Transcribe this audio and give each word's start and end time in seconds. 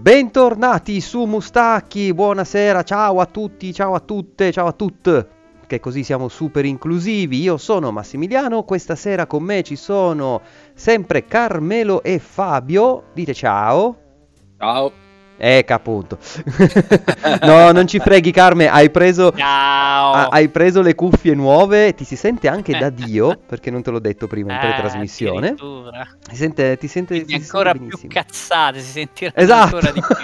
Bentornati 0.00 1.02
su 1.02 1.24
Mustacchi, 1.24 2.14
buonasera, 2.14 2.82
ciao 2.82 3.20
a 3.20 3.26
tutti, 3.26 3.74
ciao 3.74 3.92
a 3.92 4.00
tutte, 4.00 4.50
ciao 4.52 4.68
a 4.68 4.72
tutte, 4.72 5.28
che 5.66 5.80
così 5.80 6.02
siamo 6.02 6.28
super 6.28 6.64
inclusivi. 6.64 7.42
Io 7.42 7.58
sono 7.58 7.92
Massimiliano, 7.92 8.62
questa 8.62 8.96
sera 8.96 9.26
con 9.26 9.42
me 9.42 9.62
ci 9.62 9.76
sono 9.76 10.40
sempre 10.72 11.26
Carmelo 11.26 12.02
e 12.02 12.18
Fabio. 12.18 13.08
Dite 13.12 13.34
ciao. 13.34 13.98
Ciao. 14.56 15.07
Ecco 15.40 15.72
appunto. 15.72 16.18
no, 17.46 17.70
non 17.70 17.86
ci 17.86 18.00
freghi 18.00 18.32
Carme, 18.32 18.68
hai 18.68 18.90
preso, 18.90 19.32
ha- 19.38 20.26
hai 20.28 20.48
preso 20.48 20.82
le 20.82 20.94
cuffie 20.96 21.34
nuove, 21.34 21.94
ti 21.94 22.04
si 22.04 22.16
sente 22.16 22.48
anche 22.48 22.76
da. 22.76 22.90
Dio, 22.90 23.38
perché 23.46 23.70
non 23.70 23.82
te 23.82 23.90
l'ho 23.90 24.00
detto 24.00 24.26
prima 24.26 24.52
in 24.52 24.58
Eh, 24.58 24.60
pre-trasmissione. 24.60 25.38
addirittura. 25.48 26.06
Ti 26.28 26.36
sente, 26.36 26.76
ti 26.76 26.88
sente, 26.88 27.14
Quindi 27.14 27.34
ti 27.34 27.40
ancora 27.40 27.72
sente 27.72 27.96
più 27.98 28.08
cazzate, 28.08 28.80
si 28.80 28.90
sentiranno 28.90 29.36
Esatto. 29.36 29.76
ancora 29.76 29.92
di 29.92 30.00
più. 30.00 30.16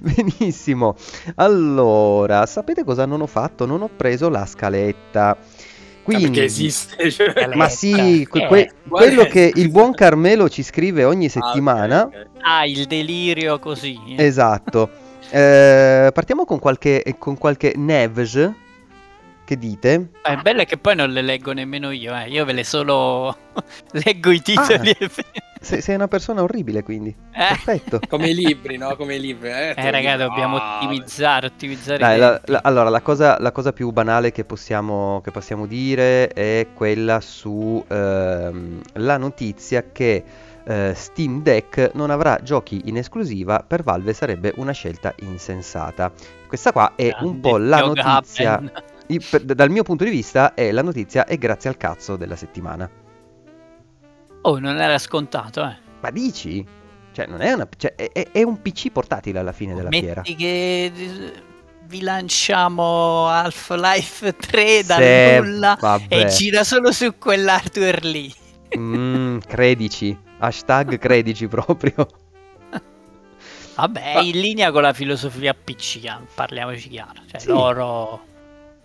Benissimo. 0.00 0.94
Allora, 1.36 2.46
sapete 2.46 2.84
cosa 2.84 3.06
non 3.06 3.20
ho 3.20 3.26
fatto? 3.26 3.66
Non 3.66 3.82
ho 3.82 3.90
preso 3.94 4.28
la 4.28 4.46
scaletta. 4.46 5.36
Quindi, 6.06 6.24
Perché 6.26 6.44
esiste. 6.44 7.10
Cioè... 7.10 7.48
ma 7.56 7.68
sì, 7.68 8.24
que- 8.30 8.44
Eh, 8.44 8.46
que- 8.46 8.72
quello 8.88 9.22
è? 9.22 9.26
che 9.28 9.50
il 9.54 9.70
buon 9.70 9.92
Carmelo 9.92 10.48
ci 10.48 10.62
scrive 10.62 11.02
ogni 11.04 11.24
Ah, 11.26 11.28
ok, 11.28 11.32
settimana. 11.44 12.02
ok. 12.04 12.26
Ah, 12.42 12.64
il 12.64 12.86
delirio 12.86 13.58
così. 13.58 13.98
Esatto. 14.16 14.88
Eh, 15.30 16.10
partiamo 16.14 16.44
con 16.44 16.60
qualche, 16.60 17.02
con 17.18 17.36
qualche 17.36 17.72
Nevs. 17.76 18.50
Che 19.44 19.58
dite? 19.58 20.10
Ma 20.24 20.32
il 20.32 20.42
bello 20.42 20.60
è 20.62 20.66
che 20.66 20.76
poi 20.76 20.94
non 20.96 21.10
le 21.10 21.22
leggo 21.22 21.52
nemmeno 21.52 21.90
io, 21.90 22.16
eh. 22.16 22.28
io 22.28 22.44
ve 22.44 22.52
le 22.52 22.64
solo 22.64 23.36
leggo 24.04 24.30
i 24.30 24.40
titoli. 24.42 24.90
e- 24.90 25.10
Se- 25.66 25.80
sei 25.80 25.94
una 25.96 26.06
persona 26.08 26.42
orribile, 26.42 26.82
quindi. 26.82 27.08
Eh. 27.10 27.46
Perfetto. 27.48 27.98
Come 28.08 28.28
i 28.30 28.34
libri, 28.34 28.76
no? 28.76 28.94
Come 28.96 29.16
i 29.16 29.20
libri. 29.20 29.48
Eh, 29.48 29.74
Eh, 29.76 29.90
raga, 29.90 30.16
dobbiamo 30.16 30.56
Ah, 30.58 30.76
ottimizzare, 30.76 31.46
ottimizzare. 31.46 31.98
Dai, 31.98 32.18
la- 32.18 32.40
la- 32.44 32.60
allora, 32.62 32.88
la 32.88 33.00
cosa, 33.00 33.36
la 33.40 33.50
cosa 33.52 33.72
più 33.72 33.90
banale 33.90 34.30
che 34.32 34.44
possiamo, 34.44 35.20
che 35.24 35.30
possiamo 35.32 35.66
dire 35.66 36.28
è 36.28 36.68
quella 36.74 37.20
su 37.20 37.84
ehm, 37.88 38.80
la 38.94 39.16
notizia 39.16 39.84
che 39.90 40.22
eh, 40.68 40.92
Steam 40.96 41.42
Deck 41.42 41.90
non 41.94 42.10
avrà 42.10 42.40
giochi 42.42 42.82
in 42.86 42.96
esclusiva 42.96 43.64
per 43.66 43.82
Valve 43.84 44.12
sarebbe 44.12 44.52
una 44.56 44.72
scelta 44.72 45.14
insensata. 45.20 46.10
Questa 46.46 46.72
qua 46.72 46.92
è 46.96 47.04
un 47.20 47.38
Grande 47.40 47.40
po' 47.40 47.56
la 47.58 47.78
notizia, 47.80 48.50
Gaben. 48.56 48.72
i- 49.08 49.20
per- 49.20 49.42
dal 49.44 49.70
mio 49.70 49.82
punto 49.84 50.02
di 50.04 50.10
vista 50.10 50.54
è 50.54 50.70
la 50.72 50.82
notizia 50.82 51.24
e 51.24 51.38
grazie 51.38 51.70
al 51.70 51.76
cazzo 51.76 52.16
della 52.16 52.34
settimana. 52.36 52.88
Oh, 54.48 54.58
non 54.58 54.80
era 54.80 54.98
scontato, 54.98 55.64
eh. 55.64 55.76
Ma 56.00 56.10
dici? 56.10 56.64
Cioè, 57.12 57.26
non 57.26 57.40
è 57.40 57.52
una... 57.52 57.66
cioè, 57.76 57.94
è, 57.94 58.28
è- 58.30 58.42
un 58.42 58.60
PC 58.62 58.90
portatile 58.92 59.38
alla 59.38 59.52
fine 59.52 59.74
della 59.74 59.88
fiera. 59.90 60.20
Metti 60.20 60.36
che 60.36 60.84
eh, 60.84 61.32
vi 61.86 62.00
lanciamo 62.02 63.26
Half-Life 63.28 64.36
3 64.36 64.84
dal 64.84 64.98
Se- 65.00 65.40
nulla 65.40 65.76
vabbè. 65.80 66.16
e 66.20 66.26
gira 66.26 66.62
solo 66.62 66.92
su 66.92 67.16
quell'hardware 67.18 68.00
lì. 68.06 68.32
Mm, 68.78 69.38
credici. 69.38 70.16
Hashtag 70.38 70.98
credici 71.00 71.48
proprio. 71.48 72.06
Vabbè, 73.74 74.14
Ma- 74.14 74.20
in 74.20 74.38
linea 74.40 74.70
con 74.70 74.82
la 74.82 74.92
filosofia 74.92 75.54
PC, 75.54 76.04
eh, 76.04 76.16
parliamoci 76.34 76.88
chiaro. 76.88 77.20
Cioè, 77.30 77.40
Sì. 77.40 77.48
loro 77.48 78.24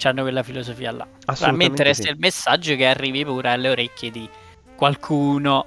hanno 0.03 0.21
quella 0.23 0.41
filosofia 0.41 0.91
là. 0.91 1.03
A 1.03 1.05
me 1.07 1.21
Assolutamente 1.25 1.65
interessa 1.65 2.01
sì. 2.01 2.09
il 2.09 2.15
messaggio 2.17 2.75
che 2.75 2.87
arrivi 2.87 3.23
pure 3.23 3.49
alle 3.51 3.69
orecchie 3.69 4.09
di 4.09 4.27
qualcuno. 4.85 5.65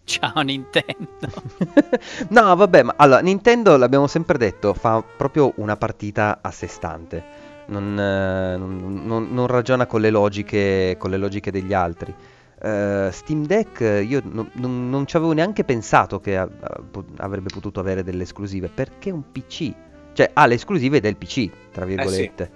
Ciao 0.04 0.40
Nintendo. 0.40 1.28
no, 2.30 2.56
vabbè, 2.56 2.82
ma 2.82 2.94
allora, 2.96 3.20
Nintendo, 3.20 3.76
l'abbiamo 3.76 4.06
sempre 4.06 4.38
detto, 4.38 4.72
fa 4.72 5.02
proprio 5.02 5.52
una 5.56 5.76
partita 5.76 6.38
a 6.40 6.50
sé 6.50 6.66
stante. 6.66 7.22
Non, 7.66 7.98
eh, 7.98 8.56
non- 8.56 9.02
non- 9.04 9.28
non 9.30 9.46
ragiona 9.46 9.84
con 9.84 10.00
le 10.00 10.08
logiche, 10.08 10.96
con 10.98 11.10
le 11.10 11.18
logiche 11.18 11.50
degli 11.50 11.74
altri. 11.74 12.14
Eh, 12.58 13.08
Steam 13.12 13.44
Deck, 13.44 13.80
eh, 13.82 14.02
io 14.02 14.22
non, 14.24 14.48
non- 14.54 14.88
non 14.88 15.06
ci 15.06 15.16
avevo 15.18 15.32
neanche 15.32 15.62
pensato 15.64 16.18
che 16.20 16.38
a- 16.38 16.42
a- 16.60 16.80
po- 16.90 17.04
avrebbe 17.18 17.50
potuto 17.52 17.80
avere 17.80 18.02
delle 18.02 18.22
esclusive, 18.22 18.68
perché 18.68 19.10
è 19.10 19.12
un 19.12 19.30
PC. 19.30 19.72
Cioè, 20.14 20.30
ha 20.32 20.46
le 20.46 20.54
esclusive 20.54 21.00
del 21.00 21.16
PC, 21.16 21.50
tra 21.70 21.84
virgolette. 21.84 22.50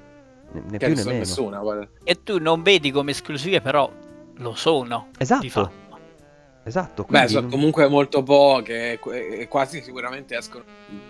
Né, 0.53 0.63
né 0.71 0.79
Che 0.79 0.87
più 0.87 0.95
non 0.95 0.97
né 0.97 1.01
so 1.03 1.09
meno. 1.09 1.19
nessuna. 1.19 1.59
guarda. 1.59 1.87
e 2.03 2.23
tu 2.23 2.39
non 2.41 2.63
vedi 2.63 2.91
come 2.91 3.11
esclusive, 3.11 3.61
però 3.61 3.91
lo 4.41 4.55
sono. 4.55 5.09
Di 5.41 5.51
Esatto, 6.69 7.03
esatto. 7.03 7.03
Beh, 7.13 7.19
quindi 7.19 7.33
sono 7.33 7.49
comunque 7.49 7.89
molto 7.89 8.23
poche 8.23 8.93
e 8.93 8.99
qu- 8.99 9.49
quasi 9.49 9.83
sicuramente 9.83 10.37
escono 10.37 10.65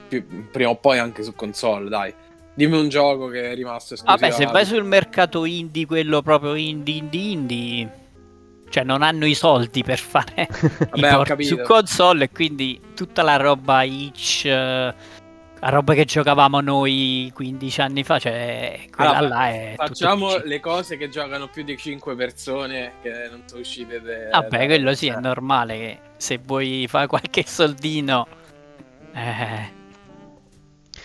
più- 0.08 0.48
prima 0.50 0.70
o 0.70 0.76
poi 0.76 0.98
anche 0.98 1.22
su 1.22 1.34
console, 1.34 1.88
dai. 1.88 2.14
Dimmi 2.54 2.78
un 2.78 2.88
gioco 2.88 3.28
che 3.28 3.50
è 3.52 3.54
rimasto 3.54 3.94
esclusivo. 3.94 4.28
Vabbè, 4.28 4.34
se 4.34 4.50
vai 4.50 4.64
sul 4.64 4.84
mercato 4.84 5.44
indie, 5.44 5.86
quello 5.86 6.22
proprio 6.22 6.54
indie, 6.54 6.96
indie, 6.96 7.30
indie, 7.30 7.92
cioè 8.68 8.82
non 8.84 9.02
hanno 9.02 9.26
i 9.26 9.34
soldi 9.34 9.82
per 9.84 9.98
fare 9.98 10.48
i 10.94 11.00
Vabbè, 11.00 11.14
ho 11.14 11.22
port 11.22 11.40
su 11.42 11.60
console 11.62 12.24
e 12.24 12.30
quindi 12.30 12.80
tutta 12.94 13.22
la 13.22 13.36
roba 13.36 13.82
itch, 13.82 14.44
eh, 14.46 14.94
la 15.60 15.68
roba 15.70 15.94
che 15.94 16.04
giocavamo 16.04 16.60
noi 16.60 17.30
15 17.34 17.80
anni 17.80 18.04
fa, 18.04 18.18
cioè 18.18 18.80
quella 18.94 19.16
Allora, 19.16 19.34
là 19.34 19.48
è 19.48 19.74
Facciamo 19.76 20.36
le 20.36 20.60
cose 20.60 20.96
che 20.96 21.08
giocano 21.08 21.48
più 21.48 21.64
di 21.64 21.76
5 21.76 22.14
persone 22.14 22.92
che 23.02 23.28
non 23.30 23.42
sono 23.46 23.60
uscite. 23.60 24.00
de- 24.00 24.28
Vabbè, 24.30 24.58
da- 24.58 24.64
quello 24.66 24.94
sì, 24.94 25.08
è 25.08 25.16
eh. 25.16 25.20
normale 25.20 25.76
che 25.78 25.98
se 26.16 26.38
vuoi 26.44 26.86
fare 26.88 27.06
qualche 27.06 27.44
soldino... 27.46 28.26
Eh, 29.14 29.76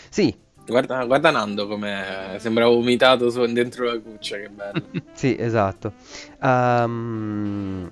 Sì, 0.09 0.35
Guarda, 0.65 1.03
guarda 1.05 1.29
Nando 1.29 1.67
come 1.67 2.35
sembra 2.37 2.65
vomitato 2.67 3.29
su- 3.29 3.45
dentro 3.51 3.85
la 3.85 3.99
cuccia, 3.99 4.37
che 4.37 4.49
bello. 4.49 4.81
Sì, 5.11 5.35
esatto. 5.37 5.93
Ehm, 6.41 7.91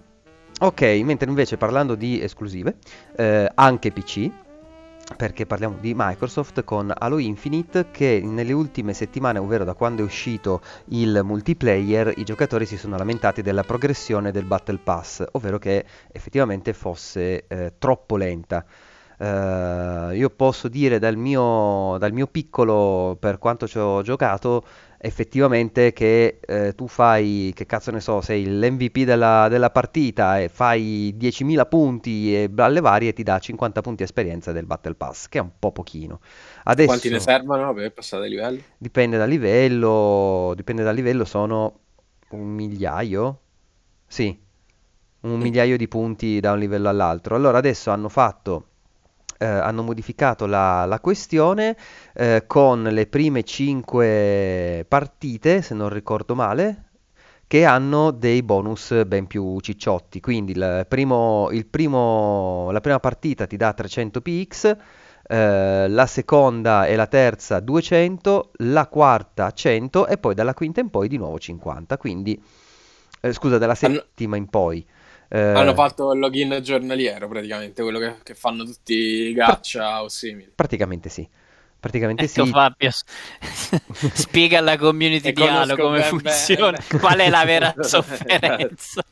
ok, 0.59 0.81
mentre 1.03 1.27
invece 1.27 1.57
parlando 1.57 1.95
di 1.95 2.21
esclusive, 2.21 2.77
eh, 3.17 3.51
anche 3.55 3.91
PC, 3.91 4.29
perché 5.15 5.45
parliamo 5.45 5.77
di 5.79 5.93
Microsoft 5.95 6.63
con 6.63 6.91
Halo 6.95 7.17
Infinite 7.17 7.87
che 7.91 8.21
nelle 8.23 8.53
ultime 8.53 8.93
settimane, 8.93 9.39
ovvero 9.39 9.63
da 9.63 9.73
quando 9.73 10.01
è 10.01 10.05
uscito 10.05 10.61
il 10.89 11.21
multiplayer, 11.23 12.13
i 12.17 12.23
giocatori 12.23 12.65
si 12.65 12.77
sono 12.77 12.97
lamentati 12.97 13.41
della 13.41 13.63
progressione 13.63 14.31
del 14.31 14.45
Battle 14.45 14.79
Pass, 14.83 15.23
ovvero 15.31 15.57
che 15.57 15.85
effettivamente 16.11 16.73
fosse 16.73 17.45
eh, 17.47 17.73
troppo 17.77 18.17
lenta. 18.17 18.65
Eh, 19.17 20.15
io 20.15 20.29
posso 20.31 20.67
dire 20.67 20.97
dal 20.97 21.15
mio, 21.15 21.97
dal 21.99 22.11
mio 22.11 22.27
piccolo, 22.27 23.15
per 23.19 23.37
quanto 23.37 23.67
ci 23.67 23.77
ho 23.77 24.01
giocato, 24.01 24.63
effettivamente 25.03 25.93
che 25.93 26.39
eh, 26.45 26.73
tu 26.75 26.87
fai, 26.87 27.51
che 27.55 27.65
cazzo 27.65 27.91
ne 27.91 27.99
so, 27.99 28.21
sei 28.21 28.45
l'MVP 28.45 28.99
della, 29.03 29.47
della 29.49 29.71
partita 29.71 30.39
e 30.39 30.49
fai 30.49 31.15
10.000 31.17 31.65
punti 31.67 32.35
e 32.35 32.49
alle 32.57 32.81
varie 32.81 33.13
ti 33.13 33.23
dà 33.23 33.39
50 33.39 33.81
punti 33.81 34.03
esperienza 34.03 34.51
del 34.51 34.65
Battle 34.65 34.95
Pass, 34.95 35.27
che 35.27 35.39
è 35.39 35.41
un 35.41 35.51
po' 35.57 35.71
pochino. 35.71 36.19
Adesso 36.63 36.87
Quanti 36.87 37.09
ne 37.09 37.19
servono 37.19 37.73
per 37.73 37.91
passare 37.91 38.25
a 38.25 38.27
livello? 38.27 38.63
dipende 38.77 39.17
dal 39.17 39.29
livello, 39.29 40.53
dipende 40.55 40.83
dal 40.83 40.95
livello, 40.95 41.25
sono 41.25 41.79
un 42.29 42.47
migliaio? 42.47 43.39
Sì, 44.07 44.37
un 45.21 45.39
migliaio 45.39 45.77
di 45.77 45.87
punti 45.87 46.39
da 46.39 46.53
un 46.53 46.59
livello 46.59 46.89
all'altro. 46.89 47.35
Allora 47.35 47.57
adesso 47.59 47.91
hanno 47.91 48.09
fatto 48.09 48.67
eh, 49.41 49.45
hanno 49.45 49.81
modificato 49.81 50.45
la, 50.45 50.85
la 50.85 50.99
questione 50.99 51.75
eh, 52.13 52.43
con 52.45 52.83
le 52.83 53.07
prime 53.07 53.43
5 53.43 54.85
partite, 54.87 55.63
se 55.63 55.73
non 55.73 55.89
ricordo 55.89 56.35
male, 56.35 56.83
che 57.47 57.65
hanno 57.65 58.11
dei 58.11 58.43
bonus 58.43 59.03
ben 59.05 59.25
più 59.25 59.59
cicciotti. 59.59 60.19
Quindi 60.19 60.51
il 60.51 60.85
primo, 60.87 61.49
il 61.51 61.65
primo- 61.65 62.69
la 62.71 62.81
prima 62.81 62.99
partita 62.99 63.47
ti 63.47 63.57
dà 63.57 63.73
300 63.73 64.21
px, 64.21 64.75
eh, 65.27 65.87
la 65.89 66.05
seconda 66.05 66.85
e 66.85 66.95
la 66.95 67.07
terza 67.07 67.59
200, 67.59 68.51
la 68.57 68.85
quarta 68.87 69.51
100 69.51 70.05
e 70.07 70.17
poi 70.17 70.35
dalla 70.35 70.53
quinta 70.53 70.81
in 70.81 70.89
poi 70.91 71.07
di 71.07 71.17
nuovo 71.17 71.39
50. 71.39 71.97
Quindi, 71.97 72.39
eh, 73.21 73.33
scusa, 73.33 73.57
dalla 73.57 73.75
settima 73.75 74.35
in 74.37 74.47
poi. 74.47 74.85
Eh, 75.33 75.39
Hanno 75.39 75.73
fatto 75.73 76.11
il 76.11 76.19
login 76.19 76.59
giornaliero 76.61 77.29
praticamente, 77.29 77.81
quello 77.81 77.99
che, 77.99 78.15
che 78.21 78.35
fanno 78.35 78.65
tutti 78.65 78.93
i 78.93 79.33
gacha 79.33 80.03
o 80.03 80.09
simili. 80.09 80.51
Praticamente 80.53 81.07
sì. 81.07 81.27
Praticamente 81.79 82.25
ecco 82.25 82.45
sì. 82.45 82.51
Fabio, 82.51 82.91
spiega 84.13 84.59
alla 84.59 84.77
community 84.77 85.31
di 85.31 85.41
Halo 85.41 85.75
come 85.75 85.99
ben 86.01 86.09
funziona, 86.09 86.77
bene. 86.77 86.99
qual 86.99 87.17
è 87.17 87.29
la 87.29 87.43
vera 87.43 87.73
sofferenza. 87.81 89.03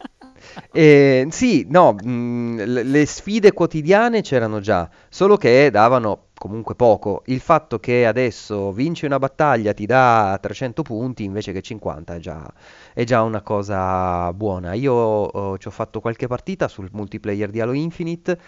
Eh, 0.72 1.28
sì, 1.32 1.66
no, 1.70 1.94
mh, 1.94 2.64
le 2.66 2.84
le 2.84 3.06
sfide 3.06 3.52
quotidiane 3.54 4.22
c'erano 4.22 4.60
già, 4.60 4.90
solo 5.10 5.38
che 5.38 5.70
davano 5.72 6.28
comunque 6.36 6.76
poco. 6.76 7.24
Il 7.26 7.40
fatto 7.40 7.80
che 7.80 8.06
adesso 8.06 8.72
vinci 8.72 9.06
una 9.06 9.20
battaglia 9.20 9.74
ti 9.74 9.86
dà 9.86 10.38
300 10.42 10.82
punti 10.84 11.24
invece 11.24 11.52
che 11.52 11.62
50 11.62 12.16
è 12.16 12.20
già, 12.20 12.52
è 12.94 13.04
già 13.04 13.22
una 13.24 13.42
cosa 13.42 14.32
buona. 14.34 14.74
Io 14.74 14.94
oh, 14.94 15.58
ci 15.58 15.68
ho 15.68 15.72
fatto 15.72 16.00
qualche 16.00 16.28
partita 16.28 16.68
sul 16.68 16.90
multiplayer 16.92 17.50
di 17.50 17.60
Halo 17.62 17.74
Infinite, 17.74 18.40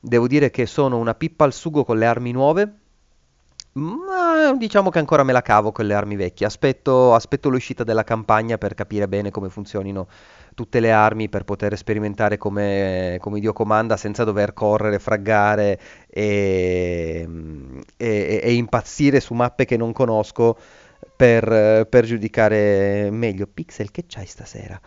devo 0.00 0.26
dire 0.26 0.50
che 0.50 0.66
sono 0.66 0.98
una 0.98 1.14
pippa 1.14 1.44
al 1.44 1.52
sugo 1.52 1.84
con 1.84 1.98
le 1.98 2.06
armi 2.06 2.32
nuove. 2.32 2.74
Ma 3.72 4.54
diciamo 4.56 4.88
che 4.88 4.98
ancora 4.98 5.22
me 5.22 5.32
la 5.32 5.42
cavo 5.42 5.70
con 5.70 5.84
le 5.86 5.92
armi 5.92 6.16
vecchie. 6.16 6.46
Aspetto, 6.46 7.12
aspetto 7.14 7.50
l'uscita 7.50 7.84
della 7.84 8.04
campagna 8.04 8.56
per 8.56 8.72
capire 8.74 9.06
bene 9.06 9.30
come 9.30 9.50
funzionino 9.50 10.08
tutte 10.56 10.80
le 10.80 10.90
armi, 10.90 11.28
per 11.28 11.44
poter 11.44 11.76
sperimentare 11.76 12.38
come, 12.38 13.18
come 13.20 13.40
Dio 13.40 13.52
comanda 13.52 13.98
senza 13.98 14.24
dover 14.24 14.54
correre, 14.54 14.98
fraggare 14.98 15.78
e, 16.08 17.28
e- 17.96 18.40
e 18.42 18.54
impazzire 18.54 19.20
su 19.20 19.34
mappe 19.34 19.66
che 19.66 19.76
non 19.76 19.92
conosco 19.92 20.58
per, 21.14 21.86
per 21.86 22.04
giudicare 22.06 23.10
meglio. 23.10 23.46
Pixel, 23.46 23.90
che 23.90 24.04
c'hai 24.08 24.24
stasera? 24.24 24.80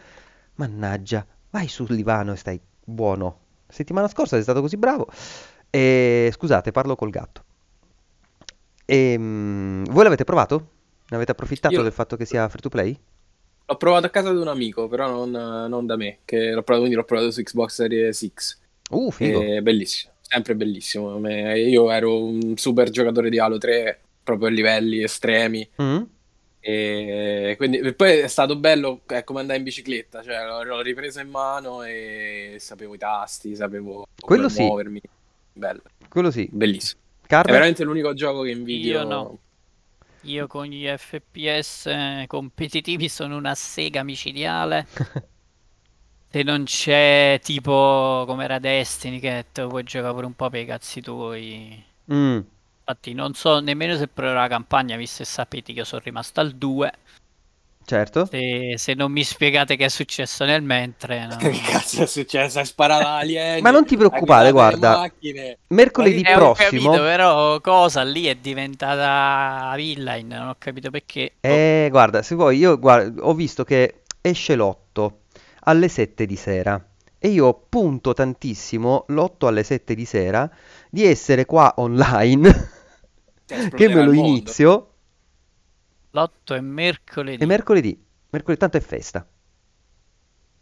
Mannaggia, 0.56 1.24
vai 1.52 1.68
sul 1.68 1.96
divano 1.96 2.34
e 2.34 2.36
stai 2.36 2.60
buono. 2.84 3.38
Settimana 3.68 4.08
scorsa 4.08 4.34
sei 4.34 4.44
stato 4.44 4.62
così 4.62 4.76
bravo. 4.76 5.08
E 5.70 6.32
scusate, 6.34 6.72
parlo 6.72 6.96
col 6.96 7.12
gatto. 7.12 7.44
Ehm, 8.86 9.86
voi 9.86 10.04
l'avete 10.04 10.24
provato? 10.24 10.70
Ne 11.10 11.16
avete 11.16 11.32
approfittato 11.32 11.76
Io 11.76 11.84
del 11.84 11.92
fatto 11.92 12.18
che 12.18 12.26
sia 12.26 12.50
free 12.50 12.62
to 12.62 12.70
play? 12.70 13.00
L'ho 13.70 13.78
provato 13.78 14.08
a 14.08 14.10
casa 14.10 14.32
di 14.32 14.40
un 14.40 14.48
amico, 14.48 14.88
però 14.88 15.08
non, 15.08 15.30
non 15.70 15.86
da 15.86 15.96
me, 15.96 16.20
che 16.26 16.50
l'ho 16.50 16.64
provato, 16.64 16.80
quindi 16.80 16.96
l'ho 16.96 17.04
provato 17.04 17.30
su 17.30 17.44
Xbox 17.44 17.74
Series 17.76 18.28
X. 18.34 18.58
Uh, 18.90 19.12
figo. 19.12 19.42
È 19.42 19.62
bellissimo, 19.62 20.14
sempre 20.22 20.56
bellissimo. 20.56 21.28
Io 21.28 21.92
ero 21.92 22.24
un 22.24 22.58
super 22.58 22.90
giocatore 22.90 23.30
di 23.30 23.38
Halo 23.38 23.60
3, 23.60 24.00
proprio 24.24 24.48
a 24.48 24.52
livelli 24.52 25.04
estremi. 25.04 25.70
Mm? 25.82 26.02
E 26.62 27.54
quindi 27.58 27.78
e 27.78 27.94
poi 27.94 28.18
è 28.18 28.28
stato 28.28 28.58
bello, 28.58 29.02
è 29.06 29.24
come 29.24 29.40
andare 29.40 29.60
in 29.60 29.64
bicicletta, 29.64 30.24
cioè 30.24 30.44
l'ho, 30.46 30.64
l'ho 30.64 30.82
ripreso 30.82 31.20
in 31.20 31.30
mano 31.30 31.84
e 31.84 32.56
sapevo 32.60 32.96
i 32.96 32.98
tasti, 32.98 33.56
sapevo 33.56 34.08
Quello 34.20 34.48
come 34.48 34.54
sì, 34.54 34.64
muovermi. 34.64 35.02
Bello, 35.54 35.82
quello 36.10 36.32
sì. 36.32 36.50
bellissimo. 36.52 37.02
È 37.22 37.28
Carmen? 37.28 37.54
veramente 37.54 37.84
l'unico 37.84 38.14
gioco 38.14 38.42
che 38.42 38.50
invidio. 38.50 38.92
Io 39.00 39.04
no. 39.04 39.40
Io 40.22 40.48
con 40.48 40.66
gli 40.66 40.86
FPS 40.86 42.26
competitivi 42.28 43.10
sono 43.10 43.36
una 43.38 43.54
sega 43.56 44.04
micidiale. 44.04 44.88
Se 46.32 46.42
non 46.44 46.64
c'è 46.64 47.40
tipo 47.44 48.24
come 48.26 48.44
era 48.46 48.58
Destiny 48.60 49.20
che 49.20 49.48
te 49.52 49.68
puoi 49.68 49.84
giocare 49.84 50.14
pure 50.14 50.26
un 50.28 50.36
po' 50.36 50.50
per 50.50 50.62
i 50.62 50.66
cazzi 50.66 51.02
tuoi. 51.02 51.84
Mm, 52.12 52.46
Infatti 52.86 53.14
non 53.14 53.34
so 53.36 53.62
nemmeno 53.62 53.96
se 53.96 54.10
proverò 54.10 54.40
la 54.42 54.48
campagna, 54.50 54.98
visto 54.98 55.22
e 55.22 55.26
sapete 55.26 55.72
che 55.72 55.80
io 55.80 55.86
sono 55.86 56.02
rimasto 56.04 56.42
al 56.42 56.52
2. 56.56 56.92
Certo. 57.90 58.26
Se, 58.28 58.76
se 58.78 58.94
non 58.94 59.12
mi 59.12 59.24
spiegate 59.24 59.76
che 59.76 59.86
è 59.86 59.90
successo 59.90 60.46
nel 60.46 60.62
mentre, 60.62 61.26
no. 61.26 61.36
Che 61.42 61.50
cazzo 61.50 62.04
è 62.04 62.06
successo? 62.06 62.60
Hai 62.60 62.66
sparato 62.66 63.08
alieni, 63.08 63.62
Ma 63.62 63.72
non 63.72 63.86
ti 63.86 63.98
preoccupare, 63.98 64.52
guarda, 64.52 65.12
mercoledì 65.70 66.22
Eh, 66.22 66.36
ho 66.36 66.54
capito, 66.54 66.90
prossimo, 66.90 66.92
però 66.92 67.60
cosa 67.62 68.04
lì 68.04 68.26
è 68.26 68.36
diventata 68.36 69.74
Villain, 69.76 70.28
non 70.28 70.50
ho 70.50 70.56
capito 70.60 70.92
perché. 70.92 71.34
Eh, 71.42 71.88
guarda, 71.90 72.22
se 72.22 72.36
vuoi, 72.36 72.58
io 72.58 72.78
guarda, 72.78 73.24
ho 73.26 73.34
visto 73.34 73.64
che 73.64 74.02
esce 74.22 74.56
l'otto 74.56 75.22
alle 75.62 75.88
7 75.88 76.26
di 76.28 76.36
sera 76.36 76.84
e 77.18 77.28
io 77.30 77.66
punto 77.68 78.14
tantissimo 78.14 79.06
l'8 79.08 79.48
alle 79.48 79.64
7 79.64 79.96
di 79.96 80.06
sera 80.06 80.50
di 80.90 81.06
essere 81.06 81.46
qua 81.46 81.74
online, 81.78 82.70
che 83.76 83.88
me 83.90 84.04
lo 84.04 84.14
mondo. 84.14 84.30
inizio 84.30 84.89
L'8 86.12 86.54
è 86.54 86.58
e 86.58 86.62
mercoledì. 86.62 87.46
mercoledì, 87.46 88.06
mercoledì 88.30 88.60
tanto 88.60 88.78
è 88.78 88.82
festa. 88.82 89.28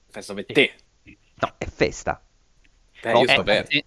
Festa 0.10 0.34
per 0.34 0.46
te. 0.46 0.76
No, 1.36 1.54
è 1.58 1.66
festa. 1.68 2.22
Eh, 3.02 3.18
io 3.18 3.28
Eh, 3.28 3.28
sto 3.28 3.44
per. 3.44 3.60
atten- 3.60 3.82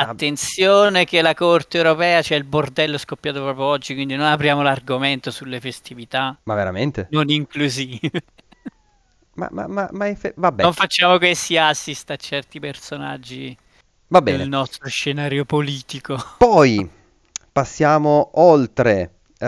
Ah, 0.00 0.02
attenzione 0.10 1.04
che 1.04 1.20
la 1.22 1.34
Corte 1.34 1.76
europea 1.76 2.22
c'è 2.22 2.36
il 2.36 2.44
bordello 2.44 2.98
scoppiato 2.98 3.42
proprio 3.42 3.64
oggi, 3.64 3.94
quindi 3.94 4.14
non 4.14 4.26
apriamo 4.26 4.62
l'argomento 4.62 5.32
sulle 5.32 5.60
festività 5.60 6.38
ma 6.44 6.54
veramente? 6.54 7.08
non 7.10 7.28
inclusive. 7.30 8.10
Ma, 9.34 9.48
ma, 9.52 9.66
ma, 9.68 9.88
ma 9.92 10.06
è 10.06 10.14
fe- 10.16 10.34
vabbè, 10.36 10.62
Non 10.62 10.72
facciamo 10.72 11.18
questi 11.18 11.56
assist 11.56 12.10
a 12.10 12.16
certi 12.16 12.58
personaggi 12.60 13.56
va 14.08 14.20
del 14.20 14.22
bene. 14.38 14.44
nostro 14.46 14.88
scenario 14.88 15.44
politico. 15.44 16.16
Poi 16.38 16.88
passiamo 17.52 18.30
oltre. 18.34 19.17
Eh, 19.40 19.46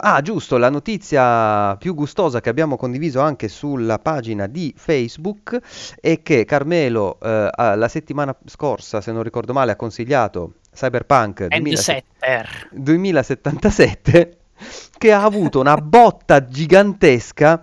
ah, 0.00 0.20
giusto, 0.22 0.56
la 0.56 0.70
notizia 0.70 1.76
più 1.76 1.94
gustosa 1.94 2.40
che 2.40 2.48
abbiamo 2.48 2.76
condiviso 2.76 3.20
anche 3.20 3.48
sulla 3.48 3.98
pagina 3.98 4.46
di 4.46 4.72
Facebook 4.76 5.58
è 6.00 6.22
che 6.22 6.44
Carmelo 6.46 7.18
eh, 7.20 7.48
ah, 7.50 7.74
la 7.74 7.88
settimana 7.88 8.34
scorsa, 8.46 9.00
se 9.02 9.12
non 9.12 9.22
ricordo 9.22 9.52
male, 9.52 9.72
ha 9.72 9.76
consigliato 9.76 10.54
Cyberpunk 10.74 11.46
And 11.50 11.62
2000 11.62 11.76
setter. 11.76 12.68
2077 12.72 14.36
che 14.96 15.12
ha 15.12 15.22
avuto 15.22 15.60
una 15.60 15.76
botta 15.76 16.44
gigantesca 16.44 17.62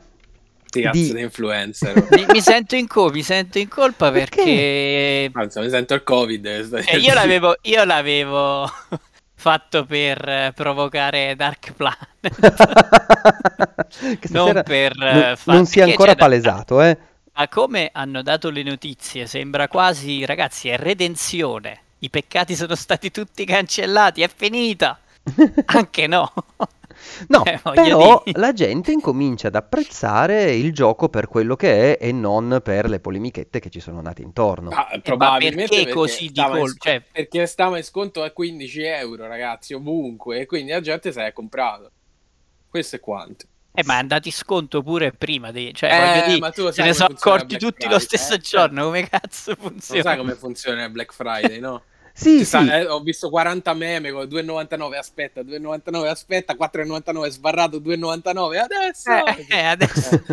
di... 0.70 0.90
di 0.92 1.20
influencer. 1.22 2.08
Mi, 2.12 2.26
mi 2.32 2.42
sento 2.42 2.76
in 2.76 2.88
co- 2.88 3.10
mi 3.10 3.24
sento 3.24 3.58
in 3.58 3.70
colpa 3.70 4.12
Perché? 4.12 4.36
perché 4.44 5.30
Anzi, 5.34 5.60
mi 5.62 5.70
sento 5.70 5.94
il 5.94 6.04
covid. 6.04 6.46
eh, 6.46 6.98
io 6.98 7.14
l'avevo, 7.14 7.56
io 7.62 7.84
l'avevo 7.86 8.70
fatto 9.36 9.86
per 9.86 10.28
eh, 10.28 10.52
provocare 10.56 11.36
Dark 11.36 11.74
Planet, 11.78 12.22
non 14.32 14.62
per 14.64 14.96
non, 14.96 15.08
eh, 15.08 15.36
far- 15.36 15.56
non 15.56 15.66
si 15.66 15.80
è 15.80 15.84
ancora 15.84 16.12
c'è 16.12 16.18
da- 16.18 16.24
palesato, 16.24 16.82
eh. 16.82 16.98
Ma 17.38 17.48
come 17.50 17.90
hanno 17.92 18.22
dato 18.22 18.50
le 18.50 18.64
notizie, 18.64 19.28
sembra 19.28 19.68
quasi, 19.68 20.26
ragazzi, 20.26 20.70
è 20.70 20.78
redenzione. 20.78 21.82
I 22.00 22.10
peccati 22.10 22.56
sono 22.56 22.76
stati 22.76 23.12
tutti 23.12 23.44
cancellati, 23.46 24.22
è 24.22 24.30
finita. 24.34 24.98
Anche 25.66 26.08
no. 26.08 26.32
No, 27.28 27.44
Eh, 27.44 27.60
però 27.74 28.22
dire. 28.24 28.38
la 28.40 28.54
gente 28.54 28.92
incomincia 28.92 29.48
ad 29.48 29.56
apprezzare 29.56 30.54
il 30.54 30.74
gioco 30.74 31.10
per 31.10 31.28
quello 31.28 31.56
che 31.56 31.98
è 31.98 32.06
e 32.06 32.12
non 32.12 32.60
per 32.64 32.90
le 32.90 33.00
polemichette 33.00 33.60
che 33.60 33.70
ci 33.70 33.80
sono 33.80 34.02
nate 34.02 34.22
intorno. 34.22 34.70
Ah, 34.72 34.88
Eh, 34.92 34.96
ma 34.96 35.02
probabilmente 35.02 35.76
perché 35.78 35.90
così 35.90 36.30
di 36.32 36.46
colpo? 36.46 36.66
sc- 36.66 36.82
Cioè, 36.84 37.02
perché 37.12 37.46
stava 37.48 37.78
in 37.78 37.84
sconto 37.84 38.24
a 38.24 38.32
15 38.32 38.82
euro, 38.84 39.28
ragazzi, 39.28 39.74
ovunque. 39.74 40.40
E 40.40 40.46
quindi 40.46 40.72
la 40.72 40.82
gente 40.82 41.12
se 41.12 41.22
l'è 41.22 41.34
comprato. 41.34 41.92
Questo 42.68 42.98
è 42.98 43.00
quanto. 43.00 43.48
eh, 43.78 43.84
ma 43.84 43.96
è 43.96 43.98
andato 43.98 44.28
in 44.28 44.34
sconto 44.34 44.82
pure 44.82 45.12
prima. 45.12 45.52
Di, 45.52 45.74
cioè, 45.74 45.92
Eh, 45.92 46.00
voglio 46.00 46.26
dire, 46.28 46.40
ma 46.40 46.52
tu 46.52 46.70
se 46.72 46.82
ne 46.84 46.94
sono 46.94 47.14
accorti 47.14 47.58
tutti 47.58 47.88
lo 47.88 48.00
Friday, 48.00 48.00
stesso 48.00 48.34
eh? 48.34 48.38
giorno. 48.40 48.86
Come 48.86 49.08
cazzo 49.10 49.56
Non 49.60 49.70
funziona? 49.72 50.02
sai 50.02 50.18
come 50.18 50.36
funziona 50.36 50.84
il 50.86 50.92
Black 50.92 51.14
Friday, 51.14 51.60
no? 51.60 51.84
Sì, 52.18 52.40
Ci 52.40 52.46
sta- 52.46 52.64
sì, 52.64 52.70
eh, 52.70 52.88
ho 52.88 53.02
visto 53.02 53.30
40 53.30 53.74
meme 53.74 54.12
con 54.12 54.26
2,99 54.28 54.98
aspetta, 54.98 55.44
2,99 55.44 56.08
aspetta, 56.08 56.56
4,99 56.56 57.30
sbarrato, 57.30 57.80
2,99 57.80 58.58
adesso. 58.58 59.26
Eh, 59.26 59.46
eh, 59.50 59.64
adesso... 59.66 60.24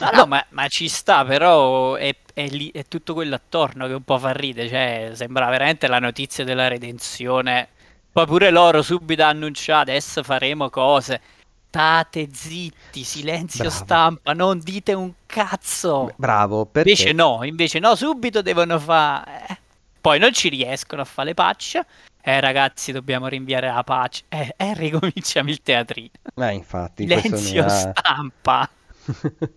No, 0.00 0.10
no, 0.12 0.22
No, 0.22 0.26
ma, 0.26 0.44
ma 0.50 0.68
ci 0.68 0.88
sta, 0.88 1.24
però 1.24 1.94
è, 1.96 2.14
è 2.32 2.46
lì- 2.48 2.70
è 2.72 2.84
tutto 2.86 3.14
quello 3.14 3.34
attorno 3.34 3.86
che 3.88 3.92
un 3.94 4.02
po' 4.04 4.18
fa 4.18 4.30
ridere, 4.32 4.68
cioè 4.68 5.10
sembra 5.14 5.48
veramente 5.48 5.88
la 5.88 5.98
notizia 5.98 6.44
della 6.44 6.68
redenzione. 6.68 7.68
Poi 8.12 8.26
pure 8.26 8.50
loro 8.50 8.82
subito 8.82 9.22
hanno 9.22 9.30
annunciato, 9.46 9.90
adesso 9.90 10.22
faremo 10.22 10.70
cose. 10.70 11.20
State 11.68 12.28
zitti, 12.32 13.04
silenzio 13.04 13.64
bravo, 13.64 13.76
stampa, 13.76 14.32
non 14.32 14.58
dite 14.58 14.94
un 14.94 15.12
cazzo. 15.26 16.12
bravo, 16.16 16.70
Invece 16.74 17.04
perché 17.04 17.12
no, 17.12 17.44
invece 17.44 17.78
no, 17.78 17.94
subito 17.94 18.40
devono 18.40 18.78
fare... 18.78 19.60
Poi 20.00 20.18
non 20.18 20.32
ci 20.32 20.48
riescono 20.48 21.02
a 21.02 21.04
fare 21.04 21.28
le 21.28 21.34
patch. 21.34 21.80
Eh 22.22 22.40
ragazzi, 22.40 22.90
dobbiamo 22.90 23.26
rinviare 23.26 23.66
la 23.66 23.84
patch. 23.84 24.22
Eh, 24.28 24.54
eh 24.56 24.74
ricominciamo 24.74 25.50
il 25.50 25.60
teatrino. 25.60 26.10
Ma 26.36 26.50
infatti, 26.50 27.06
Silenzio 27.06 27.64
ha... 27.64 27.68
stampa. 27.68 28.70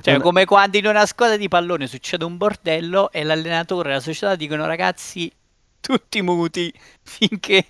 Cioè, 0.00 0.14
Non- 0.14 0.22
come 0.22 0.46
quando 0.46 0.78
in 0.78 0.86
una 0.86 1.04
squadra 1.04 1.36
di 1.36 1.46
pallone 1.46 1.86
succede 1.86 2.24
un 2.24 2.38
bordello 2.38 3.12
e 3.12 3.22
l'allenatore 3.22 3.90
e 3.90 3.92
la 3.92 4.00
società 4.00 4.34
dicono 4.34 4.64
ragazzi, 4.64 5.30
tutti 5.78 6.22
muti 6.22 6.72
finché 7.02 7.66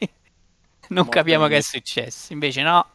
non 0.88 1.04
Mo- 1.04 1.10
capiamo 1.10 1.48
che 1.48 1.56
è 1.56 1.60
successo. 1.60 2.32
Invece 2.32 2.62
no, 2.62 2.86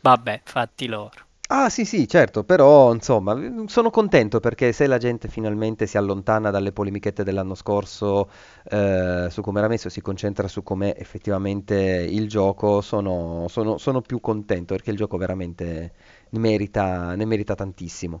vabbè, 0.00 0.42
fatti 0.44 0.86
loro. 0.86 1.14
Ah 1.50 1.70
sì 1.70 1.84
sì 1.86 2.06
certo, 2.06 2.44
però 2.44 2.92
insomma 2.92 3.34
sono 3.68 3.88
contento 3.90 4.38
perché 4.38 4.72
se 4.72 4.86
la 4.86 4.98
gente 4.98 5.28
finalmente 5.28 5.86
si 5.86 5.96
allontana 5.96 6.50
dalle 6.50 6.72
polemichette 6.72 7.24
dell'anno 7.24 7.54
scorso 7.54 8.28
eh, 8.64 9.28
su 9.30 9.40
come 9.40 9.58
era 9.60 9.68
messo 9.68 9.88
e 9.88 9.90
si 9.90 10.02
concentra 10.02 10.46
su 10.46 10.62
com'è 10.62 10.94
effettivamente 10.98 11.74
il 11.74 12.28
gioco, 12.28 12.82
sono, 12.82 13.46
sono- 13.48 13.78
sono 13.78 14.02
più 14.02 14.20
contento 14.20 14.74
perché 14.74 14.90
il 14.90 14.96
gioco 14.98 15.16
veramente 15.16 15.92
ne 16.28 16.38
merita, 16.38 17.14
ne 17.14 17.24
merita 17.24 17.54
tantissimo. 17.54 18.20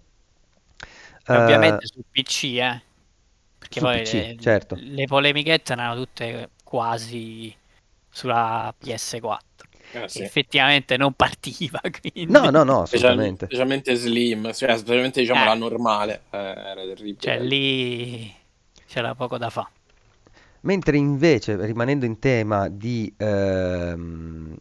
E 1.30 1.36
ovviamente 1.36 1.86
su 1.86 2.02
PC, 2.10 2.44
eh. 2.58 2.82
Perché 3.58 3.80
poi 3.80 4.02
PC, 4.02 4.34
le, 4.36 4.36
certo. 4.38 4.82
le 4.94 5.04
polemichette 5.06 5.72
erano 5.72 5.94
tutte 5.96 6.50
quasi 6.64 7.54
sulla 8.10 8.74
PS4. 8.78 9.46
Che 9.90 10.08
sì. 10.08 10.22
effettivamente 10.22 10.96
non 10.96 11.14
partiva, 11.14 11.80
quindi... 12.00 12.30
No, 12.30 12.50
no, 12.50 12.62
no, 12.62 12.82
assolutamente. 12.82 13.46
specialmente 13.46 13.94
Slim, 13.94 14.52
cioè 14.52 14.76
specialmente 14.76 15.20
diciamo 15.20 15.42
Eh. 15.42 15.46
la 15.46 15.54
normale, 15.54 16.22
eh, 16.30 16.36
era 16.38 16.82
terribile. 16.84 17.16
Cioè 17.18 17.40
lì 17.40 18.32
c'era 18.86 19.14
poco 19.14 19.38
da 19.38 19.50
fare. 19.50 19.68
Mentre 20.62 20.96
invece, 20.96 21.56
rimanendo 21.64 22.04
in 22.04 22.18
tema 22.18 22.68
di 22.68 23.12
ehm, 23.16 24.56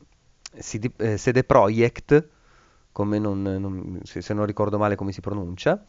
CD, 0.59 0.91
eh, 0.97 1.15
CD 1.15 1.43
Projekt, 1.43 2.27
come 2.91 3.19
non, 3.19 3.41
non- 3.41 3.99
se, 4.03 4.21
se 4.21 4.33
non 4.33 4.45
ricordo 4.45 4.77
male 4.77 4.95
come 4.95 5.11
si 5.11 5.21
pronuncia, 5.21 5.83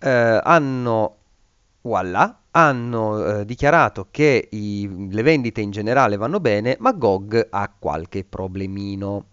eh, 0.00 0.40
hanno, 0.42 1.18
voilà, 1.82 2.40
hanno 2.52 3.40
eh, 3.40 3.44
dichiarato 3.44 4.08
che 4.10 4.48
i- 4.52 5.08
le 5.10 5.22
vendite 5.22 5.60
in 5.60 5.70
generale 5.70 6.16
vanno 6.16 6.40
bene, 6.40 6.76
ma 6.80 6.92
GOG 6.92 7.48
ha 7.50 7.72
qualche 7.78 8.24
problemino. 8.24 9.26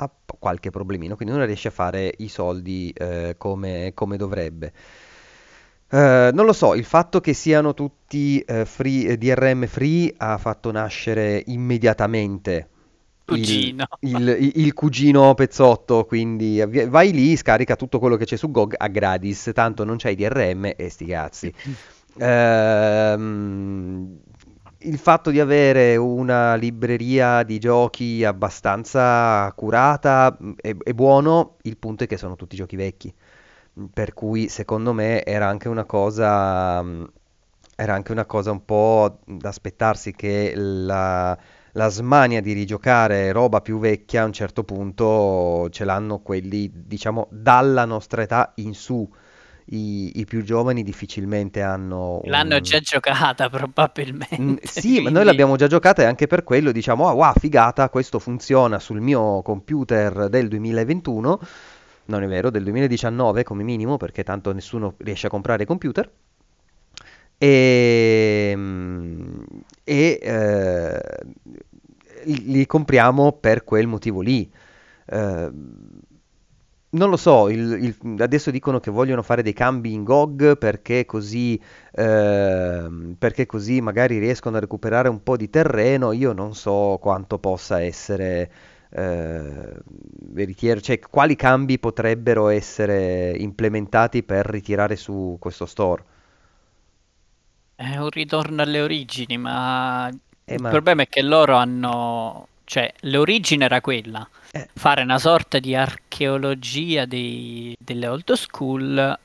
Ha 0.00 0.10
qualche 0.38 0.70
problemino, 0.70 1.16
quindi 1.16 1.34
non 1.34 1.44
riesce 1.44 1.68
a 1.68 1.70
fare 1.72 2.12
i 2.18 2.28
soldi 2.28 2.90
eh, 2.90 3.34
come, 3.36 3.90
come 3.94 4.16
dovrebbe. 4.16 4.72
Eh, 5.90 6.30
non 6.34 6.44
lo 6.44 6.52
so, 6.52 6.74
il 6.74 6.84
fatto 6.84 7.20
che 7.20 7.32
siano 7.32 7.72
tutti 7.74 8.40
eh, 8.40 8.64
free- 8.66 9.06
eh, 9.08 9.16
DRM 9.18 9.66
free 9.66 10.12
ha 10.18 10.36
fatto 10.36 10.70
nascere 10.70 11.42
immediatamente 11.46 12.68
Cugino. 13.28 13.86
il- 14.00 14.36
il- 14.40 14.52
il 14.64 14.72
cugino 14.74 15.34
pezzotto, 15.34 16.04
quindi 16.04 16.62
vai 16.88 17.12
lì, 17.12 17.36
scarica 17.36 17.76
tutto 17.76 17.98
quello 17.98 18.16
che 18.16 18.24
c'è 18.24 18.36
su 18.36 18.50
GOG 18.50 18.74
a 18.76 18.88
gratis, 18.88 19.50
tanto 19.54 19.84
non 19.84 19.96
c'hai 19.98 20.14
DRM 20.14 20.72
e 20.76 20.88
sti 20.88 21.04
cazzi. 21.06 21.52
Ehm, 22.20 24.18
il 24.78 24.98
fatto 24.98 25.30
di 25.30 25.38
avere 25.40 25.96
una 25.96 26.54
libreria 26.56 27.42
di 27.44 27.58
giochi 27.58 28.24
abbastanza 28.24 29.52
curata 29.54 30.36
mh, 30.38 30.52
è, 30.60 30.76
è 30.76 30.92
buono, 30.94 31.56
il 31.62 31.76
punto 31.76 32.04
è 32.04 32.06
che 32.06 32.16
sono 32.16 32.34
tutti 32.36 32.56
giochi 32.56 32.76
vecchi, 32.76 33.14
per 33.92 34.14
cui 34.14 34.48
secondo 34.48 34.92
me 34.92 35.24
era 35.24 35.46
anche 35.48 35.68
una 35.68 35.84
cosa, 35.84 36.82
mh, 36.82 37.12
era 37.76 37.94
anche 37.94 38.12
una 38.12 38.24
cosa 38.26 38.50
un 38.50 38.64
po' 38.64 39.20
da 39.24 39.48
aspettarsi 39.48 40.12
che 40.14 40.52
la, 40.56 41.38
la 41.72 41.88
smania 41.88 42.40
di 42.40 42.52
rigiocare 42.52 43.32
roba 43.32 43.60
più 43.60 43.78
vecchia 43.78 44.22
a 44.22 44.24
un 44.26 44.32
certo 44.32 44.64
punto 44.64 45.68
ce 45.70 45.84
l'hanno 45.84 46.20
quelli, 46.20 46.70
diciamo, 46.74 47.28
dalla 47.30 47.84
nostra 47.84 48.22
età 48.22 48.52
in 48.56 48.74
su. 48.74 49.08
I, 49.70 50.18
i 50.20 50.24
più 50.24 50.42
giovani 50.42 50.82
difficilmente 50.82 51.60
hanno 51.62 52.20
L'hanno 52.22 52.60
un... 52.60 52.60
già 52.60 52.78
giocata 52.78 53.48
Mm, 54.40 54.54
probabilmente. 54.54 54.66
sì, 54.66 55.00
ma 55.00 55.10
noi 55.10 55.24
quindi- 55.24 55.24
l'abbiamo 55.24 55.56
già 55.56 55.66
giocata 55.66 56.02
e 56.02 56.04
anche 56.06 56.26
per 56.28 56.44
quello 56.44 56.70
diciamo, 56.72 57.08
ah, 57.08 57.12
wow, 57.12 57.32
figata, 57.34 57.88
questo 57.90 58.18
funziona 58.20 58.78
sul 58.78 59.00
mio 59.00 59.42
computer 59.42 60.28
del 60.28 60.48
2021, 60.48 61.40
non 62.06 62.22
è 62.22 62.26
vero, 62.28 62.50
del 62.50 62.62
2019 62.62 63.42
come 63.42 63.64
minimo, 63.64 63.96
perché 63.96 64.22
tanto 64.24 64.52
nessuno 64.52 64.94
riesce 64.98 65.26
a 65.26 65.30
comprare 65.30 65.64
computer. 65.66 66.10
E, 67.38 68.52
mm, 68.56 69.40
e, 69.84 70.18
eh, 70.22 71.00
li 72.24 72.66
compriamo 72.66 73.32
per 73.32 73.64
quel 73.64 73.86
motivo 73.86 74.20
lì. 74.20 74.50
Eh, 75.06 75.50
non 76.90 77.10
lo 77.10 77.16
so, 77.18 77.48
il- 77.50 77.94
il- 78.02 78.22
adesso 78.22 78.50
dicono 78.50 78.80
che 78.80 78.90
vogliono 78.90 79.22
fare 79.22 79.42
dei 79.42 79.52
cambi 79.52 79.92
in 79.92 80.04
GOG 80.04 80.56
perché 80.56 81.04
così, 81.04 81.60
ehm, 81.92 83.14
perché 83.18 83.44
così 83.46 83.80
magari 83.82 84.18
riescono 84.18 84.56
a 84.56 84.60
recuperare 84.60 85.08
un 85.10 85.22
po' 85.22 85.36
di 85.36 85.50
terreno. 85.50 86.12
Io 86.12 86.32
non 86.32 86.54
so 86.54 86.96
quanto 87.00 87.38
possa 87.38 87.82
essere 87.82 88.50
eh, 88.90 89.74
veritiero, 90.30 90.80
cioè 90.80 90.98
quali 90.98 91.36
cambi 91.36 91.78
potrebbero 91.78 92.48
essere 92.48 93.34
implementati 93.36 94.22
per 94.22 94.46
ritirare 94.46 94.96
su 94.96 95.36
questo 95.38 95.66
store. 95.66 96.02
È 97.80 97.96
un 97.96 98.10
ritorno 98.10 98.60
alle 98.62 98.80
origini, 98.80 99.38
ma 99.38 100.08
Eh, 100.44 100.54
il 100.54 100.60
ma- 100.62 100.68
problema 100.68 101.02
è 101.02 101.08
che 101.08 101.22
loro 101.22 101.56
hanno... 101.56 102.48
Cioè, 102.64 102.92
l'origine 103.02 103.64
era 103.64 103.80
quella, 103.80 104.28
Eh. 104.50 104.68
fare 104.74 105.02
una 105.02 105.18
sorta 105.18 105.58
di 105.60 105.74
archeologia 105.76 107.06
dei- 107.06 107.74
delle 107.78 108.06
old 108.08 108.30
school 108.32 109.18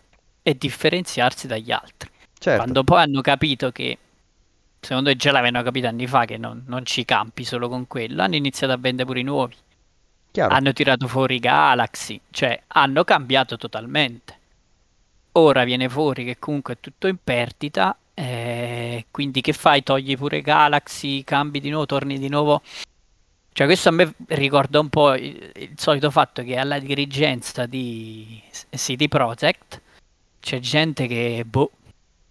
e 0.43 0.55
differenziarsi 0.57 1.47
dagli 1.47 1.71
altri. 1.71 2.09
Certo, 2.37 2.61
Quando 2.61 2.83
poi 2.83 3.01
hanno 3.01 3.21
capito 3.21 3.71
che, 3.71 3.97
secondo 4.79 5.09
me 5.09 5.15
già 5.15 5.31
l'avevano 5.31 5.63
capito 5.63 5.87
anni 5.87 6.07
fa, 6.07 6.25
che 6.25 6.37
non, 6.37 6.63
non 6.67 6.85
ci 6.85 7.03
campi 7.05 7.43
solo 7.43 7.67
con 7.69 7.87
quello, 7.87 8.21
hanno 8.21 8.35
iniziato 8.35 8.71
a 8.73 8.77
vendere 8.77 9.05
pure 9.07 9.19
i 9.21 9.23
nuovi. 9.23 9.55
chiaro. 10.31 10.53
Hanno 10.55 10.73
tirato 10.73 11.07
fuori 11.07 11.39
Galaxy, 11.39 12.19
cioè 12.31 12.61
hanno 12.67 13.03
cambiato 13.03 13.57
totalmente. 13.57 14.39
Ora 15.33 15.63
viene 15.63 15.89
fuori 15.89 16.23
che 16.25 16.37
comunque 16.39 16.75
è 16.75 16.77
tutto 16.79 17.07
in 17.07 17.17
perdita, 17.23 17.95
eh, 18.13 19.05
quindi 19.11 19.41
che 19.41 19.53
fai? 19.53 19.83
Togli 19.83 20.15
pure 20.17 20.41
Galaxy, 20.41 21.23
cambi 21.23 21.59
di 21.59 21.69
nuovo, 21.69 21.85
torni 21.85 22.19
di 22.19 22.29
nuovo. 22.29 22.61
Cioè 23.55 23.67
questo 23.67 23.89
a 23.89 23.91
me 23.91 24.13
ricorda 24.29 24.79
un 24.79 24.89
po' 24.89 25.13
il, 25.13 25.51
il 25.55 25.73
solito 25.77 26.09
fatto 26.09 26.43
che 26.43 26.57
alla 26.57 26.79
dirigenza 26.79 27.65
di 27.67 28.41
City 28.71 29.07
Project 29.07 29.81
c'è 30.39 30.59
gente 30.59 31.05
che 31.07 31.43
boh, 31.47 31.71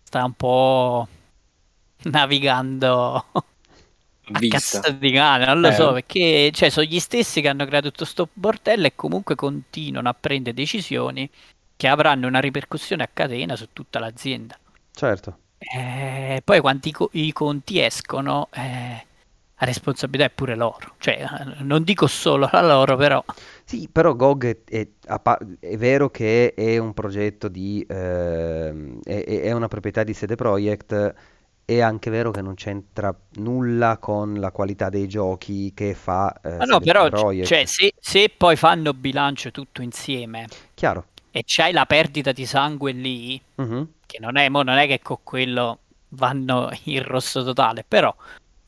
sta 0.03 0.25
un 0.25 0.33
po' 0.35 1.07
navigando 2.05 3.15
a 3.33 4.39
Vista. 4.39 4.81
cazzo 4.81 4.93
di 4.95 5.13
cane, 5.13 5.45
non 5.47 5.61
lo 5.61 5.69
Eh. 5.69 5.73
so, 5.73 5.93
perché 5.93 6.51
cioè, 6.53 6.71
sono 6.71 6.87
gli 6.87 6.99
stessi 6.99 7.41
che 7.41 7.49
hanno 7.49 7.67
creato 7.67 7.91
tutto 7.91 8.05
sto 8.05 8.29
bordello 8.33 8.87
e 8.87 8.95
comunque 8.97 9.35
continuano 9.37 10.09
a 10.09 10.15
prendere 10.15 10.55
decisioni 10.57 11.29
che 11.77 11.89
avranno 11.89 12.27
una 12.27 12.41
ripercussione 12.41 13.03
a 13.05 13.11
catena 13.13 13.57
su 13.57 13.69
tutta 13.73 13.99
l'azienda. 14.01 14.59
Certo. 14.93 15.39
Eh, 15.75 16.43
poi 16.45 16.61
quanti 16.61 16.91
co- 16.93 17.11
i 17.13 17.33
conti 17.33 17.81
escono, 17.81 18.49
eh, 18.53 19.07
la 19.59 19.67
responsabilità 19.67 20.25
è 20.27 20.31
pure 20.31 20.57
loro. 20.57 20.95
Cioè, 20.99 21.23
eh, 21.59 21.63
non 21.63 21.83
dico 21.85 22.07
solo 22.07 22.49
la 22.53 22.63
loro, 22.63 22.97
però 22.97 23.23
Sì, 23.65 23.89
però 23.91 24.15
GOG 24.15 24.65
è, 24.69 24.77
è- 24.77 24.89
è 25.61 25.77
vero 25.77 26.11
che 26.11 26.53
è 26.55 26.77
un 26.79 26.93
progetto 26.93 27.49
di, 27.49 27.85
ehm, 27.89 29.01
è, 29.03 29.25
è- 29.25 29.53
una 29.53 29.69
proprietà 29.69 30.03
di 30.05 30.13
CD 30.13 30.35
Projekt, 30.35 31.15
è 31.65 31.81
anche 31.81 32.11
vero 32.11 32.31
che 32.31 32.43
non 32.43 32.55
c'entra 32.55 33.15
nulla 33.37 33.97
con 33.99 34.35
la 34.35 34.51
qualità 34.51 34.91
dei 34.91 35.07
giochi 35.09 35.73
che 35.75 35.95
fa 35.95 36.33
eh, 36.43 36.57
Ma 36.59 36.65
no, 36.65 36.81
però, 36.81 37.09
Projekt. 37.09 37.47
cioè, 37.47 37.65
se, 37.65 37.93
se 37.99 38.31
poi 38.37 38.57
fanno 38.57 38.93
bilancio 38.93 39.51
tutto 39.51 39.81
insieme 39.81 40.47
Chiaro. 40.75 41.07
E 41.33 41.43
c'hai 41.45 41.73
la 41.73 41.87
perdita 41.87 42.31
di 42.31 42.47
sangue 42.47 42.93
lì, 42.93 43.41
Mhm. 43.57 43.89
che 44.07 44.19
non 44.21 44.37
è, 44.37 44.49
mo 44.49 44.63
non 44.63 44.77
è 44.77 44.87
che 44.87 45.01
con 45.03 45.19
quello 45.25 45.79
vanno 46.11 46.71
in 46.85 47.03
rosso 47.03 47.43
totale, 47.43 47.85
però 47.87 48.15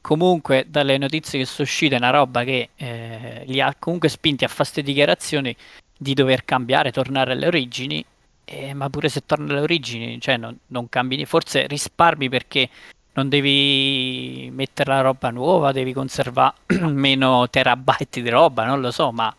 comunque 0.00 0.66
dalle 0.68 0.98
notizie 0.98 1.38
che 1.38 1.44
sono 1.44 1.66
uscite 1.68 1.94
è 1.94 1.98
una 1.98 2.10
roba 2.10 2.42
che 2.44 2.70
eh, 2.74 3.42
li 3.46 3.60
ha 3.60 3.74
comunque 3.78 4.08
spinti 4.08 4.44
a 4.44 4.48
fare 4.48 4.60
queste 4.62 4.82
dichiarazioni 4.82 5.54
di 5.96 6.14
dover 6.14 6.44
cambiare, 6.44 6.90
tornare 6.90 7.32
alle 7.32 7.46
origini, 7.46 8.04
eh, 8.44 8.74
ma 8.74 8.90
pure 8.90 9.08
se 9.08 9.24
torna 9.24 9.52
alle 9.52 9.60
origini, 9.62 10.20
cioè 10.20 10.36
non, 10.36 10.58
non 10.68 10.88
cambi, 10.88 11.24
forse 11.24 11.66
risparmi 11.66 12.28
perché 12.28 12.68
non 13.14 13.28
devi 13.28 14.50
mettere 14.52 14.92
la 14.92 15.00
roba 15.02 15.30
nuova, 15.30 15.70
devi 15.72 15.92
conservare 15.92 16.54
meno 16.88 17.48
terabyte 17.48 18.20
di 18.22 18.28
roba, 18.28 18.64
non 18.64 18.80
lo 18.80 18.90
so, 18.90 19.12
ma 19.12 19.34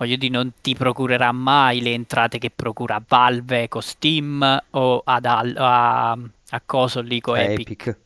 voglio 0.00 0.16
dire, 0.16 0.32
non 0.32 0.52
ti 0.62 0.74
procurerà 0.74 1.30
mai 1.30 1.82
le 1.82 1.92
entrate 1.92 2.38
che 2.38 2.50
procura 2.50 3.02
Valve 3.06 3.68
con 3.68 3.82
Steam 3.82 4.62
o 4.70 5.02
ad 5.04 5.26
al- 5.26 5.54
a, 5.58 6.12
a 6.12 6.60
coso 6.64 7.02
lì 7.02 7.20
con 7.20 7.36
Epic. 7.36 7.70
Epic. 7.70 7.98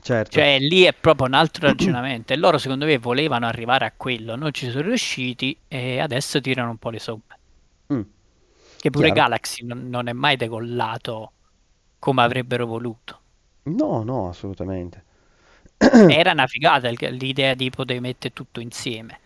Certo. 0.00 0.30
Cioè, 0.32 0.58
lì 0.58 0.82
è 0.82 0.92
proprio 0.92 1.26
un 1.28 1.34
altro 1.34 1.66
ragionamento. 1.68 2.32
E 2.32 2.36
loro, 2.36 2.58
secondo 2.58 2.86
me, 2.86 2.98
volevano 2.98 3.46
arrivare 3.46 3.84
a 3.86 3.92
quello, 3.96 4.34
non 4.34 4.52
ci 4.52 4.68
sono 4.68 4.88
riusciti 4.88 5.56
e 5.68 6.00
adesso 6.00 6.40
tirano 6.40 6.70
un 6.70 6.76
po' 6.78 6.90
le 6.90 6.98
somme. 6.98 7.22
Mm. 7.92 8.00
Che 8.80 8.90
pure 8.90 9.12
Chiaro. 9.12 9.28
Galaxy 9.28 9.64
non, 9.64 9.88
non 9.88 10.08
è 10.08 10.12
mai 10.12 10.36
decollato 10.36 11.32
come 12.00 12.22
avrebbero 12.22 12.66
voluto. 12.66 13.20
No, 13.64 14.02
no, 14.02 14.28
assolutamente. 14.28 15.04
Era 16.08 16.32
una 16.32 16.46
figata 16.48 16.88
l'idea 16.90 17.54
di 17.54 17.70
poter 17.70 18.00
mettere 18.00 18.32
tutto 18.34 18.60
insieme. 18.60 19.20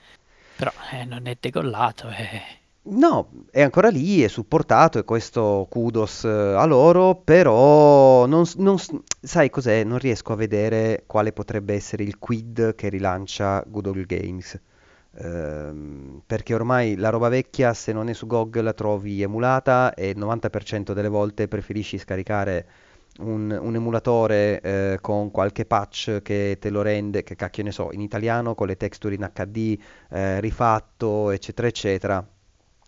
Però 0.62 0.70
eh, 0.92 1.04
non 1.04 1.26
è 1.26 1.36
decollato. 1.40 2.08
eh. 2.08 2.60
No, 2.84 3.30
è 3.50 3.62
ancora 3.62 3.88
lì, 3.90 4.22
è 4.22 4.28
supportato 4.28 4.98
e 4.98 5.04
questo 5.04 5.66
kudos 5.70 6.24
eh, 6.24 6.28
a 6.28 6.64
loro, 6.64 7.14
però 7.16 8.26
non, 8.26 8.44
non 8.56 8.76
sai 9.20 9.50
cos'è? 9.50 9.84
Non 9.84 9.98
riesco 9.98 10.32
a 10.32 10.36
vedere 10.36 11.04
quale 11.06 11.32
potrebbe 11.32 11.74
essere 11.74 12.02
il 12.04 12.18
quid 12.18 12.74
che 12.74 12.88
rilancia 12.88 13.62
Good 13.66 13.86
Old 13.86 14.06
Games. 14.06 14.60
Ehm, 15.14 16.22
perché 16.26 16.54
ormai 16.54 16.96
la 16.96 17.10
roba 17.10 17.28
vecchia 17.28 17.74
se 17.74 17.92
non 17.92 18.08
è 18.08 18.12
su 18.14 18.26
GOG 18.26 18.56
la 18.60 18.72
trovi 18.72 19.22
emulata 19.22 19.94
e 19.94 20.08
il 20.10 20.18
90% 20.18 20.92
delle 20.92 21.08
volte 21.08 21.48
preferisci 21.48 21.98
scaricare 21.98 22.66
un, 23.18 23.56
un 23.60 23.74
emulatore 23.74 24.60
eh, 24.60 24.98
con 25.00 25.30
qualche 25.30 25.64
patch 25.66 26.22
che 26.22 26.56
te 26.60 26.70
lo 26.70 26.82
rende, 26.82 27.22
che 27.22 27.34
cacchio 27.36 27.62
ne 27.62 27.72
so, 27.72 27.90
in 27.92 28.00
italiano 28.00 28.54
con 28.54 28.66
le 28.66 28.76
texture 28.76 29.14
in 29.14 29.30
HD, 29.32 29.78
eh, 30.10 30.40
rifatto, 30.40 31.30
eccetera, 31.30 31.68
eccetera, 31.68 32.26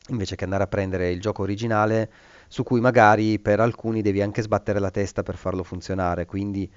invece 0.09 0.37
che 0.37 0.45
andare 0.45 0.64
a 0.64 0.66
prendere 0.66 1.11
il 1.11 1.21
gioco 1.21 1.43
originale 1.43 2.11
su 2.49 2.62
cui 2.62 2.81
magari 2.81 3.38
per 3.38 3.61
alcuni 3.61 4.02
devi 4.02 4.23
anche 4.23 4.43
sbattere 4.43 4.78
la 4.78 4.90
testa 4.90 5.23
per 5.23 5.37
farlo 5.37 5.62
funzionare. 5.62 6.26
Quindi 6.26 6.71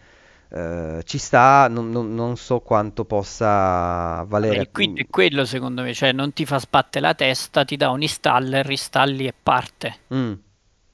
eh, 0.49 1.01
ci 1.03 1.17
sta, 1.17 1.67
non, 1.69 1.89
non- 1.89 2.13
non 2.13 2.37
so 2.37 2.59
quanto 2.61 3.05
possa 3.05 4.23
valere. 4.27 4.61
il 4.61 4.69
quid 4.71 4.97
è 4.97 5.05
quello 5.09 5.45
secondo 5.45 5.83
me, 5.83 5.93
cioè 5.93 6.11
non 6.11 6.33
ti 6.33 6.45
fa 6.45 6.57
sbattere 6.59 7.05
la 7.05 7.13
testa, 7.13 7.63
ti 7.65 7.75
dà 7.77 7.89
un 7.91 8.01
installer, 8.01 8.69
installi 8.69 9.27
e 9.27 9.33
parte. 9.33 9.95
Mm, 10.13 10.33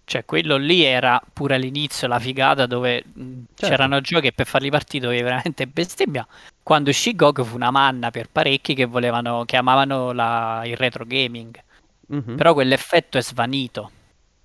Cioè 0.06 0.26
quello 0.26 0.58
lì 0.58 0.84
era 0.84 1.22
pure 1.32 1.56
all'inizio 1.56 2.08
la 2.08 2.20
figata 2.20 2.66
dove 2.66 3.04
certo. 3.04 3.46
c'erano 3.56 4.02
giochi 4.02 4.24
che 4.24 4.32
per 4.34 4.46
farli 4.48 4.70
partire 4.70 5.06
dovevi 5.06 5.24
veramente 5.24 5.66
bestemmia. 5.66 6.28
Quando 6.62 6.90
uscì 6.90 7.16
GOG 7.16 7.44
fu 7.44 7.56
una 7.56 7.72
manna 7.72 8.12
per 8.12 8.30
parecchi 8.30 8.74
che 8.74 8.86
volevano, 8.86 9.46
che 9.46 9.56
amavano 9.58 10.12
la- 10.12 10.62
il 10.66 10.76
retro 10.76 11.06
gaming. 11.06 11.58
Mhm. 12.08 12.36
Però 12.36 12.54
quell'effetto 12.54 13.18
è 13.18 13.22
svanito. 13.22 13.92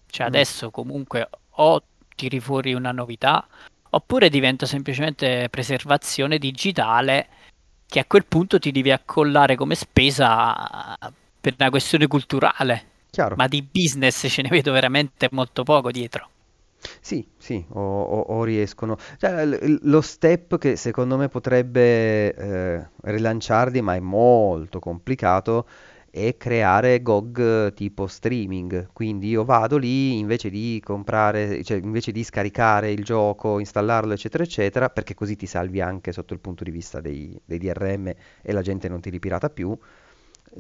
Cioè 0.08 0.26
Mm. 0.26 0.28
adesso 0.28 0.70
comunque 0.70 1.28
o 1.50 1.82
tiri 2.14 2.40
fuori 2.40 2.72
una 2.72 2.92
novità 2.92 3.46
oppure 3.90 4.28
diventa 4.30 4.64
semplicemente 4.66 5.48
preservazione 5.50 6.38
digitale 6.38 7.28
che 7.86 7.98
a 8.00 8.04
quel 8.06 8.24
punto 8.26 8.58
ti 8.58 8.70
devi 8.70 8.90
accollare 8.90 9.56
come 9.56 9.74
spesa 9.74 10.96
per 11.40 11.54
una 11.58 11.70
questione 11.70 12.06
culturale. 12.06 12.86
Chiaro. 13.12 13.38
Ma 13.38 13.46
di 13.48 13.62
business 13.62 14.26
ce 14.28 14.42
ne 14.42 14.50
vedo 14.50 14.70
veramente 14.72 15.28
molto 15.32 15.62
poco 15.62 15.90
dietro. 15.90 16.28
Sì, 17.00 17.26
sì, 17.36 17.64
o, 17.70 17.80
o- 18.02 18.20
o 18.20 18.44
riescono. 18.44 18.96
Cioè, 19.18 19.44
l- 19.44 19.78
lo 19.82 20.00
step 20.00 20.58
che 20.58 20.76
secondo 20.76 21.16
me 21.16 21.28
potrebbe 21.28 22.32
eh, 22.34 22.88
rilanciarli, 23.02 23.80
ma 23.80 23.94
è 23.96 24.00
molto 24.00 24.78
complicato, 24.78 25.66
è 26.10 26.36
creare 26.36 27.02
GOG 27.02 27.72
tipo 27.74 28.06
streaming. 28.06 28.90
Quindi 28.92 29.28
io 29.28 29.44
vado 29.44 29.76
lì 29.76 30.18
invece 30.18 30.50
di 30.50 30.80
comprare, 30.84 31.62
cioè 31.64 31.78
invece 31.78 32.12
di 32.12 32.22
scaricare 32.24 32.90
il 32.92 33.02
gioco, 33.04 33.58
installarlo, 33.58 34.12
eccetera, 34.12 34.44
eccetera, 34.44 34.88
perché 34.88 35.14
così 35.14 35.34
ti 35.36 35.46
salvi 35.46 35.80
anche 35.80 36.12
sotto 36.12 36.32
il 36.32 36.40
punto 36.40 36.62
di 36.64 36.70
vista 36.70 37.00
dei, 37.00 37.38
dei 37.44 37.58
DRM 37.58 38.06
e 38.42 38.52
la 38.52 38.62
gente 38.62 38.88
non 38.88 39.00
ti 39.00 39.10
ripirata 39.10 39.50
più. 39.50 39.76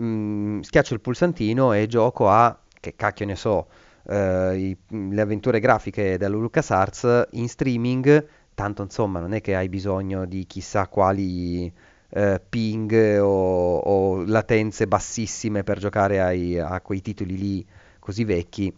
Mm, 0.00 0.60
schiaccio 0.60 0.94
il 0.94 1.00
pulsantino 1.00 1.72
e 1.72 1.86
gioco 1.86 2.28
a, 2.28 2.56
che 2.80 2.94
cacchio 2.96 3.26
ne 3.26 3.36
so 3.36 3.68
eh, 4.08 4.56
i- 4.56 4.76
le 5.12 5.20
avventure 5.20 5.60
grafiche 5.60 6.16
della 6.18 6.36
LucasArts 6.36 7.28
in 7.32 7.48
streaming, 7.48 8.26
tanto 8.54 8.82
insomma 8.82 9.20
non 9.20 9.32
è 9.32 9.40
che 9.40 9.54
hai 9.56 9.68
bisogno 9.68 10.24
di 10.26 10.46
chissà 10.46 10.86
quali 10.88 11.72
eh, 12.10 12.40
ping 12.48 13.18
o, 13.20 13.78
o 13.78 14.24
latenze 14.24 14.86
bassissime 14.86 15.62
per 15.64 15.78
giocare 15.78 16.20
ai- 16.20 16.58
a 16.58 16.80
quei 16.80 17.00
titoli 17.02 17.36
lì 17.36 17.66
così 17.98 18.24
vecchi. 18.24 18.72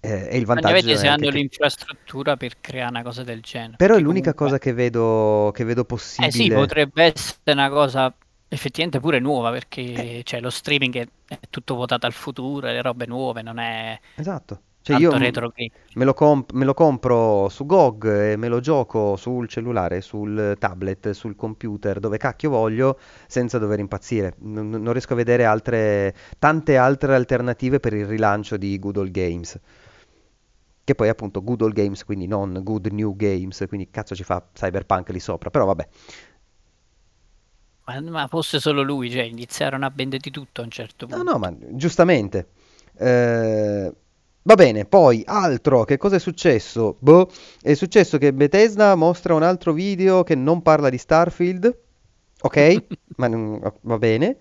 Eh, 0.00 0.28
e 0.30 0.36
il 0.38 0.44
vantaggio 0.46 0.96
se 0.96 1.06
anche 1.06 1.26
hanno 1.26 1.28
che... 1.28 1.40
l'infrastruttura 1.40 2.36
per 2.36 2.60
creare 2.60 2.90
una 2.90 3.02
cosa 3.02 3.22
del 3.24 3.40
genere. 3.42 3.78
Però 3.78 3.96
è 3.96 4.00
l'unica 4.00 4.34
cosa 4.34 4.58
comunque... 4.58 4.58
che 4.58 4.74
vedo, 4.74 5.50
che 5.54 5.64
vedo 5.64 5.86
Eh 6.20 6.30
sì, 6.32 6.50
possibile. 6.50 6.50
potrebbe 6.50 7.04
essere 7.04 7.52
una 7.52 7.68
cosa 7.70 8.14
effettivamente 8.48 9.00
pure 9.00 9.18
nuova 9.20 9.50
Eh, 9.50 9.52
perché 9.52 10.22
cioè, 10.24 10.40
lo 10.40 10.50
streaming 10.50 10.96
è, 10.96 11.08
è 11.26 11.38
tutto 11.50 11.74
votato 11.74 12.06
al 12.06 12.12
futuro, 12.12 12.66
le 12.66 12.82
robe 12.82 13.06
nuove, 13.06 13.42
non 13.42 13.58
è 13.58 13.98
esatto. 14.14 14.62
Cioè 14.80 14.96
io 14.96 15.12
me 15.18 16.04
lo, 16.04 16.14
comp- 16.14 16.52
me 16.52 16.64
lo 16.64 16.72
compro 16.72 17.50
su 17.50 17.66
GOG 17.66 18.06
e 18.30 18.36
me 18.36 18.48
lo 18.48 18.60
gioco 18.60 19.16
sul 19.16 19.46
cellulare, 19.46 20.00
sul 20.00 20.56
tablet, 20.58 21.10
sul 21.10 21.36
computer, 21.36 22.00
dove 22.00 22.16
cacchio 22.16 22.48
voglio, 22.48 22.98
senza 23.26 23.58
dover 23.58 23.80
impazzire. 23.80 24.34
Non, 24.38 24.70
non 24.70 24.92
riesco 24.92 25.12
a 25.12 25.16
vedere 25.16 25.44
altre, 25.44 26.14
tante 26.38 26.78
altre 26.78 27.14
alternative 27.14 27.80
per 27.80 27.92
il 27.92 28.06
rilancio 28.06 28.56
di 28.56 28.78
Good 28.78 28.96
Old 28.96 29.10
Games. 29.10 29.60
Che 30.84 30.94
poi 30.94 31.08
appunto 31.10 31.42
Good 31.44 31.60
Old 31.60 31.74
Games, 31.74 32.02
quindi 32.02 32.26
non 32.26 32.60
Good 32.62 32.86
New 32.86 33.14
Games, 33.14 33.62
quindi 33.68 33.90
cazzo 33.90 34.14
ci 34.14 34.24
fa 34.24 34.42
Cyberpunk 34.54 35.10
lì 35.10 35.20
sopra, 35.20 35.50
però 35.50 35.66
vabbè. 35.66 35.86
Ma, 37.88 38.00
ma 38.02 38.26
fosse 38.28 38.60
solo 38.60 38.82
lui, 38.82 39.10
cioè 39.10 39.22
iniziarono 39.22 39.84
a 39.86 39.92
vendere 39.94 40.20
di 40.22 40.30
tutto 40.30 40.60
a 40.60 40.64
un 40.64 40.70
certo 40.70 41.06
No, 41.06 41.16
punto. 41.16 41.32
no, 41.32 41.38
ma 41.38 41.54
giustamente. 41.70 42.48
Eh, 42.98 43.92
va 44.42 44.54
bene, 44.54 44.84
poi 44.84 45.22
altro, 45.26 45.84
che 45.84 45.96
cosa 45.96 46.16
è 46.16 46.18
successo? 46.18 46.96
Boh, 46.98 47.30
è 47.62 47.74
successo 47.74 48.18
che 48.18 48.32
Bethesda 48.34 48.94
mostra 48.94 49.34
un 49.34 49.42
altro 49.42 49.72
video 49.72 50.22
che 50.22 50.34
non 50.34 50.60
parla 50.62 50.90
di 50.90 50.98
Starfield, 50.98 51.78
ok? 52.42 52.84
Ma 53.16 53.26
non- 53.28 53.60
va 53.82 53.98
bene. 53.98 54.36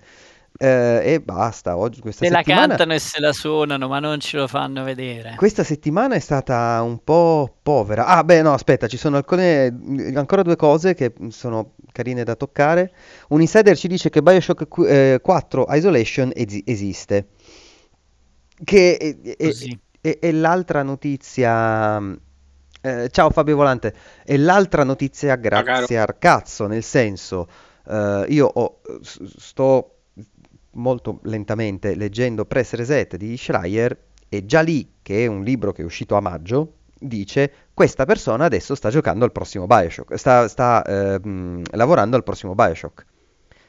Eh, 0.60 1.14
e 1.14 1.20
basta, 1.22 1.78
oggi, 1.78 2.00
questa 2.02 2.26
Se 2.26 2.32
la 2.32 2.38
settimana... 2.40 2.68
cantano 2.68 2.94
e 2.94 3.00
se 3.00 3.20
la 3.20 3.32
suonano, 3.32 3.88
ma 3.88 4.00
non 4.00 4.20
ce 4.20 4.38
lo 4.38 4.48
fanno 4.48 4.84
vedere. 4.84 5.36
Questa 5.38 5.64
settimana 5.64 6.16
è 6.16 6.20
stata 6.20 6.82
un 6.82 7.04
po' 7.04 7.58
povera. 7.62 8.08
Ah, 8.08 8.24
beh, 8.24 8.42
no, 8.42 8.54
aspetta, 8.54 8.88
ci 8.88 8.98
sono 8.98 9.18
alcune, 9.18 9.66
ancora 10.16 10.42
due 10.42 10.56
cose 10.56 10.96
che 10.96 11.14
sono 11.30 11.74
carine 11.92 12.24
da 12.24 12.36
toccare. 12.36 12.92
Un 13.30 13.42
insider 13.42 13.78
ci 13.78 13.88
dice 13.88 14.10
che 14.10 14.24
BioShock 14.24 14.68
qu- 14.68 14.88
eh, 14.88 15.20
4 15.22 15.66
Isolation 15.70 16.32
esi- 16.34 16.64
esiste. 16.66 17.28
Che 18.64 18.98
è, 18.98 19.16
è- 19.38 19.46
Così. 19.46 19.80
è- 20.02 20.18
è 20.20 20.32
l'altra 20.32 20.82
notizia. 20.82 22.02
eh, 22.82 23.10
ciao 23.12 23.30
Fabio 23.32 23.56
Volante, 23.56 23.94
è 24.24 24.38
l'altra 24.38 24.84
notizia 24.84 25.36
grazie 25.36 26.00
al 26.00 26.16
cazzo, 26.18 26.68
nel 26.68 26.84
senso, 26.84 27.48
eh, 27.88 28.26
io 28.30 28.48
ho- 28.48 28.80
sto 29.02 29.97
molto 30.78 31.20
lentamente 31.24 31.96
leggendo 31.96 32.46
Press 32.46 32.74
Reset 32.74 33.16
di 33.18 33.38
Schreier 33.38 33.98
e 34.30 34.46
già 34.46 34.62
lì, 34.62 34.96
che 35.02 35.24
è 35.24 35.28
un 35.28 35.44
libro 35.44 35.72
che 35.72 35.82
è 35.82 35.86
uscito 35.86 36.16
a 36.16 36.22
maggio, 36.22 36.74
dice 37.00 37.52
questa 37.74 38.06
persona 38.06 38.46
adesso 38.46 38.76
sta 38.76 38.90
giocando 38.90 39.24
al 39.26 39.32
prossimo 39.32 39.68
Bioshock, 39.68 40.16
sta, 40.16 40.48
sta, 40.48 40.84
ehm, 40.84 41.62
lavorando 41.72 42.16
al 42.16 42.24
prossimo 42.24 42.56
Bioshock. 42.56 43.06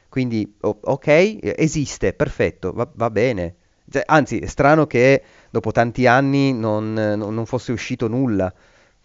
Quindi, 0.09 0.55
ok, 0.61 1.07
eh, 1.07 1.55
esiste, 1.57 2.13
perfetto, 2.13 2.73
va, 2.73 2.89
va 2.95 3.09
bene. 3.11 3.55
Cioè, 3.89 4.03
anzi, 4.05 4.39
è 4.39 4.45
strano 4.47 4.87
che 4.87 5.23
dopo 5.49 5.71
tanti 5.71 6.07
anni 6.07 6.53
non- 6.53 6.93
non 6.93 7.45
fosse 7.45 7.71
uscito 7.71 8.07
nulla, 8.07 8.51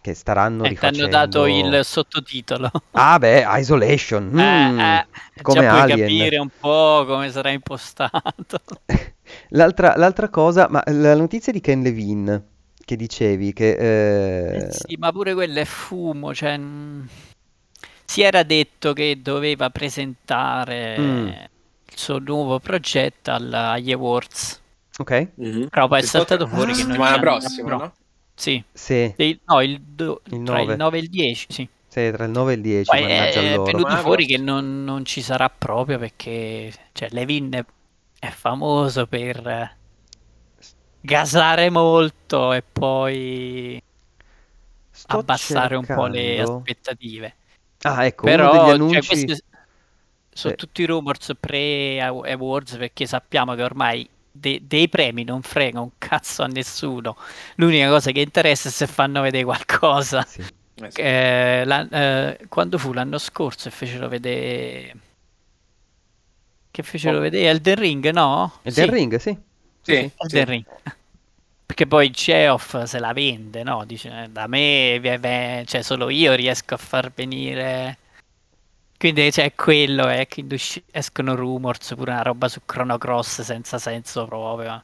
che 0.05 0.13
staranno 0.13 0.63
E 0.65 0.75
ti 0.75 0.85
hanno 0.85 1.07
dato 1.07 1.43
rifacendo... 1.45 1.77
il 1.77 1.83
sottotitolo. 1.85 2.71
Ah 2.91 3.17
beh, 3.17 3.43
Isolation, 3.47 4.29
Eh, 4.37 4.69
mm, 4.71 4.79
eh, 4.79 5.07
come 5.41 5.61
già 5.61 5.65
puoi 5.67 5.81
Alien. 5.81 5.99
capire 6.07 6.37
un 6.37 6.49
po' 6.59 7.03
come 7.07 7.31
sarà 7.31 7.49
impostato. 7.49 8.59
L'altra, 9.49 9.95
l'altra 9.97 10.29
cosa, 10.29 10.67
ma 10.69 10.83
la 10.87 11.15
notizia 11.15 11.51
di 11.51 11.59
Ken 11.59 11.81
Levine 11.81 12.43
che 12.85 12.95
dicevi 12.95 13.51
che 13.53 13.71
Eh 13.75 14.65
eh, 14.67 14.71
sì, 14.71 14.95
ma 14.97 15.11
pure 15.11 15.33
quello 15.33 15.59
è 15.59 15.65
fumo, 15.65 16.33
cioè, 16.35 16.55
mh, 16.57 17.07
si 18.05 18.21
era 18.21 18.43
detto 18.43 18.93
che 18.93 19.19
doveva 19.21 19.69
presentare 19.71 20.97
Mm. 20.99 21.27
il 21.27 21.97
suo 21.97 22.19
nuovo 22.19 22.59
progetto 22.59 23.31
agli 23.31 23.91
Awards, 23.91 24.61
ok, 24.99 25.31
Mhm. 25.35 25.67
però 25.69 25.87
poi 25.87 25.99
è 26.01 26.03
saltato 26.03 26.45
fuori 26.47 26.73
che 26.73 26.83
non 26.83 27.01
settimana 27.01 27.15
c'è 27.15 27.19
prossima, 27.21 27.75
no. 27.75 27.93
Sì, 28.35 28.63
sì, 28.73 29.15
il- 29.17 29.41
no, 29.45 29.61
il, 29.61 29.81
do- 29.81 30.21
il 30.25 30.39
tra 30.43 30.59
9, 30.59 30.73
il 30.73 30.75
9 30.75 30.97
e 30.97 31.01
il 31.01 31.09
10, 31.09 31.47
sì. 31.51 31.69
sì, 31.87 32.11
tra 32.11 32.25
il 32.25 32.31
9 32.31 32.53
e 32.53 32.55
il 32.57 32.61
10, 32.61 32.95
Poi 32.95 32.97
mannaggia 32.97 33.41
è, 33.41 33.53
è 33.55 33.59
venuto 33.59 33.97
fuori 33.97 34.25
che 34.25 34.37
non, 34.37 34.83
non 34.83 35.03
ci 35.05 35.21
sarà 35.21 35.49
proprio 35.49 35.97
perché 35.97 36.71
cioè, 36.93 37.09
Levin 37.11 37.51
è, 38.19 38.29
famoso 38.29 39.07
per 39.07 39.45
eh, 39.47 39.77
gasare 41.01 41.69
molto 41.69 42.51
e 42.53 42.61
poi 42.61 43.81
Sto 44.91 45.17
abbassare 45.17 45.75
un 45.75 45.87
po' 45.87 46.07
le 46.07 46.39
cercando. 46.39 46.41
aspettative. 46.41 47.35
Ah, 47.83 48.05
ecco, 48.05 48.27
uno 48.27 48.47
degli 48.47 48.69
Però, 48.69 48.75
cioè, 48.85 49.03
annunci. 49.03 49.05
questi 49.05 49.33
sono 50.29 50.53
Sì. 50.53 50.55
tutti 50.55 50.85
rumors 50.85 51.31
pre-awards 51.39 52.77
perché 52.77 53.05
sappiamo 53.05 53.55
che 53.55 53.63
ormai 53.63 54.07
de- 54.35 54.61
dei 54.65 54.87
premi 54.89 55.23
non 55.23 55.41
frega 55.41 55.79
un 55.79 55.91
cazzo 55.97 56.43
a 56.43 56.47
nessuno. 56.47 57.15
L'unica 57.55 57.89
cosa 57.89 58.11
che 58.11 58.21
interessa 58.21 58.69
è 58.69 58.71
se 58.71 58.87
fanno 58.87 59.21
vedere 59.21 59.43
qualcosa. 59.43 60.23
Sì. 60.23 60.41
Eh 60.77 60.91
sì. 60.91 61.01
Eh, 61.01 61.63
la- 61.65 61.87
eh, 61.89 62.39
quando 62.49 62.77
fu 62.77 62.91
l'anno 62.93 63.17
scorso 63.17 63.69
e 63.69 63.71
fecero 63.71 64.07
vedere 64.09 64.95
che 66.71 66.83
fecero 66.83 67.17
Oh. 67.17 67.21
vedere 67.21 67.45
Elden 67.49 67.75
Ring, 67.75 68.09
no? 68.11 68.59
Elden 68.63 68.85
Sì, 68.85 68.91
Ring, 68.91 69.15
sì. 69.15 69.37
Sì, 69.81 69.93
Sì, 69.93 69.95
sì. 69.95 70.11
Elden 70.17 70.45
sì. 70.45 70.51
Ring. 70.51 70.65
Perché 71.65 71.87
poi 71.87 72.11
Geoff 72.11 72.83
se 72.83 72.99
la 72.99 73.11
vende, 73.13 73.63
no? 73.63 73.85
Dice, 73.85 74.23
"Eh, 74.23 74.29
da 74.29 74.47
me, 74.47 74.99
ve- 74.99 75.17
ve- 75.17 75.63
cioè 75.67 75.81
solo 75.81 76.09
io 76.09 76.33
riesco 76.33 76.75
a 76.75 76.77
far 76.77 77.11
venire 77.13 77.97
Quindi 78.97 79.29
c'è 79.29 79.53
quello, 79.55 80.07
è 80.07 80.25
che 80.27 80.39
indusci- 80.41 80.83
escono 80.91 81.35
rumors, 81.35 81.93
pure 81.95 82.11
una 82.11 82.21
roba 82.21 82.47
su 82.47 82.61
Chrono 82.65 82.97
Cross 82.97 83.41
senza 83.41 83.77
senso 83.77 84.25
proprio. 84.25 84.83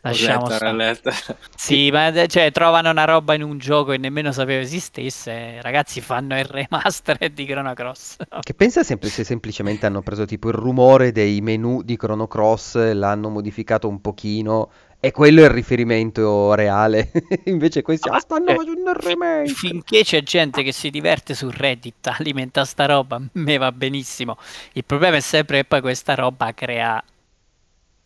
Lasciamo 0.00 0.48
letto, 0.48 0.70
letto. 0.70 1.10
Sì, 1.56 1.90
ma 1.90 2.08
eh, 2.08 2.28
cioè, 2.28 2.52
trovano 2.52 2.90
una 2.90 3.04
roba 3.04 3.34
in 3.34 3.42
un 3.42 3.58
gioco 3.58 3.90
che 3.90 3.98
nemmeno 3.98 4.30
sapevo 4.30 4.62
esistesse. 4.62 5.60
Ragazzi, 5.60 6.00
fanno 6.00 6.38
il 6.38 6.44
remaster 6.44 7.30
di 7.30 7.44
Chrono 7.44 7.74
Cross. 7.74 8.16
Che 8.40 8.54
pensa 8.54 8.84
sempre 8.84 9.08
se 9.08 9.24
semplicemente 9.24 9.86
hanno 9.86 10.02
preso 10.02 10.24
tipo 10.24 10.48
il 10.48 10.54
rumore 10.54 11.10
dei 11.10 11.40
menu 11.40 11.82
di 11.82 11.96
Chrono 11.96 12.28
Cross, 12.28 12.92
l'hanno 12.92 13.28
modificato 13.28 13.88
un 13.88 14.00
pochino 14.00 14.70
e 15.00 15.12
quello 15.12 15.42
è 15.42 15.44
il 15.44 15.50
riferimento 15.50 16.54
reale. 16.54 17.10
Invece 17.46 17.82
questi 17.82 18.08
ah, 18.08 18.12
Ma, 18.12 18.20
stanno 18.20 18.50
eh, 18.50 18.54
facendo 18.54 18.90
il 18.90 18.96
remake. 18.96 19.54
Finché 19.54 20.02
c'è 20.04 20.22
gente 20.22 20.62
che 20.62 20.72
si 20.72 20.90
diverte 20.90 21.34
su 21.34 21.50
Reddit 21.50 22.06
a 22.08 22.16
alimentare 22.18 22.66
sta 22.66 22.86
roba, 22.86 23.16
a 23.16 23.22
me 23.32 23.56
va 23.58 23.72
benissimo. 23.72 24.36
Il 24.72 24.84
problema 24.84 25.16
è 25.16 25.20
sempre 25.20 25.58
che 25.58 25.64
poi 25.64 25.80
questa 25.80 26.14
roba 26.14 26.52
crea 26.54 27.02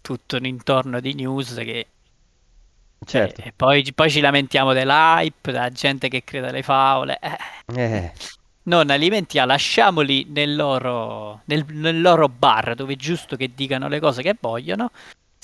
tutto 0.03 0.37
un 0.37 0.45
intorno 0.47 1.01
di 1.01 1.15
news 1.15 1.55
che 1.55 1.87
Certo. 3.05 3.43
e 3.43 3.53
poi, 3.55 3.93
poi 3.95 4.11
ci 4.11 4.21
lamentiamo 4.21 4.73
dell'hype, 4.73 5.51
della 5.53 5.71
gente 5.71 6.09
che 6.09 6.23
crede 6.25 6.49
alle 6.49 6.63
favole. 6.63 7.19
Eh, 7.21 7.37
Eh, 7.75 8.13
non 8.65 8.91
alimentiamo, 8.91 9.49
lasciamoli 9.49 10.27
nel 10.31 10.55
loro, 10.55 11.43
nel, 11.47 11.65
nel 11.69 12.01
loro 12.01 12.29
bar 12.29 12.75
dove 12.75 12.93
è 12.95 12.97
giusto 12.97 13.37
che 13.37 13.53
dicano 13.55 13.89
le 13.89 13.99
cose 14.01 14.23
che 14.23 14.37
vogliono, 14.41 14.91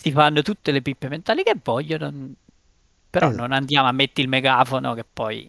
si 0.00 0.12
fanno 0.12 0.42
tutte 0.42 0.70
le 0.72 0.82
pippe 0.82 1.08
mentali 1.08 1.42
che 1.42 1.56
vogliono, 1.62 2.32
però 3.10 3.28
Esatto. 3.28 3.40
non 3.40 3.52
andiamo 3.52 3.88
a 3.88 3.92
mettere 3.92 4.22
il 4.22 4.28
megafono 4.28 4.94
che 4.94 5.04
poi 5.04 5.48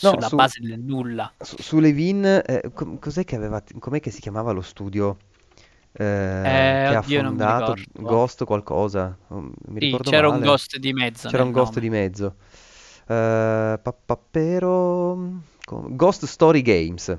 No, 0.00 0.18
sulla 0.18 0.20
su- 0.20 0.36
base 0.36 0.60
del 0.60 0.80
nulla. 0.80 1.32
su, 1.38 1.56
su 1.60 1.78
Levin, 1.80 2.24
eh, 2.24 2.70
cos'è 3.00 3.24
che 3.24 3.36
aveva, 3.36 3.62
com'è 3.78 4.00
che 4.00 4.10
si 4.10 4.20
chiamava 4.20 4.52
lo 4.52 4.62
studio 4.62 5.16
eh, 5.92 6.82
che 6.86 6.94
ha 6.94 7.02
oddio, 7.02 7.22
mi 7.24 7.36
fondato? 7.36 7.74
Ghost 7.92 8.44
qualcosa? 8.44 9.16
Sì, 9.78 10.00
c'era 10.02 10.28
un 10.28 10.38
male. 10.38 10.44
ghost 10.44 10.76
di 10.78 10.92
mezzo 10.92 11.28
C'era 11.28 11.42
un 11.42 11.50
ghost 11.52 11.74
nome. 11.76 11.80
di 11.80 11.90
mezzo. 11.90 12.36
Eh, 13.06 13.78
pappapero... 13.82 15.42
com- 15.64 15.96
Ghost 15.96 16.24
Story 16.26 16.62
Games. 16.62 17.16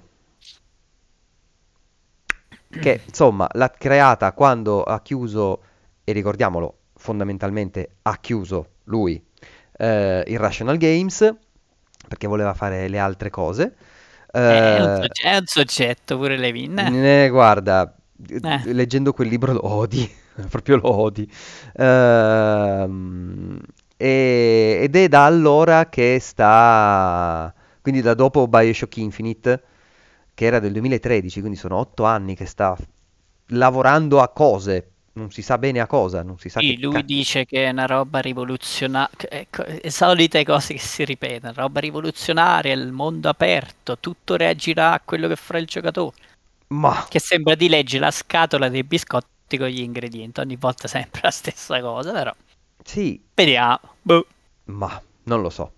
Che 2.80 3.02
insomma 3.06 3.48
l'ha 3.54 3.70
creata 3.72 4.32
quando 4.34 4.84
ha 4.84 5.02
chiuso, 5.02 5.62
e 6.10 6.14
ricordiamolo, 6.14 6.78
fondamentalmente 6.96 7.98
ha 8.04 8.18
chiuso 8.20 8.76
lui 8.86 9.22
eh, 9.78 10.24
il 10.28 10.40
Rational 10.40 10.78
Games 10.78 11.36
perché 12.08 12.28
voleva 12.28 12.54
fare 12.54 12.88
le 12.88 13.00
altre 13.00 13.30
cose. 13.30 13.76
È 14.46 14.80
un, 14.80 14.90
Eh, 14.90 14.96
sogge- 14.96 15.24
è 15.30 15.36
un 15.38 15.46
soggetto 15.46 16.18
pure 16.18 16.38
Levin. 16.38 16.78
eh. 16.80 17.30
guarda, 17.30 17.94
Eh. 18.42 18.62
leggendo 18.74 19.14
quel 19.14 19.28
libro 19.28 19.54
lo 19.54 19.66
odi, 19.66 20.10
proprio 20.50 20.78
lo 20.78 20.90
odi. 20.96 21.30
E- 24.00 24.80
ed 24.84 24.96
è 24.96 25.08
da 25.08 25.26
allora 25.26 25.90
che 25.90 26.20
sta, 26.22 27.54
quindi 27.82 28.02
da 28.02 28.14
dopo 28.14 28.48
Bioshock 28.48 28.98
Infinite, 28.98 29.64
che 30.34 30.46
era 30.46 30.60
del 30.60 30.72
2013, 30.74 31.40
quindi 31.40 31.58
sono 31.58 31.78
otto 31.78 32.04
anni 32.06 32.36
che 32.36 32.46
sta 32.46 32.76
lavorando 33.52 34.22
a 34.22 34.30
cose, 34.30 34.92
non 35.18 35.32
si 35.32 35.42
sa 35.42 35.58
bene 35.58 35.80
a 35.80 35.88
cosa, 35.88 36.24
non 36.24 36.38
si 36.38 36.50
sa 36.50 36.60
Sì, 36.60 36.76
che 36.76 36.82
lui 36.82 37.04
dice 37.04 37.46
che 37.46 37.66
è 37.66 37.70
una 37.70 37.86
roba 37.86 38.20
rivoluzionaria, 38.20 39.46
le 39.82 39.92
solite 39.92 40.44
cose 40.46 40.74
che 40.74 40.80
si 40.80 41.04
ripetono, 41.04 41.54
roba 41.56 41.80
rivoluzionaria, 41.80 42.74
il 42.74 42.92
mondo 42.92 43.30
aperto, 43.30 43.98
tutto 44.00 44.36
reagirà 44.36 44.94
a 44.94 45.02
quello 45.04 45.28
che 45.28 45.36
farà 45.36 45.60
il 45.60 45.66
giocatore. 45.66 46.16
Ma 46.70 47.06
Che 47.10 47.20
sembra 47.20 47.56
di 47.56 47.70
leggere 47.70 48.06
la 48.06 48.12
scatola 48.12 48.70
dei 48.70 48.84
biscotti 48.84 49.58
con 49.58 49.68
gli 49.68 49.82
ingredienti, 49.82 50.40
ogni 50.40 50.56
volta 50.58 50.88
sempre 50.88 51.22
la 51.24 51.32
stessa 51.32 51.80
cosa, 51.82 52.12
però 52.12 52.34
sì, 52.84 53.22
vediamo. 53.34 53.80
Boh. 54.02 54.26
Ma 54.66 55.02
non 55.24 55.42
lo 55.42 55.50
so. 55.50 55.72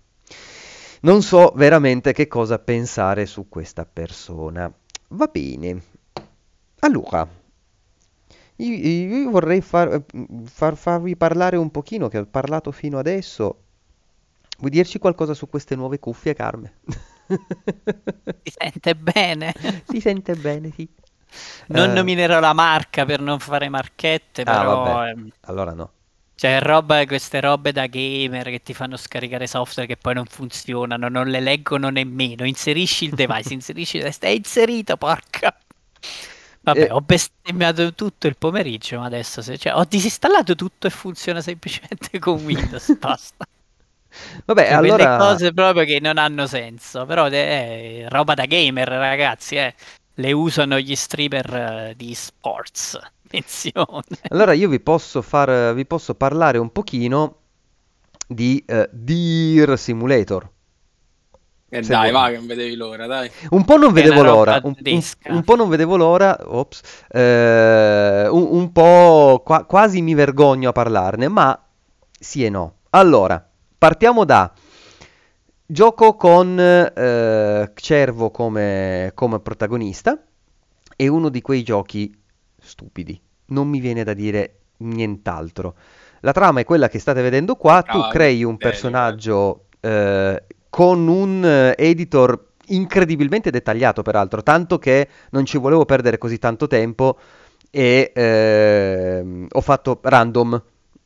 Non 1.02 1.22
so 1.22 1.52
veramente 1.56 2.12
che 2.12 2.26
cosa 2.28 2.58
pensare 2.58 3.26
su 3.26 3.48
questa 3.48 3.84
persona. 3.86 4.72
Va 5.08 5.26
bene. 5.26 5.82
Allora, 6.80 7.26
io, 8.66 9.16
io 9.18 9.30
vorrei 9.30 9.60
far, 9.60 10.02
far- 10.44 10.76
farvi 10.76 11.16
parlare 11.16 11.56
un 11.56 11.70
pochino, 11.70 12.08
che 12.08 12.18
ho 12.18 12.26
parlato 12.26 12.70
fino 12.72 12.98
adesso. 12.98 13.64
Vuoi 14.58 14.70
dirci 14.70 14.98
qualcosa 14.98 15.34
su 15.34 15.48
queste 15.48 15.76
nuove 15.76 15.98
cuffie, 15.98 16.34
Carme? 16.34 16.74
Si 18.44 18.52
sente 18.58 18.94
bene. 18.94 19.54
Si 19.84 20.00
sente 20.00 20.36
bene, 20.36 20.70
sì. 20.72 20.88
Non 21.68 21.90
Eh, 21.90 21.92
nominerò 21.92 22.38
la 22.40 22.52
marca 22.52 23.04
per 23.06 23.20
non 23.20 23.38
fare 23.38 23.68
marchette, 23.68 24.44
Ah, 24.44 24.64
però 24.64 24.64
vabbè. 24.64 25.00
ehm, 25.08 25.30
allora 25.42 25.72
no. 25.72 25.94
Cioè, 26.34 26.58
roba, 26.60 27.04
queste 27.06 27.38
robe 27.40 27.70
da 27.70 27.86
gamer 27.86 28.48
che 28.50 28.62
ti 28.62 28.74
fanno 28.74 28.96
scaricare 28.96 29.46
software 29.46 29.86
che 29.86 29.96
poi 29.98 30.14
non 30.14 30.24
funzionano, 30.24 31.08
non 31.08 31.28
le 31.28 31.38
leggono 31.40 31.88
nemmeno. 31.90 32.44
Inserisci 32.46 33.04
il 33.04 33.14
device, 33.14 33.52
inserisci 33.54 33.98
il 33.98 34.04
è 34.18 34.28
inserito, 34.28 34.96
porca. 34.96 35.54
Vabbè, 36.72 36.86
Eh. 36.86 36.90
ho 36.90 37.00
bestemmiato 37.00 37.94
tutto 37.94 38.26
il 38.26 38.36
pomeriggio, 38.36 38.98
ma 38.98 39.06
adesso 39.06 39.42
se, 39.42 39.58
cioè, 39.58 39.74
ho 39.74 39.84
disinstallato 39.84 40.54
tutto 40.54 40.86
e 40.86 40.90
funziona 40.90 41.40
semplicemente 41.40 42.18
con 42.18 42.42
Windows, 42.44 42.96
basta. 42.98 43.44
Vabbè, 44.44 44.68
Cioè, 44.68 44.78
quelle 44.78 45.04
allora... 45.04 45.16
cose 45.16 45.52
proprio 45.52 45.84
che 45.84 46.00
non 46.00 46.18
hanno 46.18 46.46
senso, 46.46 47.06
però 47.06 47.26
è 47.26 48.06
roba 48.08 48.34
da 48.34 48.46
gamer, 48.46 48.88
ragazzi, 48.88 49.56
eh. 49.56 49.74
Le 50.14 50.32
usano 50.32 50.78
gli 50.78 50.94
streamer 50.96 51.54
eh, 51.54 51.94
di 51.96 52.14
sports. 52.14 52.98
Attenzione. 53.30 54.02
Allora 54.28 54.52
io 54.52 54.68
vi 54.68 54.80
posso 54.80 55.22
far, 55.22 55.72
vi 55.74 55.86
posso 55.86 56.14
parlare 56.14 56.58
un 56.58 56.70
pochino 56.72 57.36
di 58.26 58.62
eh, 58.66 58.88
Deer 58.92 59.78
Simulator. 59.78 60.50
E 61.70 61.80
Se 61.80 61.94
dai, 61.94 62.10
vuoi. 62.10 62.12
va, 62.12 62.28
che 62.28 62.36
non 62.36 62.46
vedevi 62.46 62.74
l'ora, 62.74 63.06
dai. 63.06 63.30
Un 63.50 63.64
po' 63.64 63.76
non 63.76 63.92
vedevo 63.92 64.22
l'ora, 64.22 64.60
un, 64.64 64.74
un- 64.86 65.02
un 65.28 65.44
po' 65.44 65.54
non 65.56 65.68
vedevo 65.68 65.96
l'ora, 65.96 66.36
ops, 66.44 66.80
eh, 67.08 68.26
un, 68.30 68.48
un 68.50 68.72
po' 68.72 69.42
qua- 69.44 69.64
quasi 69.64 70.02
mi 70.02 70.14
vergogno 70.14 70.70
a 70.70 70.72
parlarne, 70.72 71.28
ma 71.28 71.58
sì 72.18 72.44
e 72.44 72.48
no. 72.50 72.74
Allora, 72.90 73.46
partiamo 73.78 74.24
da 74.24 74.52
gioco 75.66 76.16
con 76.16 76.58
eh, 76.58 77.70
Cervo 77.74 78.30
come, 78.30 79.12
come 79.14 79.40
protagonista, 79.40 80.22
è 80.96 81.06
uno 81.06 81.28
di 81.28 81.40
quei 81.40 81.62
giochi 81.62 82.12
stupidi, 82.58 83.20
non 83.46 83.68
mi 83.68 83.80
viene 83.80 84.04
da 84.04 84.12
dire 84.14 84.56
nient'altro. 84.78 85.74
La 86.20 86.32
trama 86.32 86.60
è 86.60 86.64
quella 86.64 86.88
che 86.88 86.98
state 86.98 87.22
vedendo 87.22 87.56
qua, 87.56 87.82
tu 87.82 87.98
Bravo, 87.98 88.06
crei 88.06 88.44
un 88.44 88.58
bene, 88.58 88.60
personaggio 88.60 89.66
eh, 89.80 90.44
con 90.70 91.06
un 91.08 91.44
eh, 91.44 91.74
editor 91.76 92.48
incredibilmente 92.68 93.50
dettagliato, 93.50 94.02
peraltro, 94.02 94.42
tanto 94.42 94.78
che 94.78 95.08
non 95.30 95.44
ci 95.44 95.58
volevo 95.58 95.84
perdere 95.84 96.18
così 96.18 96.38
tanto 96.38 96.66
tempo 96.68 97.18
e 97.70 98.12
ehm, 98.14 99.46
ho 99.50 99.60
fatto 99.60 99.98
random. 100.02 100.62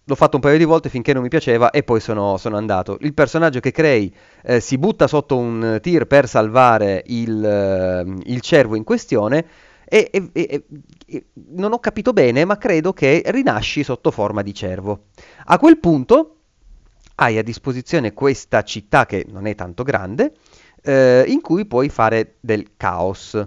L'ho 0.06 0.14
fatto 0.16 0.36
un 0.36 0.42
paio 0.42 0.58
di 0.58 0.64
volte 0.64 0.90
finché 0.90 1.14
non 1.14 1.22
mi 1.22 1.30
piaceva 1.30 1.70
e 1.70 1.82
poi 1.82 1.98
sono, 1.98 2.36
sono 2.36 2.58
andato. 2.58 2.98
Il 3.00 3.14
personaggio 3.14 3.60
che 3.60 3.70
crei 3.70 4.14
eh, 4.42 4.60
si 4.60 4.76
butta 4.76 5.06
sotto 5.06 5.38
un 5.38 5.78
tir 5.80 6.06
per 6.06 6.28
salvare 6.28 7.02
il, 7.06 7.42
ehm, 7.42 8.20
il 8.24 8.40
cervo 8.42 8.76
in 8.76 8.84
questione 8.84 9.46
e, 9.86 10.10
e- 10.12 10.28
e- 10.32 10.64
e- 11.06 11.24
non 11.54 11.72
ho 11.72 11.78
capito 11.78 12.12
bene, 12.12 12.44
ma 12.44 12.58
credo 12.58 12.92
che 12.92 13.22
rinasci 13.24 13.82
sotto 13.82 14.10
forma 14.10 14.42
di 14.42 14.52
cervo. 14.52 15.06
A 15.46 15.58
quel 15.58 15.78
punto 15.78 16.33
hai 17.16 17.38
a 17.38 17.42
disposizione 17.42 18.12
questa 18.12 18.62
città 18.62 19.06
che 19.06 19.24
non 19.28 19.46
è 19.46 19.54
tanto 19.54 19.82
grande, 19.82 20.32
eh, 20.82 21.24
in 21.26 21.40
cui 21.40 21.66
puoi 21.66 21.88
fare 21.88 22.36
del 22.40 22.72
caos. 22.76 23.46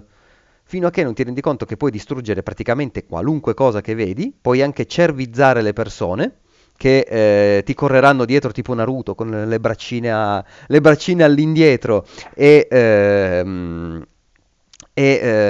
Fino 0.64 0.86
a 0.86 0.90
che 0.90 1.02
non 1.02 1.14
ti 1.14 1.22
rendi 1.22 1.40
conto 1.40 1.64
che 1.64 1.76
puoi 1.76 1.90
distruggere 1.90 2.42
praticamente 2.42 3.04
qualunque 3.06 3.54
cosa 3.54 3.80
che 3.80 3.94
vedi, 3.94 4.34
puoi 4.38 4.60
anche 4.62 4.86
cervizzare 4.86 5.62
le 5.62 5.72
persone 5.72 6.40
che 6.76 7.00
eh, 7.00 7.62
ti 7.64 7.74
correranno 7.74 8.24
dietro 8.24 8.52
tipo 8.52 8.72
Naruto 8.74 9.14
con 9.14 9.30
le 9.30 9.60
braccine, 9.60 10.12
a- 10.12 10.44
le 10.66 10.80
braccine 10.80 11.24
all'indietro 11.24 12.06
e, 12.34 12.68
ehm, 12.70 14.06
e, 14.92 15.02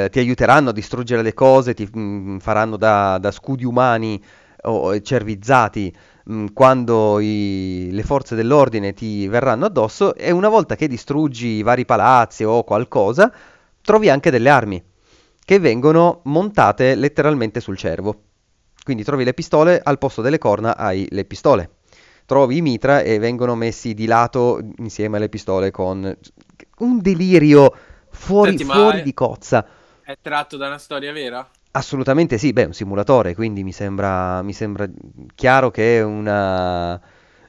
eh, 0.05 0.09
ti 0.11 0.19
aiuteranno 0.19 0.71
a 0.71 0.73
distruggere 0.73 1.23
le 1.23 1.35
cose, 1.35 1.75
ti 1.75 1.89
mm, 1.97 2.39
faranno 2.39 2.77
da, 2.77 3.19
da 3.19 3.31
scudi 3.31 3.65
umani 3.65 4.23
o 4.63 5.01
cervizzati 5.01 5.95
mm, 6.31 6.47
quando 6.53 7.19
i- 7.21 7.89
le 7.91 8.03
forze 8.03 8.35
dell'ordine 8.35 8.93
ti 8.95 9.27
verranno 9.29 9.67
addosso 9.67 10.15
e 10.15 10.31
una 10.31 10.49
volta 10.49 10.77
che 10.77 10.89
distruggi 10.89 11.47
i 11.49 11.63
vari 11.63 11.85
palazzi 11.85 12.45
o 12.45 12.65
qualcosa, 12.65 13.33
trovi 13.83 14.09
anche 14.09 14.31
delle 14.31 14.49
armi 14.51 14.83
che 15.45 15.59
vengono 15.59 16.21
montate 16.25 16.95
letteralmente 16.95 17.61
sul 17.61 17.77
cervo. 17.77 18.23
Quindi 18.83 19.05
trovi 19.05 19.25
le 19.25 19.35
pistole, 19.35 19.81
al 19.83 19.99
posto 19.99 20.23
delle 20.23 20.39
corna 20.39 20.77
hai 20.77 21.07
le 21.11 21.25
pistole. 21.25 21.71
Trovi 22.27 22.57
i 22.59 22.63
mitra 22.63 23.01
e 23.01 23.19
vengono 23.19 23.55
messi 23.55 23.95
di 23.95 24.07
lato 24.07 24.61
insieme 24.77 25.17
alle 25.17 25.29
pistole 25.29 25.71
con 25.71 26.15
un 26.79 27.01
delirio 27.01 27.75
fuori, 28.11 28.57
Senti, 28.57 28.65
fuori 28.65 29.03
di 29.03 29.15
cozza. 29.15 29.67
È 30.03 30.17
tratto 30.21 30.57
da 30.57 30.67
una 30.67 30.79
storia 30.79 31.13
vera? 31.13 31.49
Assolutamente 31.79 32.39
sì, 32.39 32.53
beh, 32.53 32.63
è 32.63 32.67
un 32.67 32.73
simulatore, 32.73 33.35
quindi 33.37 33.63
mi 33.63 33.71
sembra, 33.73 34.43
mi 34.43 34.53
sembra 34.53 34.89
chiaro 35.37 35.71
che 35.71 35.99
è 35.99 36.03
una... 36.03 37.01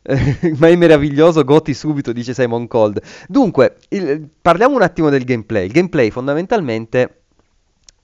Ma 0.58 0.68
è 0.68 0.76
meraviglioso, 0.76 1.44
Gotti 1.44 1.74
subito, 1.74 2.12
dice 2.14 2.34
Simon 2.36 2.68
Cold. 2.68 3.02
Dunque, 3.28 3.78
il- 3.90 4.30
parliamo 4.42 4.76
un 4.76 4.84
attimo 4.84 5.10
del 5.10 5.24
gameplay. 5.24 5.66
Il 5.66 5.72
gameplay 5.72 6.12
fondamentalmente 6.12 7.24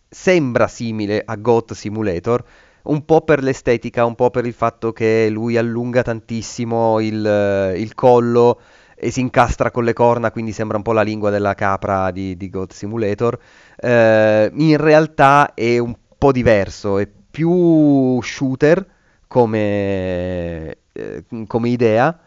sembra 0.09 0.67
simile 0.67 1.21
a 1.23 1.35
Goat 1.35 1.73
Simulator, 1.73 2.43
un 2.83 3.05
po' 3.05 3.21
per 3.21 3.43
l'estetica, 3.43 4.05
un 4.05 4.15
po' 4.15 4.29
per 4.31 4.45
il 4.47 4.53
fatto 4.53 4.93
che 4.93 5.29
lui 5.29 5.57
allunga 5.57 6.01
tantissimo 6.01 6.99
il, 7.01 7.73
il 7.77 7.93
collo 7.93 8.59
e 8.95 9.11
si 9.11 9.19
incastra 9.19 9.71
con 9.71 9.83
le 9.83 9.93
corna, 9.93 10.31
quindi 10.31 10.51
sembra 10.53 10.77
un 10.77 10.83
po' 10.83 10.93
la 10.93 11.01
lingua 11.03 11.29
della 11.29 11.53
capra 11.53 12.09
di, 12.11 12.35
di 12.37 12.49
Goat 12.49 12.73
Simulator. 12.73 13.37
Eh, 13.75 14.51
in 14.53 14.77
realtà 14.77 15.53
è 15.53 15.77
un 15.77 15.95
po' 16.17 16.31
diverso, 16.31 16.97
è 16.99 17.07
più 17.31 18.21
shooter 18.21 18.85
come, 19.27 20.77
eh, 20.93 21.23
come 21.47 21.69
idea, 21.69 22.19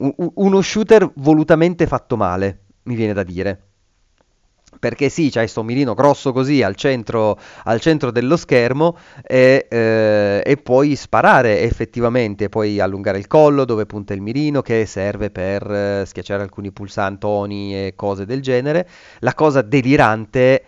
U- 0.00 0.32
uno 0.36 0.60
shooter 0.62 1.10
volutamente 1.16 1.86
fatto 1.86 2.16
male, 2.16 2.60
mi 2.84 2.94
viene 2.94 3.12
da 3.12 3.22
dire. 3.22 3.64
Perché 4.78 5.08
sì, 5.08 5.30
c'hai 5.30 5.48
sto 5.48 5.62
mirino 5.64 5.94
grosso 5.94 6.32
così 6.32 6.62
al 6.62 6.76
centro, 6.76 7.38
al 7.64 7.80
centro 7.80 8.10
dello 8.12 8.36
schermo 8.36 8.96
e, 9.26 9.66
eh, 9.68 10.42
e 10.44 10.56
puoi 10.58 10.94
sparare 10.96 11.60
effettivamente, 11.62 12.48
puoi 12.48 12.78
allungare 12.80 13.18
il 13.18 13.26
collo 13.26 13.64
dove 13.64 13.84
punta 13.84 14.14
il 14.14 14.22
mirino 14.22 14.62
che 14.62 14.86
serve 14.86 15.30
per 15.30 15.70
eh, 15.70 16.04
schiacciare 16.06 16.42
alcuni 16.42 16.70
pulsantoni 16.70 17.74
e 17.88 17.92
cose 17.96 18.24
del 18.24 18.40
genere. 18.40 18.88
La 19.18 19.34
cosa 19.34 19.60
delirante 19.60 20.62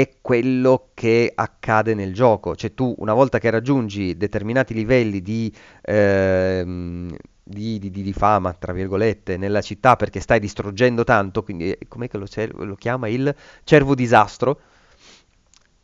è 0.00 0.08
quello 0.22 0.90
che 0.94 1.32
accade 1.34 1.94
nel 1.94 2.14
gioco, 2.14 2.56
cioè 2.56 2.72
tu 2.72 2.94
una 2.98 3.12
volta 3.12 3.38
che 3.38 3.50
raggiungi 3.50 4.16
determinati 4.16 4.72
livelli 4.74 5.20
di, 5.20 5.52
ehm, 5.82 7.14
di, 7.42 7.78
di- 7.78 7.90
di- 7.90 8.12
fama, 8.14 8.54
tra 8.54 8.72
virgolette, 8.72 9.36
nella 9.36 9.60
città 9.60 9.96
perché 9.96 10.20
stai 10.20 10.40
distruggendo 10.40 11.04
tanto, 11.04 11.42
quindi 11.42 11.72
eh, 11.72 11.78
com'è 11.88 12.08
che 12.08 12.16
lo, 12.18 12.26
lo 12.64 12.74
chiama 12.74 13.08
il 13.08 13.34
cervo 13.64 13.94
disastro? 13.94 14.60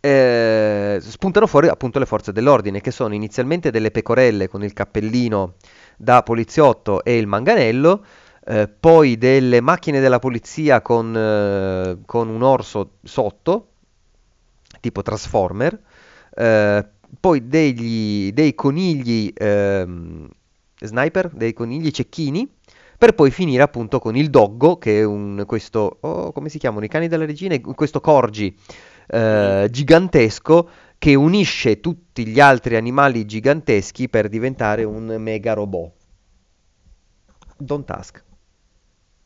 eh, 0.01 0.99
spuntano 1.01 1.47
fuori 1.47 1.68
appunto 1.68 1.99
le 1.99 2.07
forze 2.07 2.33
dell'ordine, 2.33 2.81
che 2.81 2.90
sono 2.90 3.14
inizialmente 3.14 3.71
delle 3.71 3.90
pecorelle 3.90 4.49
con 4.49 4.62
il 4.62 4.73
cappellino 4.73 5.55
da 5.97 6.23
poliziotto 6.23 7.03
e 7.05 7.18
il 7.18 7.27
manganello, 7.27 8.05
eh, 8.47 8.68
poi 8.68 9.18
delle 9.18 9.61
macchine 9.61 10.01
della 10.01 10.18
polizia 10.18 10.81
con, 10.81 11.14
eh, 11.16 11.99
con 12.07 12.29
un 12.29 12.42
orso 12.42 12.92
sotto, 13.03 13.66
tipo 14.81 15.03
Transformer, 15.03 15.81
eh, 16.35 16.88
poi 17.21 17.47
degli, 17.47 18.33
dei 18.33 18.55
conigli 18.55 19.33
ehm, 19.35 20.29
sniper, 20.81 21.31
dei 21.33 21.53
conigli 21.53 21.91
cecchini, 21.91 22.49
per 22.99 23.14
poi 23.14 23.31
finire 23.31 23.62
appunto 23.62 23.99
con 23.99 24.17
il 24.17 24.29
doggo, 24.29 24.77
che 24.77 25.01
è 25.01 25.05
un, 25.05 25.45
questo, 25.47 25.99
oh, 26.01 26.33
come 26.33 26.49
si 26.49 26.59
chiamano 26.59 26.85
i 26.85 26.88
cani 26.88 27.09
della 27.09 27.25
regina? 27.25 27.59
Questo 27.61 28.01
corgi 28.01 28.55
eh, 29.07 29.69
gigantesco 29.71 30.69
che 30.99 31.14
unisce 31.14 31.81
tutti 31.81 32.27
gli 32.27 32.41
altri 32.41 32.77
animali 32.77 33.25
giganteschi 33.25 34.09
per 34.09 34.29
diventare 34.29 34.83
un 34.85 35.17
mega 35.19 35.53
robot. 35.53 35.93
Don't 37.57 37.88
ask. 37.91 38.23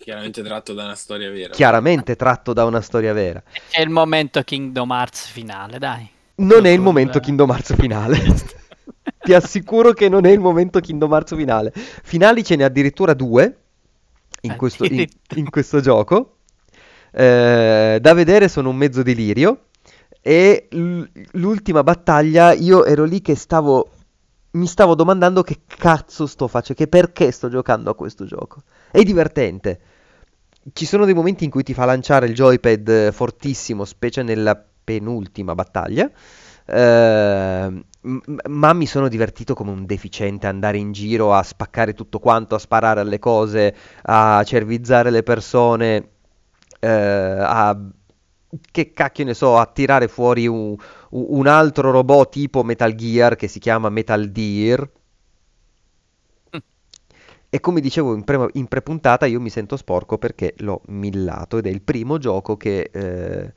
Chiaramente 0.02 0.42
tratto 0.42 0.74
da 0.74 0.82
una 0.82 0.96
storia 0.96 1.30
vera. 1.30 1.52
Chiaramente 1.52 2.16
tratto 2.16 2.52
da 2.52 2.64
una 2.64 2.80
storia 2.80 3.12
vera. 3.12 3.40
È 3.70 3.80
il 3.80 3.88
momento 3.88 4.42
Kingdom 4.42 4.90
Hearts 4.90 5.28
finale, 5.28 5.78
dai. 5.78 6.10
Non 6.36 6.66
è 6.66 6.70
il 6.70 6.80
momento 6.80 7.20
Kingdom 7.20 7.48
Hearts 7.50 7.74
finale. 7.76 8.18
Ti 9.22 9.32
assicuro 9.32 9.92
che 9.92 10.08
non 10.08 10.26
è 10.26 10.30
il 10.32 10.40
momento 10.40 10.80
Kingdom 10.80 11.12
Hearts 11.12 11.36
finale. 11.36 11.72
Finali 11.74 12.42
ce 12.42 12.56
n'è 12.56 12.64
addirittura 12.64 13.14
due 13.14 13.58
in 14.40 14.56
questo, 14.56 14.84
in- 14.86 15.06
in 15.36 15.48
questo 15.50 15.80
gioco. 15.80 16.38
Eh, 17.12 17.98
da 18.00 18.12
vedere 18.12 18.48
sono 18.48 18.70
un 18.70 18.76
mezzo 18.76 19.04
delirio. 19.04 19.66
E 20.20 20.66
l'ultima 21.32 21.84
battaglia, 21.84 22.52
io 22.52 22.84
ero 22.84 23.04
lì 23.04 23.22
che 23.22 23.36
stavo. 23.36 23.88
Mi 24.54 24.66
stavo 24.66 24.96
domandando 24.96 25.44
che 25.44 25.60
cazzo 25.64 26.26
sto 26.26 26.48
facendo, 26.48 26.82
che 26.82 26.88
perché 26.88 27.30
sto 27.30 27.48
giocando 27.48 27.88
a 27.88 27.94
questo 27.94 28.24
gioco. 28.24 28.64
È 28.90 29.00
divertente. 29.04 29.80
Ci 30.72 30.86
sono 30.86 31.04
dei 31.04 31.14
momenti 31.14 31.42
in 31.44 31.50
cui 31.50 31.62
ti 31.64 31.74
fa 31.74 31.84
lanciare 31.84 32.26
il 32.26 32.34
joypad 32.34 33.10
fortissimo, 33.12 33.84
specie 33.84 34.22
nella 34.22 34.56
penultima 34.84 35.54
battaglia. 35.54 36.08
m- 38.02 38.20
ma 38.48 38.72
mi 38.72 38.86
sono 38.86 39.08
divertito 39.08 39.54
come 39.54 39.70
un 39.70 39.84
deficiente 39.86 40.46
andare 40.46 40.78
in 40.78 40.92
giro 40.92 41.34
a 41.34 41.42
spaccare 41.42 41.94
tutto 41.94 42.18
quanto, 42.20 42.54
a 42.54 42.58
sparare 42.58 43.00
alle 43.00 43.18
cose, 43.18 43.74
a 44.02 44.42
cervizzare 44.44 45.10
le 45.10 45.22
persone, 45.22 46.08
eh, 46.80 46.88
a 46.88 47.76
che 48.70 48.92
cacchio 48.92 49.24
ne 49.24 49.34
so, 49.34 49.56
a 49.58 49.66
tirare 49.66 50.08
fuori 50.08 50.46
un, 50.46 50.76
un 51.10 51.46
altro 51.46 51.90
robot 51.90 52.30
tipo 52.30 52.62
Metal 52.62 52.94
Gear 52.94 53.36
che 53.36 53.48
si 53.48 53.58
chiama 53.58 53.88
Metal 53.88 54.30
Gear. 54.30 54.88
E 57.54 57.60
come 57.60 57.80
dicevo 57.82 58.14
in, 58.14 58.24
pre- 58.24 58.48
in 58.54 58.66
prepuntata, 58.66 59.26
io 59.26 59.38
mi 59.40 59.50
sento 59.50 59.76
sporco 59.76 60.16
perché 60.16 60.54
l'ho 60.58 60.80
millato 60.86 61.58
ed 61.58 61.66
è 61.66 61.68
il 61.70 61.82
primo 61.82 62.16
gioco 62.16 62.56
che 62.56 62.88
eh, 62.90 63.52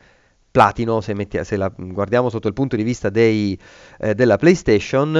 Platino, 0.51 0.99
se, 0.99 1.13
metti- 1.13 1.41
se 1.45 1.55
la 1.55 1.69
guardiamo 1.73 2.29
sotto 2.29 2.47
il 2.49 2.53
punto 2.53 2.75
di 2.75 2.83
vista 2.83 3.09
dei, 3.09 3.57
eh, 3.99 4.13
della 4.13 4.35
PlayStation, 4.37 5.15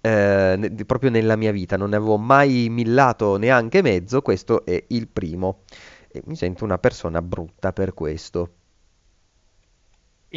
eh, 0.00 0.54
ne- 0.58 0.70
proprio 0.84 1.10
nella 1.10 1.36
mia 1.36 1.52
vita, 1.52 1.76
non 1.76 1.90
ne 1.90 1.96
avevo 1.96 2.16
mai 2.18 2.68
millato 2.70 3.36
neanche 3.36 3.82
mezzo, 3.82 4.20
questo 4.22 4.64
è 4.64 4.82
il 4.88 5.06
primo. 5.08 5.62
E 6.08 6.22
mi 6.26 6.34
sento 6.36 6.64
una 6.64 6.78
persona 6.78 7.22
brutta 7.22 7.72
per 7.72 7.94
questo. 7.94 8.50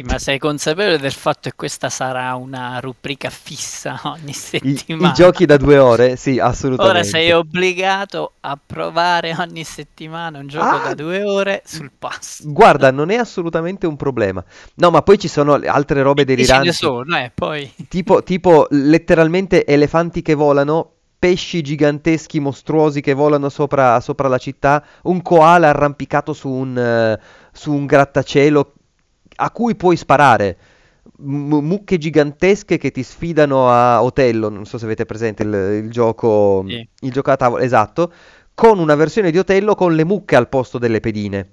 Ma 0.02 0.18
sei 0.18 0.38
consapevole 0.38 0.98
del 0.98 1.12
fatto 1.12 1.48
che 1.50 1.56
questa 1.56 1.88
sarà 1.90 2.34
una 2.34 2.78
rubrica 2.80 3.30
fissa 3.30 4.00
ogni 4.04 4.32
I, 4.62 4.76
settimana? 4.78 5.08
i 5.08 5.12
giochi 5.12 5.46
da 5.46 5.56
due 5.56 5.78
ore? 5.78 6.16
Sì, 6.16 6.38
Ora 6.38 6.48
assolutamente. 6.48 7.04
sei 7.04 7.30
obbligato 7.32 8.36
a 8.40 8.58
provare 8.64 9.34
ogni 9.38 9.64
settimana 9.64 10.38
un 10.38 10.46
gioco 10.48 10.78
Ah, 10.78 10.80
da 10.80 10.94
due 10.94 11.22
ore 11.22 11.62
sul 11.66 11.92
pass. 11.96 12.42
guarda, 12.42 12.90
non 12.90 13.10
è 13.10 13.16
assolutamente 13.16 13.86
un 13.86 13.96
problema. 13.96 14.44
No, 14.76 14.90
ma 14.90 15.02
poi 15.02 15.18
ci 15.18 15.28
sono 15.28 15.54
altre 15.54 16.02
robe 16.02 16.24
E 16.24 16.36
ce 16.38 16.58
ne 16.58 16.70
deliranti. 16.70 16.72
sono, 16.72 17.16
eh, 17.18 17.30
poi... 17.34 17.72
Tipo, 17.88 18.22
tipo 18.22 18.66
letteralmente 18.70 19.64
elefanti 19.66 20.22
che 20.22 20.34
volano, 20.34 20.92
pesci 21.18 21.62
giganteschi 21.62 22.40
mostruosi 22.40 23.00
che 23.00 23.14
volano 23.14 23.48
sopra, 23.48 24.00
sopra 24.00 24.28
la 24.28 24.38
città, 24.38 24.84
un 25.02 25.20
koala 25.22 25.68
arrampicato 25.68 26.32
su 26.32 26.48
un, 26.48 26.76
eh, 26.78 27.20
su 27.52 27.72
un 27.72 27.86
grattacielo 27.86 28.74
a 29.40 29.50
cui 29.50 29.74
puoi 29.76 29.96
sparare. 29.96 30.58
M- 31.20 31.56
mucche 31.60 31.98
gigantesche 31.98 32.78
che 32.78 32.90
ti 32.90 33.02
sfidano 33.02 33.68
a 33.70 34.02
Otello, 34.02 34.48
non 34.48 34.64
so 34.66 34.78
se 34.78 34.84
avete 34.84 35.06
presente 35.06 35.42
il, 35.42 35.82
il 35.84 35.90
gioco, 35.90 36.64
Sì. 36.66 36.88
il 37.00 37.12
gioco 37.12 37.30
a 37.30 37.36
tavola, 37.36 37.62
esatto, 37.64 38.12
con 38.54 38.78
una 38.78 38.94
versione 38.94 39.30
di 39.30 39.38
Otello 39.38 39.74
con 39.74 39.94
le 39.94 40.04
mucche 40.04 40.36
al 40.36 40.48
posto 40.48 40.78
delle 40.78 41.00
pedine. 41.00 41.50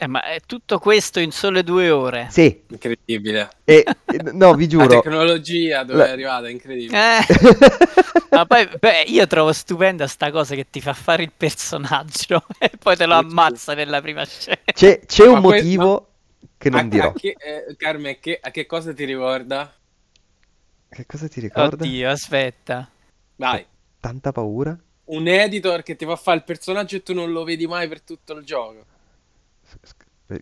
Eh, 0.00 0.06
ma 0.06 0.22
è 0.22 0.38
tutto 0.46 0.78
questo 0.78 1.18
in 1.18 1.32
sole 1.32 1.64
due 1.64 1.90
ore. 1.90 2.28
Sì, 2.30 2.62
Incredibile. 2.68 3.50
e, 3.64 3.84
no, 4.32 4.54
vi 4.54 4.64
La 4.64 4.68
giuro. 4.68 4.86
tecnologia 4.86 5.82
dove 5.82 5.98
La- 5.98 6.06
è 6.06 6.10
arrivata 6.10 6.46
è 6.46 6.50
incredibile. 6.50 6.98
Eh, 7.18 7.24
ma 8.30 8.46
poi 8.46 8.68
beh, 8.78 9.02
io 9.08 9.26
trovo 9.26 9.52
stupenda 9.52 10.06
sta 10.06 10.30
cosa 10.30 10.54
che 10.54 10.66
ti 10.70 10.80
fa 10.80 10.92
fare 10.92 11.24
il 11.24 11.32
personaggio 11.36 12.44
e 12.58 12.70
poi 12.78 12.96
te 12.96 13.06
lo 13.06 13.14
ammazza 13.14 13.74
nella 13.74 14.00
prima 14.00 14.24
scena. 14.24 14.58
C'è, 14.72 15.00
c'è 15.04 15.26
un 15.26 15.34
Ma 15.34 15.40
que- 15.40 15.54
motivo 15.56 16.08
che 16.56 16.70
non 16.70 16.78
A- 16.80 16.82
a 16.82 16.86
dirò. 16.86 17.12
che- 17.14 17.34
eh, 17.36 17.74
Carme, 17.76 18.10
a 18.10 18.14
che, 18.20 18.38
a 18.40 18.50
che 18.52 18.66
cosa 18.66 18.92
ti 18.94 19.04
ricorda? 19.04 19.72
Che 20.90 21.06
cosa 21.06 21.26
ti 21.28 21.40
ricorda? 21.40 21.84
Oddio, 21.84 22.08
aspetta. 22.08 22.88
Vai. 23.36 23.66
Tanta 24.00 24.30
paura? 24.32 24.78
Un 25.06 25.26
editor 25.26 25.82
che 25.82 25.96
ti 25.96 26.04
fa 26.04 26.14
fare 26.16 26.36
il 26.38 26.44
personaggio 26.44 26.96
e 26.96 27.02
tu 27.02 27.14
non 27.14 27.32
lo 27.32 27.42
vedi 27.42 27.66
mai 27.66 27.88
per 27.88 28.00
tutto 28.02 28.34
il 28.34 28.44
gioco. 28.44 28.84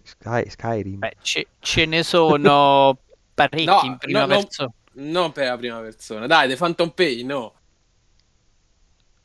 Sky- 0.04 0.48
Skyrim. 0.50 0.98
Beh, 0.98 1.16
ce, 1.22 1.46
ce 1.60 1.84
ne 1.86 2.02
sono 2.02 2.96
parecchi 3.34 3.64
No, 3.64 3.80
in 3.84 3.96
prima 3.98 4.20
no, 4.20 4.26
no. 4.26 4.40
persona. 4.40 4.70
Non 4.98 5.32
per 5.32 5.46
la 5.48 5.56
prima 5.56 5.78
persona. 5.80 6.26
Dai, 6.26 6.48
The 6.48 6.56
Phantom 6.56 6.90
Pain, 6.90 7.26
no. 7.26 7.52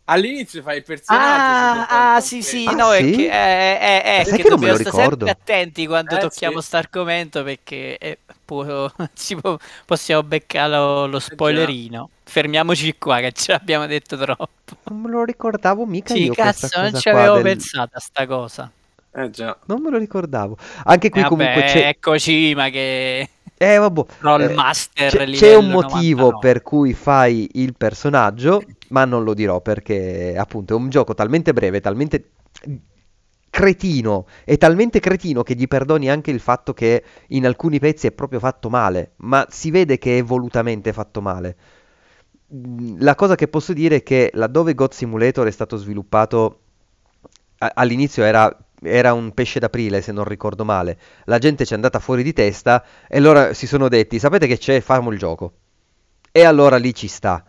All'inizio 0.06 0.62
fai 0.62 0.78
il 0.78 0.84
personaggio. 0.84 1.86
Ah, 1.90 2.16
ah, 2.16 2.20
sì, 2.22 2.42
sì, 2.42 2.66
Ah, 2.68 2.72
no, 2.74 2.92
è 2.92 3.02
sì? 3.02 3.12
che, 3.16 3.30
è, 3.30 3.80
è- 3.80 4.26
è 4.26 4.36
che 4.36 4.44
che 4.44 4.50
non 4.50 4.60
me 4.60 4.68
lo 4.68 4.74
dobbiamo 4.74 4.76
stare 4.90 5.04
ricordo? 5.04 5.26
sempre 5.26 5.30
attenti 5.30 5.88
quando 5.88 6.16
Eh, 6.16 6.20
tocchiamo 6.20 6.60
sì. 6.60 6.68
sto 6.68 6.78
argomento 6.78 7.44
perché 7.44 7.98
eh, 7.98 8.18
può- 8.44 8.92
ci 9.14 9.36
può- 9.38 9.58
possiamo 9.86 10.24
beccare 10.24 10.70
lo, 10.76 11.06
lo 11.06 11.18
Eh, 11.18 11.20
già. 11.20 11.26
spoilerino. 11.32 12.10
Fermiamoci 12.24 12.96
qua 12.98 13.20
che 13.20 13.32
ce 13.32 13.54
l'abbiamo 13.54 13.86
detto 13.86 14.18
troppo. 14.18 14.50
Non 14.90 15.00
me 15.02 15.10
lo 15.10 15.24
ricordavo 15.24 15.86
mica 15.86 16.14
Sì, 16.14 16.24
io 16.24 16.34
cazzo, 16.34 16.60
questa 16.68 16.82
non 16.90 17.00
ci 17.00 17.08
avevo 17.10 17.36
del- 17.36 17.44
pensato 17.44 17.96
a 17.98 18.00
sta 18.02 18.26
cosa. 18.28 18.70
Eh 19.14 19.30
già. 19.30 19.58
Non 19.66 19.82
me 19.82 19.90
lo 19.90 19.98
ricordavo. 19.98 20.58
Anche 20.86 21.10
qui 21.10 21.24
Eh, 21.24 21.26
vabbè, 21.26 21.26
comunque 21.26 21.64
c'è... 21.64 21.88
eccoci, 21.88 22.54
ma 22.56 22.70
che 22.70 23.30
Eh, 23.58 23.78
vabbè. 23.78 24.06
Troll 24.20 24.42
Eh, 24.42 24.50
Master 24.50 25.28
c'è, 25.30 25.56
un 25.56 25.70
motivo 25.70 26.30
99. 26.30 26.38
per 26.40 26.62
cui 26.64 26.94
fai 26.94 27.48
il 27.54 27.76
personaggio, 27.78 28.78
ma 28.90 29.06
non 29.06 29.24
lo 29.24 29.34
dirò 29.34 29.62
perché 29.62 30.36
appunto 30.38 30.74
è 30.74 30.78
un 30.78 30.90
gioco 30.90 31.14
talmente 31.14 31.54
breve, 31.54 31.80
talmente 31.82 32.32
cretino, 33.50 34.28
è 34.46 34.58
talmente 34.58 35.00
cretino 35.00 35.44
che 35.44 35.56
gli 35.56 35.68
perdoni 35.68 36.10
anche 36.10 36.32
il 36.32 36.40
fatto 36.40 36.74
che 36.74 37.04
in 37.30 37.46
alcuni 37.46 37.80
pezzi 37.80 38.08
è 38.08 38.12
proprio 38.12 38.40
fatto 38.40 38.70
male, 38.70 39.14
ma 39.18 39.46
si 39.50 39.72
vede 39.72 39.98
che 39.98 40.20
è 40.20 40.24
volutamente 40.24 40.94
fatto 40.94 41.22
male. 41.22 41.56
Mm, 42.54 42.98
La 43.02 43.16
cosa 43.16 43.36
che 43.36 43.48
posso 43.48 43.74
dire 43.74 43.98
è 43.98 44.04
che 44.04 44.30
laddove 44.34 44.74
God 44.76 44.92
Simulator 44.94 45.48
è 45.48 45.52
stato 45.52 45.78
sviluppato 45.78 46.60
all'inizio 47.76 48.24
era, 48.24 48.56
era 48.82 49.14
un 49.14 49.34
pesce 49.34 49.60
d'aprile, 49.60 50.02
se 50.02 50.12
non 50.12 50.24
ricordo 50.26 50.66
male. 50.66 50.98
La 51.26 51.38
gente 51.38 51.66
ci 51.66 51.74
è 51.74 51.76
andata 51.76 52.00
fuori 52.00 52.24
di 52.24 52.34
testa 52.34 52.84
e 53.08 53.18
allora 53.18 53.54
si 53.54 53.68
sono 53.68 53.88
detti, 53.90 54.20
sapete 54.20 54.48
che 54.48 54.58
c'è? 54.58 54.82
Famo 54.82 55.12
il 55.12 55.18
gioco. 55.20 55.54
E 56.32 56.44
allora 56.44 56.78
lì 56.78 56.94
ci 56.94 57.08
sta. 57.08 57.44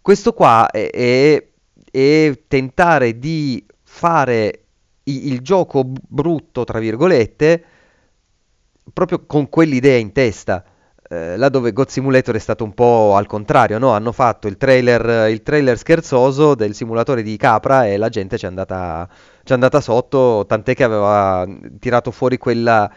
Questo 0.00 0.32
qua 0.32 0.70
è, 0.70 0.90
è- 0.90 1.46
è 1.90 2.40
tentare 2.48 3.18
di 3.18 3.64
fare 3.82 4.64
i- 5.04 5.28
il 5.28 5.40
gioco 5.40 5.84
brutto, 5.86 6.64
tra 6.64 6.78
virgolette, 6.80 7.64
proprio 8.92 9.24
con 9.26 9.48
quell'idea 9.48 9.96
in 9.98 10.12
testa. 10.12 10.64
Eh, 11.06 11.36
là 11.36 11.50
dove 11.50 11.72
God 11.72 11.88
Simulator 11.88 12.34
è 12.34 12.38
stato 12.38 12.64
un 12.64 12.72
po' 12.72 13.14
al 13.14 13.26
contrario, 13.26 13.78
no? 13.78 13.90
Hanno 13.90 14.10
fatto 14.12 14.48
il 14.48 14.56
trailer, 14.56 15.28
il 15.30 15.42
trailer 15.42 15.76
scherzoso 15.76 16.54
del 16.54 16.74
simulatore 16.74 17.22
di 17.22 17.36
Capra 17.36 17.86
e 17.86 17.98
la 17.98 18.08
gente 18.08 18.38
ci 18.38 18.46
è 18.46 18.48
andata, 18.48 19.06
ci 19.42 19.52
è 19.52 19.54
andata 19.54 19.80
sotto, 19.82 20.46
tant'è 20.46 20.74
che 20.74 20.82
aveva 20.82 21.46
tirato 21.78 22.10
fuori 22.10 22.38
quella 22.38 22.90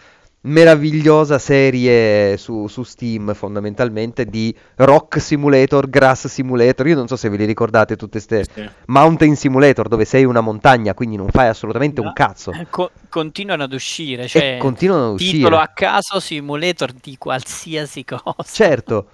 meravigliosa 0.48 1.40
serie 1.40 2.38
su, 2.38 2.68
su 2.68 2.84
Steam 2.84 3.34
fondamentalmente 3.34 4.26
di 4.26 4.56
Rock 4.76 5.20
Simulator, 5.20 5.90
Grass 5.90 6.28
Simulator. 6.28 6.88
Io 6.88 6.96
non 6.96 7.08
so 7.08 7.16
se 7.16 7.30
ve 7.30 7.38
li 7.38 7.46
ricordate 7.46 7.96
tutte 7.96 8.22
queste 8.24 8.46
Sì. 8.54 8.68
Mountain 8.88 9.36
Simulator 9.36 9.88
dove 9.88 10.06
sei 10.06 10.24
una 10.24 10.42
montagna, 10.42 10.94
quindi 10.94 11.16
non 11.18 11.28
fai 11.30 11.48
assolutamente 11.48 12.00
un 12.00 12.08
No. 12.08 12.14
cazzo. 12.14 12.52
Co- 12.70 12.92
continuano 13.10 13.64
ad 13.64 13.74
uscire, 13.74 14.24
E 14.24 14.28
cioè 14.28 14.58
continuano 14.58 15.12
ad 15.12 15.18
titolo 15.18 15.56
uscire. 15.58 15.62
a 15.64 15.68
caso 15.74 16.20
simulator 16.20 16.92
di 16.94 17.18
qualsiasi 17.18 18.06
cosa. 18.06 18.36
Certo, 18.44 19.08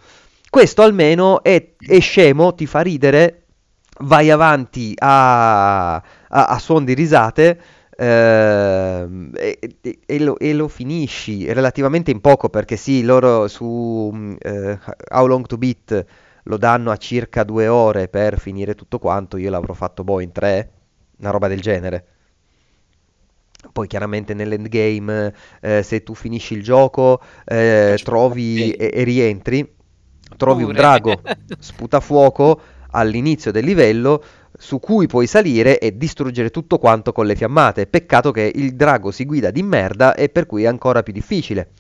questo 0.50 0.84
almeno 0.84 1.42
è, 1.42 1.72
è 1.78 2.00
scemo, 2.00 2.54
ti 2.54 2.68
fa 2.68 2.82
ridere, 2.82 3.46
vai 4.02 4.30
avanti 4.30 4.94
a, 4.98 5.96
a, 5.96 6.02
a 6.28 6.60
suon 6.60 6.86
di 6.86 6.94
risate 6.94 7.60
e, 7.96 9.60
e- 9.82 10.00
e 10.06 10.20
lo, 10.20 10.38
e 10.40 10.54
lo 10.54 10.68
finisci 10.68 11.52
relativamente 11.54 12.12
in 12.12 12.22
poco 12.22 12.50
perché 12.50 12.76
sì, 12.76 13.04
loro 13.04 13.48
su 13.48 14.10
mm, 14.14 14.34
eh, 14.40 14.80
How 15.12 15.26
Long 15.28 15.46
to 15.48 15.58
Beat 15.58 16.06
lo 16.44 16.58
danno 16.58 16.92
a 16.92 16.98
circa 16.98 17.44
due 17.44 17.68
ore 17.68 18.08
per 18.10 18.40
finire 18.40 18.76
tutto 18.76 19.00
quanto, 19.00 19.38
io 19.38 19.50
l'avrò 19.50 19.74
fatto 19.74 20.04
boh 20.04 20.20
in 20.20 20.32
tre, 20.32 20.72
una 21.20 21.30
roba 21.32 21.48
del 21.48 21.62
genere. 21.62 22.06
Poi 23.72 23.88
chiaramente 23.88 24.34
nell'endgame, 24.34 25.34
eh, 25.62 25.84
se 25.84 26.04
tu 26.04 26.14
finisci 26.14 26.54
il 26.54 26.62
gioco, 26.64 27.22
eh, 27.46 28.00
trovi 28.04 28.72
un 28.72 28.76
e, 28.78 28.92
e 28.94 29.04
rientri, 29.04 29.74
trovi 30.36 30.64
un 30.64 30.74
Pure. 30.74 30.76
drago 30.76 31.24
sputafuoco 31.58 32.60
all'inizio 32.92 33.52
del 33.52 33.64
livello 33.64 34.22
su 34.64 34.80
cui 34.80 35.08
puoi 35.08 35.28
salire 35.28 35.78
e 35.78 35.98
distruggere 35.98 36.50
tutto 36.50 36.78
quanto 36.78 37.12
con 37.12 37.26
le 37.26 37.36
fiammate. 37.36 37.86
Peccato 37.86 38.32
che 38.32 38.50
il 38.56 38.76
drago 38.76 39.12
si 39.12 39.26
guida 39.26 39.52
di 39.52 39.62
merda 39.62 40.16
e 40.16 40.30
per 40.30 40.46
cui 40.46 40.64
è 40.64 40.68
ancora 40.68 41.04
più 41.04 41.12
difficile. 41.12 41.72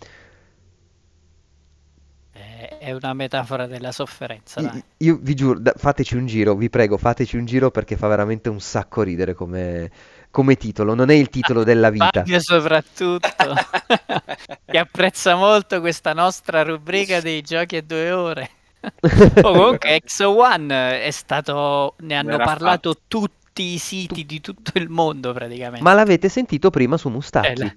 È 2.33 2.91
una 2.91 3.13
metafora 3.13 3.65
della 3.67 3.93
sofferenza, 3.93 4.59
I- 4.59 4.63
dai. 4.65 4.83
Io 4.97 5.17
vi 5.21 5.33
giuro, 5.33 5.61
fateci 5.77 6.17
un 6.17 6.25
giro, 6.25 6.55
vi 6.55 6.69
prego, 6.69 6.97
fateci 6.97 7.37
un 7.37 7.45
giro 7.45 7.71
perché 7.71 7.95
fa 7.95 8.09
veramente 8.09 8.49
un 8.49 8.59
sacco 8.59 9.01
ridere 9.01 9.33
come, 9.33 9.89
come 10.29 10.57
titolo. 10.57 10.93
Non 10.93 11.09
è 11.09 11.13
il 11.13 11.29
titolo 11.29 11.63
della 11.63 11.89
vita. 11.89 12.09
Fabio 12.11 12.41
soprattutto, 12.41 13.29
che 14.65 14.77
apprezza 14.77 15.35
molto 15.35 15.79
questa 15.79 16.11
nostra 16.11 16.63
rubrica 16.63 17.21
dei 17.21 17.41
giochi 17.41 17.77
a 17.77 17.81
due 17.81 18.11
ore. 18.11 18.49
Comunque 19.41 19.95
Exo 19.95 20.37
One 20.37 21.01
è 21.03 21.11
stato, 21.11 21.95
ne 21.99 22.15
hanno 22.15 22.31
Verrà 22.31 22.43
parlato 22.43 22.95
tutti 23.07 23.63
i 23.73 23.77
siti 23.77 24.25
di 24.25 24.41
tutto 24.41 24.71
il 24.77 24.89
mondo 24.89 25.31
praticamente. 25.33 25.81
Ma 25.81 25.93
l'avete 25.93 26.27
sentito 26.29 26.69
prima 26.69 26.97
su 26.97 27.07
Eh, 27.07 27.11
Mustacchi? 27.11 27.61
la- 27.61 27.75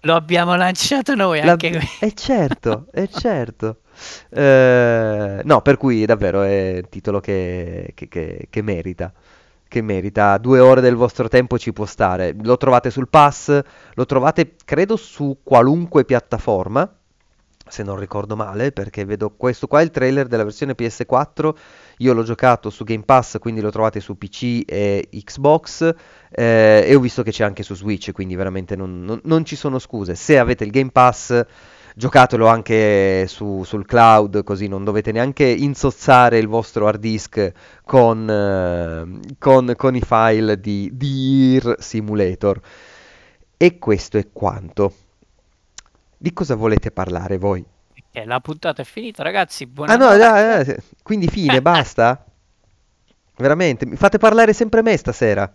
lo 0.00 0.14
abbiamo 0.14 0.54
lanciato 0.54 1.14
noi 1.14 1.42
La- 1.42 1.52
anche 1.52 1.70
qui. 1.70 1.80
È 1.98 2.12
certo, 2.12 2.86
è 2.92 3.06
certo. 3.10 3.80
Eh, 4.30 5.40
no, 5.44 5.60
per 5.62 5.76
cui 5.76 6.04
davvero 6.06 6.42
è 6.42 6.76
un 6.82 6.88
titolo 6.88 7.20
che, 7.20 7.90
che- 7.94 8.08
che- 8.08 8.46
che 8.48 8.62
merita. 8.62 9.12
Che 9.68 9.82
merita. 9.82 10.38
Due 10.38 10.60
ore 10.60 10.80
del 10.80 10.94
vostro 10.94 11.26
tempo 11.28 11.58
ci 11.58 11.72
può 11.72 11.86
stare. 11.86 12.34
Lo 12.42 12.56
trovate 12.56 12.90
sul 12.90 13.08
pass, 13.08 13.60
lo 13.94 14.06
trovate 14.06 14.54
credo 14.64 14.96
su 14.96 15.38
qualunque 15.42 16.04
piattaforma. 16.04 16.88
Se 17.68 17.82
non 17.82 17.98
ricordo 17.98 18.36
male, 18.36 18.70
perché 18.70 19.04
vedo 19.04 19.34
questo 19.36 19.66
qua 19.66 19.80
è 19.80 19.82
il 19.82 19.90
trailer 19.90 20.28
della 20.28 20.44
versione 20.44 20.74
PS4. 20.76 21.56
Io 21.98 22.12
l'ho 22.12 22.22
giocato 22.22 22.70
su 22.70 22.84
Game 22.84 23.02
Pass, 23.04 23.38
quindi 23.38 23.60
lo 23.60 23.70
trovate 23.70 23.98
su 24.00 24.16
PC 24.16 24.62
e 24.66 25.08
Xbox. 25.10 25.92
eh, 26.30 26.84
e 26.86 26.94
ho 26.94 27.00
visto 27.00 27.22
che 27.22 27.30
c'è 27.30 27.44
anche 27.44 27.62
su 27.62 27.74
Switch, 27.74 28.12
quindi 28.12 28.34
veramente 28.36 28.76
non, 28.76 29.02
non- 29.04 29.20
non 29.24 29.44
ci 29.44 29.56
sono 29.56 29.78
scuse. 29.78 30.14
Se 30.14 30.38
avete 30.38 30.64
il 30.64 30.70
Game 30.70 30.90
Pass, 30.90 31.44
giocatelo 31.94 32.46
anche 32.46 33.26
su- 33.26 33.62
sul 33.64 33.86
cloud, 33.86 34.42
così 34.44 34.68
non 34.68 34.84
dovete 34.84 35.10
neanche 35.12 35.44
insozzare 35.44 36.38
il 36.38 36.46
vostro 36.48 36.86
hard 36.86 37.00
disk 37.00 37.52
con, 37.84 38.28
eh, 38.30 39.34
con- 39.38 39.72
con 39.76 39.96
i 39.96 40.00
file 40.02 40.60
di 40.60 40.90
Deer 40.92 41.76
Simulator. 41.80 42.60
E 43.56 43.78
questo 43.78 44.18
è 44.18 44.28
quanto. 44.32 44.92
Di 46.18 46.34
cosa 46.34 46.56
volete 46.56 46.90
parlare 46.90 47.38
voi? 47.38 47.64
Eh, 48.12 48.24
la 48.24 48.40
puntata 48.40 48.82
è 48.82 48.84
finita, 48.84 49.22
ragazzi. 49.22 49.66
Ah 49.88 49.96
no, 49.96 50.16
Buonanotte. 50.16 50.16
dai, 50.16 50.64
dai, 50.64 50.76
quindi 51.02 51.28
fine, 51.28 51.60
basta? 51.62 52.24
Veramente, 53.36 53.86
mi 53.86 53.96
fate 53.96 54.18
parlare 54.18 54.52
sempre 54.52 54.82
me 54.82 54.96
stasera. 54.96 55.50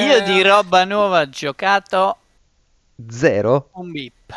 Io 0.00 0.20
Eh, 0.20 0.20
di 0.20 0.42
roba 0.42 0.84
nuova 0.84 1.26
giocato 1.30 2.18
Zero? 3.08 3.70
un 3.74 3.92
bip. 3.92 4.32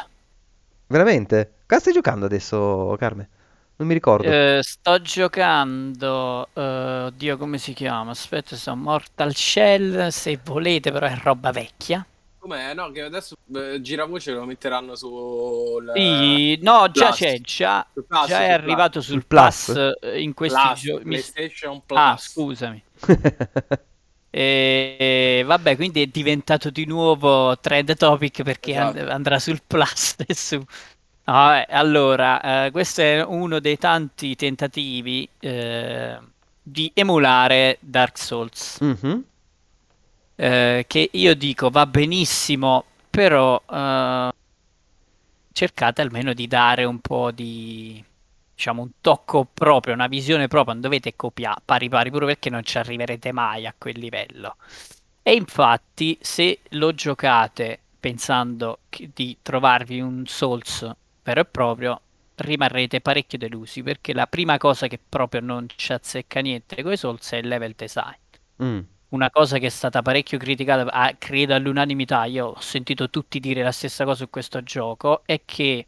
Veramente? 0.88 1.62
Cosa 1.66 1.80
stai 1.82 1.94
giocando 1.94 2.26
adesso, 2.26 2.96
Carme? 2.98 3.30
Non 3.78 3.88
mi 3.88 3.94
ricordo. 3.94 4.36
Eh, 4.36 4.60
sto 4.64 5.00
giocando, 5.02 6.50
eh, 6.54 7.04
oddio 7.06 7.38
come 7.38 7.58
si 7.60 7.74
chiama? 7.74 8.12
Aspetta, 8.12 8.56
sto 8.56 8.76
Mortal 8.76 9.34
Shell, 9.36 10.08
se 10.10 10.40
volete, 10.44 10.92
però 10.92 11.06
è 11.08 11.16
roba 11.18 11.52
vecchia. 11.52 12.06
Com'è? 12.48 12.74
No, 12.74 12.92
che 12.92 13.02
adesso 13.02 13.36
eh, 13.54 13.82
giravoce 13.82 14.32
lo 14.32 14.46
metteranno 14.46 14.96
sul 14.96 15.92
Sì, 15.94 16.58
no, 16.62 16.90
già 16.92 17.12
Plus. 17.12 17.18
c'è, 17.18 17.42
già, 17.42 17.86
Plus, 17.94 18.26
già 18.26 18.46
è 18.48 18.54
sul 18.54 18.54
arrivato 18.54 19.02
sul 19.02 19.26
Sul 19.26 19.26
Plus? 19.26 19.66
Plus 19.66 19.98
eh, 20.02 20.22
in 20.22 20.34
questi 20.34 20.70
Plus, 20.70 20.80
giorni. 20.80 21.04
PlayStation 21.04 21.84
Plus. 21.86 22.00
Ah, 22.00 22.18
scusami. 22.18 22.82
E 24.30 25.42
vabbè, 25.46 25.76
quindi 25.76 26.02
è 26.02 26.08
diventato 26.08 26.70
di 26.70 26.86
nuovo 26.86 27.58
trend 27.60 27.96
topic 27.96 28.44
perché 28.44 28.76
and- 28.76 28.96
Esatto. 28.98 29.12
andrà 29.12 29.40
sul 29.40 29.62
Plus 29.66 30.16
e 30.28 30.34
su. 30.36 30.64
No, 31.26 31.54
eh, 31.56 31.66
allora, 31.70 32.66
eh, 32.66 32.72
questo 32.72 33.02
è 33.02 33.24
uno 33.24 33.60
dei 33.60 33.78
tanti 33.78 34.36
tentativi 34.36 35.28
eh, 35.40 36.18
di 36.62 36.92
emulare 36.94 37.78
Dark 37.82 38.18
Souls. 38.18 38.80
Mhm. 38.82 39.24
Eh, 40.38 40.86
che 40.88 41.10
io 41.12 41.36
dico 41.36 41.70
va 41.70 41.86
benissimo, 41.88 42.86
però 43.10 43.62
eh, 43.70 44.32
cercate 45.52 46.02
almeno 46.02 46.34
di 46.34 46.48
dare 46.48 46.84
un 46.86 47.00
po' 47.00 47.32
di, 47.32 48.04
diciamo, 48.54 48.82
un 48.84 48.92
tocco 49.02 49.48
proprio, 49.52 49.94
una 49.94 50.08
visione 50.08 50.48
propria, 50.48 50.74
non 50.74 50.82
dovete 50.82 51.16
copiare 51.16 51.62
pari 51.66 51.90
pari, 51.90 52.12
pure 52.12 52.28
perché 52.28 52.50
non 52.50 52.64
ci 52.64 52.78
arriverete 52.78 53.32
mai 53.32 53.66
a 53.66 53.74
quel 53.78 53.98
livello. 54.00 54.56
E 55.24 55.34
infatti, 55.34 56.18
se 56.22 56.60
lo 56.70 56.94
giocate 56.94 57.80
pensando 58.00 58.80
di 59.14 59.38
trovarvi 59.42 60.00
un 60.00 60.26
Souls 60.28 60.90
vero 61.24 61.42
e 61.42 61.46
proprio, 61.46 62.00
rimarrete 62.36 63.02
parecchio 63.02 63.38
delusi, 63.38 63.82
perché 63.84 64.14
la 64.14 64.28
prima 64.28 64.58
cosa 64.58 64.88
che 64.88 65.00
proprio 65.00 65.42
non 65.42 65.66
ci 65.76 65.92
azzecca 65.92 66.40
niente 66.40 66.82
con 66.84 66.94
i 66.94 66.98
Souls 66.98 67.32
è 67.32 67.38
il 67.38 67.48
level 67.48 67.74
design 67.76 68.16
Mm. 68.64 68.80
Una 69.10 69.30
cosa 69.30 69.58
che 69.58 69.68
è 69.68 69.70
stata 69.70 70.02
parecchio 70.02 70.38
criticata, 70.38 70.92
ah, 70.92 71.14
credo 71.18 71.54
all'unanimità, 71.56 72.26
io 72.26 72.48
ho 72.48 72.60
sentito 72.60 73.10
tutti 73.10 73.40
dire 73.40 73.64
la 73.64 73.72
stessa 73.72 74.04
cosa 74.04 74.18
su 74.24 74.30
questo 74.30 74.62
gioco, 74.64 75.22
è 75.26 75.42
che 75.46 75.88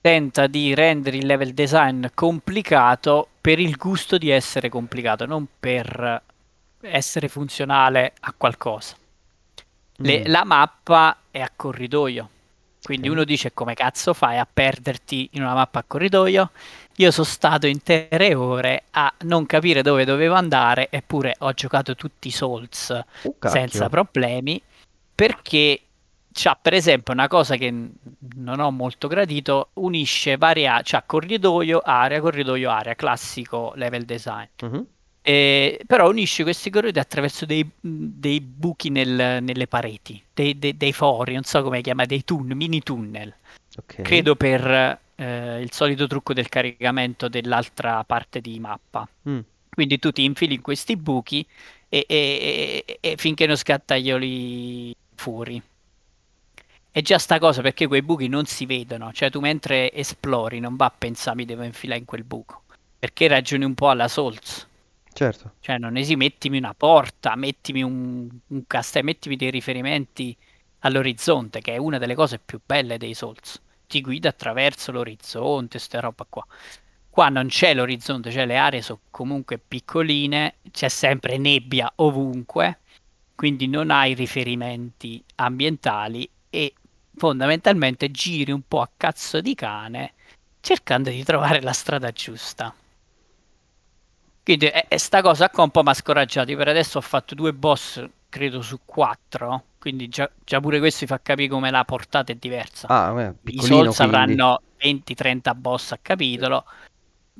tenta 0.00 0.46
di 0.46 0.74
rendere 0.74 1.18
il 1.18 1.26
level 1.26 1.52
design 1.52 2.06
complicato 2.14 3.28
per 3.40 3.58
il 3.58 3.76
gusto 3.76 4.16
di 4.18 4.30
essere 4.30 4.68
complicato, 4.70 5.26
non 5.26 5.46
per 5.58 6.22
essere 6.80 7.28
funzionale 7.28 8.14
a 8.20 8.32
qualcosa. 8.36 8.96
Le- 9.98 10.20
Mm. 10.20 10.24
la 10.26 10.44
mappa 10.44 11.16
è 11.30 11.40
a 11.40 11.50
corridoio. 11.54 12.30
Quindi 12.90 13.08
uno 13.08 13.22
dice 13.22 13.52
come 13.52 13.74
cazzo 13.74 14.12
fai 14.14 14.38
a 14.38 14.48
perderti 14.52 15.28
in 15.34 15.42
una 15.42 15.54
mappa 15.54 15.78
a 15.78 15.84
corridoio? 15.86 16.50
Io 16.96 17.12
sono 17.12 17.24
stato 17.24 17.68
intere 17.68 18.34
ore 18.34 18.82
a 18.90 19.14
non 19.20 19.46
capire 19.46 19.82
dove 19.82 20.04
dovevo 20.04 20.34
andare, 20.34 20.88
eppure 20.90 21.36
ho 21.38 21.52
giocato 21.52 21.94
tutti 21.94 22.26
i 22.26 22.32
Souls 22.32 22.90
Oh, 23.22 23.36
senza 23.46 23.88
problemi, 23.88 24.60
perché 25.14 25.80
c'ha 26.32 26.58
per 26.60 26.74
esempio 26.74 27.12
una 27.12 27.28
cosa 27.28 27.54
che 27.54 27.70
non 27.70 28.58
ho 28.58 28.72
molto 28.72 29.06
gradito, 29.06 29.68
unisce 29.74 30.36
varie, 30.36 30.80
c'ha 30.82 31.04
corridoio, 31.06 31.78
area, 31.84 32.20
corridoio, 32.20 32.70
area, 32.70 32.96
classico 32.96 33.72
level 33.76 34.04
design. 34.04 34.48
Mhm. 34.62 34.86
Eh, 35.30 35.80
però 35.86 36.08
unisce 36.08 36.42
questi 36.42 36.70
corridoi 36.70 37.00
attraverso 37.00 37.46
dei, 37.46 37.64
dei 37.80 38.40
buchi 38.40 38.90
nel- 38.90 39.40
nelle 39.40 39.68
pareti, 39.68 40.20
dei, 40.34 40.58
dei- 40.58 40.76
dei 40.76 40.92
fori, 40.92 41.34
non 41.34 41.44
so 41.44 41.62
come 41.62 41.82
chiama, 41.82 42.04
dei 42.04 42.24
tunnel, 42.24 42.56
mini 42.56 42.82
tunnel. 42.82 43.32
Ok. 43.76 44.02
Credo 44.02 44.34
per 44.34 44.98
eh, 45.14 45.60
il 45.60 45.70
solito 45.70 46.08
trucco 46.08 46.32
del 46.32 46.48
caricamento 46.48 47.28
dell'altra 47.28 48.02
parte 48.02 48.40
di 48.40 48.58
mappa. 48.58 49.06
Mm. 49.28 49.38
Quindi 49.68 50.00
tu 50.00 50.10
ti 50.10 50.24
infili 50.24 50.54
in 50.54 50.62
questi 50.62 50.96
buchi 50.96 51.46
e, 51.88 52.04
e- 52.08 52.84
e- 52.84 52.98
e 53.00 53.16
finché 53.16 53.46
non 53.46 53.56
scattaioli 53.56 54.92
fuori. 55.14 55.62
È 56.90 57.00
già 57.02 57.18
sta 57.18 57.38
cosa 57.38 57.62
perché 57.62 57.86
quei 57.86 58.02
buchi 58.02 58.26
non 58.26 58.46
si 58.46 58.66
vedono, 58.66 59.12
cioè 59.12 59.30
tu 59.30 59.38
mentre 59.38 59.92
esplori 59.92 60.58
non 60.58 60.74
va 60.74 60.86
a 60.86 60.92
pensare 60.96 61.36
mi 61.36 61.44
devo 61.44 61.62
infilare 61.62 62.00
in 62.00 62.04
quel 62.04 62.24
buco, 62.24 62.62
perché 62.98 63.28
ragioni 63.28 63.64
un 63.64 63.74
po' 63.74 63.90
alla 63.90 64.08
Souls. 64.08 64.66
Certo. 65.12 65.54
Cioè, 65.60 65.78
non 65.78 65.96
esi, 65.96 66.16
mettimi 66.16 66.58
una 66.58 66.74
porta, 66.74 67.34
mettimi 67.36 67.82
un, 67.82 68.28
un 68.46 68.66
castello, 68.66 69.06
mettimi 69.06 69.36
dei 69.36 69.50
riferimenti 69.50 70.36
all'orizzonte, 70.80 71.60
che 71.60 71.74
è 71.74 71.76
una 71.76 71.98
delle 71.98 72.14
cose 72.14 72.38
più 72.38 72.60
belle 72.64 72.98
dei 72.98 73.14
Souls. 73.14 73.60
Ti 73.86 74.00
guida 74.00 74.28
attraverso 74.28 74.92
l'orizzonte, 74.92 75.76
questa 75.76 76.00
roba 76.00 76.26
qua. 76.28 76.46
Qua 77.10 77.28
non 77.28 77.48
c'è 77.48 77.74
l'orizzonte, 77.74 78.30
cioè 78.30 78.46
le 78.46 78.56
aree 78.56 78.82
sono 78.82 79.00
comunque 79.10 79.58
piccoline, 79.58 80.54
c'è 80.70 80.88
sempre 80.88 81.38
nebbia 81.38 81.92
ovunque, 81.96 82.78
quindi 83.34 83.66
non 83.66 83.90
hai 83.90 84.14
riferimenti 84.14 85.22
ambientali 85.36 86.28
e 86.48 86.72
fondamentalmente 87.16 88.10
giri 88.12 88.52
un 88.52 88.62
po' 88.66 88.80
a 88.80 88.90
cazzo 88.96 89.40
di 89.40 89.54
cane 89.54 90.12
cercando 90.60 91.10
di 91.10 91.24
trovare 91.24 91.60
la 91.60 91.72
strada 91.72 92.10
giusta. 92.12 92.72
Quindi 94.50 94.66
è, 94.66 94.88
è 94.88 94.96
sta 94.96 95.22
cosa 95.22 95.48
qua 95.48 95.62
un 95.62 95.70
po' 95.70 95.84
mi 95.84 95.90
ha 95.90 95.94
scoraggiato. 95.94 96.56
Per 96.56 96.66
adesso 96.66 96.98
ho 96.98 97.02
fatto 97.02 97.36
due 97.36 97.52
boss, 97.52 98.04
credo 98.28 98.62
su 98.62 98.80
quattro. 98.84 99.66
Quindi 99.78 100.08
già, 100.08 100.28
già 100.44 100.60
pure 100.60 100.80
questo 100.80 101.06
fa 101.06 101.20
capire 101.22 101.48
come 101.48 101.70
la 101.70 101.84
portata 101.84 102.32
è 102.32 102.34
diversa. 102.34 102.88
Ah, 102.88 103.12
beh, 103.12 103.34
I 103.52 103.62
Souls 103.62 104.00
avranno 104.00 104.60
20-30 104.76 105.54
boss 105.54 105.92
a 105.92 105.98
capitolo, 106.02 106.64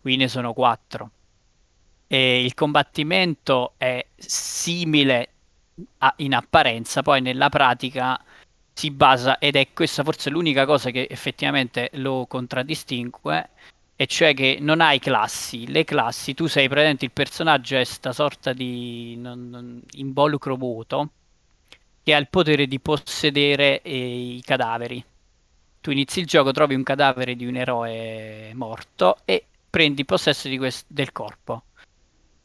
qui 0.00 0.14
ne 0.14 0.28
sono 0.28 0.52
4. 0.52 1.10
E 2.06 2.44
il 2.44 2.54
combattimento 2.54 3.72
è 3.76 4.06
simile 4.16 5.30
a- 5.98 6.14
in 6.18 6.32
apparenza, 6.32 7.02
poi 7.02 7.20
nella 7.20 7.48
pratica 7.48 8.22
si 8.72 8.92
basa, 8.92 9.38
ed 9.40 9.56
è 9.56 9.72
questa 9.72 10.04
forse 10.04 10.30
l'unica 10.30 10.64
cosa 10.64 10.90
che 10.90 11.08
effettivamente 11.10 11.90
lo 11.94 12.26
contraddistingue, 12.28 13.48
e 14.00 14.06
cioè 14.06 14.32
che 14.34 14.56
non 14.60 14.80
hai 14.80 14.98
classi. 14.98 15.66
Le 15.70 15.84
classi, 15.84 16.32
tu 16.34 16.46
sei 16.46 16.68
presente, 16.68 17.04
il 17.04 17.10
personaggio 17.12 17.76
è 17.76 17.84
sta 17.84 18.12
sorta 18.12 18.52
di 18.54 19.14
non- 19.16 19.48
non- 19.50 19.82
involucro 19.92 20.56
vuoto 20.56 21.10
che 22.02 22.14
ha 22.14 22.18
il 22.18 22.28
potere 22.28 22.66
di 22.66 22.80
possedere 22.80 23.82
eh, 23.82 24.36
i 24.36 24.42
cadaveri. 24.42 25.04
Tu 25.80 25.90
inizi 25.90 26.20
il 26.20 26.26
gioco, 26.26 26.50
trovi 26.52 26.74
un 26.74 26.82
cadavere 26.82 27.36
di 27.36 27.46
un 27.46 27.56
eroe 27.56 28.52
morto 28.54 29.18
e 29.26 29.44
prendi 29.68 30.04
possesso 30.04 30.48
quest- 30.56 30.86
del 30.88 31.12
corpo. 31.12 31.64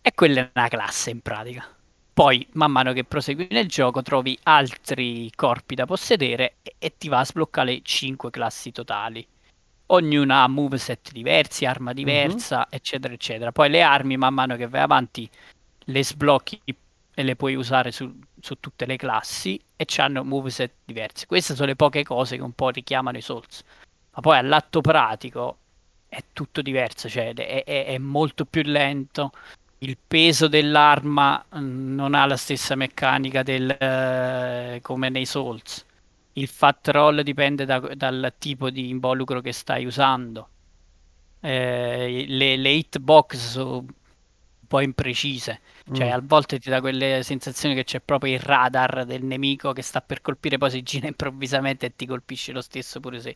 E 0.01 0.13
quella 0.13 0.41
è 0.41 0.51
una 0.53 0.67
classe 0.67 1.09
in 1.11 1.21
pratica. 1.21 1.65
Poi, 2.13 2.45
man 2.53 2.71
mano 2.71 2.93
che 2.93 3.03
prosegui 3.05 3.47
nel 3.51 3.67
gioco, 3.67 4.01
trovi 4.01 4.37
altri 4.43 5.29
corpi 5.35 5.75
da 5.75 5.85
possedere 5.85 6.55
e, 6.63 6.75
e 6.79 6.97
ti 6.97 7.09
va 7.09 7.19
a 7.19 7.25
sbloccare 7.25 7.71
le 7.73 7.81
5 7.83 8.29
classi 8.31 8.71
totali. 8.71 9.25
Ognuna 9.87 10.43
ha 10.43 10.47
moveset 10.47 11.11
diversi, 11.11 11.65
arma 11.65 11.93
diversa, 11.93 12.67
eccetera, 12.69 13.13
eccetera. 13.13 13.51
Poi 13.51 13.69
le 13.69 13.81
armi, 13.81 14.17
man 14.17 14.33
mano 14.33 14.55
che 14.55 14.67
vai 14.67 14.81
avanti, 14.81 15.29
le 15.85 16.03
sblocchi 16.03 16.59
e 17.13 17.23
le 17.23 17.35
puoi 17.35 17.55
usare 17.55 17.91
su, 17.91 18.11
su 18.39 18.59
tutte 18.59 18.85
le 18.85 18.97
classi 18.97 19.59
e 19.75 19.85
hanno 19.97 20.23
moveset 20.23 20.71
diversi. 20.85 21.25
Queste 21.27 21.53
sono 21.55 21.67
le 21.67 21.75
poche 21.75 22.03
cose 22.03 22.35
che 22.35 22.41
un 22.41 22.53
po' 22.53 22.69
richiamano 22.69 23.17
i 23.17 23.21
Souls. 23.21 23.63
Ma 24.13 24.21
poi 24.21 24.37
all'atto 24.37 24.81
pratico 24.81 25.57
è 26.07 26.23
tutto 26.33 26.61
diverso, 26.61 27.09
cioè 27.09 27.33
è, 27.33 27.63
è- 27.63 27.85
è 27.85 27.97
molto 27.97 28.45
più 28.45 28.63
lento. 28.63 29.31
Il 29.79 29.97
peso 30.05 30.47
dell'arma 30.47 31.43
mm, 31.57 31.93
non 31.95 32.15
ha 32.15 32.25
la 32.25 32.37
stessa 32.37 32.75
meccanica 32.75 33.43
del, 33.43 33.69
eh, 33.69 34.79
come 34.81 35.09
nei 35.09 35.25
Souls. 35.25 35.85
Il 36.37 36.47
fat 36.47 36.87
roll 36.89 37.21
dipende 37.21 37.65
da- 37.65 37.79
dal 37.79 38.33
tipo 38.37 38.69
di 38.69 38.89
involucro 38.89 39.41
che 39.41 39.51
stai 39.51 39.85
usando. 39.85 40.49
Eh, 41.39 42.25
le, 42.27 42.57
le 42.57 42.69
hitbox 42.71 43.35
sono 43.37 43.77
un 43.79 43.87
po' 44.67 44.81
imprecise. 44.81 45.61
Cioè, 45.91 46.09
Mm. 46.09 46.11
a 46.11 46.19
volte 46.23 46.59
ti 46.59 46.69
dà 46.69 46.81
quelle 46.81 47.23
sensazioni 47.23 47.75
che 47.75 47.83
c'è 47.85 48.01
proprio 48.01 48.33
il 48.33 48.39
radar 48.39 49.05
del 49.05 49.23
nemico 49.23 49.73
che 49.73 49.81
sta 49.83 50.01
per 50.01 50.21
colpire, 50.21 50.57
poi 50.57 50.71
si 50.71 50.83
gira 50.83 51.07
improvvisamente 51.07 51.87
e 51.87 51.95
ti 51.95 52.05
colpisce 52.05 52.51
lo 52.51 52.61
stesso 52.61 52.99
pure 52.99 53.19
se, 53.21 53.35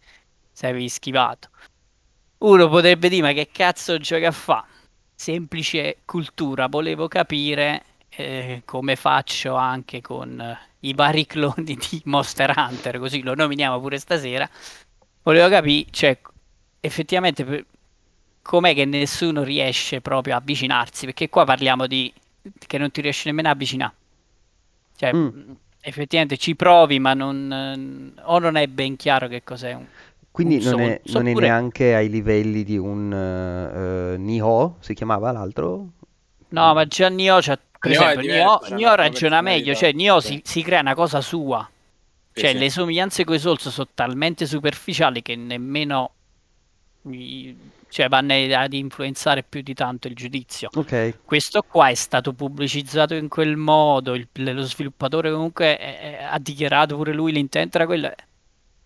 se 0.51 0.67
avevi 0.67 0.89
schivato. 0.89 1.49
Uno 2.39 2.67
potrebbe 2.69 3.09
dire, 3.09 3.21
ma 3.21 3.33
che 3.33 3.49
cazzo 3.51 3.97
gioca 3.97 4.27
a 4.29 4.31
fa? 4.31 4.65
Semplice 5.15 6.01
cultura, 6.05 6.67
volevo 6.67 7.07
capire 7.07 7.83
eh, 8.09 8.61
come 8.65 8.95
faccio 8.95 9.55
anche 9.55 10.01
con 10.01 10.39
eh, 10.39 10.57
i 10.81 10.93
vari 10.93 11.25
cloni 11.25 11.75
di 11.75 12.01
Monster 12.05 12.53
Hunter, 12.55 12.99
così 12.99 13.21
lo 13.21 13.35
nominiamo 13.35 13.79
pure 13.79 13.97
stasera. 13.99 14.49
Volevo 15.23 15.49
capire, 15.49 15.87
cioè, 15.91 16.17
effettivamente 16.79 17.65
com'è 18.41 18.73
che 18.73 18.85
nessuno 18.85 19.43
riesce 19.43 20.01
proprio 20.01 20.33
a 20.35 20.37
avvicinarsi, 20.37 21.05
perché 21.05 21.29
qua 21.29 21.45
parliamo 21.45 21.87
di 21.87 22.11
che 22.67 22.77
non 22.77 22.91
ti 22.91 23.01
riesci 23.01 23.27
nemmeno 23.27 23.49
a 23.49 23.51
avvicinare. 23.51 23.93
Cioè, 24.95 25.13
Mm. 25.13 25.25
mh, 25.25 25.57
effettivamente 25.81 26.37
ci 26.37 26.55
provi, 26.55 26.99
ma 26.99 27.13
non, 27.13 27.51
eh, 28.17 28.21
o 28.23 28.39
non 28.39 28.55
è 28.55 28.67
ben 28.67 28.95
chiaro 28.95 29.27
che 29.27 29.43
cos'è 29.43 29.73
un... 29.73 29.85
Quindi 30.31 30.57
un 30.57 30.61
non 30.63 30.79
è, 30.79 31.01
Souls, 31.03 31.13
non 31.13 31.27
è 31.27 31.29
oppure- 31.29 31.47
neanche 31.47 31.95
ai 31.95 32.09
livelli 32.09 32.63
di 32.63 32.77
un 32.77 33.11
eh, 33.13 34.13
eh, 34.13 34.17
Nioh, 34.17 34.77
si 34.79 34.93
chiamava 34.93 35.31
l'altro? 35.31 35.87
No, 36.49 36.73
ma 36.73 36.85
già 36.85 37.09
Nioh, 37.09 37.39
c'ha- 37.41 37.59
per 37.79 37.91
Nioh 37.91 38.01
esempio, 38.03 38.21
diverso, 38.21 38.75
Nioh, 38.75 38.95
ragiona 38.95 39.41
meglio, 39.41 39.73
cioè 39.73 39.91
Nioh 39.93 40.19
si, 40.19 40.41
si 40.43 40.61
crea 40.61 40.81
una 40.81 40.95
cosa 40.95 41.21
sua. 41.21 41.67
Cioè, 42.31 42.51
sì. 42.51 42.57
le 42.57 42.69
somiglianze 42.69 43.23
con 43.25 43.35
i 43.35 43.39
Souls 43.39 43.67
sono 43.69 43.87
talmente 43.93 44.45
superficiali 44.45 45.21
che 45.21 45.35
nemmeno 45.35 46.11
cioè, 47.89 48.07
vanno 48.07 48.33
ad 48.33 48.73
influenzare 48.73 49.43
più 49.43 49.61
di 49.61 49.73
tanto 49.73 50.07
il 50.07 50.15
giudizio. 50.15 50.69
Ok. 50.75 51.19
Questo 51.25 51.63
qua 51.67 51.89
è 51.89 51.95
stato 51.95 52.33
pubblicizzato 52.33 53.13
in 53.15 53.27
quel 53.29 53.55
modo, 53.55 54.13
il- 54.13 54.27
lo 54.31 54.61
sviluppatore 54.61 55.31
comunque 55.31 55.77
è- 55.77 55.99
è- 55.99 56.23
ha 56.29 56.37
dichiarato 56.39 56.95
pure 56.95 57.13
lui 57.13 57.31
l'intento 57.31 57.77
era 57.77 57.85
quello, 57.85 58.11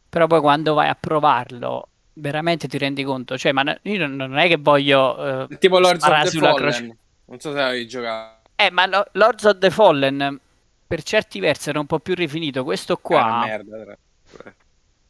però 0.08 0.28
poi 0.28 0.39
quando 0.39 0.74
vai 0.74 0.88
a 0.88 0.96
provarlo 0.98 1.88
veramente 2.14 2.68
ti 2.68 2.78
rendi 2.78 3.04
conto, 3.04 3.38
cioè, 3.38 3.52
ma 3.52 3.78
io 3.82 3.98
non- 4.08 4.16
non 4.16 4.38
è 4.38 4.48
che 4.48 4.58
voglio 4.58 5.48
eh, 5.50 5.58
Tipo 5.58 5.80
Lords 5.80 6.04
of 6.06 6.22
the 6.24 6.30
sulla 6.30 6.52
Fallen. 6.52 6.62
croce. 6.62 6.98
Non 7.26 7.39
so 7.39 7.52
se 7.52 7.60
avevi 7.60 7.88
giocato. 7.88 8.43
Eh, 8.66 8.72
ma 8.72 8.86
lo- 8.86 9.05
Lords 9.14 9.43
of 9.45 9.57
the 9.57 9.70
Fallen 9.70 10.39
per 10.88 11.03
certi 11.03 11.39
versi 11.39 11.70
era 11.70 11.80
un 11.80 11.86
po' 11.86 11.99
più 11.99 12.14
rifinito, 12.16 12.64
questo 12.64 12.93
È 12.93 13.01
qua 13.01 13.24
una 13.24 13.39
merda. 13.45 13.97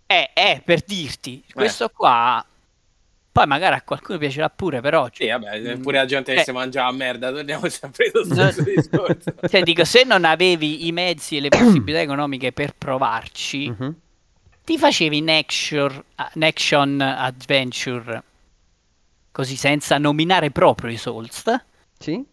è, 0.05 0.31
è 0.33 0.61
per 0.63 0.81
dirti, 0.81 1.43
questo 1.53 1.89
qua 1.89 2.43
poi 3.31 3.47
magari 3.47 3.73
a 3.75 3.81
qualcuno 3.81 4.19
piacerà 4.19 4.47
pure, 4.49 4.79
però 4.79 5.07
Sì, 5.11 5.27
vabbè, 5.27 5.75
Mm. 5.77 5.81
pure 5.81 5.97
la 5.97 6.05
gente 6.05 6.33
che 6.35 6.41
Eh. 6.41 6.43
si 6.43 6.51
mangia 6.51 6.83
la 6.83 6.91
merda, 6.91 7.31
torniamo 7.31 7.67
sempre 7.67 8.11
allo 8.13 8.25
No. 8.27 8.33
stesso 8.51 8.61
discorso. 8.61 9.33
Cioè, 9.49 9.63
dico, 9.63 9.83
se 9.85 10.03
non 10.03 10.23
avevi 10.23 10.85
i 10.85 10.91
mezzi 10.91 11.37
e 11.37 11.39
le 11.41 11.49
possibilità 11.83 11.99
economiche 11.99 12.51
per 12.51 12.75
provarci, 12.75 13.69
Mhm. 13.69 13.95
ti 14.63 14.77
facevi 14.77 15.19
un 15.19 15.29
action, 15.29 16.03
un 16.35 16.43
action 16.43 17.01
adventure 17.01 18.23
così 19.31 19.55
senza 19.55 19.97
nominare 19.97 20.51
proprio 20.51 20.91
i 20.91 20.97
Souls 20.97 21.43
Sì? 21.97 22.23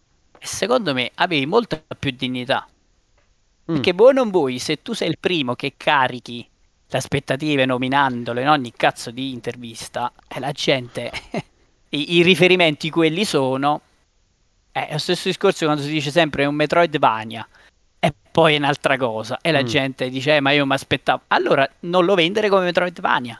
E 0.43 0.47
secondo 0.47 0.95
me 0.95 1.11
avevi 1.15 1.45
molta 1.45 1.79
più 1.99 2.09
dignità. 2.09 2.67
Mm. 2.67 3.75
Perché 3.75 3.93
vuoi 3.93 4.09
o 4.09 4.13
non 4.13 4.31
vuoi, 4.31 4.57
se 4.57 4.81
tu 4.81 4.93
sei 4.93 5.09
il 5.09 5.19
primo 5.19 5.53
che 5.53 5.75
carichi 5.77 6.47
le 6.87 6.97
aspettative 6.97 7.65
nominandolo 7.65 8.39
in 8.39 8.49
ogni 8.49 8.73
cazzo 8.75 9.11
di 9.11 9.31
intervista, 9.31 10.11
e 10.27 10.39
la 10.39 10.51
gente, 10.51 11.11
i, 11.89 12.15
i 12.15 12.23
riferimenti 12.23 12.89
quelli 12.89 13.23
sono, 13.23 13.81
è 14.71 14.89
lo 14.91 14.97
stesso 14.97 15.27
discorso 15.27 15.65
quando 15.65 15.83
si 15.83 15.91
dice 15.91 16.09
sempre 16.09 16.45
un 16.45 16.55
Metroidvania. 16.55 17.47
E 17.99 18.11
poi 18.31 18.55
è 18.55 18.57
un'altra 18.57 18.97
cosa. 18.97 19.37
E 19.43 19.51
la 19.51 19.61
Mm. 19.61 19.65
gente 19.67 20.09
dice, 20.09 20.37
eh, 20.37 20.39
ma 20.39 20.51
io 20.53 20.65
mi 20.65 20.73
aspettavo. 20.73 21.21
Allora, 21.27 21.69
non 21.81 22.03
lo 22.03 22.15
vendere 22.15 22.49
come 22.49 22.63
Metroidvania. 22.63 23.39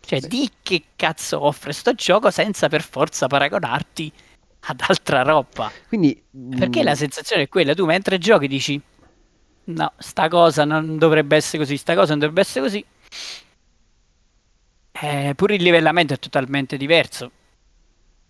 Cioè, 0.00 0.20
Sì. 0.20 0.28
di 0.28 0.50
che 0.62 0.84
cazzo 0.94 1.44
offre 1.44 1.72
sto 1.72 1.92
gioco 1.94 2.30
senza 2.30 2.68
per 2.68 2.82
forza 2.82 3.26
paragonarti 3.26 4.12
ad 4.60 4.80
altra 4.86 5.22
roba. 5.22 5.70
Quindi... 5.88 6.22
Perché 6.56 6.80
mm, 6.80 6.84
la 6.84 6.94
sensazione 6.94 7.42
è 7.42 7.48
quella, 7.48 7.74
tu 7.74 7.84
mentre 7.84 8.18
giochi 8.18 8.48
dici, 8.48 8.80
no, 9.64 9.92
sta 9.98 10.28
cosa 10.28 10.64
non 10.64 10.98
dovrebbe 10.98 11.36
essere 11.36 11.58
così, 11.58 11.76
sta 11.76 11.94
cosa 11.94 12.10
non 12.10 12.18
dovrebbe 12.18 12.40
essere 12.40 12.60
così. 12.64 12.84
Eh, 15.00 15.32
pure 15.36 15.54
il 15.54 15.62
livellamento 15.62 16.14
è 16.14 16.18
totalmente 16.18 16.76
diverso. 16.76 17.30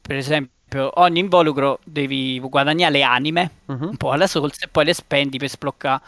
Per 0.01 0.17
esempio, 0.17 0.91
ogni 1.01 1.21
involucro 1.21 1.81
devi 1.85 2.39
guadagnare 2.41 2.93
le 2.93 3.03
anime, 3.03 3.51
mhm, 3.67 3.89
un 3.89 3.97
po' 3.97 4.11
alla 4.11 4.27
Souls, 4.27 4.63
e 4.63 4.69
poi 4.69 4.85
le 4.85 4.95
spendi 4.95 5.39
per 5.39 5.49
sbloccare 5.49 6.03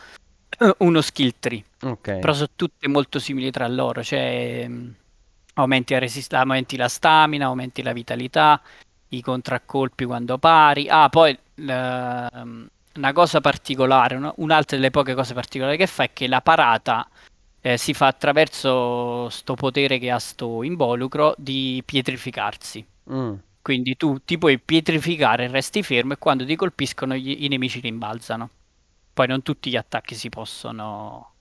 eh, 0.59 0.75
uno 0.79 1.01
skill 1.01 1.35
tree. 1.39 1.65
Ok. 1.83 2.19
Però 2.19 2.33
sono 2.33 2.49
tutte 2.55 2.89
molto 2.89 3.19
simili 3.19 3.51
tra 3.51 3.67
loro, 3.69 4.03
cioè 4.03 4.67
mh, 4.69 4.95
aumenti 5.55 5.93
la, 5.95 5.99
resist- 5.99 6.33
aumenti 6.35 6.77
la 6.77 6.89
stamina, 6.89 7.47
aumenti 7.47 7.83
la 7.83 7.93
vitalità, 7.93 8.61
i 9.11 9.21
contraccolpi 9.23 10.05
quando 10.05 10.39
pari. 10.39 10.89
Ah, 10.89 11.09
poi 11.09 11.37
ehm, 11.57 12.69
una 12.95 13.13
cosa 13.13 13.41
particolare, 13.41 14.15
una- 14.17 14.33
un'altra 14.37 14.77
delle 14.77 14.91
poche 14.91 15.15
cose 15.15 15.35
particolari 15.35 15.77
che 15.77 15.87
fa 15.87 16.05
è 16.05 16.13
che 16.13 16.27
la 16.29 16.41
parata 16.41 17.09
eh, 17.63 17.77
si 17.77 17.93
fa 17.95 18.07
attraverso 18.09 19.29
sto 19.31 19.55
potere 19.55 19.99
che 19.99 20.11
ha 20.11 20.19
sto 20.19 20.63
involucro 20.63 21.35
di 21.39 21.83
pietrificarsi. 21.85 22.87
Mm, 23.13 23.35
Quindi 23.63 23.97
tu 23.97 24.19
ti 24.25 24.39
puoi 24.39 24.59
pietrificare, 24.59 25.49
resti 25.49 25.83
fermo 25.83 26.15
e 26.15 26.19
quando 26.19 26.45
ti 26.47 26.57
colpiscono 26.57 27.15
gli- 27.15 27.45
i 27.45 27.49
nemici 27.49 27.81
rimbalzano. 27.81 28.49
Poi 29.13 29.27
non 29.27 29.43
tutti 29.43 29.71
gli 29.71 29.77
attacchi 29.77 30.15
si 30.15 30.29
possono 30.31 31.33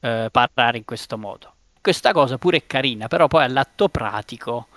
eh, 0.00 0.28
parare 0.30 0.78
in 0.78 0.84
questo 0.84 1.18
modo. 1.18 1.54
Questa 1.80 2.12
cosa 2.12 2.38
pure 2.38 2.58
è 2.58 2.66
carina, 2.66 3.08
però 3.08 3.26
poi 3.26 3.44
all'atto 3.44 3.88
pratico, 3.88 4.68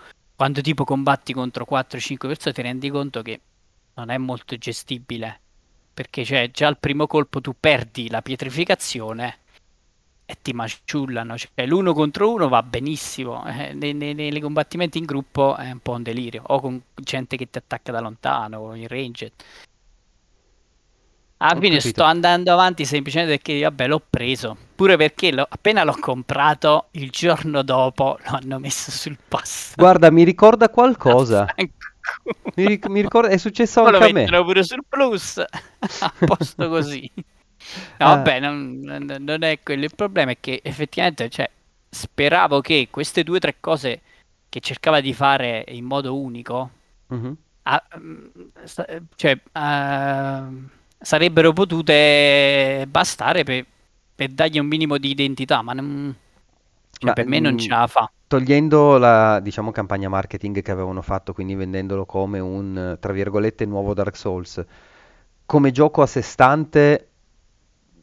quando 0.44 0.60
tipo 0.60 0.84
combatti 0.84 1.32
contro 1.32 1.64
4-5 1.64 2.28
persone, 2.28 2.54
ti 2.54 2.62
rendi 2.62 2.90
conto 2.90 3.22
che 3.22 3.40
non 3.94 4.10
è 4.10 4.18
molto 4.18 4.58
gestibile. 4.58 5.40
Perché 5.94 6.26
cioè, 6.26 6.52
già 6.52 6.68
al 6.68 6.78
primo 6.80 7.08
colpo 7.08 7.40
tu 7.40 7.56
perdi 7.58 8.10
la 8.10 8.22
pietrificazione 8.22 9.38
e 10.26 10.38
ti 10.42 10.52
maciullano. 10.52 11.38
Cioè, 11.38 11.66
l'uno 11.66 11.94
contro 11.94 12.30
uno 12.30 12.50
va 12.50 12.62
benissimo. 12.62 13.46
eh, 13.46 13.72
nei, 13.72 13.94
nei- 13.94 14.14
nei 14.14 14.40
combattimenti 14.42 14.98
in 14.98 15.06
gruppo 15.06 15.56
è 15.56 15.72
un 15.72 15.80
po' 15.80 15.94
un 15.94 16.04
delirio. 16.04 16.44
O 16.48 16.60
con 16.60 16.82
gente 16.94 17.38
che 17.38 17.50
ti 17.50 17.58
attacca 17.58 17.94
da 17.94 18.02
lontano, 18.02 18.58
o 18.60 18.76
in 18.76 18.90
range. 18.90 19.32
Alla 21.38 21.60
fine 21.60 21.80
sto 21.82 22.04
andando 22.04 22.54
avanti 22.54 22.86
semplicemente 22.86 23.34
perché, 23.36 23.62
vabbè, 23.62 23.88
l'ho 23.88 24.02
preso. 24.10 24.56
Pure 24.76 24.96
perché 24.96 25.32
l'ho- 25.34 25.46
appena 25.50 25.84
l'ho 25.84 25.98
comprato, 26.00 26.88
il 26.92 27.10
giorno 27.10 27.64
dopo 27.64 28.18
lo 28.24 28.38
hanno 28.38 28.60
messo 28.60 28.92
sul 28.92 29.18
pass. 29.28 29.76
Guarda, 29.76 30.10
mi 30.10 30.24
ricorda 30.24 30.70
qualcosa. 30.72 31.46
Mi, 32.56 32.68
ric- 32.68 32.88
mi 32.88 33.02
ricorda, 33.02 33.30
è 33.30 33.38
successo 33.38 33.82
Poi 33.82 33.92
lo 33.92 33.98
anche 33.98 34.10
a 34.10 34.14
me. 34.14 34.22
mettono 34.24 34.44
pure 34.46 34.64
sul 34.64 34.84
plus, 34.88 35.38
a 36.00 36.14
posto 36.26 36.70
così. 36.70 37.10
No, 37.16 38.06
Ah. 38.06 38.16
vabbè, 38.16 38.40
non, 38.40 38.80
non- 39.20 39.44
è 39.44 39.60
quello. 39.62 39.84
Il 39.84 39.96
problema 39.96 40.32
è 40.32 40.38
che 40.40 40.62
effettivamente, 40.64 41.30
cioè, 41.30 41.50
speravo 41.90 42.62
che 42.62 42.88
queste 42.90 43.24
due 43.24 43.38
o 43.38 43.40
tre 43.40 43.58
cose 43.60 44.02
che 44.50 44.60
cercava 44.62 45.02
di 45.02 45.14
fare 45.14 45.66
in 45.70 45.84
modo 45.86 46.18
unico, 46.18 46.70
Mhm. 47.08 47.36
ah, 47.64 47.84
mm, 47.98 48.26
sa- 48.64 48.86
cioè, 49.16 49.38
ah, 49.54 50.48
sarebbero 51.04 51.54
potute 51.54 52.86
bastare 52.90 53.44
per, 53.44 53.66
per 54.16 54.30
dargli 54.32 54.60
un 54.60 54.68
minimo 54.68 54.98
di 54.98 55.10
identità, 55.12 55.62
ma, 55.62 55.74
non- 55.74 56.16
cioè, 56.98 57.10
Ma, 57.10 57.14
per 57.14 57.28
me 57.28 57.40
non 57.40 57.58
mm, 57.58 57.58
ce 57.58 57.74
la 57.74 57.88
fa. 57.88 58.12
Togliendo 58.28 58.98
la, 58.98 59.40
diciamo, 59.42 59.72
campagna 59.72 60.10
marketing 60.10 60.62
che 60.62 60.72
avevano 60.72 61.02
fatto, 61.04 61.34
quindi 61.34 61.54
vendendolo 61.56 62.06
come 62.06 62.40
un, 62.40 62.98
tra 63.00 63.14
virgolette, 63.14 63.66
nuovo 63.66 63.94
Dark 63.94 64.16
Souls, 64.16 64.64
come 65.46 65.72
gioco 65.72 66.02
a 66.02 66.08
sé 66.08 66.22
stante 66.24 67.10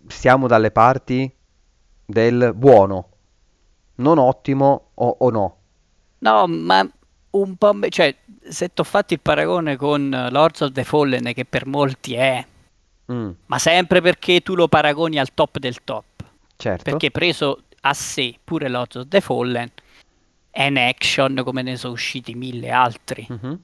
siamo 0.06 0.46
dalle 0.46 0.70
parti 0.70 1.32
del 2.04 2.52
buono, 2.54 3.08
non 3.96 4.18
ottimo 4.18 4.90
o, 4.94 5.16
o 5.20 5.30
no. 5.30 5.56
No, 6.22 6.46
ma 6.46 6.86
un 7.30 7.56
po'. 7.56 7.72
me- 7.72 7.88
Cioè, 7.90 8.14
se 8.48 8.68
ti 8.72 8.80
ho 8.80 8.84
fatto 8.84 9.14
il 9.14 9.20
paragone 9.20 9.76
con 9.76 10.10
Lords 10.30 10.60
of 10.60 10.72
the 10.72 10.84
Fallen, 10.84 11.32
che 11.32 11.44
per 11.44 11.66
molti 11.66 12.14
è, 12.14 12.44
Mm, 13.12 13.30
ma 13.46 13.58
sempre 13.58 14.00
perché 14.00 14.40
tu 14.40 14.54
lo 14.54 14.68
paragoni 14.68 15.18
al 15.18 15.34
top 15.34 15.58
del 15.58 15.82
top. 15.84 16.04
certo. 16.56 16.84
Perché 16.84 17.10
preso 17.10 17.62
a 17.82 17.94
sé 17.94 18.36
pure 18.44 18.68
Lords 18.68 18.96
of 18.96 19.08
the 19.08 19.20
Fallen 19.20 19.70
è 20.50 20.66
un 20.66 20.76
action 20.76 21.40
come 21.44 21.62
ne 21.62 21.76
sono 21.76 21.94
usciti 21.94 22.34
mille 22.34 22.70
altri. 22.70 23.26
Mhm. 23.28 23.60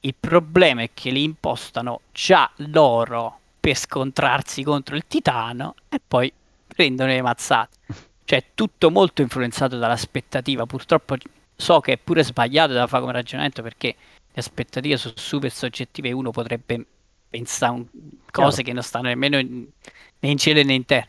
Il 0.00 0.14
problema 0.18 0.82
è 0.82 0.90
che 0.94 1.10
li 1.10 1.22
impostano 1.22 2.00
già 2.12 2.50
loro 2.56 3.38
per 3.60 3.76
scontrarsi 3.76 4.62
contro 4.62 4.96
il 4.96 5.04
titano 5.06 5.74
e 5.88 6.00
poi 6.06 6.32
prendono 6.66 7.10
le 7.10 7.22
mazzate. 7.22 7.76
Cioè, 8.30 8.44
tutto 8.54 8.92
molto 8.92 9.22
influenzato 9.22 9.76
dall'aspettativa. 9.76 10.64
Purtroppo 10.64 11.16
so 11.56 11.80
che 11.80 11.94
è 11.94 11.96
pure 11.98 12.22
sbagliato 12.22 12.72
da 12.72 12.86
fare 12.86 13.00
come 13.02 13.12
ragionamento 13.12 13.60
perché 13.60 13.88
le 13.88 14.40
aspettative 14.40 14.96
sono 14.96 15.14
super 15.16 15.50
soggettive 15.50 16.10
e 16.10 16.12
uno 16.12 16.30
potrebbe 16.30 16.86
pensare 17.30 17.72
un- 17.72 17.86
cose 18.30 18.56
Chiaro. 18.56 18.62
che 18.62 18.72
non 18.72 18.82
stanno 18.82 19.08
nemmeno 19.08 19.38
in- 19.38 19.66
né 20.18 20.28
in 20.30 20.36
cielo 20.38 20.62
né 20.62 20.74
in 20.74 20.84
terra. 20.84 21.06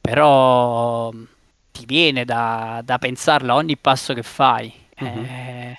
Però 0.00 1.10
mh, 1.12 1.26
ti 1.72 1.84
viene 1.86 2.24
da, 2.24 2.80
da 2.84 2.98
pensarlo 2.98 3.52
a 3.52 3.56
ogni 3.56 3.76
passo 3.76 4.14
che 4.14 4.22
fai. 4.22 4.72
Mhm. 4.98 5.06
Eh, 5.24 5.78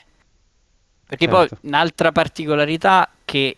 perché 1.08 1.26
Certo. 1.28 1.56
poi 1.56 1.70
un'altra 1.70 2.12
particolarità 2.12 3.10
che 3.26 3.58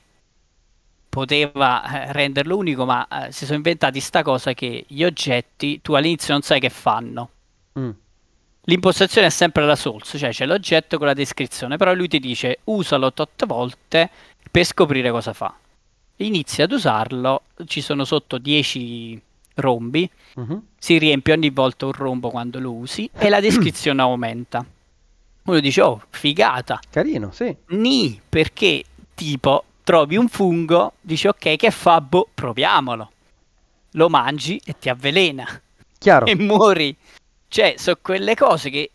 poteva 1.09 2.05
eh, 2.07 2.13
renderlo 2.13 2.55
unico, 2.55 2.85
ma 2.85 3.07
eh, 3.27 3.31
si 3.31 3.45
sono 3.45 3.57
inventati 3.57 3.99
sta 3.99 4.21
cosa 4.21 4.53
che 4.53 4.85
gli 4.87 5.03
oggetti 5.03 5.81
tu 5.81 5.93
all'inizio 5.93 6.33
non 6.33 6.43
sai 6.43 6.59
che 6.59 6.69
fanno. 6.69 7.29
Mm, 7.79 7.89
L'impostazione 8.63 9.27
è 9.27 9.29
sempre 9.31 9.65
la 9.65 9.75
Souls, 9.75 10.13
cioè 10.17 10.29
c'è 10.29 10.45
l'oggetto 10.45 10.97
con 10.99 11.07
la 11.07 11.13
descrizione, 11.15 11.77
però 11.77 11.93
lui 11.93 12.07
ti 12.07 12.19
dice 12.19 12.59
usalo 12.65 13.11
tot 13.11 13.45
volte 13.47 14.09
per 14.51 14.63
scoprire 14.63 15.09
cosa 15.09 15.33
fa. 15.33 15.51
Inizi 16.21 16.61
ad 16.61 16.71
usarlo, 16.71 17.43
ci 17.65 17.79
sono 17.81 18.03
sotto 18.03 18.37
10 18.37 19.21
rombi, 19.55 20.09
mhm. 20.35 20.61
si 20.77 20.97
riempie 20.97 21.33
ogni 21.33 21.49
volta 21.49 21.85
un 21.85 21.93
rombo 21.93 22.29
quando 22.29 22.59
lo 22.59 22.73
usi 22.73 23.09
e 23.13 23.29
la 23.29 23.39
descrizione 23.39 24.01
aumenta. 24.01 24.65
Uno 25.43 25.59
dice, 25.61 25.81
oh, 25.81 26.01
figata. 26.09 26.79
Carino, 26.89 27.31
sì. 27.31 27.55
Ni, 27.67 28.19
perché 28.27 28.83
tipo 29.15 29.63
trovi 29.83 30.17
un 30.17 30.27
fungo, 30.27 30.93
dici 31.01 31.27
ok, 31.27 31.55
che 31.55 31.71
fa? 31.71 32.01
Boh, 32.01 32.27
proviamolo. 32.33 33.11
Lo 33.93 34.09
mangi 34.09 34.61
e 34.63 34.77
ti 34.77 34.89
avvelena 34.89 35.47
Chiaro. 35.97 36.25
e 36.25 36.35
muori. 36.35 36.95
Cioè, 37.47 37.75
sono 37.77 37.97
quelle 38.01 38.35
cose 38.35 38.69
che... 38.69 38.91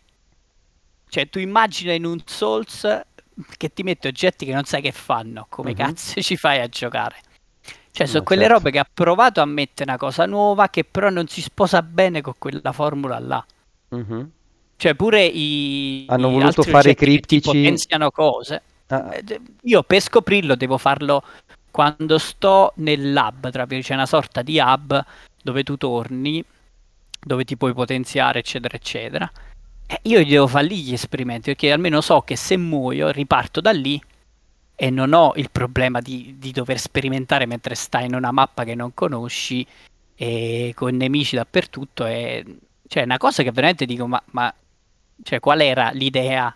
Cioè, 1.09 1.27
tu 1.27 1.39
immagina 1.39 1.91
in 1.91 2.05
un 2.05 2.21
Souls 2.25 2.87
che 3.57 3.73
ti 3.73 3.83
mette 3.83 4.07
oggetti 4.07 4.45
che 4.45 4.53
non 4.53 4.63
sai 4.65 4.81
che 4.81 4.91
fanno. 4.91 5.45
Come 5.49 5.71
Mhm. 5.71 5.75
cazzo 5.77 6.21
ci 6.21 6.37
fai 6.37 6.59
a 6.61 6.67
giocare? 6.67 7.15
Cioè, 7.91 8.07
sono 8.07 8.19
Ma 8.19 8.25
quelle 8.25 8.41
certo. 8.43 8.57
robe 8.57 8.71
che 8.71 8.79
ha 8.79 8.87
provato 8.91 9.41
a 9.41 9.45
mettere 9.45 9.89
una 9.89 9.97
cosa 9.99 10.25
nuova 10.25 10.67
che 10.69 10.83
però 10.83 11.09
non 11.09 11.27
si 11.27 11.41
sposa 11.41 11.81
bene 11.81 12.21
con 12.21 12.33
quella 12.37 12.71
formula 12.73 13.17
là. 13.19 13.45
Mhm. 13.89 14.31
Cioè, 14.77 14.93
pure 14.95 15.23
i... 15.25 16.05
Hanno 16.09 16.29
i 16.29 16.33
voluto 16.33 16.61
fare 16.63 16.89
i 16.89 16.91
oggetti 16.91 16.95
che 16.95 17.05
criptici- 17.05 17.45
potenziano 17.45 18.11
cose. 18.11 18.61
Ah, 18.87 19.15
Eh, 19.15 19.39
Io 19.63 19.83
per 19.83 20.01
scoprirlo 20.01 20.55
devo 20.55 20.77
farlo 20.77 21.23
quando 21.71 22.17
sto 22.17 22.73
nel 22.77 23.13
lab, 23.13 23.49
tra 23.49 23.61
virgolette, 23.63 23.87
c'è 23.87 23.93
una 23.93 24.05
sorta 24.05 24.41
di 24.41 24.59
hub 24.59 25.03
dove 25.41 25.63
tu 25.63 25.77
torni, 25.77 26.43
dove 27.19 27.45
ti 27.45 27.55
puoi 27.55 27.73
potenziare, 27.73 28.39
eccetera, 28.39 28.75
eccetera. 28.75 29.31
E 29.87 29.99
io 30.03 30.19
gli 30.21 30.29
devo 30.31 30.47
fare 30.47 30.65
lì 30.65 30.81
gli 30.81 30.93
esperimenti, 30.93 31.51
perché 31.51 31.71
almeno 31.71 32.01
so 32.01 32.21
che 32.21 32.35
se 32.35 32.57
muoio 32.57 33.11
riparto 33.11 33.61
da 33.61 33.71
lì 33.71 34.01
e 34.75 34.89
non 34.89 35.13
ho 35.13 35.33
il 35.35 35.49
problema 35.51 36.01
di, 36.01 36.35
di 36.37 36.51
dover 36.51 36.79
sperimentare 36.79 37.45
mentre 37.45 37.75
stai 37.75 38.05
in 38.05 38.15
una 38.15 38.31
mappa 38.31 38.63
che 38.63 38.75
non 38.75 38.93
conosci 38.93 39.65
e 40.15 40.73
con 40.75 40.95
nemici 40.95 41.35
dappertutto. 41.35 42.05
E, 42.05 42.43
cioè, 42.87 43.03
è 43.03 43.05
una 43.05 43.17
cosa 43.17 43.43
che 43.43 43.51
veramente 43.51 43.85
dico, 43.85 44.07
ma, 44.07 44.21
ma 44.31 44.53
cioè, 45.23 45.39
qual 45.39 45.61
era 45.61 45.91
l'idea 45.91 46.53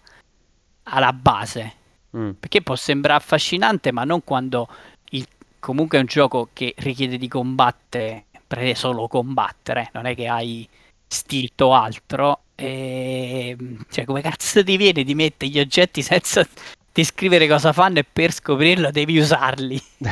alla 0.83 1.13
base? 1.13 1.73
mm, 2.17 2.31
Perché 2.39 2.61
può 2.61 2.75
sembrare 2.75 3.19
affascinante, 3.19 3.91
ma 3.91 4.03
non 4.03 4.23
quando 4.23 4.67
il- 5.11 5.27
comunque 5.59 5.97
è 5.97 6.01
un 6.01 6.07
gioco 6.07 6.49
che 6.51 6.73
richiede 6.77 7.17
di 7.17 7.27
combattere, 7.27 8.25
prende 8.47 8.75
solo 8.75 9.07
combattere, 9.07 9.91
non 9.93 10.05
è 10.07 10.15
che 10.15 10.27
hai 10.27 10.67
stilt 11.07 11.61
o 11.61 11.73
altro. 11.73 12.41
E, 12.59 13.55
cioè, 13.89 14.03
come 14.03 14.21
cazzo 14.21 14.63
ti 14.63 14.75
viene 14.75 15.03
di 15.03 15.15
mettere 15.15 15.49
gli 15.49 15.59
oggetti 15.59 16.01
senza 16.01 16.45
descrivere 16.91 17.47
cosa 17.47 17.71
fanno 17.71 17.99
e 17.99 18.05
per 18.11 18.33
scoprirlo 18.33 18.91
devi 18.91 19.17
usarli? 19.17 19.81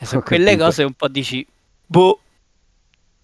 Ho 0.00 0.04
Sono 0.04 0.22
quelle 0.22 0.56
cose 0.56 0.84
un 0.84 0.92
po' 0.94 1.08
dici, 1.08 1.46
boh, 1.84 2.20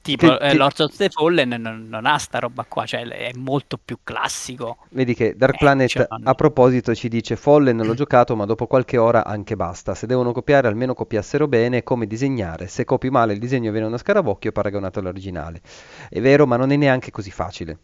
Tipo, 0.02 0.26
Che- 0.26 0.46
eh, 0.46 0.50
che- 0.50 0.56
Lords 0.56 0.80
of 0.80 0.96
the 0.96 1.08
Fallen 1.08 1.48
non, 1.60 1.86
non 1.88 2.06
ha 2.06 2.18
sta 2.18 2.40
roba 2.40 2.64
qua, 2.64 2.84
cioè 2.84 3.06
è 3.06 3.30
molto 3.36 3.78
più 3.82 3.98
classico. 4.02 4.78
Vedi 4.90 5.14
che 5.14 5.36
Dark 5.36 5.54
Eh, 5.54 5.58
Planet 5.58 5.88
cioè, 5.88 6.06
a 6.24 6.34
proposito 6.34 6.92
ci 6.92 7.08
dice 7.08 7.36
Fallen 7.36 7.76
l'ho 7.76 7.94
giocato 7.94 8.34
ma 8.34 8.44
dopo 8.44 8.66
qualche 8.66 8.98
ora 8.98 9.24
anche 9.24 9.54
basta. 9.54 9.94
Se 9.94 10.08
devono 10.08 10.32
copiare 10.32 10.66
almeno 10.66 10.92
copiassero 10.94 11.46
bene 11.46 11.84
come 11.84 12.08
disegnare. 12.08 12.66
Se 12.66 12.84
copi 12.84 13.10
male 13.10 13.32
il 13.32 13.38
disegno 13.38 13.70
viene 13.70 13.86
uno 13.86 13.96
scarabocchio 13.96 14.50
paragonato 14.50 14.98
all'originale. 14.98 15.60
È 16.10 16.20
vero 16.20 16.48
ma 16.48 16.56
non 16.56 16.72
è 16.72 16.76
neanche 16.76 17.12
così 17.12 17.30
facile. 17.30 17.78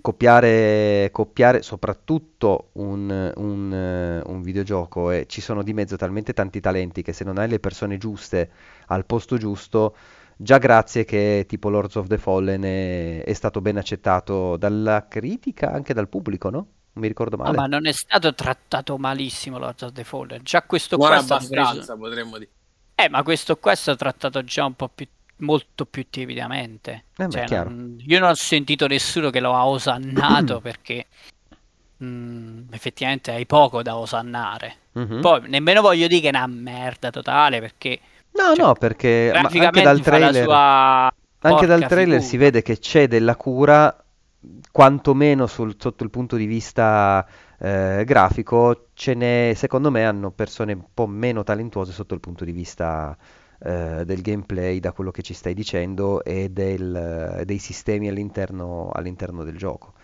Copiare, 0.00 1.10
copiare 1.12 1.62
soprattutto 1.62 2.70
un, 2.74 3.32
un, 3.36 4.22
un 4.24 4.42
videogioco 4.42 5.10
e 5.10 5.26
ci 5.26 5.40
sono 5.40 5.62
di 5.62 5.72
mezzo 5.72 5.96
talmente 5.96 6.32
tanti 6.32 6.60
talenti 6.60 7.02
che 7.02 7.12
se 7.12 7.24
non 7.24 7.38
hai 7.38 7.48
le 7.48 7.58
persone 7.60 7.98
giuste 7.98 8.50
al 8.86 9.04
posto 9.04 9.36
giusto 9.36 9.94
Già 10.42 10.56
grazie 10.56 11.04
che 11.04 11.44
tipo 11.46 11.68
Lords 11.68 11.96
of 11.96 12.06
the 12.06 12.16
Fallen 12.16 12.62
è, 12.62 13.24
è 13.24 13.32
stato 13.34 13.60
ben 13.60 13.76
accettato 13.76 14.56
dalla 14.56 15.06
critica, 15.06 15.70
anche 15.70 15.92
dal 15.92 16.08
pubblico, 16.08 16.48
no? 16.48 16.56
Non 16.56 16.68
mi 16.94 17.08
ricordo 17.08 17.36
No, 17.42 17.52
male. 17.52 17.56
ma 17.58 17.66
non 17.66 17.86
è 17.86 17.92
stato 17.92 18.34
trattato 18.34 18.96
malissimo 18.96 19.58
Lords 19.58 19.82
of 19.82 19.92
the 19.92 20.02
Fallen. 20.02 20.42
Già 20.42 20.62
questo 20.62 20.96
Non 20.96 21.06
qua 21.08 21.16
è 21.16 21.20
stato 21.20 21.44
abbastanza, 21.44 21.74
preso... 21.74 21.96
potremmo 21.98 22.38
dire. 22.38 22.50
Eh, 22.94 23.08
ma 23.10 23.22
questo 23.22 23.58
qua 23.58 23.72
è 23.72 23.76
stato 23.76 23.98
trattato 23.98 24.42
già 24.42 24.64
un 24.64 24.74
po' 24.74 24.88
più, 24.88 25.06
molto 25.40 25.86
più 25.86 26.06
tiepidamente. 26.08 27.04
Eh, 27.16 27.26
beh, 27.26 27.46
Cioè, 27.46 27.64
non- 27.64 27.96
io 28.04 28.18
non 28.18 28.30
ho 28.30 28.34
sentito 28.34 28.86
nessuno 28.86 29.30
che 29.30 29.40
lo 29.40 29.54
ha 29.54 29.66
osannato 29.66 30.60
perché 30.62 31.06
mm, 32.02 32.68
effettivamente 32.72 33.32
hai 33.32 33.46
poco 33.46 33.82
da 33.82 33.96
osannare. 33.96 34.76
Mhm. 34.92 35.20
Poi 35.20 35.42
nemmeno 35.48 35.80
voglio 35.82 36.06
dire 36.06 36.20
che 36.20 36.26
è 36.30 36.36
una 36.36 36.46
merda 36.46 37.10
totale 37.10 37.60
perché 37.60 38.00
No, 38.32 38.54
cioè, 38.54 38.64
no, 38.64 38.72
perché 38.74 39.32
anche 39.32 39.82
dal 39.82 40.00
trailer, 40.00 40.48
anche 40.48 41.66
dal 41.66 41.86
trailer 41.86 42.22
si 42.22 42.36
vede 42.36 42.62
che 42.62 42.78
c'è 42.78 43.08
della 43.08 43.34
cura, 43.34 43.94
quantomeno 44.70 45.46
sul- 45.46 45.74
sotto 45.78 46.04
il 46.04 46.10
punto 46.10 46.36
di 46.36 46.46
vista 46.46 47.26
eh, 47.58 48.04
grafico, 48.06 48.88
ce 48.94 49.14
n'è, 49.14 49.52
secondo 49.56 49.90
me 49.90 50.04
hanno 50.04 50.30
persone 50.30 50.72
un 50.72 50.84
po' 50.94 51.06
meno 51.06 51.42
talentuose 51.42 51.92
sotto 51.92 52.14
il 52.14 52.20
punto 52.20 52.44
di 52.44 52.52
vista 52.52 53.16
eh, 53.60 54.04
del 54.04 54.22
gameplay, 54.22 54.80
da 54.80 54.92
quello 54.92 55.10
che 55.10 55.22
ci 55.22 55.34
stai 55.34 55.54
dicendo, 55.54 56.22
e 56.24 56.48
del- 56.50 57.42
dei 57.44 57.58
sistemi 57.58 58.08
all'interno 58.08 58.90
all'interno 58.92 59.44
del 59.44 59.56
gioco. 59.56 59.94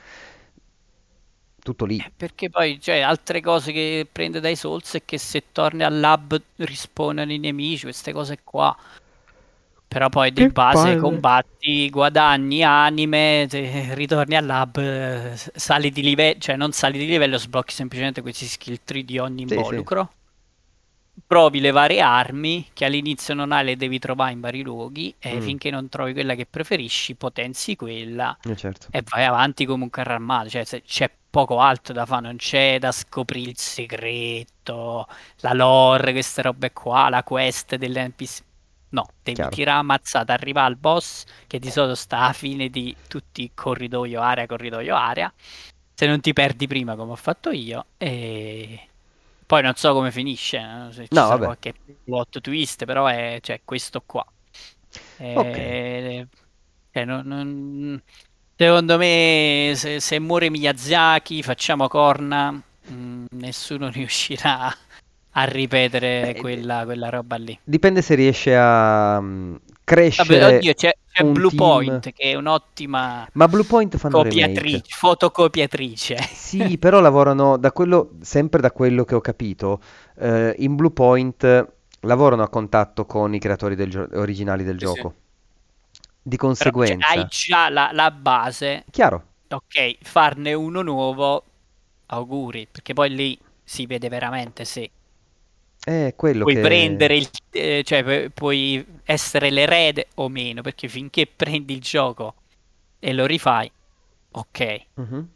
Tutto 1.63 1.85
lì. 1.85 2.03
Eh, 2.05 2.11
Perché 2.15 2.51
poi, 2.51 2.79
cioè, 2.81 3.01
altre 3.01 3.41
cose 3.41 3.73
che 3.73 4.07
prende 4.11 4.41
dai 4.41 4.55
Souls 4.57 4.95
è 4.95 5.05
che 5.05 5.19
se 5.19 5.45
torni 5.53 5.83
al 5.83 5.99
lab 5.99 6.39
rispawnano 6.57 7.33
i 7.33 7.39
nemici, 7.39 7.85
queste 7.85 8.13
cose 8.13 8.39
qua. 8.45 8.75
Però 9.89 10.09
poi 10.09 10.33
di 10.33 10.45
Che 10.45 10.47
base 10.47 10.97
palle. 10.97 10.97
combatti, 10.97 11.89
guadagni 11.91 12.63
anime, 12.65 13.47
te- 13.49 13.95
ritorni 13.95 14.35
al 14.37 14.45
lab, 14.45 14.77
eh, 14.79 15.35
sali 15.55 15.91
di 15.91 16.03
livello, 16.03 16.39
cioè 16.41 16.57
non 16.57 16.73
sali 16.73 16.99
di 16.99 17.07
livello, 17.07 17.39
sblocchi 17.39 17.73
semplicemente 17.73 18.21
questi 18.21 18.47
skill 18.47 18.81
tree 18.85 19.05
di 19.05 19.19
ogni 19.19 19.47
Sì, 19.47 19.63
sì. 19.65 19.89
Provi 21.27 21.61
le 21.61 21.71
varie 21.71 22.01
armi 22.01 22.69
che 22.73 22.85
all'inizio 22.85 23.35
non 23.35 23.51
hai, 23.53 23.64
le 23.64 23.77
devi 23.77 23.99
trovare 23.99 24.33
in 24.33 24.41
vari 24.41 24.62
luoghi 24.62 25.14
e 25.19 25.37
Mm. 25.37 25.41
finché 25.41 25.71
non 25.71 25.89
trovi 25.89 26.12
quella 26.12 26.35
che 26.35 26.47
preferisci, 26.47 27.14
potenzi 27.14 27.75
quella 27.75 28.37
Eh, 28.45 28.57
certo. 28.57 28.89
e 28.91 29.03
vai 29.03 29.25
avanti 29.25 29.67
carro 29.91 30.12
armato, 30.12 30.49
cioè 30.51 30.64
c'è 30.83 31.11
poco 31.31 31.59
altro 31.59 31.95
da 31.95 32.07
fare, 32.07 32.23
non 32.23 32.37
c'è 32.37 32.79
da 32.79 32.93
scoprire 32.93 33.51
il 33.51 33.59
segreto, 33.59 35.07
la 35.41 35.53
lore, 35.53 36.12
queste 36.12 36.43
robe 36.43 36.73
qua, 36.73 37.09
la 37.09 37.23
quest 37.25 37.75
dell'NPC. 37.77 38.43
No, 38.91 39.07
devi 39.23 39.37
Chiaro. 39.37 39.51
tirare 39.51 39.79
ammazzata, 39.81 40.33
arrivare 40.33 40.67
al 40.69 40.77
boss 40.77 41.25
che 41.47 41.59
di 41.59 41.71
solito 41.71 41.95
sta 41.97 42.19
alla 42.19 42.33
fine 42.33 42.69
di 42.71 42.95
tutti 43.09 43.43
i 43.43 43.51
corridoio 43.53 44.21
area, 44.21 44.47
corridoio 44.47 44.95
area. 44.95 45.33
Se 45.95 46.07
non 46.07 46.21
ti 46.21 46.33
perdi 46.33 46.67
prima 46.67 46.95
come 46.95 47.12
ho 47.12 47.17
fatto 47.17 47.51
io 47.51 47.87
e 47.97 48.89
poi 49.47 49.63
non 49.63 49.75
so 49.77 49.93
come 49.93 50.11
finisce, 50.11 50.59
eh, 50.59 50.93
se 50.93 51.09
ci 51.09 51.09
No, 51.11 51.23
sarà 51.23 51.39
vabbè. 51.39 51.45
qualche 51.45 51.75
plot 52.05 52.41
twist, 52.41 52.85
però 52.85 53.07
è 53.07 53.39
cioè, 53.43 53.61
questo 53.65 54.03
qua. 54.05 54.25
Eh, 55.17 56.27
cioè, 56.91 57.05
non- 57.05 57.27
non- 57.27 58.03
Secondo 58.59 58.97
me, 58.99 59.73
se, 59.77 60.01
se 60.01 60.19
muore 60.19 60.49
Miyazaki, 60.51 61.43
facciamo 61.43 61.89
corna, 61.89 62.51
mm, 62.91 63.27
nessuno 63.33 63.89
riuscirà 63.91 64.75
a 65.33 65.45
ripetere 65.45 66.33
Beh, 66.33 66.35
quella, 66.35 66.85
quella 66.85 67.09
roba 67.11 67.37
lì. 67.37 67.59
Dipende 67.63 68.01
se 68.03 68.15
riesce 68.15 68.57
a 68.57 69.21
Vabbè, 70.15 70.41
crescere 70.41 70.45
oddio, 70.45 70.73
c'è, 70.75 70.93
c'è 71.17 71.25
un 71.25 71.33
Blue 71.33 71.53
team. 71.53 71.55
Point 71.55 72.12
che 72.12 72.31
è 72.33 72.35
un'ottima 72.35 73.29
Ma 73.33 73.47
Blue 73.49 73.64
Point 73.64 73.97
fanno 73.99 74.19
copiatrice, 74.19 74.83
fotocopiatrice. 74.97 76.17
Sì, 76.29 76.77
però 76.79 77.01
lavorano 77.01 77.57
da 77.57 77.73
quello, 77.73 78.12
sempre 78.21 78.61
da 78.61 78.71
quello 78.73 79.05
che 79.05 79.14
ho 79.14 79.21
capito, 79.21 79.81
eh, 80.17 80.55
in 80.59 80.75
Blue 80.77 80.91
Point 80.91 81.73
lavorano 82.01 82.43
a 82.43 82.49
contatto 82.49 83.07
con 83.07 83.35
i 83.35 83.39
creatori 83.39 83.75
del 83.75 83.91
gio- 83.91 84.09
originali 84.14 84.62
del 84.64 84.77
Sì, 84.77 84.87
sì. 84.87 85.03
gioco. 85.03 85.14
Di 86.23 86.37
Però, 86.57 86.71
cioè, 86.83 86.97
conseguenza, 86.97 87.09
hai 87.09 87.27
già 87.29 87.69
la, 87.69 87.91
la 87.93 88.11
base, 88.11 88.87
chiaro, 88.91 89.23
ok, 89.49 89.99
farne 90.03 90.55
uno 90.55 90.81
nuovo, 90.83 91.45
auguri, 92.07 92.67
perché 92.71 92.95
poi 92.95 93.11
lì 93.14 93.39
si 93.62 93.87
vede 93.87 94.09
veramente 94.09 94.64
se 94.64 94.91
è 95.87 96.14
quello 96.16 96.43
puoi 96.43 96.55
che... 96.55 96.61
prendere 96.61 97.16
il, 97.16 97.28
eh, 97.53 97.82
cioè 97.84 98.03
pu- 98.03 98.32
puoi 98.34 98.84
essere 99.05 99.51
l'erede 99.51 100.09
o 100.16 100.28
meno, 100.28 100.61
perché 100.61 100.89
finché 100.89 101.28
prendi 101.28 101.74
il 101.74 101.80
gioco 101.80 102.34
e 102.99 103.12
lo 103.12 103.24
rifai, 103.24 103.70
ok. 104.32 104.80
Mhm. 104.95 105.28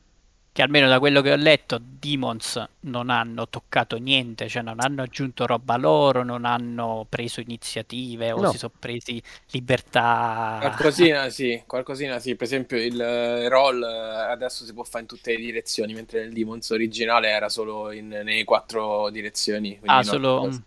Che 0.53 0.63
almeno 0.63 0.89
da 0.89 0.99
quello 0.99 1.21
che 1.23 1.31
ho 1.31 1.37
letto, 1.37 1.79
Demons 1.81 2.61
non 2.81 3.09
hanno 3.09 3.49
toccato 3.49 3.97
niente, 3.99 4.49
cioè 4.49 4.63
non 4.63 4.81
hanno 4.81 5.03
aggiunto 5.03 5.47
roba 5.47 5.77
loro, 5.77 6.25
non 6.25 6.45
hanno 6.45 7.07
preso 7.09 7.41
iniziative 7.41 8.33
o 8.33 8.41
No. 8.41 8.51
si 8.51 8.59
sono 8.59 8.73
presi 8.77 9.23
libertà. 9.53 10.59
Qualcosina 10.61 11.29
sì, 11.31 11.63
qualcosina 11.67 12.19
sì. 12.19 12.35
Per 12.35 12.47
esempio 12.47 12.77
il 12.83 13.01
eh, 13.01 13.49
roll 13.49 13.81
eh, 13.81 14.31
adesso 14.33 14.65
si 14.65 14.75
può 14.75 14.83
fare 14.83 15.03
in 15.03 15.07
tutte 15.09 15.31
le 15.33 15.39
direzioni, 15.39 15.95
mentre 15.95 16.21
nel 16.23 16.33
Demons 16.33 16.69
originale 16.71 17.29
era 17.29 17.49
solo 17.49 17.93
in, 17.93 18.09
nelle 18.09 18.43
quattro 18.45 19.09
direzioni. 19.11 19.79
Ah, 19.85 19.99
no, 19.99 20.03
solo... 20.03 20.39
cosa- 20.41 20.63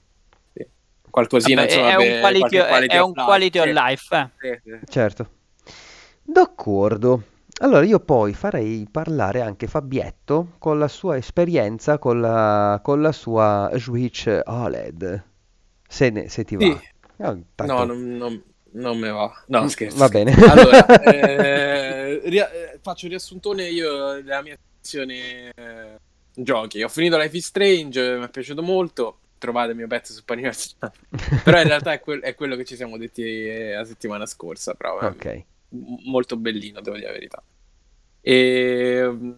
sì. 0.53 0.67
Qualcosina, 1.09 1.61
Vabbè, 1.61 1.73
insomma, 1.73 1.89
è 1.91 1.95
un 1.95 2.19
quality, 2.21 2.55
è- 2.57 2.67
quality 2.67 2.95
è 2.95 3.01
of 3.01 3.07
un 3.07 3.13
life. 3.15 3.25
quality 3.25 3.59
of 3.59 3.65
life. 3.67 4.31
eh. 4.41 4.79
Certo. 4.89 5.29
D'accordo. 6.23 7.23
Allora 7.61 7.85
io 7.85 7.99
poi 7.99 8.33
farei 8.33 8.87
parlare 8.89 9.41
anche 9.41 9.67
Fabietto 9.67 10.53
con 10.57 10.79
la 10.79 10.87
sua 10.87 11.17
esperienza 11.17 11.97
con 11.99 12.19
la, 12.19 12.79
con 12.83 13.01
la 13.01 13.11
sua 13.11 13.69
Switch 13.75 14.41
OLED. 14.43 15.23
Se, 15.87 16.09
ne- 16.09 16.29
se 16.29 16.43
ti 16.43 16.55
va. 16.55 16.65
Sì. 16.65 16.79
Tanto- 17.55 17.65
No, 17.65 17.85
non, 17.85 18.17
non, 18.17 18.43
non 18.71 18.97
me 18.97 19.09
va. 19.11 19.31
No, 19.47 19.67
scherzo. 19.67 19.97
Va 19.97 20.07
bene. 20.09 20.33
Allora, 20.49 20.85
eh, 21.03 22.21
ria- 22.25 22.51
eh, 22.51 22.79
faccio 22.81 23.05
un 23.05 23.11
riassuntone 23.11 23.69
io 23.69 24.13
della 24.21 24.41
mia 24.41 24.57
sezione 24.81 25.51
eh, 25.55 25.97
giochi. 26.33 26.81
Ho 26.81 26.89
finito 26.89 27.17
Life 27.17 27.37
is 27.37 27.45
Strange, 27.45 28.17
mi 28.17 28.25
è 28.25 28.29
piaciuto 28.29 28.63
molto. 28.63 29.19
Trovate 29.37 29.71
il 29.71 29.77
mio 29.77 29.87
pezzo 29.87 30.11
su 30.11 30.23
Paniverso. 30.25 30.75
Però 31.43 31.61
in 31.61 31.67
realtà 31.67 31.93
è, 31.93 31.99
quel- 31.99 32.21
è 32.21 32.33
quello 32.33 32.55
che 32.55 32.65
ci 32.65 32.75
siamo 32.75 32.97
detti 32.97 33.21
eh, 33.23 33.73
la 33.73 33.85
settimana 33.85 34.25
scorsa. 34.25 34.73
Però 34.73 34.99
è 34.99 35.05
Ok. 35.05 35.43
Molto 36.05 36.37
bellino, 36.37 36.81
devo 36.81 36.95
dire 36.95 37.07
la 37.07 37.13
verità. 37.13 37.43
E 38.21 39.35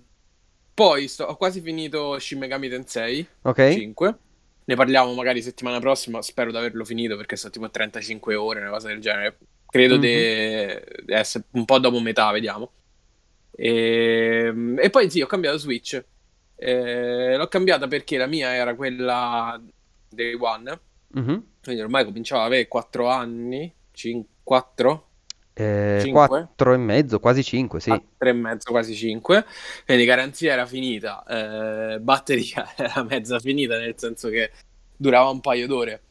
poi 0.74 1.08
sto- 1.08 1.26
ho 1.26 1.36
quasi 1.38 1.62
finito 1.62 2.20
Shin 2.20 2.38
Megami 2.38 2.70
Tensei 2.70 3.26
Ok? 3.44 3.72
5. 3.72 4.18
Ne 4.66 4.76
parliamo 4.76 5.14
magari 5.14 5.42
settimana 5.42 5.80
prossima. 5.80 6.22
Spero 6.22 6.52
di 6.52 6.58
averlo 6.58 6.84
finito 6.84 7.16
perché 7.16 7.36
sto 7.36 7.50
tipo 7.50 7.66
a 7.66 7.70
35 7.70 8.36
ore, 8.36 8.60
una 8.62 8.70
cosa 8.72 8.88
del 8.88 9.00
genere. 9.00 9.38
Credo 9.68 9.98
di 9.98 10.08
di 10.08 11.14
essere 11.14 11.46
un 11.52 11.66
po' 11.66 11.80
dopo 11.80 12.00
metà, 12.00 12.32
vediamo. 12.32 12.72
E, 13.52 14.54
e 14.78 14.90
poi 14.90 15.10
sì, 15.10 15.22
ho 15.22 15.28
cambiato 15.28 15.58
Switch. 15.58 16.04
Eh, 16.58 17.36
l'ho 17.36 17.48
cambiata 17.48 17.88
perché 17.88 18.18
la 18.18 18.28
mia 18.28 18.54
era 18.54 18.76
quella 18.76 19.62
Day 20.10 20.34
One. 20.34 20.80
Mhm. 21.10 21.46
Quindi 21.62 21.82
ormai 21.82 22.06
cominciava 22.06 22.42
ad 22.42 22.48
avere 22.48 22.68
4 22.68 23.08
anni. 23.08 23.72
4? 24.44 25.05
Eh, 25.58 26.04
e 26.04 26.78
mezzo, 26.78 27.20
quasi 27.22 27.42
cinque, 27.42 27.80
sì. 27.80 27.90
a 27.90 28.02
tre 28.18 28.32
e 28.32 28.34
mezzo, 28.34 28.72
quasi 28.72 28.94
5. 28.94 29.46
Quindi 29.86 30.04
garanzia 30.04 30.52
era 30.52 30.66
finita, 30.66 31.24
eh, 31.24 32.00
batteria 32.02 32.68
era 32.76 33.04
mezza 33.04 33.40
finita, 33.40 33.78
nel 33.78 33.94
senso 33.98 34.28
che 34.28 34.52
durava 34.98 35.30
un 35.30 35.40
paio 35.40 35.66
d'ore. 35.66 36.02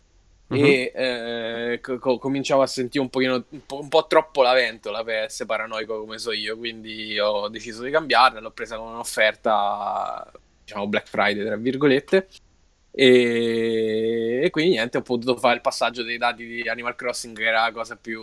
Mhm. 0.46 0.64
E 0.64 0.92
eh, 0.94 1.80
co- 1.82 1.98
co- 1.98 2.18
cominciavo 2.18 2.62
a 2.62 2.66
sentire 2.66 3.02
un 3.02 3.10
pochino, 3.10 3.44
un 3.46 3.66
po', 3.66 3.80
un 3.80 3.88
po' 3.88 4.06
troppo 4.06 4.40
la 4.42 4.54
vento 4.54 4.90
la 4.90 5.04
PS 5.04 5.44
paranoico 5.46 6.00
come 6.00 6.18
so 6.18 6.32
io, 6.32 6.56
quindi 6.56 7.18
ho 7.18 7.48
deciso 7.48 7.82
di 7.82 7.90
cambiarla, 7.90 8.40
l'ho 8.40 8.50
presa 8.50 8.76
con 8.78 8.92
un'offerta, 8.92 10.30
diciamo 10.64 10.86
Black 10.88 11.08
Friday 11.08 11.44
tra 11.44 11.56
virgolette. 11.56 12.28
E, 12.92 14.40
e 14.44 14.50
quindi 14.50 14.72
niente, 14.72 14.98
ho 14.98 15.02
potuto 15.02 15.36
fare 15.36 15.56
il 15.56 15.60
passaggio 15.60 16.02
dei 16.02 16.16
dati 16.16 16.46
di 16.46 16.68
Animal 16.68 16.94
Crossing, 16.94 17.36
che 17.36 17.44
era 17.44 17.62
la 17.62 17.72
cosa 17.72 17.96
più 17.96 18.22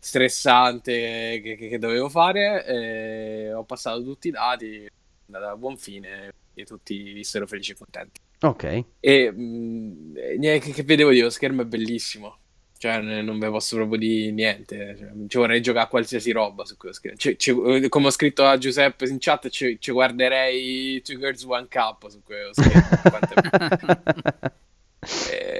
stressante 0.00 1.40
che, 1.42 1.56
che 1.56 1.78
dovevo 1.78 2.08
fare. 2.08 2.66
E 2.66 3.52
ho 3.52 3.64
passato 3.64 4.02
tutti 4.02 4.28
i 4.28 4.32
dati, 4.32 4.84
è 4.84 4.90
andata 5.26 5.52
a 5.52 5.56
buon 5.56 5.76
fine 5.76 6.32
e 6.54 6.64
tutti 6.64 7.12
vissero 7.12 7.46
felici 7.46 7.72
e 7.72 7.76
contenti. 7.76 8.20
Ok. 8.40 8.84
E 8.98 9.30
mh, 9.30 10.40
che, 10.40 10.72
che 10.72 10.82
vedevo 10.82 11.10
io, 11.10 11.24
lo 11.24 11.30
schermo 11.30 11.62
è 11.62 11.66
bellissimo. 11.66 12.38
Cioè, 12.80 12.98
non 12.98 13.38
ve 13.38 13.50
posso 13.50 13.76
proprio 13.76 13.98
dire 13.98 14.30
niente. 14.30 14.96
Cioè, 14.98 15.10
ci 15.28 15.36
vorrei 15.36 15.60
giocare 15.60 15.84
a 15.84 15.88
qualsiasi 15.88 16.30
roba 16.32 16.64
su 16.64 16.78
quello 16.78 16.94
schermo. 16.94 17.18
Ci, 17.18 17.38
ci, 17.38 17.52
come 17.90 18.06
ho 18.06 18.10
scritto 18.10 18.46
a 18.46 18.56
Giuseppe 18.56 19.06
in 19.06 19.18
chat, 19.20 19.50
ci, 19.50 19.76
ci 19.78 19.92
guarderei 19.92 21.02
Two 21.02 21.18
Girls 21.18 21.44
One 21.44 21.66
Cup 21.68 22.08
su 22.08 22.22
quello 22.22 22.54
schermo. 22.54 22.88
è, 25.28 25.59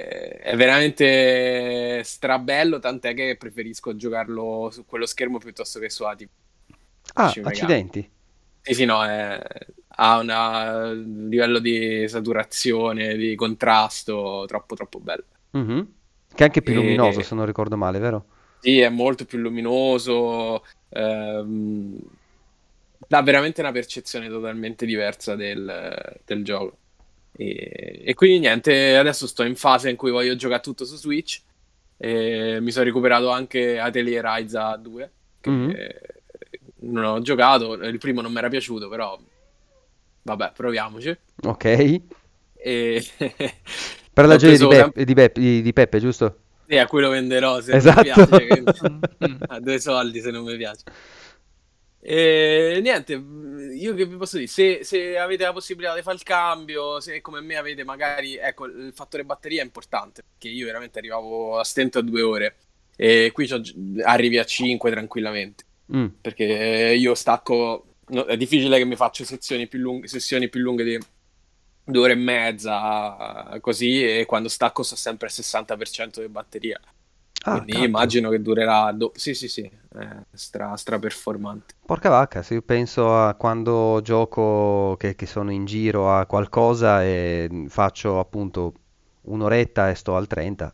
è 0.51 0.55
veramente 0.57 2.03
strabello, 2.03 2.79
tant'è 2.79 3.13
che 3.13 3.37
preferisco 3.39 3.95
giocarlo 3.95 4.67
su 4.69 4.85
quello 4.85 5.05
schermo 5.05 5.37
piuttosto 5.37 5.79
che 5.79 5.89
su 5.89 6.03
Ati. 6.03 6.27
Ah, 7.13 7.33
accidenti. 7.43 8.11
Sì, 8.61 8.73
sì, 8.73 8.83
no, 8.83 9.01
è, 9.01 9.41
ha 9.87 10.17
un 10.17 11.27
livello 11.29 11.59
di 11.59 12.05
saturazione, 12.05 13.15
di 13.15 13.33
contrasto 13.35 14.43
troppo, 14.45 14.75
troppo 14.75 14.99
bello. 14.99 15.23
Mm-hmm. 15.55 15.79
Che 16.33 16.43
è 16.43 16.43
anche 16.43 16.61
più 16.61 16.73
luminoso, 16.73 17.21
e... 17.21 17.23
se 17.23 17.33
non 17.33 17.45
ricordo 17.45 17.77
male, 17.77 17.99
vero? 17.99 18.25
Sì, 18.59 18.81
è 18.81 18.89
molto 18.89 19.23
più 19.23 19.37
luminoso. 19.37 20.65
Ehm, 20.89 21.97
dà 23.07 23.21
veramente 23.21 23.61
una 23.61 23.71
percezione 23.71 24.27
totalmente 24.27 24.85
diversa 24.85 25.37
del, 25.37 26.19
del 26.25 26.43
gioco. 26.43 26.77
E, 27.33 28.01
e, 28.03 28.13
quindi 28.13 28.39
niente, 28.39 28.95
adesso 28.95 29.27
sto 29.27 29.43
in 29.43 29.55
fase 29.55 29.89
in 29.89 29.95
cui 29.95 30.11
voglio 30.11 30.35
giocare 30.35 30.61
tutto 30.61 30.85
su 30.85 30.95
Switch. 30.95 31.41
Mi 31.97 32.71
sono 32.71 32.85
recuperato 32.85 33.29
anche 33.29 33.77
Atelier 33.77 34.23
Ryza 34.25 34.75
2, 34.75 35.11
che 35.39 35.49
mm-hmm. 35.49 35.75
non 36.79 37.03
ho 37.03 37.21
giocato. 37.21 37.73
Il 37.73 37.99
primo 37.99 38.21
non 38.21 38.31
mi 38.31 38.39
era 38.39 38.49
piaciuto, 38.49 38.89
però 38.89 39.19
vabbè, 40.23 40.51
proviamoci. 40.55 41.15
Ok. 41.43 42.01
E... 42.55 43.03
Per 44.13 44.25
la 44.25 44.35
gioia 44.35 44.57
di, 44.57 44.67
Be- 44.67 45.05
di, 45.05 45.13
Be- 45.13 45.31
di, 45.33 45.61
di, 45.61 45.73
Peppe, 45.73 45.99
giusto? 45.99 46.37
Sì, 46.67 46.77
a 46.77 46.85
cui 46.85 47.01
lo 47.01 47.09
venderò 47.09 47.61
se 47.61 47.75
esatto. 47.75 48.01
non 48.15 48.27
mi 48.29 48.47
piace. 48.47 49.37
a 49.47 49.59
due 49.59 49.79
soldi 49.79 50.19
se 50.19 50.31
non 50.31 50.43
mi 50.43 50.57
piace. 50.57 50.83
E 52.03 52.79
niente, 52.81 53.13
io 53.13 53.93
che 53.93 54.05
vi 54.07 54.15
posso 54.15 54.37
dire, 54.37 54.49
se, 54.49 54.79
se, 54.83 55.19
avete 55.19 55.43
la 55.43 55.53
possibilità 55.53 55.93
di 55.93 56.01
fare 56.01 56.15
il 56.15 56.23
cambio, 56.23 56.99
se 56.99 57.21
come 57.21 57.41
me 57.41 57.57
avete 57.57 57.83
magari, 57.83 58.37
ecco, 58.37 58.65
il 58.65 58.91
fattore 58.93 59.23
batteria 59.23 59.61
è 59.61 59.65
importante, 59.65 60.23
perché 60.23 60.47
io 60.47 60.65
veramente 60.65 60.97
arrivavo 60.97 61.59
a 61.59 61.63
stento 61.63 61.99
a 61.99 62.01
due 62.01 62.23
ore 62.23 62.55
e 62.95 63.31
qui 63.31 63.47
arrivi 64.03 64.39
a 64.39 64.43
5 64.43 64.89
tranquillamente, 64.89 65.63
mm. 65.95 66.05
perché 66.21 66.95
io 66.97 67.13
stacco, 67.13 67.85
no, 68.07 68.25
è 68.25 68.35
difficile 68.35 68.79
che 68.79 68.85
mi 68.85 68.95
faccia 68.95 69.23
sessioni 69.23 69.67
più 69.67 69.77
lunghe, 69.77 70.07
sessioni 70.07 70.49
più 70.49 70.59
lunghe 70.59 70.83
di 70.83 70.99
due 71.83 72.01
ore 72.01 72.13
e 72.13 72.15
mezza, 72.15 73.57
così, 73.61 74.03
e 74.03 74.25
quando 74.25 74.49
stacco 74.49 74.81
sto 74.81 74.95
sempre 74.95 75.27
al 75.27 75.33
60% 75.33 76.19
di 76.19 76.27
batteria. 76.29 76.81
Ah, 77.43 77.53
Quindi 77.53 77.71
cazzo. 77.71 77.83
immagino 77.85 78.29
che 78.29 78.41
durerà. 78.41 78.91
Do- 78.91 79.11
sì, 79.15 79.33
sì, 79.33 79.47
sì, 79.47 79.61
è 79.63 80.07
stra, 80.33 80.75
stra 80.77 80.99
performante. 80.99 81.73
Porca 81.85 82.09
vacca, 82.09 82.43
se 82.43 82.55
io 82.55 82.61
penso 82.61 83.15
a 83.15 83.33
quando 83.33 83.99
gioco 84.03 84.95
che, 84.97 85.15
che 85.15 85.25
sono 85.25 85.51
in 85.51 85.65
giro 85.65 86.13
a 86.13 86.25
qualcosa 86.25 87.03
e 87.03 87.65
faccio 87.67 88.19
appunto 88.19 88.73
un'oretta 89.21 89.89
e 89.89 89.95
sto 89.95 90.15
al 90.15 90.27
30. 90.27 90.73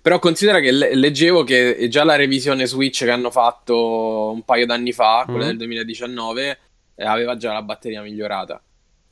Però 0.00 0.18
considera 0.18 0.60
che 0.60 0.70
le- 0.70 0.94
leggevo 0.94 1.44
che 1.44 1.88
già 1.90 2.04
la 2.04 2.16
revisione 2.16 2.66
Switch 2.66 3.04
che 3.04 3.10
hanno 3.10 3.30
fatto 3.30 4.30
un 4.30 4.42
paio 4.44 4.66
d'anni 4.66 4.92
fa, 4.92 5.24
quella 5.26 5.44
mm. 5.44 5.48
del 5.48 5.56
2019, 5.58 6.58
eh, 6.94 7.04
aveva 7.04 7.36
già 7.36 7.52
la 7.52 7.62
batteria 7.62 8.02
migliorata. 8.02 8.62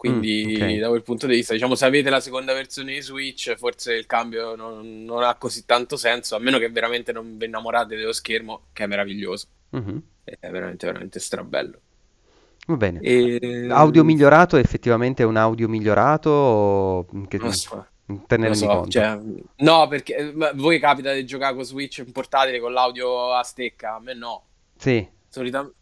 Quindi, 0.04 0.44
mm, 0.46 0.54
okay. 0.56 0.78
da 0.78 0.88
quel 0.88 1.02
punto 1.02 1.26
di 1.26 1.36
vista, 1.36 1.54
diciamo, 1.54 1.74
se 1.74 1.86
avete 1.86 2.10
la 2.10 2.20
seconda 2.20 2.52
versione 2.52 2.92
di 2.92 3.00
Switch, 3.00 3.54
forse 3.56 3.94
il 3.94 4.04
cambio 4.04 4.54
non, 4.54 5.02
non 5.04 5.22
ha 5.22 5.34
così 5.36 5.64
tanto 5.64 5.96
senso, 5.96 6.36
a 6.36 6.38
meno 6.38 6.58
che 6.58 6.68
veramente 6.68 7.10
non 7.10 7.38
vi 7.38 7.46
innamorate 7.46 7.96
dello 7.96 8.12
schermo, 8.12 8.64
che 8.74 8.84
è 8.84 8.86
meraviglioso. 8.86 9.46
Mm-hmm. 9.74 9.96
È 10.24 10.50
veramente, 10.50 10.86
veramente 10.86 11.20
strabello. 11.20 11.80
Va 12.66 12.76
bene. 12.76 13.00
E... 13.00 13.66
Audio 13.70 14.04
migliorato, 14.04 14.58
effettivamente 14.58 15.22
è 15.22 15.26
un 15.26 15.36
audio 15.36 15.68
migliorato? 15.68 16.28
O... 16.28 17.06
Che... 17.26 17.38
Non 17.38 17.54
so. 17.54 17.86
Te 18.26 18.36
ne 18.36 18.44
rendi 18.44 18.58
so, 18.58 18.66
conto? 18.66 18.90
Cioè, 18.90 19.18
no, 19.56 19.88
perché 19.88 20.34
voi 20.54 20.78
capita 20.78 21.14
di 21.14 21.24
giocare 21.24 21.54
con 21.54 21.64
Switch 21.64 22.04
portatile 22.12 22.60
con 22.60 22.74
l'audio 22.74 23.32
a 23.32 23.42
stecca, 23.42 23.94
a 23.94 24.00
me 24.00 24.12
no. 24.12 24.44
Sì. 24.76 25.08
Solitamente 25.30 25.76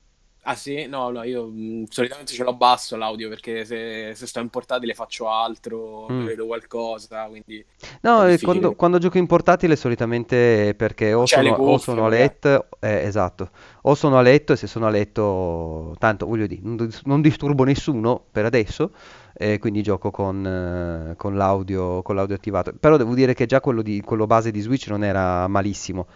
Ah 0.44 0.56
sì? 0.56 0.86
No, 0.86 1.10
no, 1.10 1.22
io 1.22 1.46
mh, 1.46 1.60
mm, 1.60 1.84
solitamente 1.88 2.32
ce 2.32 2.42
l'ho 2.42 2.54
basso 2.54 2.96
l'audio 2.96 3.28
perché 3.28 3.64
se, 3.64 4.12
se 4.16 4.26
sto 4.26 4.40
in 4.40 4.48
portatile 4.48 4.92
faccio 4.92 5.28
altro, 5.28 6.08
mm. 6.10 6.24
vedo 6.24 6.46
qualcosa, 6.46 7.26
quindi... 7.26 7.64
No, 8.00 8.26
quando, 8.40 8.74
quando, 8.74 8.98
gioco 8.98 9.18
in 9.18 9.26
portatile 9.26 9.76
solitamente 9.76 10.74
perché 10.76 11.12
o 11.12 11.26
sono, 11.26 11.54
cuffie, 11.54 11.74
o 11.74 11.78
sono, 11.78 12.06
a 12.06 12.08
letto, 12.08 12.66
eh, 12.80 13.04
esatto, 13.04 13.50
o 13.82 13.94
sono 13.94 14.18
a 14.18 14.20
letto 14.20 14.54
e 14.54 14.56
se 14.56 14.66
sono 14.66 14.86
a 14.86 14.90
letto, 14.90 15.94
tanto 16.00 16.26
voglio 16.26 16.48
dire, 16.48 16.60
non, 16.64 16.90
non 17.04 17.20
disturbo 17.20 17.62
nessuno 17.62 18.24
per 18.28 18.44
adesso, 18.44 18.90
eh, 19.34 19.60
quindi 19.60 19.80
gioco 19.82 20.10
con, 20.10 20.44
eh, 20.44 21.14
con, 21.16 21.36
l'audio, 21.36 22.02
con 22.02 22.16
l'audio 22.16 22.34
attivato. 22.34 22.72
Però 22.72 22.96
devo 22.96 23.14
dire 23.14 23.34
che 23.34 23.46
già 23.46 23.60
quello, 23.60 23.80
di, 23.80 24.00
quello 24.00 24.26
base 24.26 24.50
di 24.50 24.60
Switch 24.60 24.88
non 24.88 25.04
era 25.04 25.46
malissimo 25.46 26.06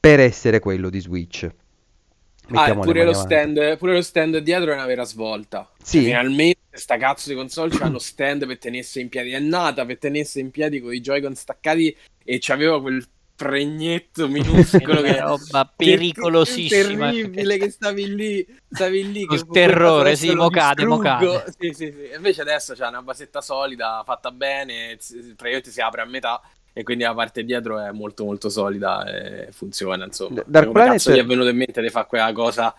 per 0.00 0.18
essere 0.18 0.58
quello 0.58 0.90
di 0.90 0.98
Switch. 0.98 1.48
Ah, 2.52 2.74
pure 2.74 3.04
lo, 3.04 3.12
stand, 3.12 3.76
pure 3.76 3.92
lo, 3.92 4.02
stand, 4.02 4.38
dietro 4.38 4.70
è 4.70 4.74
una 4.74 4.86
vera 4.86 5.04
svolta. 5.04 5.70
Sì. 5.82 5.98
Cioè, 5.98 6.04
finalmente 6.06 6.58
sta 6.70 6.96
cazzo 6.96 7.28
di 7.28 7.34
console 7.34 7.76
c'ha 7.76 7.88
lo 7.88 7.98
stand 7.98 8.46
per 8.46 8.58
tenersi 8.58 9.00
in 9.00 9.08
piedi. 9.08 9.32
È 9.32 9.38
nata 9.38 9.84
per 9.84 9.98
tenersi 9.98 10.40
in 10.40 10.50
piedi 10.50 10.80
con 10.80 10.94
i 10.94 11.00
Joy-Con 11.00 11.34
staccati 11.34 11.94
e 12.24 12.38
c'aveva 12.40 12.80
quel 12.80 13.06
pregnetto 13.38 14.26
minuscolo 14.26 15.00
che 15.02 15.20
roba 15.20 15.72
pericolosissima 15.76 17.08
terribile 17.08 17.56
che 17.56 17.70
stavi 17.70 18.12
lì 18.12 18.58
stavi 18.68 19.12
lì 19.12 19.20
il 19.30 19.46
terrore 19.46 20.16
sì 20.16 20.34
mocade 20.34 20.84
mocade 20.84 21.44
sì, 21.56 21.72
sì, 21.72 21.94
sì. 21.96 22.10
invece 22.16 22.40
adesso 22.40 22.74
c'è 22.74 22.88
una 22.88 23.00
basetta 23.00 23.40
solida 23.40 24.02
fatta 24.04 24.32
bene 24.32 24.98
praticamente 25.36 25.70
si 25.70 25.80
apre 25.80 26.00
a 26.00 26.04
metà 26.04 26.42
e 26.78 26.84
quindi 26.84 27.02
la 27.02 27.12
parte 27.12 27.42
dietro 27.42 27.80
è 27.80 27.90
molto 27.90 28.24
molto 28.24 28.48
solida 28.48 29.04
e 29.04 29.48
funziona 29.50 30.04
insomma 30.04 30.44
Dark 30.46 30.70
Planet... 30.70 30.92
cazzo 30.92 31.10
gli 31.10 31.18
è 31.18 31.26
venuto 31.26 31.48
in 31.48 31.56
mente 31.56 31.82
di 31.82 31.88
fare 31.88 32.06
quella 32.06 32.30
cosa 32.32 32.72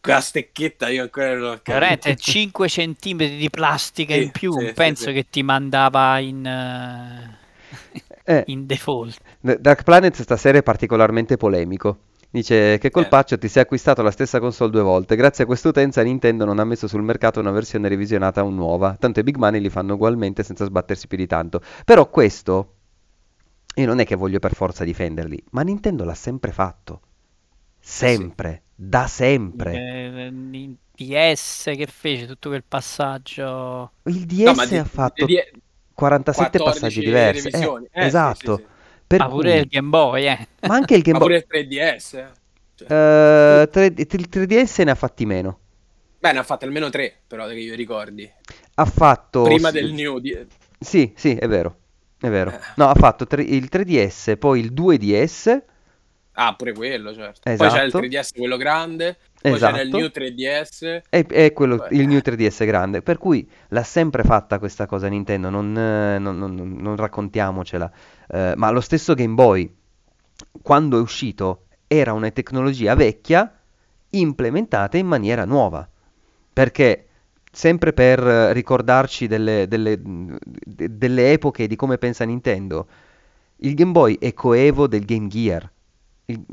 quella 0.00 0.20
stecchetta 0.20 0.88
io 0.88 1.02
ancora 1.02 1.34
non 1.36 1.50
ho 1.52 1.60
capito 1.62 2.12
5 2.12 2.66
cm 2.66 3.16
di 3.16 3.48
plastica 3.48 4.14
sì, 4.14 4.22
in 4.22 4.30
più 4.32 4.58
sì, 4.58 4.72
penso 4.72 5.04
sì, 5.04 5.12
che 5.12 5.26
ti 5.30 5.44
mandava 5.44 6.18
in 6.18 6.44
uh... 6.44 8.00
eh, 8.24 8.42
in 8.50 8.66
default 8.66 9.18
Dark 9.38 9.84
Planet 9.84 10.20
stasera 10.20 10.58
è 10.58 10.64
particolarmente 10.64 11.36
polemico 11.36 11.98
Dice 12.28 12.78
che 12.78 12.90
colpaccio 12.90 13.34
eh. 13.34 13.38
ti 13.38 13.46
sei 13.46 13.60
acquistato 13.60 14.00
la 14.00 14.10
stessa 14.10 14.40
console 14.40 14.70
due 14.70 14.80
volte. 14.80 15.16
Grazie 15.16 15.44
a 15.44 15.46
quest'utenza 15.46 16.00
Nintendo 16.00 16.46
non 16.46 16.60
ha 16.60 16.64
messo 16.64 16.88
sul 16.88 17.02
mercato 17.02 17.40
una 17.40 17.50
versione 17.50 17.88
revisionata 17.88 18.42
o 18.42 18.48
nuova. 18.48 18.96
Tanto 18.98 19.20
i 19.20 19.22
big 19.22 19.36
money 19.36 19.60
li 19.60 19.68
fanno 19.68 19.92
ugualmente 19.92 20.42
senza 20.42 20.64
sbattersi 20.64 21.08
più 21.08 21.18
di 21.18 21.26
tanto. 21.26 21.60
Però 21.84 22.08
questo 22.08 22.76
io 23.74 23.86
non 23.86 24.00
è 24.00 24.04
che 24.04 24.14
voglio 24.14 24.38
per 24.38 24.54
forza 24.54 24.84
difenderli, 24.84 25.42
ma 25.50 25.62
Nintendo 25.62 26.04
l'ha 26.04 26.14
sempre 26.14 26.52
fatto. 26.52 27.00
Sempre, 27.78 28.62
sì. 28.64 28.72
da 28.76 29.06
sempre. 29.06 29.72
Eh, 29.74 30.76
DS 30.94 31.72
che 31.76 31.86
fece 31.86 32.26
tutto 32.26 32.48
quel 32.50 32.64
passaggio. 32.66 33.92
Il 34.04 34.26
DS 34.26 34.70
no, 34.70 34.80
ha 34.80 34.84
fatto 34.84 35.24
di, 35.24 35.36
47 35.94 36.58
passaggi 36.58 37.00
diversi. 37.00 37.48
Eh, 37.48 37.88
eh, 37.92 38.06
esatto. 38.06 38.56
Sì, 38.56 38.62
sì, 38.62 38.68
per 39.06 39.18
ma 39.20 39.28
pure 39.28 39.50
cui... 39.50 39.60
il 39.60 39.66
Game 39.66 39.88
Boy, 39.88 40.26
eh. 40.26 40.48
Ma 40.66 40.74
anche 40.74 40.94
il 40.94 41.02
Game 41.02 41.18
Boy. 41.18 41.28
Ma 41.28 41.40
pure 41.40 41.60
il 41.60 41.68
3DS. 41.68 42.16
Eh. 42.16 42.40
Cioè... 42.74 43.62
Uh, 43.62 43.70
3, 43.70 43.84
il 43.86 44.28
3DS 44.30 44.84
ne 44.84 44.90
ha 44.90 44.94
fatti 44.94 45.26
meno. 45.26 45.58
Beh, 46.18 46.32
ne 46.32 46.38
ha 46.38 46.42
fatti 46.42 46.64
almeno 46.64 46.88
3, 46.88 47.14
però 47.26 47.46
che 47.46 47.54
io 47.54 47.74
ricordi. 47.74 48.30
Ha 48.74 48.84
fatto... 48.84 49.42
Prima 49.42 49.70
del 49.70 49.92
New. 49.92 50.18
Di... 50.18 50.46
Sì, 50.78 51.12
sì, 51.16 51.34
è 51.34 51.48
vero. 51.48 51.78
È 52.22 52.30
vero. 52.30 52.52
Eh. 52.52 52.58
No, 52.76 52.88
ha 52.88 52.94
fatto 52.94 53.26
tre- 53.26 53.42
il 53.42 53.68
3DS, 53.70 54.36
poi 54.38 54.60
il 54.60 54.72
2DS. 54.72 55.60
Ah, 56.34 56.54
pure 56.54 56.72
quello, 56.72 57.12
certo. 57.12 57.48
Esatto. 57.48 57.68
Poi 57.68 57.78
c'è 57.78 57.84
il 57.84 57.92
3DS 57.92 58.28
quello 58.36 58.56
grande, 58.56 59.16
poi 59.40 59.54
esatto. 59.54 59.74
c'è 59.74 59.82
il 59.82 59.88
New 59.88 60.06
3DS. 60.06 61.00
E, 61.10 61.26
e 61.28 61.52
quello, 61.52 61.78
poi... 61.78 61.96
il 61.96 62.06
New 62.06 62.20
3DS 62.24 62.64
grande. 62.64 63.02
Per 63.02 63.18
cui 63.18 63.50
l'ha 63.68 63.82
sempre 63.82 64.22
fatta 64.22 64.60
questa 64.60 64.86
cosa 64.86 65.08
Nintendo, 65.08 65.50
non, 65.50 65.72
non, 65.72 66.38
non, 66.38 66.76
non 66.78 66.94
raccontiamocela. 66.96 67.90
Uh, 68.28 68.52
ma 68.54 68.70
lo 68.70 68.80
stesso 68.80 69.14
Game 69.14 69.34
Boy, 69.34 69.74
quando 70.62 70.98
è 70.98 71.00
uscito, 71.00 71.64
era 71.88 72.12
una 72.12 72.30
tecnologia 72.30 72.94
vecchia 72.94 73.52
implementata 74.10 74.96
in 74.96 75.08
maniera 75.08 75.44
nuova. 75.44 75.86
Perché 76.52 77.08
sempre 77.52 77.92
per 77.92 78.18
ricordarci 78.20 79.26
delle, 79.26 79.68
delle, 79.68 80.00
delle 80.02 81.32
epoche 81.32 81.66
di 81.66 81.76
come 81.76 81.98
pensa 81.98 82.24
Nintendo, 82.24 82.86
il 83.58 83.74
Game 83.74 83.92
Boy 83.92 84.18
è 84.18 84.32
coevo 84.34 84.86
del 84.88 85.04
Game 85.04 85.28
Gear. 85.28 85.70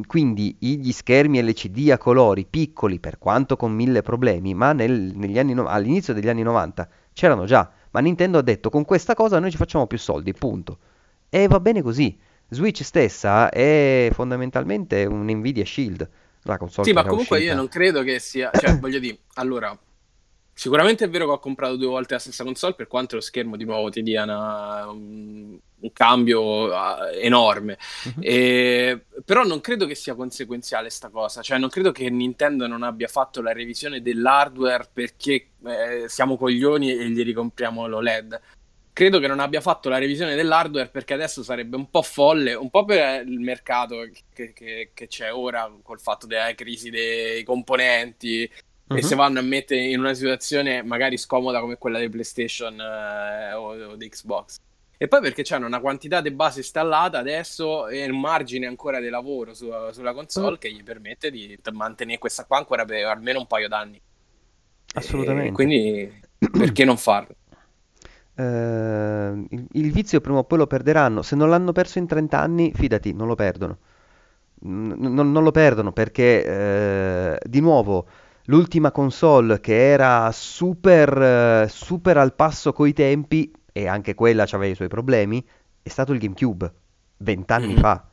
quindi 0.07 0.55
gli 0.59 0.91
schermi 0.91 1.41
LCD 1.41 1.91
a 1.91 1.97
colori 1.97 2.45
piccoli, 2.45 2.99
per 2.99 3.17
quanto 3.17 3.55
con 3.55 3.71
mille 3.71 4.01
problemi, 4.01 4.53
ma 4.53 4.73
nel- 4.73 5.13
negli 5.15 5.39
anni 5.39 5.53
all'inizio 5.57 6.13
degli 6.13 6.27
anni 6.27 6.43
90 6.43 6.87
c'erano 7.13 7.45
già. 7.45 7.71
Ma 7.91 7.99
Nintendo 8.01 8.37
ha 8.39 8.41
detto 8.41 8.69
con 8.69 8.83
questa 8.85 9.13
cosa 9.15 9.39
noi 9.39 9.51
ci 9.51 9.57
facciamo 9.57 9.87
più 9.87 9.97
soldi, 9.97 10.33
punto. 10.33 10.79
E 11.29 11.47
va 11.47 11.59
bene 11.59 11.81
così. 11.81 12.17
Switch 12.49 12.83
stessa 12.83 13.49
è 13.49 14.09
fondamentalmente 14.11 15.05
un 15.05 15.25
Nvidia 15.29 15.65
Shield, 15.65 16.07
la 16.43 16.57
console 16.57 16.87
Sì, 16.87 16.93
ma 16.93 17.05
comunque 17.05 17.39
io 17.39 17.43
uscita. 17.43 17.55
non 17.55 17.67
credo 17.67 18.03
che 18.03 18.19
sia, 18.19 18.53
cioè, 18.55 18.77
voglio 18.79 18.99
dire, 18.99 19.19
allora, 19.35 19.77
sicuramente 20.59 21.05
è 21.05 21.09
vero 21.09 21.25
che 21.25 21.31
ho 21.31 21.39
comprato 21.39 21.77
due 21.77 21.87
volte 21.87 22.15
la 22.15 22.19
stessa 22.19 22.43
console, 22.43 22.73
per 22.73 22.87
quanto 22.87 23.15
lo 23.15 23.21
schermo 23.21 23.55
di 23.55 23.63
nuovo 23.63 23.89
ti 23.89 24.03
dia 24.03 24.23
una- 24.23 24.89
un, 24.89 25.57
un 25.79 25.93
cambio 25.93 26.69
eh, 26.73 27.21
enorme. 27.21 27.77
Mhm. 28.03 28.13
E- 28.19 29.05
però 29.23 29.45
non 29.45 29.61
credo 29.61 29.85
che 29.85 29.95
sia 29.95 30.15
conseguenziale 30.15 30.89
sta 30.89 31.07
cosa, 31.07 31.41
cioè 31.41 31.57
non 31.59 31.69
credo 31.69 31.93
che 31.93 32.09
Nintendo 32.09 32.67
non 32.67 32.83
abbia 32.83 33.07
fatto 33.07 33.41
la 33.41 33.53
revisione 33.53 34.01
dell'hardware 34.01 34.89
perché 34.91 35.51
eh, 35.65 36.09
siamo 36.09 36.35
coglioni 36.35 36.91
e 36.91 37.09
gli 37.09 37.23
ricompriamo 37.23 37.87
l'OLED. 37.87 38.41
Credo 38.91 39.19
che 39.19 39.27
non 39.27 39.39
abbia 39.39 39.61
fatto 39.61 39.87
la 39.87 39.97
revisione 39.97 40.35
dell'hardware 40.35 40.89
perché 40.89 41.13
adesso 41.13 41.41
sarebbe 41.41 41.77
un 41.77 41.89
po' 41.89 42.01
folle, 42.01 42.53
un 42.53 42.69
po' 42.69 42.83
per 42.83 43.25
il 43.25 43.39
mercato 43.39 44.09
che, 44.33 44.51
che- 44.51 44.91
che 44.93 45.07
c'è 45.07 45.33
ora 45.33 45.71
col 45.81 46.01
fatto 46.01 46.27
della 46.27 46.53
crisi 46.53 46.89
dei 46.89 47.43
componenti 47.45 48.51
e 48.91 48.93
Mhm. 48.95 48.99
se 49.01 49.15
vanno 49.15 49.39
a 49.39 49.41
mettere 49.43 49.81
in 49.85 49.99
una 49.99 50.13
situazione 50.13 50.81
magari 50.83 51.17
scomoda 51.17 51.59
come 51.59 51.77
quella 51.77 51.99
di 51.99 52.09
PlayStation 52.09 52.79
eh, 52.79 53.53
o, 53.53 53.91
o 53.91 53.95
di 53.95 54.09
Xbox. 54.09 54.57
E 54.97 55.07
poi 55.07 55.21
perché 55.21 55.43
c'hanno 55.43 55.65
una 55.65 55.79
quantità 55.79 56.19
di 56.21 56.31
base 56.31 56.59
installata 56.59 57.19
adesso 57.19 57.87
e 57.87 58.09
un 58.09 58.19
margine 58.19 58.67
ancora 58.67 58.99
di 58.99 59.07
lavoro 59.09 59.53
su- 59.53 59.71
sulla 59.91 60.13
console 60.13 60.57
che 60.57 60.71
gli 60.73 60.83
permette 60.83 61.31
di 61.31 61.57
mantenere 61.71 62.17
questa 62.19 62.43
qua 62.45 62.57
ancora 62.57 62.83
per 62.83 63.05
almeno 63.05 63.39
un 63.39 63.47
paio 63.47 63.69
d'anni. 63.69 64.01
Assolutamente. 64.95 65.49
E 65.49 65.51
quindi 65.53 66.21
perché 66.51 66.83
non 66.83 66.97
farlo? 66.97 67.35
Eh, 68.35 68.43
il, 69.49 69.67
il 69.71 69.91
vizio 69.91 70.21
prima 70.21 70.39
o 70.39 70.43
poi 70.43 70.57
lo 70.57 70.67
perderanno. 70.67 71.21
Se 71.21 71.35
non 71.35 71.49
l'hanno 71.49 71.71
perso 71.71 71.99
in 71.99 72.07
30 72.07 72.39
anni, 72.39 72.71
fidati, 72.73 73.13
non 73.13 73.27
lo 73.27 73.35
perdono. 73.35 73.77
N- 74.63 74.95
non, 74.97 75.31
non 75.31 75.43
lo 75.43 75.51
perdono 75.51 75.91
perché, 75.93 76.43
eh, 76.45 77.39
di 77.43 77.59
nuovo, 77.61 78.05
l'ultima 78.49 78.91
console 78.91 79.59
che 79.59 79.89
era 79.91 80.31
super, 80.31 81.21
eh, 81.65 81.67
super 81.69 82.17
al 82.17 82.33
passo 82.33 82.73
coi 82.73 82.93
tempi, 82.93 83.51
e 83.71 83.87
anche 83.87 84.15
quella 84.15 84.43
aveva 84.43 84.65
i 84.65 84.75
suoi 84.75 84.87
problemi, 84.87 85.45
è 85.81 85.89
stato 85.89 86.11
il 86.13 86.19
GameCube, 86.19 86.73
vent'anni 87.17 87.73
Mhm. 87.73 87.79
fa. 87.79 88.07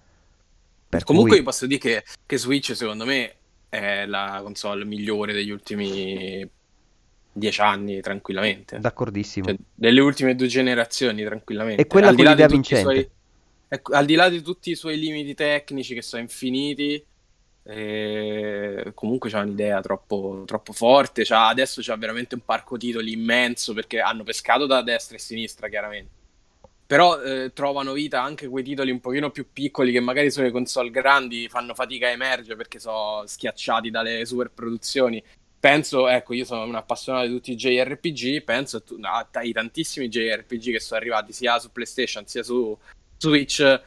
Per 0.89 1.03
Comunque 1.05 1.31
cui- 1.31 1.39
vi 1.41 1.45
posso 1.45 1.67
dire 1.67 1.81
che, 1.81 2.05
che 2.25 2.39
Switch 2.39 2.77
secondo 2.77 3.05
me 3.05 3.35
è 3.69 4.05
la 4.07 4.41
console 4.45 4.85
migliore 4.85 5.33
degli 5.33 5.51
ultimi 5.51 6.49
dieci 7.33 7.61
anni 7.61 8.01
tranquillamente. 8.01 8.79
D'accordissimo. 8.79 9.47
Cioè, 9.47 9.57
delle 9.75 10.01
ultime 10.01 10.35
due 10.37 10.47
generazioni 10.47 11.25
tranquillamente. 11.25 11.83
È 11.83 11.87
quella 11.87 12.09
Al 12.09 12.15
di 12.15 12.23
con 12.23 12.31
l'idea 12.31 12.47
vincente. 12.47 12.83
suoi- 12.83 13.11
ecco, 13.69 13.93
al 13.95 14.05
di 14.07 14.15
là 14.15 14.29
di 14.29 14.43
tutti 14.43 14.71
i 14.71 14.75
suoi 14.75 14.99
limiti 14.99 15.35
tecnici 15.35 15.95
che 15.95 16.03
sono 16.03 16.23
infiniti, 16.23 17.05
eh, 17.69 18.93
comunque 18.95 19.29
c'ha 19.29 19.41
un'idea 19.41 19.81
troppo, 19.81 20.45
troppo 20.47 20.73
forte. 20.73 21.25
C'ha- 21.25 21.49
adesso 21.49 21.81
c'ha 21.83 21.97
veramente 21.97 22.35
un 22.35 22.43
parco 22.45 22.77
titoli 22.77 23.13
immenso 23.13 23.75
perché 23.75 24.01
hanno 24.01 24.23
pescato 24.23 24.67
da 24.67 24.83
destra 24.83 25.17
e 25.17 25.21
sinistra, 25.21 25.69
chiaramente. 25.69 26.15
Però 26.87 27.21
eh, 27.21 27.53
trovano 27.53 27.93
vita 27.93 28.23
anche 28.23 28.47
quei 28.47 28.63
titoli 28.63 28.93
un 28.93 29.01
pochino 29.01 29.31
più 29.31 29.47
piccoli 29.53 29.91
che 29.91 29.99
magari 29.99 30.31
sulle 30.31 30.53
console 30.53 30.91
grandi 30.91 31.49
fanno 31.49 31.75
fatica 31.75 32.07
a 32.07 32.11
emergere 32.11 32.55
perché 32.55 32.79
sono 32.79 33.25
schiacciati 33.27 33.91
dalle 33.91 34.25
super 34.25 34.51
produzioni. 34.51 35.23
Penso, 35.59 36.07
ecco, 36.07 36.35
io 36.35 36.45
sono 36.45 36.63
un 36.63 36.77
appassionato 36.77 37.27
di 37.27 37.33
tutti 37.33 37.51
i 37.51 37.57
JRPG, 37.57 38.45
penso 38.45 38.85
ai 39.33 39.53
tantissimi 39.53 40.09
JRPG 40.09 40.71
che 40.71 40.81
sono 40.81 41.01
arrivati 41.01 41.33
sia 41.33 41.59
su 41.59 41.73
PlayStation 41.73 42.25
sia 42.27 42.45
su 42.45 42.79
Switch, 43.19 43.83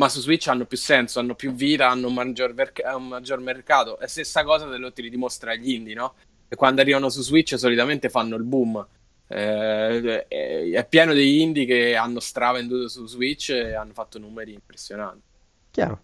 ma 0.00 0.08
su 0.08 0.20
Switch 0.20 0.48
hanno 0.48 0.64
più 0.64 0.78
senso, 0.78 1.20
hanno 1.20 1.34
più 1.34 1.52
vita, 1.52 1.90
hanno 1.90 2.08
un 2.08 2.14
maggior, 2.14 2.54
merc- 2.54 2.82
un 2.96 3.08
maggior 3.08 3.38
mercato. 3.40 4.00
E 4.00 4.06
stessa 4.08 4.42
cosa 4.44 4.66
te 4.66 4.78
lo 4.78 4.90
ti 4.94 5.02
ridimostra 5.02 5.54
gli 5.54 5.72
indie, 5.72 5.94
no? 5.94 6.14
E 6.48 6.56
quando 6.56 6.80
arrivano 6.80 7.10
su 7.10 7.20
Switch 7.20 7.58
solitamente 7.58 8.08
fanno 8.08 8.36
il 8.36 8.44
boom. 8.44 8.86
Eh, 9.28 10.26
è, 10.26 10.70
è 10.70 10.86
pieno 10.88 11.12
di 11.12 11.42
indie 11.42 11.66
che 11.66 11.94
hanno 11.96 12.18
stravenduto 12.18 12.88
su 12.88 13.06
Switch 13.06 13.50
e 13.50 13.74
hanno 13.74 13.92
fatto 13.92 14.18
numeri 14.18 14.54
impressionanti. 14.54 15.22
Chiaro. 15.70 16.02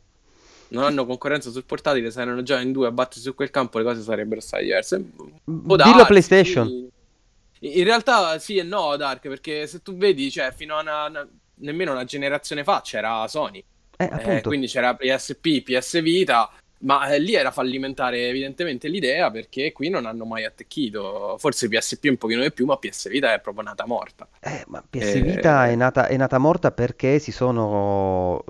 Non 0.68 0.84
hanno 0.84 1.06
concorrenza 1.06 1.50
sul 1.50 1.64
portatile, 1.64 2.10
se 2.10 2.20
erano 2.20 2.42
già 2.42 2.60
in 2.60 2.72
due 2.72 2.88
a 2.88 2.92
battere 2.92 3.20
su 3.20 3.34
quel 3.34 3.50
campo, 3.50 3.78
le 3.78 3.84
cose 3.84 4.02
sarebbero 4.02 4.42
state 4.42 4.64
diverse. 4.64 5.02
Può 5.42 5.76
Dillo 5.76 6.04
PlayStation. 6.04 6.68
sì. 6.68 7.78
In 7.78 7.84
realtà 7.84 8.38
sì 8.38 8.58
e 8.58 8.62
no, 8.62 8.94
Dark, 8.96 9.26
perché 9.26 9.66
se 9.66 9.80
tu 9.80 9.96
vedi, 9.96 10.30
cioè, 10.30 10.52
fino 10.52 10.76
a 10.76 10.82
una, 10.82 11.04
una- 11.06 11.28
nemmeno 11.60 11.92
una 11.92 12.04
generazione 12.04 12.62
fa 12.62 12.82
c'era 12.82 13.26
Sony. 13.26 13.64
Eh, 13.96 14.38
Eh, 14.38 14.42
quindi 14.42 14.66
c'era 14.66 14.94
PSP, 14.94 15.62
PS 15.62 16.00
Vita, 16.02 16.50
ma 16.80 17.08
eh, 17.14 17.18
lì 17.18 17.34
era 17.34 17.50
fallimentare 17.50 18.28
evidentemente 18.28 18.88
l'idea 18.88 19.30
perché 19.30 19.72
qui 19.72 19.88
non 19.88 20.06
hanno 20.06 20.24
mai 20.24 20.44
attecchito. 20.44 21.36
Forse 21.38 21.68
PSP 21.68 22.04
un 22.10 22.16
pochino 22.18 22.42
di 22.42 22.52
più, 22.52 22.66
ma 22.66 22.76
PS 22.78 23.08
Vita 23.08 23.32
è 23.32 23.40
proprio 23.40 23.64
nata 23.64 23.86
morta. 23.86 24.28
Eh, 24.40 24.64
ma 24.68 24.82
PS 24.88 25.14
Eh, 25.14 25.20
Vita 25.20 25.66
è 25.68 25.74
nata, 25.74 26.06
è 26.06 26.16
nata 26.16 26.38
morta 26.38 26.70
perché 26.70 27.18
si 27.18 27.32
sono, 27.32 28.44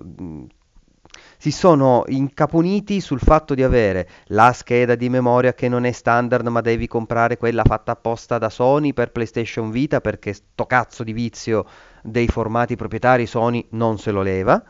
si 1.38 1.50
sono 1.50 2.04
incaponiti 2.08 3.00
sul 3.00 3.20
fatto 3.20 3.54
di 3.54 3.62
avere 3.62 4.08
la 4.26 4.52
scheda 4.52 4.94
di 4.94 5.08
memoria 5.08 5.54
che 5.54 5.68
non 5.68 5.84
è 5.84 5.92
standard, 5.92 6.46
ma 6.48 6.60
devi 6.60 6.86
comprare 6.86 7.36
quella 7.36 7.64
fatta 7.64 7.92
apposta 7.92 8.38
da 8.38 8.48
Sony 8.50 8.92
per 8.92 9.12
PlayStation 9.12 9.70
Vita 9.70 10.00
perché 10.00 10.32
sto 10.32 10.66
cazzo 10.66 11.02
di 11.04 11.12
vizio 11.12 11.64
dei 12.02 12.28
formati 12.28 12.76
proprietari 12.76 13.26
Sony 13.26 13.66
non 13.70 13.98
se 13.98 14.10
lo 14.10 14.22
leva. 14.22 14.62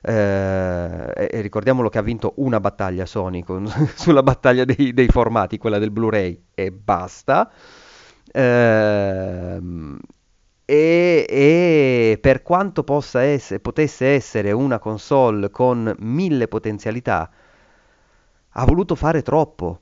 Eh, 0.00 1.12
e 1.16 1.28
e 1.32 1.40
ricordiamolo 1.40 1.88
che 1.88 1.98
ha 1.98 2.02
vinto 2.02 2.34
una 2.36 2.60
battaglia 2.60 3.04
Sony 3.06 3.42
con- 3.42 3.66
sulla 3.96 4.22
battaglia 4.22 4.64
dei, 4.64 4.92
dei 4.92 5.08
formati, 5.08 5.58
quella 5.58 5.78
del 5.78 5.90
Blu-ray, 5.90 6.44
e 6.54 6.70
basta. 6.72 7.50
Ehm, 8.32 9.98
e, 10.64 11.26
e 11.28 12.18
per 12.20 12.42
quanto 12.42 12.84
possa 12.84 13.22
essere, 13.22 13.60
potesse 13.60 14.06
essere 14.08 14.52
una 14.52 14.78
console 14.78 15.50
con 15.50 15.94
mille 16.00 16.46
potenzialità, 16.48 17.30
ha 18.50 18.64
voluto 18.64 18.94
fare 18.94 19.22
troppo. 19.22 19.80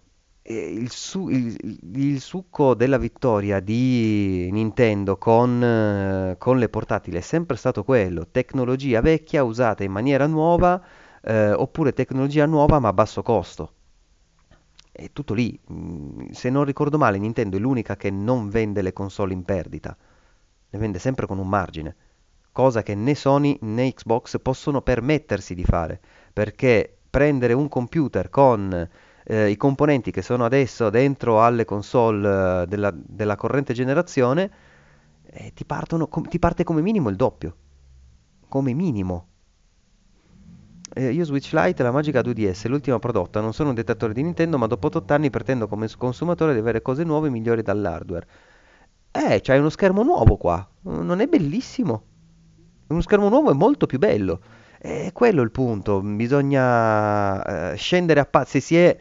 E 0.48 0.72
il, 0.72 0.90
su- 0.90 1.28
il- 1.28 1.56
il 1.94 2.20
succo 2.20 2.74
della 2.74 2.98
vittoria 2.98 3.58
di 3.60 4.48
Nintendo 4.52 5.16
con, 5.18 5.62
eh, 5.62 6.36
con 6.38 6.58
le 6.58 6.68
portatili 6.68 7.16
è 7.16 7.20
sempre 7.20 7.56
stato 7.56 7.82
quello, 7.84 8.28
tecnologia 8.30 9.00
vecchia 9.00 9.42
usata 9.42 9.82
in 9.84 9.90
maniera 9.92 10.26
nuova, 10.26 10.80
eh, 11.22 11.52
oppure 11.52 11.92
tecnologia 11.92 12.46
nuova 12.46 12.78
ma 12.78 12.88
a 12.88 12.92
basso 12.92 13.22
costo. 13.22 13.72
È 14.92 15.10
tutto 15.12 15.34
lì. 15.34 15.58
Mm, 15.72 16.28
Se 16.30 16.48
non 16.50 16.64
ricordo 16.64 16.98
male, 16.98 17.18
Nintendo 17.18 17.56
è 17.56 17.60
l'unica 17.60 17.96
che 17.96 18.10
non 18.10 18.48
vende 18.48 18.82
le 18.82 18.92
console 18.92 19.32
in 19.34 19.44
perdita, 19.44 19.96
le 20.70 20.78
vende 20.78 20.98
sempre 20.98 21.26
con 21.26 21.38
un 21.38 21.48
margine, 21.48 21.94
cosa 22.52 22.82
che 22.82 22.94
né 22.94 23.14
Sony 23.14 23.58
né 23.62 23.92
Xbox 23.92 24.38
possono 24.40 24.80
permettersi 24.82 25.54
di 25.54 25.64
fare, 25.64 26.00
perché 26.32 26.96
prendere 27.10 27.52
un 27.52 27.68
computer 27.68 28.30
con 28.30 28.88
eh, 29.28 29.50
i 29.50 29.56
componenti 29.56 30.12
che 30.12 30.22
sono 30.22 30.44
adesso 30.44 30.88
dentro 30.88 31.42
alle 31.42 31.64
console 31.64 32.62
eh, 32.62 32.66
della, 32.66 32.92
della 32.94 33.34
corrente 33.34 33.74
generazione, 33.74 34.50
eh, 35.24 35.52
ti 35.52 35.64
partono 35.64 36.06
com- 36.06 36.28
ti 36.28 36.38
parte 36.38 36.62
come 36.62 36.80
minimo 36.80 37.08
il 37.08 37.16
doppio, 37.16 37.56
come 38.48 38.72
minimo. 38.72 39.28
Eh, 40.94 41.10
io 41.10 41.24
Switch 41.24 41.52
Lite, 41.52 41.82
la 41.82 41.90
Magica 41.90 42.20
2DS, 42.20 42.68
l'ultima 42.68 43.00
prodotta, 43.00 43.40
non 43.40 43.52
sono 43.52 43.70
un 43.70 43.74
detrattore 43.74 44.12
di 44.12 44.22
Nintendo, 44.22 44.58
ma 44.58 44.66
dopo 44.68 44.86
8 44.86 45.12
anni 45.12 45.28
pretendo 45.28 45.66
come 45.66 45.88
consumatore 45.98 46.52
di 46.52 46.60
avere 46.60 46.80
cose 46.80 47.02
nuove 47.02 47.28
migliori 47.28 47.62
dall'hardware. 47.62 48.26
Eh, 49.10 49.40
c'hai 49.42 49.58
uno 49.58 49.70
schermo 49.70 50.04
nuovo 50.04 50.36
qua, 50.36 50.66
non 50.82 51.20
è 51.20 51.26
bellissimo? 51.26 52.04
Uno 52.86 53.00
schermo 53.00 53.28
nuovo 53.28 53.50
è 53.50 53.54
molto 53.54 53.86
più 53.86 53.98
bello. 53.98 54.40
È 54.78 55.10
quello 55.12 55.42
il 55.42 55.50
punto, 55.50 56.00
bisogna 56.00 57.72
eh, 57.72 57.76
scendere 57.76 58.20
a 58.20 58.24
patti, 58.24 58.50
se 58.50 58.60
si 58.60 58.76
è 58.76 58.96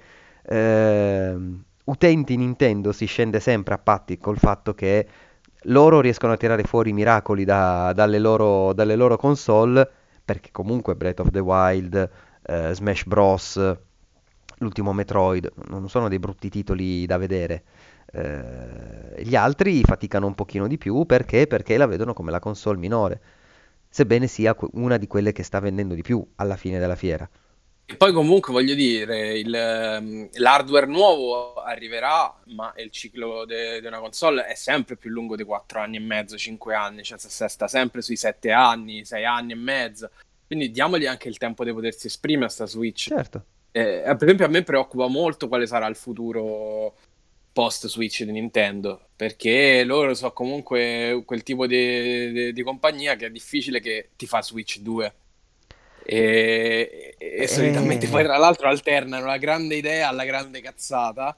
ehm, 0.48 1.64
utenti 1.86 2.36
Nintendo 2.38 2.92
si 2.92 3.06
scende 3.06 3.40
sempre 3.40 3.74
a 3.76 3.78
patti 3.78 4.18
col 4.18 4.38
fatto 4.38 4.74
che 4.74 5.08
loro 5.64 6.00
riescono 6.02 6.34
a 6.34 6.38
tirare 6.38 6.64
fuori 6.64 6.92
i 6.92 6.94
miracoli 6.94 7.44
da- 7.46 7.92
dalle 7.94 8.20
loro, 8.20 8.74
dalle 8.74 8.96
loro 8.96 9.18
console, 9.18 9.90
perché 10.24 10.52
comunque 10.52 10.96
Breath 10.96 11.20
of 11.22 11.32
the 11.32 11.40
Wild, 11.40 12.10
eh, 12.44 12.74
Smash 12.74 13.06
Bros, 13.06 13.60
l'ultimo 14.60 14.94
Metroid, 14.94 15.52
non 15.68 15.90
sono 15.90 16.08
dei 16.10 16.20
brutti 16.20 16.50
titoli 16.50 17.06
da 17.06 17.18
vedere. 17.18 17.64
Eh, 18.12 19.24
gli 19.24 19.36
altri 19.36 19.82
faticano 19.84 20.28
un 20.28 20.36
pochino 20.36 20.68
di 20.68 20.78
più 20.78 21.06
perché? 21.06 21.48
Perché 21.48 21.78
la 21.78 21.86
vedono 21.88 22.14
come 22.14 22.32
la 22.32 22.40
console 22.40 22.78
minore, 22.78 23.22
sebbene 23.90 24.28
sia 24.28 24.56
una 24.74 24.98
di 24.98 25.08
quelle 25.08 25.32
che 25.32 25.44
sta 25.44 25.60
vendendo 25.60 25.94
di 25.96 26.02
più 26.02 26.26
alla 26.36 26.56
fine 26.56 26.80
della 26.80 26.96
fiera. 26.96 27.28
E 27.88 27.98
poi 27.98 28.12
comunque 28.14 28.52
voglio 28.52 28.74
dire, 28.74 29.38
il, 29.38 29.54
ehm, 29.54 30.30
l'hardware 30.34 30.88
nuovo 30.88 31.54
arriverà, 31.54 32.36
ma 32.48 32.74
il 32.78 32.90
ciclo 32.90 33.46
di 33.46 33.86
una 33.86 34.00
console 34.00 34.48
è 34.48 34.56
sempre 34.56 34.98
più 34.98 35.12
lungo 35.12 35.36
di 35.36 35.44
4 35.44 35.80
anni 35.80 35.98
e 35.98 36.00
mezzo, 36.00 36.36
5 36.36 36.74
anni, 36.74 37.04
cioè 37.04 37.20
se 37.20 37.48
sta 37.48 37.68
sempre 37.68 38.02
sui 38.02 38.16
7 38.16 38.52
anni, 38.52 39.06
6 39.06 39.24
anni 39.24 39.52
e 39.52 39.56
mezzo. 39.56 40.10
Quindi 40.48 40.72
diamogli 40.72 41.06
anche 41.06 41.30
il 41.30 41.38
tempo 41.38 41.64
di 41.64 41.72
potersi 41.74 42.08
esprimere 42.08 42.46
a 42.48 42.50
sta 42.50 42.66
Switch. 42.66 43.08
Certo. 43.10 43.46
Eh, 43.72 44.02
per 44.04 44.24
esempio 44.24 44.46
a 44.46 44.50
me 44.50 44.64
preoccupa 44.64 45.08
molto 45.08 45.48
quale 45.48 45.68
sarà 45.68 45.86
il 45.86 45.96
futuro 45.96 46.96
post 47.54 47.88
Switch 47.88 48.24
di 48.24 48.32
Nintendo, 48.32 49.10
perché 49.16 49.84
loro 49.84 50.16
sono 50.16 50.34
comunque 50.34 51.22
quel 51.24 51.44
tipo 51.44 51.68
di, 51.68 52.32
di, 52.32 52.54
di 52.54 52.64
compagnia 52.64 53.16
che 53.16 53.28
è 53.28 53.32
difficile 53.32 53.80
che 53.80 54.10
ti 54.16 54.26
fa 54.26 54.42
Switch 54.42 54.80
2 54.80 55.14
e, 56.08 57.16
e 57.18 57.48
solitamente 57.48 58.06
eh. 58.06 58.10
poi 58.10 58.24
tra 58.24 58.38
l'altro 58.38 58.68
alternano 58.68 59.26
la 59.26 59.38
grande 59.38 59.76
idea 59.76 60.08
alla 60.08 60.24
grande 60.24 60.62
cazzata 60.62 61.36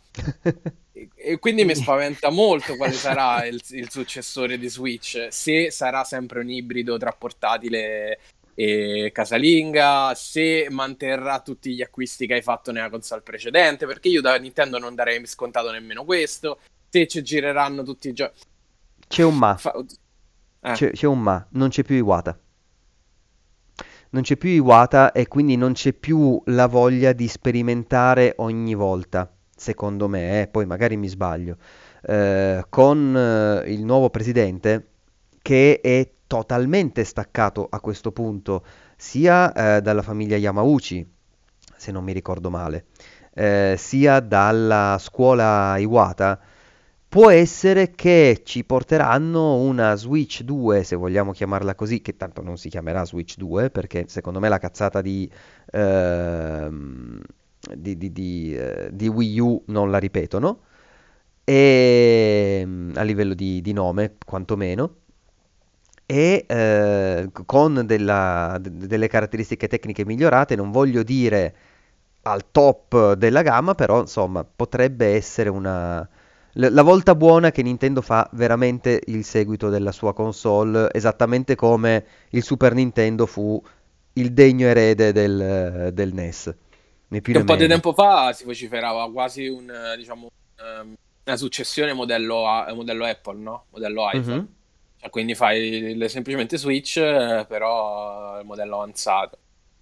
e, 0.91 1.09
e, 1.15 1.39
quindi 1.39 1.63
mi 1.63 1.73
spaventa 1.73 2.29
molto 2.29 2.75
quale 2.75 2.91
sarà 2.91 3.45
il, 3.45 3.61
il, 3.69 3.89
successore 3.89 4.57
di 4.57 4.67
Switch 4.67 5.27
se 5.29 5.71
sarà 5.71 6.03
sempre 6.03 6.41
un 6.41 6.49
ibrido 6.49 6.97
tra 6.97 7.13
portatile 7.13 8.19
e 8.55 9.11
casalinga 9.13 10.13
se 10.15 10.67
manterrà 10.69 11.39
tutti 11.39 11.73
gli 11.73 11.81
acquisti 11.81 12.27
che 12.27 12.33
hai 12.33 12.41
fatto 12.41 12.73
nella 12.73 12.89
console 12.89 13.21
precedente 13.21 13.85
perché 13.85 14.09
io 14.09 14.19
da 14.19 14.35
Nintendo 14.35 14.79
non 14.79 14.95
darei 14.95 15.25
scontato 15.27 15.71
nemmeno 15.71 16.03
questo 16.03 16.59
se 16.89 17.07
ci 17.07 17.21
gireranno 17.23 17.83
tutti 17.83 18.09
i 18.09 18.13
giochi 18.13 18.41
c'è 19.07 19.23
un 19.23 19.37
ma 19.37 19.55
Fa... 19.55 19.73
eh. 20.61 20.71
c'è, 20.73 20.91
c'è 20.91 21.07
un 21.07 21.21
ma 21.21 21.47
non 21.51 21.69
c'è 21.69 21.83
più 21.83 21.95
Iwata 21.95 22.37
non 24.11 24.21
c'è 24.21 24.37
più 24.37 24.49
Iwata 24.49 25.11
e 25.11 25.27
quindi 25.27 25.55
non 25.55 25.73
c'è 25.73 25.93
più 25.93 26.41
la 26.45 26.67
voglia 26.67 27.13
di 27.13 27.27
sperimentare 27.27 28.33
ogni 28.37 28.73
volta, 28.73 29.31
secondo 29.55 30.07
me, 30.07 30.41
eh, 30.41 30.47
poi 30.47 30.65
magari 30.65 30.97
mi 30.97 31.07
sbaglio, 31.07 31.57
eh, 32.03 32.65
con 32.69 33.15
eh, 33.15 33.71
il 33.71 33.83
nuovo 33.83 34.09
presidente 34.09 34.87
che 35.41 35.79
è 35.81 36.09
totalmente 36.27 37.03
staccato 37.03 37.67
a 37.69 37.79
questo 37.79 38.11
punto 38.11 38.65
sia 38.95 39.53
eh, 39.53 39.81
dalla 39.81 40.01
famiglia 40.01 40.35
Yamauchi, 40.37 41.09
se 41.75 41.91
non 41.91 42.03
mi 42.03 42.13
ricordo 42.13 42.49
male, 42.49 42.85
eh, 43.33 43.75
sia 43.77 44.19
dalla 44.19 44.97
scuola 44.99 45.77
Iwata 45.77 46.39
Può 47.09 47.29
essere 47.29 47.91
che 47.91 48.41
ci 48.43 48.65
porteranno 48.65 49.55
una 49.61 49.95
Switch 49.95 50.41
2, 50.43 50.83
se 50.83 50.97
vogliamo 50.97 51.31
chiamarla 51.31 51.73
così, 51.73 52.01
che 52.01 52.17
tanto 52.17 52.41
non 52.41 52.57
si 52.57 52.67
chiamerà 52.67 53.05
Switch 53.05 53.37
2, 53.37 53.69
perché 53.69 54.05
secondo 54.07 54.39
me 54.41 54.49
la 54.49 54.57
cazzata 54.57 55.01
di, 55.01 55.29
ehm, 55.71 57.21
di, 57.75 57.97
di, 57.97 58.11
di, 58.11 58.55
eh, 58.55 59.07
Wii 59.07 59.39
U 59.39 59.63
non 59.67 59.89
la 59.89 59.99
ripetono, 59.99 60.59
e, 61.45 62.59
ehm, 62.61 62.91
a 62.95 63.03
livello 63.03 63.33
di, 63.33 63.71
nome 63.73 64.15
quantomeno, 64.25 64.95
e 66.05 66.45
eh, 66.47 67.29
con 67.45 67.83
della, 67.85 68.57
delle 68.61 69.07
caratteristiche 69.07 69.67
tecniche 69.69 70.05
migliorate, 70.05 70.55
non 70.55 70.71
voglio 70.71 71.03
dire 71.03 71.55
al 72.23 72.51
top 72.51 73.13
della 73.13 73.41
gamma, 73.43 73.75
però 73.75 74.01
insomma 74.01 74.43
potrebbe 74.43 75.15
essere 75.15 75.49
una 75.49 76.07
la 76.59 76.81
volta 76.81 77.13
buona 77.13 77.51
che 77.51 77.61
Nintendo 77.61 78.01
fa 78.01 78.27
veramente 78.33 79.01
il 79.07 79.23
seguito 79.23 79.69
della 79.69 79.91
sua 79.91 80.13
console, 80.13 80.89
esattamente 80.91 81.55
come 81.55 82.05
il 82.31 82.43
Super 82.43 82.73
Nintendo 82.73 83.27
fu 83.27 83.61
il 84.13 84.33
degno 84.33 84.67
erede 84.67 85.11
del, 85.11 85.91
del 85.93 86.13
NES. 86.13 86.55
un 87.09 87.21
po' 87.21 87.31
meno. 87.31 87.55
di 87.55 87.67
tempo 87.67 87.93
fa 87.93 88.33
si 88.33 88.43
vociferava 88.43 89.09
quasi 89.11 89.47
un, 89.47 89.71
diciamo, 89.95 90.29
um, 90.81 90.95
una 91.25 91.37
successione 91.37 91.93
modello, 91.93 92.43
modello, 92.73 93.05
Apple, 93.05 93.37
no? 93.37 93.65
Modello 93.69 94.09
iPhone. 94.11 94.35
Mm-hmm. 94.35 94.45
Cioè, 94.99 95.09
quindi 95.11 95.35
fai 95.35 95.61
il, 95.61 96.09
semplicemente 96.09 96.57
Switch, 96.57 96.99
però 96.99 98.39
il 98.39 98.45
modello 98.45 98.77
avanzato, 98.77 99.37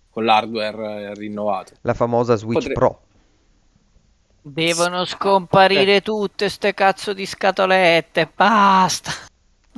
con 0.10 0.26
l'hardware 0.26 1.14
rinnovato. 1.14 1.76
La 1.82 1.94
famosa 1.94 2.36
Switch 2.36 2.60
Potre... 2.60 2.74
Pro. 2.74 3.05
Devono 4.48 5.06
scomparire 5.06 6.02
tutte 6.02 6.50
ste 6.50 6.76
cazzo 6.76 7.14
di 7.14 7.26
scatolette, 7.26 8.30
basta. 8.36 9.12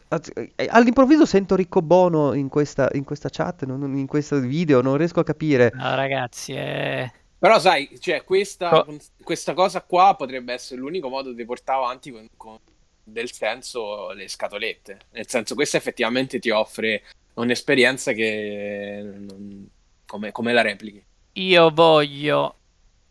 Eh, 0.10 0.68
all'improvviso 0.70 1.26
sento 1.26 1.56
Ricco 1.56 1.82
Bono 1.82 2.34
in 2.34 2.50
questa, 2.50 2.90
in 2.92 3.06
questa 3.06 3.30
chat, 3.30 3.62
in 3.66 4.06
questo 4.08 4.42
video, 4.42 4.82
non 4.82 4.98
riesco 4.98 5.22
a 5.22 5.24
capire. 5.24 5.72
No, 5.74 5.96
ragazzi, 5.96 6.52
è... 6.52 7.10
Però 7.40 7.60
sai, 7.60 7.98
cioè, 8.02 8.26
questa, 8.26 8.80
oh. 8.80 8.98
questa, 9.24 9.54
cosa 9.54 9.82
qua 9.84 10.16
potrebbe 10.18 10.52
essere 10.52 10.82
l'unico 10.82 11.08
modo 11.08 11.32
di 11.32 11.46
portare 11.46 11.78
avanti 11.80 12.12
con, 12.12 12.28
con 12.36 12.58
del 13.02 13.32
senso 13.32 14.12
le 14.12 14.28
scatolette. 14.28 15.00
Nel 15.12 15.30
senso, 15.30 15.56
questa 15.56 15.78
effettivamente 15.78 16.40
ti 16.40 16.50
offre 16.50 17.04
un'esperienza 17.36 18.12
che 18.12 19.02
non, 19.02 19.70
come, 20.06 20.34
come 20.34 20.52
la 20.52 20.62
replichi. 20.62 21.02
Io 21.34 21.70
voglio 21.70 22.56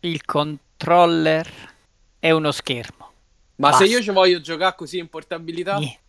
il 0.01 0.23
controllo 0.23 0.65
controller 0.77 1.49
e 2.19 2.31
uno 2.31 2.51
schermo. 2.51 3.11
Ma 3.55 3.69
Basta. 3.69 3.85
se 3.85 3.91
io 3.91 4.01
ci 4.01 4.11
voglio 4.11 4.39
giocare 4.39 4.75
così 4.75 4.99
in 4.99 5.09
portabilità? 5.09 5.77
Niente. 5.77 5.99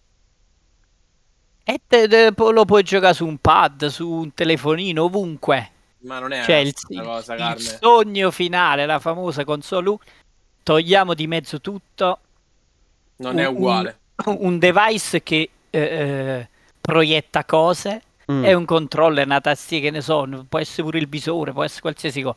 E 1.64 1.80
te, 1.86 2.08
te, 2.08 2.32
lo 2.36 2.64
puoi 2.64 2.82
giocare 2.82 3.14
su 3.14 3.26
un 3.26 3.38
pad, 3.38 3.86
su 3.86 4.08
un 4.08 4.32
telefonino, 4.32 5.04
ovunque. 5.04 5.70
Ma 6.00 6.18
non 6.18 6.32
è 6.32 6.44
cioè, 6.44 6.56
il, 6.56 6.74
cosa, 7.02 7.34
il 7.34 7.60
sogno 7.60 8.30
finale, 8.30 8.86
la 8.86 8.98
famosa 8.98 9.44
console 9.44 9.88
U, 9.88 9.98
togliamo 10.62 11.12
di 11.12 11.26
mezzo 11.26 11.60
tutto. 11.60 12.18
Non 13.16 13.34
un, 13.34 13.40
è 13.40 13.46
uguale. 13.46 13.98
Un, 14.26 14.36
un 14.40 14.58
device 14.58 15.22
che 15.22 15.50
eh, 15.68 15.78
eh, 15.78 16.48
proietta 16.80 17.44
cose. 17.44 18.02
Mm. 18.30 18.44
È 18.44 18.52
un 18.52 18.66
controller, 18.66 19.24
una 19.24 19.40
tastiera, 19.40 19.86
che 19.86 19.90
ne 19.90 20.00
so, 20.02 20.28
può 20.48 20.58
essere 20.58 20.82
pure 20.82 20.98
il 20.98 21.08
visore, 21.08 21.52
può 21.52 21.64
essere 21.64 21.80
qualsiasi 21.80 22.20
cosa 22.20 22.36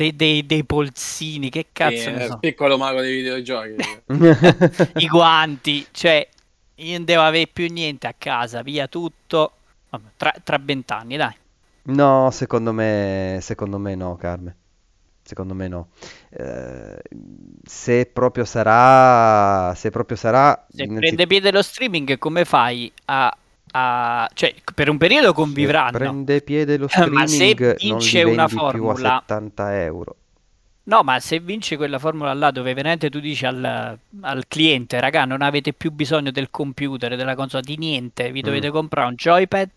dei, 0.00 0.16
dei, 0.16 0.46
dei 0.46 0.64
polsini, 0.64 1.50
che 1.50 1.66
cazzo 1.72 2.10
ne 2.10 2.26
so. 2.26 2.38
piccolo 2.38 2.78
mago 2.78 3.02
dei 3.02 3.16
videogiochi. 3.16 3.76
I 4.96 5.06
guanti, 5.06 5.86
cioè, 5.90 6.26
io 6.76 6.96
non 6.96 7.04
devo 7.04 7.22
avere 7.22 7.46
più 7.52 7.70
niente 7.70 8.06
a 8.06 8.14
casa, 8.16 8.62
via 8.62 8.88
tutto. 8.88 9.52
Tra 10.16 10.58
vent'anni, 10.62 11.16
dai. 11.16 11.34
No, 11.82 12.30
secondo 12.30 12.72
me, 12.72 13.38
secondo 13.42 13.78
me 13.78 13.94
no, 13.94 14.16
Carme. 14.16 14.56
Secondo 15.22 15.54
me 15.54 15.68
no. 15.68 15.88
Eh, 16.30 17.02
se 17.64 18.06
proprio 18.06 18.44
sarà, 18.44 19.74
se 19.74 19.90
proprio 19.90 20.16
sarà, 20.16 20.66
se 20.68 20.82
innanzit- 20.84 21.00
prende 21.00 21.26
piede 21.26 21.52
lo 21.52 21.62
streaming, 21.62 22.18
come 22.18 22.44
fai 22.44 22.90
a 23.06 23.36
a... 23.72 24.28
cioè 24.32 24.54
per 24.74 24.88
un 24.88 24.98
periodo 24.98 25.32
convivranno. 25.32 25.92
Se 25.92 25.98
prende 25.98 26.42
piede 26.42 26.76
lo 26.76 26.88
streaming, 26.88 27.14
ma 27.18 27.26
se 27.26 27.76
vince 27.78 28.22
una 28.22 28.48
formula 28.48 29.22
70 29.26 29.82
euro. 29.82 30.16
No, 30.82 31.02
ma 31.02 31.20
se 31.20 31.38
vince 31.38 31.76
quella 31.76 31.98
formula 31.98 32.32
là 32.34 32.50
dove 32.50 32.74
veramente 32.74 33.10
tu 33.10 33.20
dici 33.20 33.46
al, 33.46 33.96
al, 34.22 34.44
cliente, 34.48 34.98
raga, 34.98 35.24
non 35.24 35.40
avete 35.40 35.72
più 35.72 35.92
bisogno 35.92 36.32
del 36.32 36.50
computer, 36.50 37.14
della 37.16 37.36
console, 37.36 37.62
di 37.62 37.76
niente, 37.76 38.32
vi 38.32 38.40
dovete 38.40 38.70
mm. 38.70 38.72
comprare 38.72 39.08
un 39.08 39.14
joypad 39.14 39.70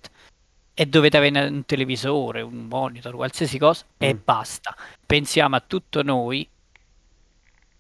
e 0.74 0.86
dovete 0.88 1.18
avere 1.18 1.46
un 1.46 1.66
televisore, 1.66 2.42
un 2.42 2.66
monitor, 2.68 3.14
qualsiasi 3.14 3.60
cosa 3.60 3.86
mm. 3.86 3.98
e 3.98 4.16
basta. 4.16 4.76
Pensiamo 5.06 5.56
a 5.56 5.64
tutto 5.66 6.02
noi. 6.02 6.48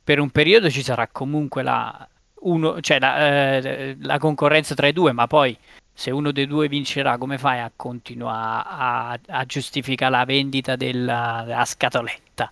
Per 0.03 0.20
un 0.20 0.30
periodo 0.30 0.70
ci 0.70 0.84
sarà 0.84 1.07
comunque 1.07 1.64
la, 1.64 2.07
uno, 2.41 2.82
cioè 2.82 2.99
la, 2.99 3.57
eh, 3.57 3.97
la 4.01 4.20
concorrenza 4.20 4.76
tra 4.76 4.88
i 4.88 4.93
due, 4.93 5.11
ma 5.11 5.26
poi 5.28 5.57
se 5.93 6.11
uno 6.11 6.31
dei 6.31 6.47
due 6.47 6.67
vincerà, 6.67 7.17
come 7.17 7.37
fai 7.37 7.59
a 7.59 7.71
continuare 7.75 8.67
a, 8.67 9.19
a 9.27 9.45
giustificare 9.45 10.11
la 10.11 10.25
vendita 10.25 10.75
della, 10.75 11.43
della 11.45 11.65
scatoletta? 11.65 12.51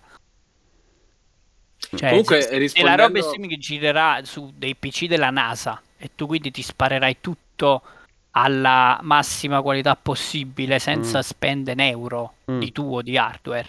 Cioè, 1.94 2.08
Comunque, 2.10 2.42
se, 2.42 2.56
rispondendo... 2.56 3.02
la 3.02 3.06
roba 3.06 3.22
streaming 3.22 3.56
girerà 3.58 4.20
su 4.24 4.52
dei 4.56 4.76
PC 4.76 5.06
della 5.06 5.30
NASA 5.30 5.82
e 5.98 6.10
tu 6.14 6.26
quindi 6.26 6.50
ti 6.50 6.62
sparerai 6.62 7.18
tutto 7.20 7.82
alla 8.30 8.98
massima 9.02 9.60
qualità 9.60 9.94
possibile 9.96 10.78
senza 10.78 11.18
mm. 11.18 11.22
spendere 11.22 11.82
un 11.82 11.88
euro 11.88 12.34
mm. 12.50 12.60
di 12.60 12.72
tuo 12.72 13.02
di 13.02 13.18
hardware, 13.18 13.68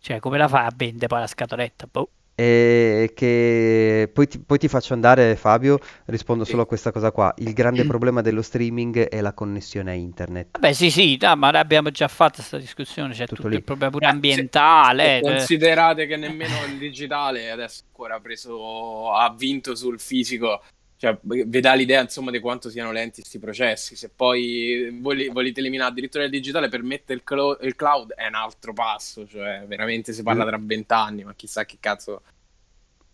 cioè 0.00 0.20
come 0.20 0.38
la 0.38 0.46
fai 0.46 0.66
a 0.66 0.72
vendere 0.74 1.08
poi 1.08 1.20
la 1.20 1.26
scatoletta? 1.26 1.88
Boh. 1.90 2.08
E 2.42 3.12
che 3.14 4.10
poi 4.12 4.26
ti, 4.26 4.40
poi 4.40 4.58
ti 4.58 4.66
faccio 4.66 4.94
andare, 4.94 5.36
Fabio, 5.36 5.78
rispondo 6.06 6.44
solo 6.44 6.62
a 6.62 6.66
questa 6.66 6.90
cosa 6.90 7.12
qua. 7.12 7.32
Il 7.36 7.52
grande 7.52 7.84
problema 7.84 8.20
dello 8.20 8.42
streaming 8.42 9.08
è 9.08 9.20
la 9.20 9.32
connessione 9.32 9.92
a 9.92 9.94
internet. 9.94 10.58
Beh, 10.58 10.74
sì, 10.74 10.90
sì, 10.90 11.16
no, 11.20 11.36
ma 11.36 11.50
abbiamo 11.50 11.90
già 11.90 12.08
fatto 12.08 12.36
questa 12.36 12.58
discussione, 12.58 13.14
c'è 13.14 13.26
tutto, 13.26 13.42
tutto 13.42 13.54
il 13.54 13.62
problema 13.62 13.92
pure 13.92 14.06
ambientale. 14.06 15.20
Se, 15.22 15.28
se 15.28 15.36
considerate 15.36 16.06
che 16.06 16.16
nemmeno 16.16 16.64
il 16.66 16.78
digitale 16.78 17.48
adesso 17.52 17.84
ancora 17.86 18.18
preso, 18.18 19.12
ha 19.12 19.32
vinto 19.32 19.76
sul 19.76 20.00
fisico, 20.00 20.62
cioè, 20.96 21.16
vi 21.22 21.60
dà 21.60 21.74
l'idea 21.74 22.00
insomma 22.00 22.32
di 22.32 22.40
quanto 22.40 22.70
siano 22.70 22.90
lenti 22.90 23.20
questi 23.20 23.38
processi. 23.38 23.94
Se 23.94 24.08
poi 24.08 24.98
voli, 25.00 25.28
volete 25.28 25.60
eliminare 25.60 25.90
addirittura 25.90 26.24
il 26.24 26.30
digitale 26.30 26.68
per 26.68 26.82
mettere 26.82 27.18
il, 27.18 27.24
clo- 27.24 27.58
il, 27.60 27.76
cloud 27.76 28.12
è 28.14 28.26
un 28.26 28.34
altro 28.34 28.72
passo, 28.72 29.26
cioè 29.26 29.64
veramente 29.66 30.12
si 30.12 30.22
parla 30.22 30.44
mm. 30.44 30.48
tra 30.48 30.58
vent'anni, 30.60 31.24
ma 31.24 31.34
chissà 31.34 31.64
che 31.64 31.78
cazzo 31.80 32.22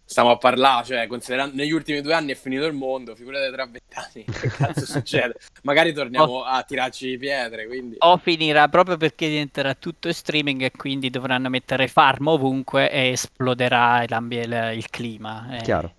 stiamo 0.09 0.31
a 0.31 0.39
parlare, 0.39 0.87
cioè 0.87 1.07
considerando 1.07 1.55
negli 1.55 1.71
ultimi 1.71 2.01
due 2.01 2.15
anni 2.15 2.33
è 2.33 2.35
finito 2.35 2.65
il 2.65 2.73
mondo, 2.73 3.15
figurate 3.15 3.53
tra 3.53 3.67
vent'anni 3.67 4.25
che 4.25 4.49
cazzo 4.49 4.87
succede? 4.91 5.35
Magari 5.65 5.93
torniamo 5.93 6.45
a 6.45 6.63
tirarci 6.63 7.19
pietre, 7.19 7.67
quindi... 7.67 7.97
O 7.99 8.17
finirà 8.17 8.69
proprio 8.69 8.97
perché 8.97 9.29
diventerà 9.29 9.75
tutto 9.75 10.11
streaming 10.11 10.63
e 10.63 10.71
quindi 10.71 11.11
dovranno 11.11 11.51
mettere 11.51 11.89
farm 11.89 12.29
ovunque 12.29 12.91
e 12.91 13.11
esploderà 13.11 14.03
il, 14.03 14.73
il 14.77 14.89
clima. 14.89 15.59
Eh. 15.59 15.63
Chiaro 15.63 15.93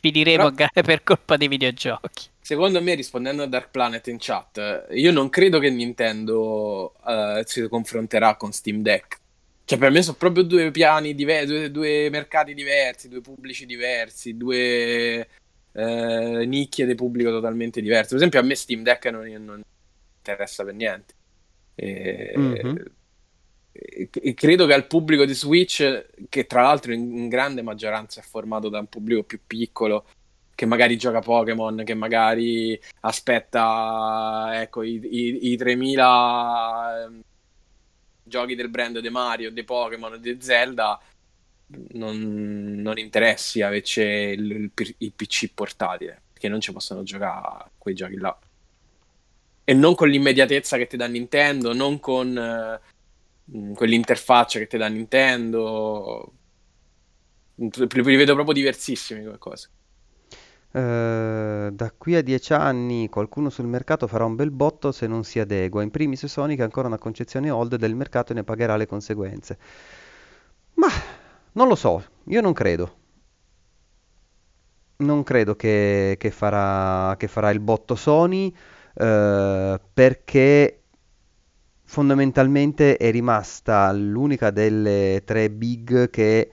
finiremo 0.00 0.52
Però... 0.52 0.70
per 0.84 1.02
colpa 1.02 1.36
dei 1.36 1.48
videogiochi. 1.48 2.28
Secondo 2.40 2.80
me, 2.80 2.94
rispondendo 2.94 3.42
a 3.42 3.46
Dark 3.46 3.70
Planet 3.70 4.06
in 4.06 4.16
chat, 4.18 4.86
io 4.92 5.10
non 5.10 5.28
credo 5.28 5.58
che 5.58 5.68
Nintendo 5.68 6.94
uh, 7.04 7.42
si 7.44 7.66
confronterà 7.68 8.36
con 8.36 8.52
Steam 8.52 8.80
Deck. 8.80 9.18
Cioè, 9.68 9.76
per 9.76 9.90
me 9.90 10.00
sono 10.00 10.16
proprio 10.16 10.44
due 10.44 10.70
piani 10.70 11.14
diversi, 11.14 11.46
due, 11.46 11.70
due, 11.70 12.08
mercati 12.08 12.54
diversi, 12.54 13.10
due 13.10 13.20
pubblici 13.20 13.66
diversi, 13.66 14.34
due 14.34 15.28
uh, 15.72 16.38
nicchie 16.38 16.86
di 16.86 16.94
pubblico 16.94 17.28
totalmente 17.28 17.82
diverse. 17.82 18.08
Per 18.08 18.16
esempio, 18.16 18.40
a 18.40 18.44
me 18.44 18.54
Steam 18.54 18.82
Deck 18.82 19.04
non, 19.10 19.26
non 19.44 19.62
interessa 20.16 20.64
per 20.64 20.72
niente. 20.72 21.14
E, 21.74 22.32
mm-hmm 22.34 22.76
e 23.70 24.34
credo 24.34 24.66
che 24.66 24.72
al 24.72 24.86
pubblico 24.86 25.24
di 25.24 25.34
Switch, 25.34 26.06
che 26.28 26.46
tra 26.46 26.62
l'altro 26.62 26.92
in, 26.92 27.16
in, 27.16 27.28
grande 27.28 27.62
maggioranza 27.62 28.20
è 28.20 28.24
formato 28.24 28.68
da 28.68 28.78
un 28.78 28.86
pubblico 28.86 29.22
più 29.22 29.40
piccolo, 29.46 30.06
che 30.54 30.66
magari 30.66 30.96
gioca 30.96 31.20
Pokémon, 31.20 31.82
che 31.84 31.94
magari 31.94 32.80
aspetta 33.00 34.50
ecco, 34.60 34.82
i, 34.82 34.98
i, 35.04 35.52
i 35.52 35.56
3000 35.56 37.04
ehm, 37.04 37.20
giochi 38.28 38.54
del 38.54 38.68
brand 38.68 38.98
di 39.00 39.10
Mario, 39.10 39.50
di 39.50 39.64
Pokémon, 39.64 40.20
di 40.20 40.38
Zelda, 40.40 41.00
non, 41.92 42.76
non 42.76 42.98
interessi 42.98 43.60
averci 43.60 44.00
il, 44.00 44.70
il, 44.74 44.94
il, 44.98 45.12
PC 45.12 45.52
portatile, 45.52 46.22
perché 46.32 46.48
non 46.48 46.60
ci 46.60 46.72
possono 46.72 47.02
giocare 47.02 47.70
quei 47.76 47.94
giochi 47.94 48.16
là. 48.16 48.38
E 49.64 49.74
non 49.74 49.94
con 49.94 50.08
l'immediatezza 50.08 50.76
che 50.76 50.86
ti 50.86 50.96
dà 50.96 51.06
Nintendo, 51.06 51.72
non 51.72 51.98
con... 52.00 52.38
Eh, 52.38 52.96
quell'interfaccia 53.74 54.58
che 54.58 54.66
ti 54.66 54.76
dà 54.76 54.88
Nintendo. 54.88 56.32
Li 57.54 58.16
vedo 58.16 58.34
proprio 58.34 58.54
diversissimi 58.54 59.24
come 59.24 59.38
cose. 59.38 59.70
Uh, 60.78 61.70
da 61.72 61.92
qui 61.98 62.14
a 62.14 62.22
dieci 62.22 62.52
anni 62.52 63.08
qualcuno 63.08 63.50
sul 63.50 63.66
mercato 63.66 64.06
farà 64.06 64.24
un 64.24 64.36
bel 64.36 64.52
botto 64.52 64.92
se 64.92 65.08
non 65.08 65.24
si 65.24 65.40
adegua. 65.40 65.82
In 65.82 65.90
primis 65.90 66.26
Sonic 66.26 66.60
ha 66.60 66.64
ancora 66.64 66.86
una 66.86 66.98
concezione 66.98 67.50
old 67.50 67.74
del 67.74 67.96
mercato 67.96 68.30
e 68.30 68.36
ne 68.36 68.44
pagherà 68.44 68.76
le 68.76 68.86
conseguenze. 68.86 69.58
Ma 70.74 70.86
non 71.52 71.66
lo 71.66 71.74
so, 71.74 72.04
io 72.26 72.40
non 72.40 72.52
credo. 72.52 72.96
Non 74.98 75.24
credo 75.24 75.56
che, 75.56 76.14
che, 76.16 76.30
farà, 76.30 77.16
che 77.16 77.26
farà, 77.26 77.50
il 77.50 77.60
botto 77.60 77.96
Sony 77.96 78.46
uh, 78.46 79.80
perché 79.92 80.82
fondamentalmente 81.82 82.96
è 82.96 83.10
rimasta 83.10 83.90
l'unica 83.92 84.50
delle 84.50 85.22
tre 85.24 85.50
big 85.50 86.08
che 86.10 86.50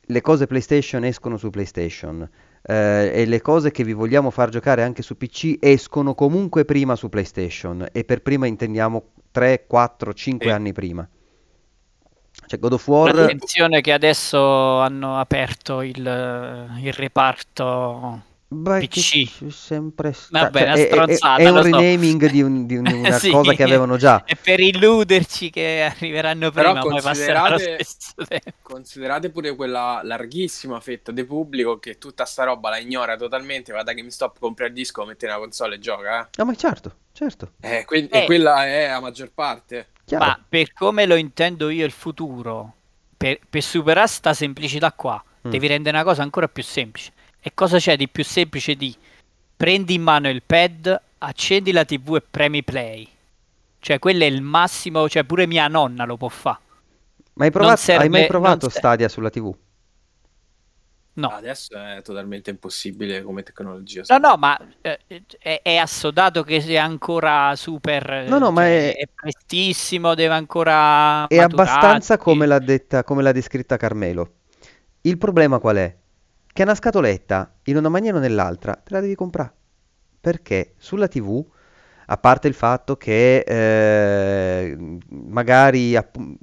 le 0.00 0.20
cose 0.22 0.46
PlayStation 0.46 1.04
escono 1.04 1.36
su 1.36 1.50
PlayStation 1.50 2.26
eh, 2.68 3.12
e 3.14 3.26
le 3.26 3.40
cose 3.40 3.70
che 3.70 3.84
vi 3.84 3.92
vogliamo 3.92 4.30
far 4.30 4.48
giocare 4.48 4.82
anche 4.82 5.02
su 5.02 5.16
PC 5.16 5.58
escono 5.60 6.14
comunque 6.14 6.64
prima 6.64 6.96
su 6.96 7.08
PlayStation 7.08 7.86
e 7.92 8.04
per 8.04 8.22
prima 8.22 8.46
intendiamo 8.46 9.10
3, 9.30 9.66
4, 9.66 10.12
5 10.12 10.46
eh. 10.46 10.50
anni 10.50 10.72
prima. 10.72 11.08
Cioè 12.46 12.58
God 12.58 12.72
of 12.72 12.86
War... 12.88 13.16
Attenzione 13.16 13.80
che 13.80 13.92
adesso 13.92 14.78
hanno 14.78 15.18
aperto 15.18 15.82
il, 15.82 15.96
il 15.96 16.92
reparto 16.92 18.22
Beh, 18.48 18.86
PC. 18.86 19.50
sempre 19.50 20.12
sta... 20.12 20.44
Vabbè, 20.44 20.60
cioè, 20.60 20.88
è, 20.88 21.04
è, 21.04 21.18
è, 21.38 21.48
un 21.48 21.62
renaming 21.62 22.30
di, 22.30 22.42
un, 22.42 22.64
di 22.64 22.76
una 22.78 23.18
sì, 23.18 23.30
cosa 23.30 23.52
che 23.54 23.64
avevano 23.64 23.96
già. 23.96 24.22
È 24.24 24.36
per 24.36 24.60
illuderci 24.60 25.50
che 25.50 25.82
arriveranno 25.82 26.52
prima, 26.52 26.74
Però 26.74 26.86
poi 26.86 27.02
passerà 27.02 27.56
Considerate 28.62 29.30
pure 29.30 29.56
quella 29.56 30.00
larghissima 30.04 30.78
fetta 30.78 31.10
di 31.10 31.24
pubblico 31.24 31.80
che 31.80 31.98
tutta 31.98 32.24
sta 32.24 32.44
roba 32.44 32.70
la 32.70 32.78
ignora 32.78 33.16
totalmente, 33.16 33.72
va 33.72 33.82
da 33.82 33.92
GameStop, 33.92 34.38
compra 34.38 34.66
il 34.66 34.72
disco, 34.72 35.04
mette 35.04 35.26
nella 35.26 35.38
console 35.38 35.74
e 35.74 35.78
gioca. 35.80 36.22
Eh? 36.22 36.28
No, 36.36 36.44
ma 36.44 36.54
certo, 36.54 36.94
certo. 37.12 37.52
Eh, 37.60 37.84
que- 37.84 38.08
eh. 38.08 38.22
E 38.22 38.24
quella 38.26 38.64
è 38.64 38.88
la 38.88 39.00
maggior 39.00 39.32
parte. 39.34 39.88
Chiaro. 40.04 40.24
Ma 40.24 40.40
per 40.48 40.72
come 40.72 41.04
lo 41.04 41.16
intendo 41.16 41.68
io 41.68 41.84
il 41.84 41.90
futuro, 41.90 42.74
per, 43.16 43.40
per 43.50 43.62
superare 43.62 44.06
sta 44.06 44.32
semplicità 44.34 44.92
qua, 44.92 45.20
mm. 45.48 45.50
devi 45.50 45.66
rendere 45.66 45.96
una 45.96 46.06
cosa 46.06 46.22
ancora 46.22 46.46
più 46.46 46.62
semplice 46.62 47.12
e 47.46 47.52
cosa 47.54 47.78
c'è 47.78 47.96
di 47.96 48.08
più 48.08 48.24
semplice 48.24 48.74
di 48.74 48.92
prendi 49.56 49.94
in 49.94 50.02
mano 50.02 50.28
il 50.28 50.42
pad, 50.44 51.00
accendi 51.18 51.70
la 51.70 51.84
TV 51.84 52.16
e 52.16 52.22
premi 52.28 52.64
play? 52.64 53.08
Cioè, 53.78 54.00
quello 54.00 54.24
è 54.24 54.26
il 54.26 54.42
massimo, 54.42 55.08
cioè 55.08 55.22
pure 55.22 55.46
mia 55.46 55.68
nonna 55.68 56.04
lo 56.06 56.16
può 56.16 56.26
fare. 56.26 56.58
Ma 57.34 57.44
hai, 57.44 57.52
provato, 57.52 57.76
serve, 57.76 58.02
hai 58.02 58.08
mai 58.08 58.26
provato 58.26 58.68
Stadia 58.68 59.08
sulla 59.08 59.30
TV? 59.30 59.54
No. 61.12 61.28
Adesso 61.28 61.76
è 61.76 62.02
totalmente 62.02 62.50
impossibile 62.50 63.22
come 63.22 63.44
tecnologia. 63.44 64.02
No, 64.08 64.18
no, 64.18 64.36
ma 64.36 64.58
eh, 64.80 64.98
è, 65.38 65.60
è, 65.62 65.76
assodato 65.76 66.42
che 66.42 66.60
sia 66.60 66.82
ancora 66.82 67.54
super. 67.54 68.26
No, 68.26 68.38
no, 68.38 68.46
cioè, 68.46 68.54
ma 68.54 68.66
è... 68.66 68.96
è 68.96 69.08
prestissimo, 69.14 70.16
deve 70.16 70.34
ancora. 70.34 71.28
È 71.28 71.38
abbastanza 71.38 72.18
come 72.18 72.44
l'ha, 72.46 72.58
detta, 72.58 73.04
come 73.04 73.22
l'ha 73.22 73.30
descritta 73.30 73.76
Carmelo. 73.76 74.32
Il 75.02 75.16
problema 75.16 75.60
qual 75.60 75.76
è? 75.76 75.96
Che 76.56 76.62
una 76.62 76.74
scatoletta, 76.74 77.52
in 77.64 77.76
una 77.76 77.90
maniera 77.90 78.16
o 78.16 78.20
nell'altra, 78.20 78.72
te 78.72 78.94
la 78.94 79.00
devi 79.00 79.14
comprare. 79.14 79.52
Perché 80.18 80.72
sulla 80.78 81.06
TV, 81.06 81.44
a 82.06 82.16
parte 82.16 82.48
il 82.48 82.54
fatto 82.54 82.96
che 82.96 83.40
eh, 83.40 84.74
magari, 85.10 85.94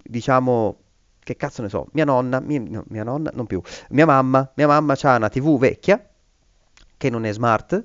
diciamo, 0.04 0.78
che 1.18 1.36
cazzo 1.36 1.64
ne 1.64 1.70
so, 1.70 1.88
mia 1.94 2.06
nonna, 2.06 2.40
mia, 2.42 2.62
no, 2.62 2.84
mia 2.90 3.04
nonna, 3.04 3.32
non 3.34 3.48
più, 3.48 3.60
mia 3.90 4.06
mamma, 4.06 4.52
mia 4.54 4.68
mamma 4.68 4.96
ha 5.02 5.16
una 5.16 5.30
TV 5.30 5.58
vecchia, 5.58 6.08
che 6.96 7.10
non 7.10 7.26
è 7.26 7.34
smart, 7.34 7.84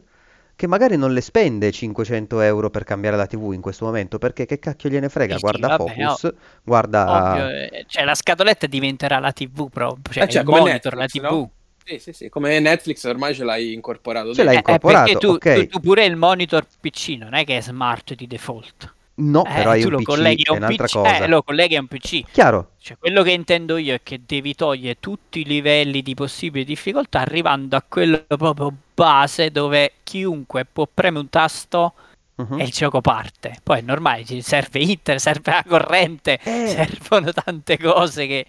che 0.55 0.66
magari 0.66 0.99
non 0.99 1.14
le 1.14 1.22
spende 1.22 1.72
500 1.72 2.43
euro 2.43 2.68
per 2.68 2.85
cambiare 2.85 3.16
la 3.16 3.26
TV 3.26 3.53
in 3.55 3.62
questo 3.62 3.87
momento, 3.87 4.18
perché 4.18 4.45
che 4.45 4.59
cacchio 4.59 4.91
gliene 4.91 5.09
frega, 5.09 5.37
sì, 5.37 5.41
guarda 5.41 5.68
vabbè, 5.68 5.95
Focus, 5.95 6.24
oh, 6.24 6.35
guarda... 6.62 7.31
Ovvio, 7.33 7.49
eh, 7.49 7.85
cioè 7.89 8.05
la 8.05 8.14
scatoletta 8.14 8.66
diventerà 8.66 9.18
la 9.18 9.33
TV 9.33 9.70
proprio, 9.70 10.12
cioè, 10.12 10.24
eh, 10.24 10.29
cioè 10.29 10.43
il 10.43 10.49
monitor, 10.49 10.95
Netflix, 10.95 11.22
la 11.22 11.29
TV. 11.29 11.33
No? 11.33 11.51
Sì, 11.89 11.99
sì, 11.99 12.12
sì, 12.12 12.28
come 12.28 12.61
Netflix 12.61 13.03
ormai 13.05 13.34
ce 13.34 13.45
l'hai 13.45 13.72
incorporato. 13.72 14.34
Ce 14.34 14.45
l'hai 14.45 14.57
eh, 14.57 14.59
incorporato, 14.59 15.18
tu, 15.18 15.28
okay. 15.30 15.62
tu, 15.62 15.68
tu, 15.68 15.80
pure 15.80 16.05
il 16.05 16.16
monitor 16.16 16.66
PC 16.78 17.16
non 17.18 17.32
è 17.32 17.45
che 17.47 17.57
è 17.57 17.61
smart 17.62 18.12
di 18.12 18.26
default. 18.26 18.93
No, 19.14 19.43
eh, 19.47 19.55
però 19.55 19.70
hai 19.70 19.82
un 19.84 20.03
PC, 20.03 20.47
è 20.47 20.51
un'altra 20.51 20.84
PC, 20.84 20.93
cosa. 20.93 21.17
Eh, 21.17 21.29
lo 21.29 21.42
colleghi 21.42 21.76
a 21.76 21.80
un 21.80 21.87
PC. 21.87 22.25
Chiaro. 22.30 22.72
Cioè, 22.79 22.99
quello 22.99 23.22
che 23.22 23.30
intendo 23.30 23.79
io 23.79 23.95
è 23.95 24.00
che 24.03 24.21
devi 24.26 24.54
togliere 24.54 24.99
tutti 25.00 25.41
i 25.41 25.45
livelli 25.45 26.03
di 26.03 26.12
possibili 26.12 26.67
difficoltà 26.67 27.21
arrivando 27.21 27.76
a 27.76 27.83
quello 27.88 28.22
proprio 28.26 28.71
base 28.92 29.50
dove 29.50 29.95
chiunque 30.04 30.67
può 30.71 30.87
premere 30.92 31.22
un 31.22 31.30
tasto 31.30 31.95
uh-huh. 32.34 32.58
e 32.58 32.64
il 32.64 32.71
gioco 32.71 33.00
parte. 33.00 33.57
Poi 33.62 33.79
è 33.79 33.83
normale, 33.83 34.26
ci 34.26 34.42
serve 34.42 34.80
internet, 34.80 35.22
serve 35.22 35.53
la 35.53 35.64
corrente, 35.67 36.38
eh. 36.42 36.67
servono 36.68 37.33
tante 37.33 37.79
cose 37.79 38.26
che 38.26 38.46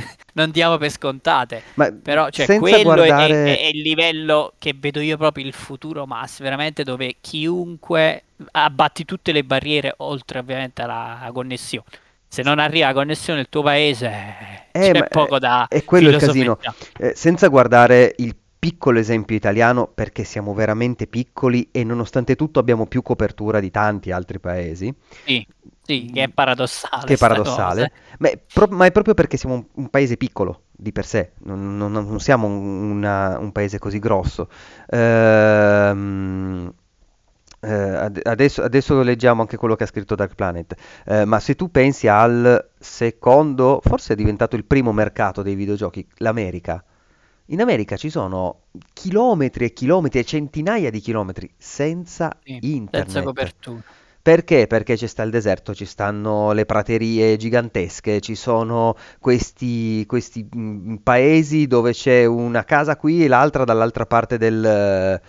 non 0.34 0.50
diamo 0.50 0.76
per 0.78 0.90
scontate. 0.90 1.62
Ma 1.74 1.90
Però 1.92 2.28
cioè, 2.30 2.58
quello 2.58 2.82
guardare... 2.82 3.54
è, 3.54 3.58
è, 3.58 3.60
è, 3.60 3.66
il 3.66 3.82
livello 3.82 4.54
che 4.58 4.74
vedo 4.78 5.00
io 5.00 5.16
proprio 5.16 5.44
il 5.44 5.52
futuro 5.52 6.06
mass, 6.06 6.40
veramente 6.40 6.82
dove 6.82 7.16
chiunque 7.20 8.24
abbatti 8.52 9.04
tutte 9.04 9.32
le 9.32 9.44
barriere, 9.44 9.94
oltre 9.98 10.38
ovviamente 10.38 10.82
alla 10.82 11.30
connessione. 11.32 11.86
Se 12.28 12.42
non 12.42 12.60
arriva 12.60 12.86
la 12.86 12.92
connessione 12.92 13.40
nel 13.40 13.48
tuo 13.48 13.62
paese, 13.62 14.06
eh, 14.70 14.92
c'è 14.92 15.08
poco 15.08 15.40
da... 15.40 15.66
È 15.68 15.82
quello 15.84 16.10
il 16.10 16.16
casino. 16.16 16.58
Eh, 16.96 17.12
senza 17.16 17.48
guardare 17.48 18.14
il 18.18 18.36
piccolo 18.60 18.98
esempio 18.98 19.34
italiano 19.34 19.90
perché 19.92 20.22
siamo 20.22 20.52
veramente 20.52 21.06
piccoli 21.06 21.70
e 21.72 21.82
nonostante 21.82 22.36
tutto 22.36 22.60
abbiamo 22.60 22.86
più 22.86 23.00
copertura 23.00 23.58
di 23.58 23.70
tanti 23.70 24.12
altri 24.12 24.38
paesi. 24.38 24.94
Sì, 25.24 25.44
sì 25.82 26.10
che 26.12 26.24
è 26.24 26.28
paradossale. 26.28 27.06
Che 27.06 27.14
è 27.14 27.16
paradossale. 27.16 27.92
Ma, 28.18 28.28
pro- 28.52 28.68
ma, 28.68 28.84
è 28.84 28.92
proprio 28.92 29.14
perché 29.14 29.38
siamo 29.38 29.54
un, 29.54 29.64
un, 29.76 29.88
paese 29.88 30.18
piccolo 30.18 30.64
di 30.72 30.92
per 30.92 31.06
sé, 31.06 31.32
non, 31.38 31.78
non, 31.78 31.90
non 31.90 32.20
siamo 32.20 32.46
un, 32.46 32.90
una, 32.90 33.38
un, 33.38 33.50
paese 33.50 33.78
così 33.78 33.98
grosso. 33.98 34.48
Ehm... 34.88 36.74
Uh, 37.62 38.10
adesso, 38.22 38.62
adesso, 38.62 39.02
leggiamo 39.02 39.42
anche 39.42 39.58
quello 39.58 39.76
che 39.76 39.84
ha 39.84 39.86
scritto 39.86 40.14
Dark 40.14 40.34
Planet, 40.34 40.74
uh, 41.04 41.24
ma 41.24 41.38
se 41.40 41.56
tu 41.56 41.70
pensi 41.70 42.08
al 42.08 42.70
secondo, 42.78 43.82
forse 43.84 44.14
è 44.14 44.16
diventato 44.16 44.56
il 44.56 44.64
primo 44.64 44.92
mercato 44.92 45.42
dei 45.42 45.54
videogiochi, 45.54 46.06
l'America, 46.16 46.82
In 47.50 47.60
America 47.60 47.96
ci 47.96 48.10
sono 48.10 48.62
chilometri 48.92 49.66
e 49.66 49.72
chilometri 49.72 50.18
e 50.20 50.24
centinaia 50.24 50.90
di 50.90 51.00
chilometri 51.00 51.52
senza 51.56 52.36
Sì, 52.42 52.60
internet. 52.60 53.10
senza 53.10 53.22
copertura. 53.22 53.82
Perché? 54.22 54.66
Perché 54.66 54.96
ci 54.98 55.06
sta 55.06 55.22
il 55.22 55.30
deserto, 55.30 55.74
ci 55.74 55.86
stanno 55.86 56.52
le 56.52 56.66
praterie 56.66 57.36
gigantesche, 57.36 58.20
ci 58.20 58.34
sono 58.34 58.94
questi, 59.18 60.04
questi 60.06 60.46
mm, 60.54 60.96
paesi 60.96 61.66
dove 61.66 61.92
c'è 61.92 62.26
una 62.26 62.64
casa 62.64 62.96
qui 62.96 63.24
e 63.24 63.28
l'altra 63.28 63.64
dall'altra 63.64 64.06
parte 64.06 64.36
del... 64.38 65.20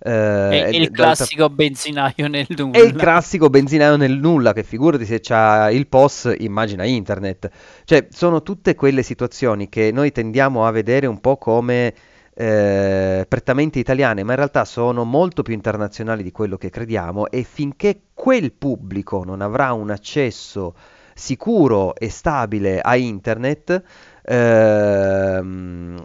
eh, 0.00 0.10
È, 0.48 0.68
il 0.68 0.90
classico 0.90 1.48
benzinaio 1.50 2.28
nel 2.28 2.46
È 2.70 2.78
il 2.78 2.92
nulla. 2.92 2.92
classico 2.94 3.50
benzinaio 3.50 3.96
nel 3.96 4.16
nulla, 4.18 4.52
che 4.52 4.62
figurati 4.62 5.04
se 5.04 5.20
c'ha 5.20 5.70
il 5.70 5.86
POS, 5.88 6.34
immagina 6.38 6.84
internet. 6.84 7.50
Cioè, 7.84 8.06
sono 8.10 8.42
tutte 8.42 8.74
quelle 8.74 9.02
situazioni 9.02 9.68
che 9.68 9.90
noi 9.92 10.12
tendiamo 10.12 10.66
a 10.66 10.70
vedere 10.70 11.06
un 11.06 11.20
po' 11.20 11.36
come 11.36 11.94
eh, 12.34 13.24
prettamente 13.28 13.78
italiane, 13.78 14.22
ma 14.22 14.32
in 14.32 14.36
realtà 14.36 14.64
sono 14.64 15.04
molto 15.04 15.42
più 15.42 15.54
internazionali 15.54 16.22
di 16.22 16.32
quello 16.32 16.56
che 16.56 16.70
crediamo 16.70 17.28
e 17.30 17.42
finché 17.42 18.02
quel 18.14 18.52
pubblico 18.52 19.24
non 19.24 19.40
avrà 19.40 19.72
un 19.72 19.90
accesso 19.90 20.74
sicuro 21.14 21.94
e 21.96 22.10
stabile 22.10 22.80
a 22.80 22.94
internet, 22.96 23.82
ehm, 24.22 26.04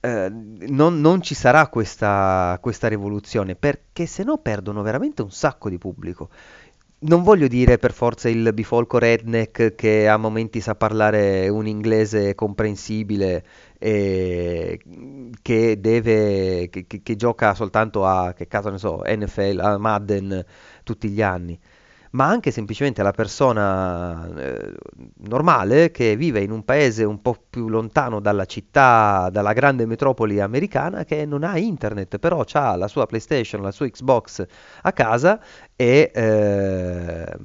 eh, 0.00 0.28
non, 0.30 1.00
non 1.00 1.20
ci 1.22 1.34
sarà 1.34 1.68
questa, 1.68 2.58
questa 2.60 2.88
rivoluzione, 2.88 3.54
perché 3.56 4.06
se 4.06 4.22
no 4.24 4.38
perdono 4.38 4.82
veramente 4.82 5.22
un 5.22 5.30
sacco 5.30 5.68
di 5.68 5.78
pubblico. 5.78 6.30
Non 7.02 7.22
voglio 7.22 7.48
dire 7.48 7.78
per 7.78 7.92
forza 7.92 8.28
il 8.28 8.52
bifolco 8.52 8.98
redneck 8.98 9.74
che 9.74 10.06
a 10.06 10.18
momenti 10.18 10.60
sa 10.60 10.74
parlare 10.74 11.48
un 11.48 11.66
inglese 11.66 12.34
comprensibile 12.34 13.42
e 13.78 14.78
che 15.42 15.80
deve, 15.80 16.68
che, 16.70 16.86
che- 16.86 17.02
che 17.02 17.16
gioca 17.16 17.54
soltanto 17.54 18.04
a, 18.06 18.32
che 18.34 18.46
caso 18.48 18.68
ne 18.70 18.78
so, 18.78 19.02
NFL, 19.06 19.58
a 19.60 19.78
Madden 19.78 20.44
tutti 20.84 21.08
gli 21.08 21.22
anni, 21.22 21.58
ma 22.12 22.26
anche 22.26 22.50
semplicemente 22.50 23.02
la 23.02 23.12
persona 23.12 24.28
eh, 24.36 24.74
normale 25.28 25.90
che 25.92 26.16
vive 26.16 26.40
in 26.40 26.50
un 26.50 26.64
paese 26.64 27.04
un 27.04 27.22
po' 27.22 27.36
più 27.48 27.68
lontano 27.68 28.20
dalla 28.20 28.46
città, 28.46 29.28
dalla 29.30 29.52
grande 29.52 29.86
metropoli 29.86 30.40
americana 30.40 31.04
che 31.04 31.24
non 31.24 31.44
ha 31.44 31.56
internet, 31.58 32.18
però 32.18 32.44
ha 32.52 32.76
la 32.76 32.88
sua 32.88 33.06
PlayStation, 33.06 33.62
la 33.62 33.70
sua 33.70 33.88
Xbox 33.88 34.44
a 34.82 34.92
casa 34.92 35.40
e, 35.76 36.10
ehm, 36.12 37.36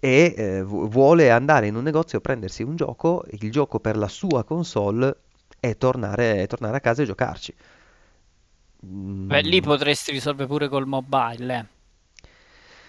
e, 0.00 0.34
eh, 0.36 0.62
vu- 0.62 0.88
vuole 0.88 1.30
andare 1.30 1.66
in 1.66 1.76
un 1.76 1.82
negozio 1.82 2.18
a 2.18 2.20
prendersi 2.20 2.62
un 2.62 2.76
gioco, 2.76 3.24
il 3.30 3.50
gioco 3.50 3.78
per 3.78 3.96
la 3.96 4.08
sua 4.08 4.42
console 4.44 5.16
e 5.60 5.76
tornare, 5.76 6.46
tornare 6.46 6.76
a 6.78 6.80
casa 6.80 7.02
e 7.02 7.06
giocarci. 7.06 7.54
Beh, 9.26 9.40
lì 9.42 9.60
Mm, 9.60 9.62
potresti 9.62 10.12
risolvere 10.12 10.46
pure 10.46 10.68
col 10.68 10.86
mobile. 10.86 11.68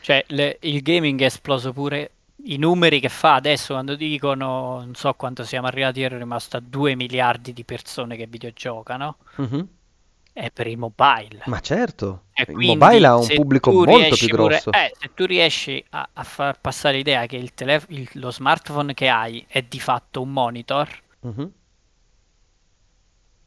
Cioè, 0.03 0.25
le- 0.27 0.57
il 0.61 0.81
gaming 0.81 1.21
è 1.21 1.25
esploso 1.25 1.71
pure. 1.71 2.11
I 2.45 2.57
numeri 2.57 2.99
che 2.99 3.07
fa 3.07 3.35
adesso 3.35 3.71
quando 3.73 3.95
dicono, 3.95 4.79
non 4.83 4.95
so 4.95 5.13
quanto 5.13 5.45
siamo 5.45 5.67
arrivati, 5.67 6.01
ero 6.01 6.17
rimasto 6.17 6.57
a 6.57 6.59
2 6.59 6.93
miliardi 6.95 7.53
di 7.53 7.63
persone 7.63 8.17
che 8.17 8.27
videogiocano, 8.27 9.15
mhm. 9.37 9.67
è 10.33 10.51
per 10.51 10.67
il 10.67 10.77
mobile. 10.77 11.43
Ma 11.45 11.61
certo, 11.61 12.23
E 12.33 12.45
il 12.49 12.57
mobile 12.57 13.07
ha 13.07 13.15
un 13.15 13.27
pubblico 13.33 13.71
molto 13.71 14.17
più 14.17 14.27
pure, 14.27 14.43
grosso. 14.59 14.71
eh, 14.71 14.91
se 14.99 15.13
tu 15.13 15.25
riesci 15.25 15.81
a, 15.91 16.09
a 16.11 16.23
far 16.23 16.59
passare 16.59 16.97
l'idea 16.97 17.25
che 17.27 17.37
il 17.37 17.53
telef- 17.53 17.89
il- 17.91 18.09
lo 18.15 18.29
smartphone 18.31 18.93
che 18.93 19.07
hai 19.07 19.45
è 19.47 19.61
di 19.61 19.79
fatto 19.79 20.21
un 20.21 20.33
monitor, 20.33 20.89
Mhm. 21.21 21.51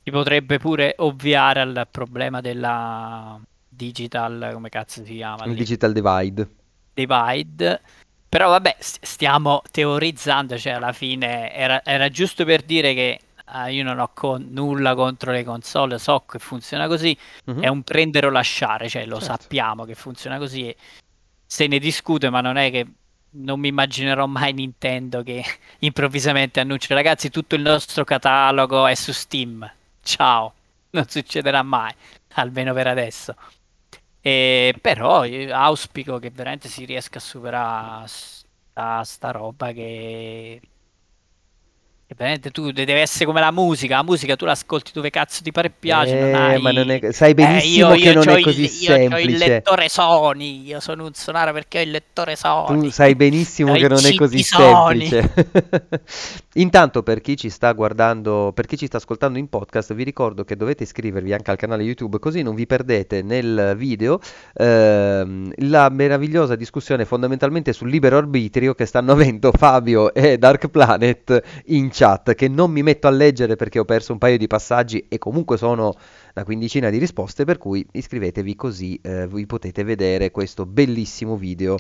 ti 0.03 0.11
potrebbe 0.11 0.59
pure 0.59 0.95
ovviare 0.99 1.61
al 1.61 1.87
problema 1.91 2.41
della 2.41 3.39
digital, 3.77 4.51
come 4.53 4.69
cazzo 4.71 5.05
si 5.05 5.15
chiama 5.15 5.45
Il 5.45 5.51
lì? 5.53 5.57
digital 5.59 5.93
divide. 5.93 6.49
divide. 6.95 7.81
Però 8.29 8.49
vabbè, 8.51 8.77
st- 8.79 9.05
stiamo 9.05 9.63
teorizzando, 9.71 10.59
cioè 10.59 10.73
alla 10.75 10.93
fine 10.93 11.53
era, 11.55 11.85
era 11.85 12.09
giusto 12.09 12.45
per 12.45 12.63
dire 12.63 12.93
che 12.95 13.21
ah, 13.51 13.69
io 13.69 13.85
non 13.85 14.01
ho 14.01 14.11
con- 14.13 14.49
nulla 14.51 14.95
contro 14.97 15.31
le 15.31 15.45
console, 15.45 15.99
so 15.99 16.25
che 16.29 16.39
funziona 16.41 16.89
così, 16.89 17.17
Mhm. 17.45 17.61
è 17.63 17.69
un 17.69 17.83
prendere 17.85 18.27
o 18.27 18.31
lasciare, 18.31 18.89
cioè 18.89 19.07
lo 19.07 19.21
Certo. 19.21 19.41
sappiamo 19.43 19.85
che 19.85 19.95
funziona 19.95 20.39
così 20.39 20.69
e 20.69 20.77
se 21.47 21.67
ne 21.69 21.79
discute, 21.79 22.29
ma 22.29 22.41
non 22.41 22.57
è 22.57 22.71
che 22.73 22.87
non 23.39 23.61
mi 23.61 23.69
immaginerò 23.69 24.27
mai 24.27 24.53
Nintendo 24.53 25.23
che 25.23 25.45
improvvisamente 25.81 26.59
annuncia 26.59 26.95
ragazzi 26.95 27.31
tutto 27.31 27.55
il 27.55 27.63
nostro 27.63 28.03
catalogo 28.05 28.87
è 28.87 28.95
su 28.97 29.13
Steam. 29.13 29.71
Ciao, 30.03 30.53
non 30.91 31.07
succederà 31.09 31.63
mai, 31.63 31.93
almeno 32.35 32.73
per 32.75 32.89
adesso. 32.89 33.35
E 34.27 34.75
però 34.81 35.23
auspico 35.23 36.19
che 36.19 36.31
veramente 36.31 36.69
si 36.69 36.85
riesca 36.85 37.19
a 37.19 37.21
superare 37.21 38.07
sta, 38.09 39.31
roba 39.31 39.71
che 39.71 40.61
veramente 42.15 42.51
tu 42.51 42.71
de- 42.71 42.85
deve 42.85 43.01
essere 43.01 43.25
come 43.25 43.41
la 43.41 43.51
musica. 43.51 43.97
La 43.97 44.03
musica 44.03 44.37
tu 44.37 44.45
l'ascolti 44.45 44.91
dove 44.95 45.11
cazzo 45.11 45.43
ti 45.43 45.51
pare 45.53 45.69
e 45.69 45.73
piace, 45.79 46.19
non 46.19 46.29
Eh, 46.29 46.33
hai... 46.35 46.61
ma 46.63 46.71
non 46.73 46.91
è- 46.91 47.13
sai 47.13 47.31
Eh, 47.31 47.35
benissimo 47.35 47.89
io, 47.95 47.95
che 47.95 48.09
io 48.09 48.15
non 48.15 48.29
è 48.29 48.37
il- 48.39 48.45
così 48.45 48.63
io 48.63 48.69
c'ho 48.69 49.03
il 49.03 49.09
semplice. 49.11 49.49
lettore 49.49 49.89
Sony, 49.89 50.63
io 50.65 50.81
sono 50.81 51.05
un 51.05 51.15
sonaro 51.15 51.53
perché 51.53 51.79
ho 51.79 51.83
il 51.83 51.91
lettore 51.91 52.37
Sony. 52.37 52.81
Tu 52.83 52.91
sai 52.91 53.15
benissimo 53.17 53.73
Ho 53.73 53.77
che 53.77 53.89
non 53.89 54.05
è 54.05 54.15
così 54.15 54.43
Sony. 54.43 55.07
semplice. 55.07 55.51
Intanto, 56.57 57.03
per 57.03 57.21
chi 57.21 57.37
ci 57.37 57.51
sta 57.51 57.71
guardando, 57.73 58.53
per 58.55 58.65
chi 58.67 58.79
ci 58.79 58.87
sta 58.87 58.97
ascoltando 58.97 59.39
in 59.39 59.49
podcast, 59.49 59.93
vi 59.93 60.05
ricordo 60.05 60.43
che 60.45 60.57
dovete 60.57 60.85
iscrivervi 60.85 61.33
anche 61.35 61.51
al 61.51 61.57
canale 61.59 61.83
YouTube, 61.83 62.19
così 62.19 62.41
non 62.43 62.55
vi 62.55 62.67
perdete 62.67 63.21
nel 63.23 63.75
video 63.77 64.19
ehm, 64.55 65.53
la 65.69 65.89
meravigliosa 65.91 66.57
discussione 66.57 67.05
fondamentalmente 67.05 67.75
sul 67.75 67.91
libero 67.91 68.17
arbitrio 68.17 68.75
che 68.75 68.87
stanno 68.87 69.13
avendo 69.13 69.53
Fabio 69.53 70.15
e 70.15 70.39
Dark 70.39 70.69
Planet 70.69 71.43
in 71.67 71.91
chat, 71.97 72.35
che 72.35 72.49
non 72.49 72.71
mi 72.71 72.83
metto 72.83 73.07
a 73.07 73.11
leggere 73.11 73.57
perché 73.57 73.79
ho 73.79 73.85
perso 73.85 74.13
un 74.13 74.19
paio 74.19 74.37
di 74.37 74.47
passaggi 74.47 75.07
e 75.09 75.19
comunque 75.19 75.57
sono 75.57 75.95
una 76.35 76.45
quindicina 76.45 76.91
di 76.91 76.99
risposte, 76.99 77.45
per 77.45 77.57
cui 77.59 77.87
iscrivetevi 77.93 78.55
così 78.55 78.99
eh, 79.03 79.27
vi 79.29 79.47
potete 79.47 79.83
vedere 79.85 80.31
questo 80.31 80.67
bellissimo 80.67 81.37
video 81.37 81.77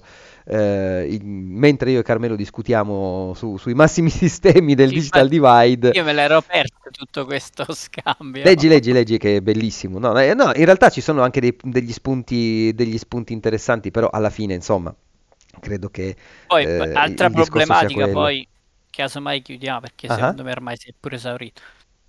eh, 0.46 1.06
in- 1.10 1.48
mentre 1.50 1.90
io 1.90 2.00
e 2.00 2.02
Carmelo 2.02 2.36
discutiamo 2.36 3.32
su- 3.34 3.56
sui 3.58 3.74
massimi 3.74 4.08
sistemi 4.10 4.74
del 4.74 4.88
Sì, 4.88 4.94
digital 4.94 5.28
divide. 5.28 5.96
Io 5.96 6.04
me 6.04 6.12
l'ero 6.12 6.42
perso 6.42 6.90
tutto 6.90 7.24
questo 7.24 7.64
scambio. 7.74 8.44
Leggi, 8.44 8.68
leggi, 8.68 8.92
leggi 8.92 9.18
che 9.18 9.36
è 9.36 9.40
bellissimo. 9.40 9.98
No, 9.98 10.16
eh, 10.20 10.34
no, 10.34 10.52
in 10.54 10.64
realtà 10.64 10.88
ci 10.90 11.00
sono 11.00 11.22
anche 11.22 11.40
dei- 11.40 11.56
degli 11.62 11.90
spunti, 11.92 12.72
degli 12.74 12.96
spunti 12.98 13.32
interessanti, 13.32 13.90
però 13.90 14.08
alla 14.08 14.30
fine, 14.30 14.54
insomma, 14.54 14.94
credo 15.58 15.88
che 15.88 16.14
Poi, 16.46 16.62
eh, 16.62 16.90
altra 16.92 17.30
problematica, 17.30 18.08
poi, 18.08 18.46
casomai 18.96 19.42
chiudiamo 19.42 19.80
perché 19.80 20.08
Ah. 20.08 20.14
secondo 20.14 20.42
me 20.44 20.50
ormai 20.52 20.76
si 20.76 20.88
è 20.90 20.94
pure 20.98 21.16
esaurito. 21.16 21.60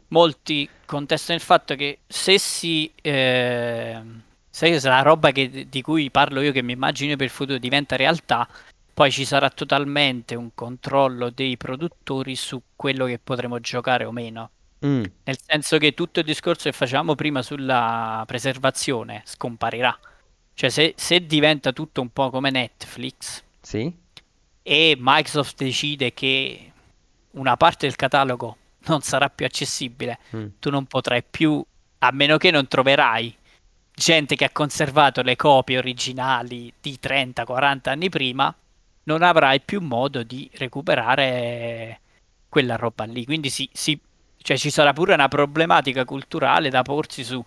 Molti 0.09 0.69
contestano 0.85 1.38
il 1.38 1.43
fatto 1.43 1.76
che 1.76 1.99
se 2.07 2.38
si... 2.39 2.91
eh, 3.01 4.01
se 4.49 4.80
la 4.81 5.01
roba 5.01 5.31
che- 5.31 5.68
di 5.69 5.81
cui 5.81 6.09
parlo 6.09 6.41
io, 6.41 6.51
che 6.51 6.61
mi 6.64 6.72
immagino 6.73 7.15
per 7.15 7.26
il 7.26 7.31
futuro, 7.31 7.57
diventa 7.59 7.95
realtà, 7.95 8.47
poi 8.93 9.11
ci 9.11 9.26
sarà 9.26 9.49
totalmente 9.49 10.34
un 10.35 10.53
controllo 10.55 11.30
dei 11.30 11.57
produttori 11.57 12.35
su 12.35 12.61
quello 12.76 13.05
che 13.05 13.19
potremo 13.19 13.59
giocare 13.59 14.05
o 14.05 14.11
meno. 14.11 14.51
Mm, 14.85 15.03
Nel 15.26 15.38
senso 15.43 15.77
che 15.77 15.93
tutto 15.93 16.19
il 16.19 16.26
discorso 16.26 16.69
che 16.69 16.72
facevamo 16.76 17.15
prima 17.15 17.41
sulla 17.41 18.23
preservazione 18.26 19.22
scomparirà. 19.26 19.97
Cioè, 20.53 20.69
se, 20.69 20.93
se 20.97 21.26
diventa 21.26 21.72
tutto 21.73 22.01
un 22.01 22.09
po' 22.11 22.30
come 22.31 22.49
Netflix 22.49 23.43
sì? 23.61 23.93
e 24.64 24.95
Microsoft 24.99 25.57
decide 25.64 26.14
che 26.14 26.72
una 27.38 27.57
parte 27.57 27.85
del 27.88 27.95
catalogo 27.95 28.57
non 28.88 29.01
sarà 29.01 29.30
più 29.30 29.45
accessibile, 29.45 30.19
Mm. 30.35 30.45
tu 30.59 30.69
non 30.69 30.85
potrai 30.85 31.23
più, 31.23 31.64
a 31.99 32.11
meno 32.11 32.38
che 32.38 32.51
non 32.51 32.68
troverai 32.68 33.35
gente 33.93 34.35
che 34.35 34.45
ha 34.45 34.49
conservato 34.51 35.22
le 35.23 35.35
copie 35.35 35.77
originali 35.77 36.72
di 36.80 36.97
30-40 37.01 37.89
anni 37.89 38.09
prima, 38.09 38.53
non 39.03 39.23
avrai 39.23 39.59
più 39.61 39.81
modo 39.81 40.22
di 40.23 40.49
recuperare 40.53 41.99
quella 42.49 42.76
roba 42.76 43.05
lì. 43.05 43.26
Quindi 43.26 43.49
si, 43.49 43.68
si- 43.73 43.99
cioè 44.38 44.57
ci 44.57 44.69
sarà 44.69 44.93
pure 44.93 45.14
una 45.14 45.27
problematica 45.27 46.05
culturale 46.05 46.69
da 46.69 46.81
porsi 46.84 47.23
su 47.23 47.43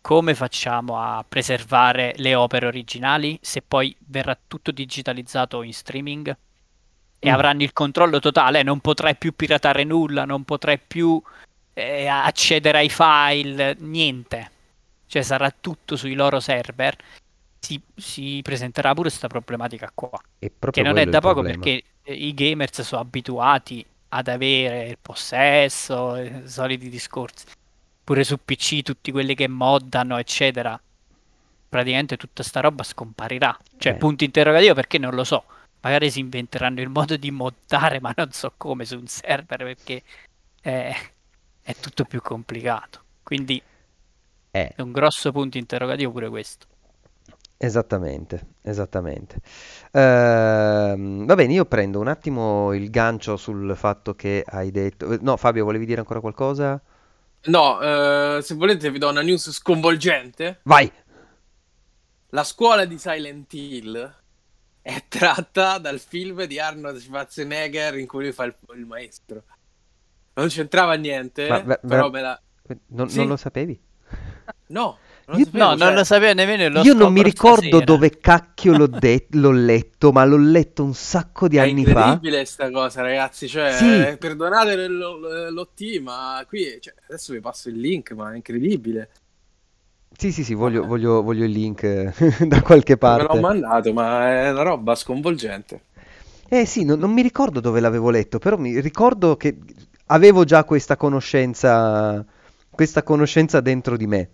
come 0.00 0.34
facciamo 0.34 0.98
a 1.00 1.24
preservare 1.26 2.12
le 2.16 2.34
opere 2.34 2.66
originali 2.66 3.38
se 3.40 3.62
poi 3.62 3.94
verrà 4.06 4.36
tutto 4.46 4.72
digitalizzato 4.72 5.62
in 5.62 5.72
streaming 5.72 6.36
e 7.24 7.30
Mm. 7.30 7.34
avranno 7.34 7.62
il 7.62 7.72
controllo 7.72 8.18
totale, 8.18 8.64
non 8.64 8.80
potrai 8.80 9.14
più 9.14 9.32
piratare 9.36 9.84
nulla, 9.84 10.24
non 10.24 10.42
potrai 10.42 10.80
più 10.84 11.22
eh, 11.74 12.06
accedere 12.08 12.78
ai 12.78 12.88
file, 12.90 13.76
niente. 13.78 14.50
Cioè 15.06 15.22
sarà 15.22 15.54
tutto 15.58 15.94
sui 15.96 16.14
loro 16.14 16.40
server. 16.40 16.96
Si, 17.60 17.80
si 17.94 18.40
presenterà 18.42 18.90
pure 18.92 19.08
questa 19.08 19.28
problematica 19.28 19.88
qua. 19.94 20.10
Che 20.38 20.82
non 20.82 20.96
è 20.98 21.04
da 21.06 21.20
poco 21.20 21.34
problema. 21.42 21.62
perché 21.62 21.84
eh, 22.02 22.12
i 22.12 22.34
gamers 22.34 22.80
sono 22.82 23.02
abituati 23.02 23.86
ad 24.08 24.26
avere 24.26 24.88
il 24.88 24.98
possesso, 25.00 26.16
i 26.16 26.42
soliti 26.46 26.88
discorsi. 26.88 27.46
pure 28.04 28.24
su 28.24 28.36
PC, 28.44 28.82
tutti 28.82 29.12
quelli 29.12 29.36
che 29.36 29.46
moddano, 29.46 30.18
eccetera, 30.18 30.78
praticamente 31.68 32.16
tutta 32.16 32.42
sta 32.42 32.60
roba 32.60 32.82
scomparirà. 32.82 33.56
Cioè, 33.78 33.92
Eh. 33.92 33.96
punto 33.96 34.24
interrogativo 34.24 34.74
perché 34.74 34.98
non 34.98 35.14
lo 35.14 35.22
so. 35.24 35.44
Magari 35.82 36.10
si 36.10 36.20
inventeranno 36.20 36.80
il 36.80 36.88
modo 36.88 37.16
di 37.16 37.30
moddare, 37.30 38.00
ma 38.00 38.12
non 38.16 38.30
so 38.32 38.54
come 38.56 38.84
su 38.84 38.96
un 38.98 39.06
server 39.06 39.58
perché 39.64 40.02
è, 40.60 40.94
è 41.62 41.74
tutto 41.76 42.04
più 42.04 42.20
complicato. 42.22 43.04
Quindi 43.22 43.62
Eh, 44.54 44.72
è 44.74 44.82
un 44.82 44.92
grosso 44.92 45.32
punto 45.32 45.58
interrogativo 45.58 46.12
pure 46.12 46.28
questo. 46.28 46.66
esattamente, 47.56 48.54
esattamente. 48.62 49.38
Ehm, 49.92 51.24
va 51.26 51.34
bene, 51.34 51.52
io 51.52 51.64
prendo 51.66 52.00
un 52.00 52.08
attimo 52.08 52.72
il 52.74 52.90
gancio 52.90 53.36
sul 53.36 53.74
fatto 53.76 54.14
che 54.14 54.44
hai 54.46 54.70
detto... 54.70 55.16
No, 55.20 55.36
Fabio, 55.36 55.64
volevi 55.64 55.86
dire 55.86 56.00
ancora 56.00 56.20
qualcosa? 56.20 56.80
No, 57.44 57.80
eh, 57.80 58.42
se 58.42 58.54
volete 58.54 58.90
vi 58.90 58.98
do 58.98 59.08
una 59.10 59.22
news 59.22 59.50
sconvolgente. 59.50 60.60
Vai! 60.64 60.92
La 62.30 62.42
scuola 62.42 62.84
di 62.84 62.98
Silent 62.98 63.52
Hill 63.52 64.21
è 64.82 65.04
tratta 65.08 65.78
dal 65.78 65.98
film 66.00 66.44
di 66.44 66.58
Arnold 66.58 66.98
Schwarzenegger 66.98 67.96
in 67.98 68.06
cui 68.06 68.24
lui 68.24 68.32
fa 68.32 68.44
il, 68.44 68.54
il 68.76 68.84
maestro. 68.84 69.42
Non 70.34 70.48
c'entrava 70.48 70.94
niente, 70.94 71.48
Ma 71.48 71.60
ve- 71.60 71.80
però 71.86 72.10
me 72.10 72.20
la... 72.20 72.40
Non, 72.88 73.08
Sì. 73.08 73.18
non 73.18 73.28
lo 73.28 73.36
sapevi? 73.36 73.78
No, 74.68 74.98
non 75.26 75.38
Io- 75.38 75.44
lo 75.44 75.44
sapevo, 75.44 75.58
No, 75.64 75.68
non 75.70 75.78
cioè- 75.78 75.94
lo 75.94 76.04
sapevo 76.04 76.32
nemmeno. 76.34 76.68
lo 76.68 76.80
Io 76.82 76.94
non 76.94 77.12
mi 77.12 77.22
ricordo 77.22 77.60
stasera. 77.66 77.84
dove 77.84 78.18
cacchio 78.18 78.76
l'ho 78.76 78.86
de- 78.86 79.26
l'ho 79.30 79.50
letto, 79.52 80.10
ma 80.10 80.24
l'ho 80.24 80.38
letto 80.38 80.82
un 80.82 80.94
sacco 80.94 81.48
di 81.48 81.56
È 81.58 81.60
anni 81.60 81.84
fa. 81.84 81.90
incredibile 81.90 82.44
sta 82.46 82.70
cosa, 82.70 83.02
ragazzi. 83.02 83.46
Cioè, 83.48 83.72
Sì. 83.72 83.84
eh, 84.08 84.16
perdonate 84.16 84.88
l- 84.88 85.48
l'OT, 85.52 85.98
ma 86.00 86.42
qui 86.48 86.78
cioè, 86.80 86.94
adesso 87.08 87.32
vi 87.34 87.40
passo 87.40 87.68
il 87.68 87.78
link, 87.78 88.12
ma 88.12 88.32
è 88.32 88.36
incredibile. 88.36 89.10
Sì, 90.16 90.30
sì, 90.32 90.44
sì, 90.44 90.54
voglio, 90.54 90.84
voglio- 90.86 91.22
voglio 91.22 91.44
il 91.44 91.50
link 91.50 91.84
da 92.46 92.62
qualche 92.62 92.96
Me 93.04 93.22
l'ho 93.22 93.36
parte. 93.36 93.38
mandato, 93.38 93.92
ma 93.92 94.28
è 94.28 94.50
una 94.50 94.62
roba 94.62 94.96
sconvolgente. 94.96 95.84
Eh 96.48 96.66
sì, 96.66 96.84
non, 96.84 96.98
non 96.98 97.12
mi 97.12 97.22
ricordo 97.22 97.60
dove 97.60 97.80
l'avevo 97.80 98.10
letto, 98.10 98.38
però 98.38 98.56
mi 98.58 98.78
ricordo 98.80 99.36
che 99.36 99.56
avevo 100.06 100.44
già 100.44 100.64
questa 100.64 100.96
conoscenza, 100.96 102.24
questa 102.70 103.02
conoscenza 103.02 103.60
dentro 103.60 103.96
di 103.96 104.06
me, 104.06 104.30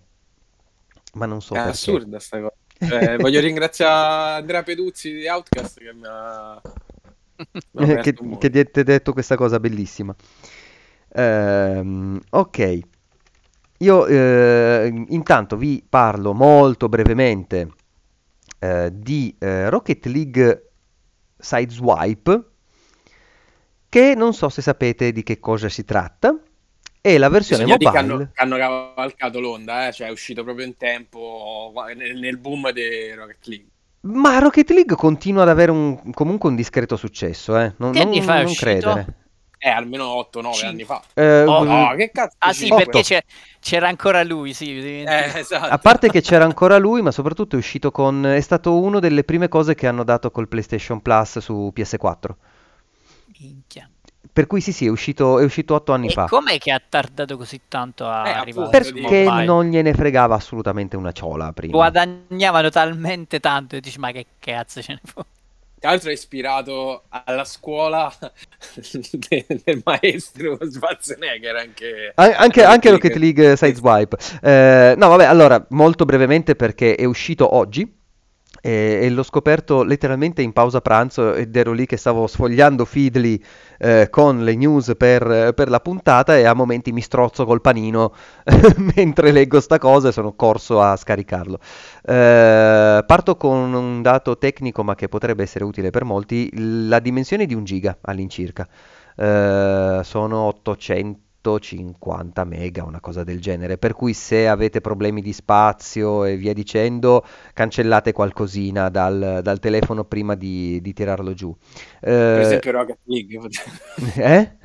ma 1.13 1.25
non 1.25 1.41
so 1.41 1.57
È 1.57 1.59
perché. 1.59 1.99
assurda 1.99 2.19
sta 2.19 2.39
cosa. 2.39 2.55
Cioè, 2.81 3.19
voglio 3.19 3.39
ringraziare 3.39 4.39
Andrea 4.41 4.63
Peduzzi 4.63 5.13
di 5.13 5.27
Outcast 5.27 5.79
che 5.79 5.93
mi 5.93 6.05
ha, 6.07 6.61
che, 7.99 8.13
che 8.37 8.49
ti 8.71 8.79
ha 8.79 8.83
detto 8.83 9.13
questa 9.13 9.35
cosa 9.35 9.59
bellissima. 9.59 10.15
Ehm, 11.11 12.19
ok, 12.31 12.79
io 13.79 14.05
eh, 14.07 15.05
intanto 15.09 15.55
vi 15.57 15.83
parlo 15.87 16.33
molto 16.33 16.89
brevemente 16.89 17.69
eh, 18.59 18.91
di 18.93 19.35
eh, 19.39 19.69
Rocket 19.69 20.05
League 20.07 20.71
Sideswipe, 21.37 22.43
che 23.89 24.13
non 24.15 24.33
so 24.33 24.49
se 24.49 24.61
sapete 24.61 25.11
di 25.11 25.23
che 25.23 25.39
cosa 25.39 25.69
si 25.69 25.83
tratta. 25.83 26.37
È 27.01 27.17
la 27.17 27.29
versione 27.29 27.63
Bisogna 27.63 27.77
dire 27.77 27.89
che 27.91 27.97
mobile. 27.97 28.13
hanno, 28.13 28.31
che 28.33 28.41
hanno 28.41 28.57
cavalcato 28.57 29.39
l'onda, 29.39 29.87
eh? 29.87 29.93
cioè 29.93 30.07
è 30.07 30.11
uscito 30.11 30.43
proprio 30.43 30.65
in 30.65 30.75
tempo 30.77 31.73
nel, 31.95 32.17
nel 32.19 32.37
boom 32.37 32.71
di 32.71 33.13
Rocket 33.13 33.45
League. 33.47 33.67
Ma 34.01 34.39
Rocket 34.39 34.69
League 34.71 34.95
continua 34.95 35.43
ad 35.43 35.49
avere 35.49 35.71
un- 35.71 36.11
comunque 36.11 36.49
un 36.49 36.55
discreto 36.55 36.95
successo, 36.97 37.57
eh? 37.57 37.73
Non, 37.77 37.91
Che 37.91 37.99
non- 38.03 38.21
fa 38.21 38.39
è 38.39 38.43
non 38.43 38.51
uscito? 38.51 38.65
credere. 38.65 39.15
Eh, 39.61 39.69
almeno 39.69 40.05
8-9 40.05 40.55
Cin- 40.55 40.69
anni 40.69 40.83
fa. 40.85 41.01
Eh, 41.13 41.43
Oh, 41.43 41.63
No, 41.65 41.93
che 41.95 42.11
cazzo 42.11 42.35
Ah 42.39 42.53
sì, 42.53 42.65
cinque? 42.67 42.83
Otto. 42.83 42.91
perché 42.91 43.01
c'è- 43.07 43.23
c'era 43.59 43.87
ancora 43.89 44.23
lui, 44.23 44.53
sì. 44.53 44.77
Eh, 44.79 45.03
esatto. 45.39 45.65
A 45.73 45.77
parte 45.79 46.09
che 46.09 46.21
c'era 46.21 46.45
ancora 46.45 46.77
lui, 46.77 47.01
ma 47.01 47.11
soprattutto 47.11 47.55
è 47.55 47.59
uscito 47.59 47.91
con... 47.91 48.25
è 48.25 48.39
stato 48.39 48.79
una 48.79 48.99
delle 48.99 49.23
prime 49.25 49.49
cose 49.49 49.75
che 49.75 49.87
hanno 49.87 50.03
dato 50.05 50.31
col 50.31 50.47
PlayStation 50.47 51.01
Plus 51.01 51.39
su 51.39 51.71
PS4. 51.73 52.37
Minchia. 53.39 53.89
Per 54.31 54.47
cui 54.47 54.61
sì, 54.61 54.71
sì, 54.71 54.85
è 54.85 54.89
uscito, 54.89 55.39
è 55.39 55.43
uscito 55.43 55.73
otto 55.75 55.91
anni 55.93 56.07
E 56.07 56.11
fa. 56.11 56.25
com'è 56.27 56.57
che 56.57 56.71
ha 56.71 56.81
tardato 56.87 57.35
così 57.37 57.61
tanto 57.67 58.07
a 58.07 58.27
Eh, 58.27 58.31
arrivare. 58.31 58.69
Perché 58.69 59.23
non 59.45 59.65
gliene 59.65 59.93
fregava 59.93 60.35
assolutamente 60.35 60.95
una 60.95 61.11
ciola 61.11 61.51
prima. 61.53 61.73
Guadagnavano 61.73 62.69
talmente 62.69 63.39
tanto 63.39 63.75
e 63.75 63.79
dici 63.81 63.97
ma 63.99 64.11
che 64.11 64.25
cazzo 64.39 64.81
ce 64.81 64.93
ne 64.93 65.01
può? 65.13 65.23
Tra 65.79 65.91
l'altro 65.91 66.09
è 66.09 66.13
ispirato 66.13 67.03
alla 67.09 67.45
scuola 67.45 68.11
de- 69.11 69.45
del 69.63 69.81
maestro 69.83 70.57
Schwarzenegger 70.61 71.55
anche... 71.55 72.11
An- 72.15 72.33
Anche, 72.37 72.63
anche 72.63 72.89
Rocket 72.89 73.15
League 73.15 73.55
Sideswipe. 73.55 74.17
Eh, 74.41 74.93
no, 74.97 75.07
vabbè, 75.07 75.23
allora, 75.25 75.65
molto 75.69 76.05
brevemente 76.05 76.55
perché 76.55 76.95
è 76.95 77.05
uscito 77.05 77.55
oggi 77.55 77.97
e, 78.61 78.99
e 79.01 79.09
l'ho 79.09 79.23
scoperto 79.23 79.83
letteralmente 79.83 80.41
in 80.41 80.53
pausa 80.53 80.81
pranzo 80.81 81.33
ed 81.33 81.55
ero 81.55 81.71
lì 81.71 81.85
che 81.85 81.97
stavo 81.97 82.27
sfogliando 82.27 82.85
Feedly 82.85 83.41
eh, 83.77 84.07
con 84.09 84.43
le 84.43 84.55
news 84.55 84.93
per, 84.97 85.53
per 85.53 85.69
la 85.69 85.79
puntata 85.79 86.37
e 86.37 86.45
a 86.45 86.53
momenti 86.53 86.91
mi 86.91 87.01
strozzo 87.01 87.45
col 87.45 87.61
panino 87.61 88.13
mentre 88.95 89.31
leggo 89.31 89.59
sta 89.59 89.77
cosa 89.77 90.09
e 90.09 90.11
sono 90.11 90.33
corso 90.33 90.81
a 90.81 90.95
scaricarlo. 90.95 91.59
Eh, 92.03 93.03
parto 93.05 93.35
con 93.37 93.73
un 93.73 94.01
dato 94.01 94.37
tecnico 94.37 94.83
ma 94.83 94.95
che 94.95 95.07
potrebbe 95.07 95.43
essere 95.43 95.63
utile 95.63 95.89
per 95.89 96.03
molti, 96.03 96.49
la 96.87 96.99
dimensione 96.99 97.45
di 97.45 97.53
un 97.53 97.63
giga 97.63 97.97
all'incirca. 98.01 98.67
Eh, 99.15 99.99
sono 100.03 100.59
850 101.41 102.43
mega, 102.43 102.83
una 102.83 102.99
cosa 102.99 103.23
del 103.23 103.39
genere, 103.41 103.77
per 103.77 103.93
cui 103.93 104.13
se 104.13 104.47
avete 104.47 104.81
problemi 104.81 105.21
di 105.21 105.33
spazio 105.33 106.25
e 106.25 106.35
via 106.37 106.53
dicendo, 106.53 107.23
cancellate 107.53 108.11
qualcosina 108.11 108.89
dal, 108.89 109.39
dal 109.43 109.59
telefono 109.59 110.03
prima 110.05 110.35
di, 110.35 110.79
di 110.81 110.93
tirarlo 110.93 111.33
giù. 111.33 111.55
Per 112.31 112.41
Eh, 112.41 112.41
esempio 112.41 112.71
Rocket 112.71 112.99
League. 113.03 113.37
eh? 114.17 114.57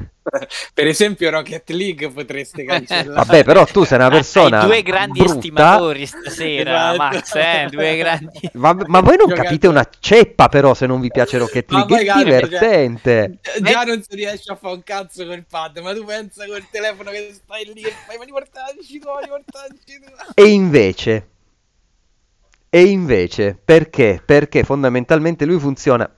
Per 0.72 0.86
esempio 0.86 1.30
Rocket 1.30 1.68
League 1.70 2.10
potreste 2.10 2.64
cancellare. 2.64 3.24
Vabbè, 3.24 3.44
però 3.44 3.64
tu 3.66 3.84
sei 3.84 3.98
una 3.98 4.08
persona 4.08 4.60
Hai 4.60 4.66
due 4.66 4.82
grandi 4.82 5.18
brutta. 5.18 5.34
estimatori 5.34 6.06
stasera, 6.06 6.92
Esatto. 6.94 6.96
Max, 6.96 7.34
eh? 7.34 7.66
Due 7.70 7.96
grandi... 7.98 8.50
Va- 8.54 8.76
ma 8.86 9.00
voi 9.00 9.16
non 9.16 9.28
Giocate- 9.28 9.42
capite 9.42 9.66
una 9.68 9.88
ceppa 10.00 10.48
però 10.48 10.72
se 10.74 10.86
non 10.86 11.00
vi 11.00 11.08
piace 11.10 11.38
Rocket 11.38 11.70
Ma 11.70 11.84
League, 11.86 12.00
è 12.02 12.06
cioè, 12.06 12.24
divertente. 12.24 13.38
Già 13.60 13.82
non 13.84 14.02
si 14.02 14.14
riesce 14.16 14.52
a 14.52 14.56
fare 14.56 14.74
un 14.74 14.82
cazzo 14.82 15.26
col 15.26 15.44
pad, 15.48 15.78
ma 15.78 15.92
tu 15.94 16.04
pensa 16.04 16.46
col 16.46 16.64
telefono 16.70 17.10
che 17.10 17.30
stai 17.34 17.64
lì 17.74 17.82
e 17.82 17.92
fai 18.06 18.16
ma 18.18 18.24
riportaggi 18.24 18.98
tu, 18.98 19.08
riportaggi 19.20 19.78
tu. 19.84 20.12
E 20.34 20.46
invece, 20.46 21.28
e 22.70 22.82
invece, 22.86 23.56
perché? 23.64 24.20
Perché 24.24 24.64
fondamentalmente 24.64 25.44
lui 25.44 25.58
funziona 25.60 26.10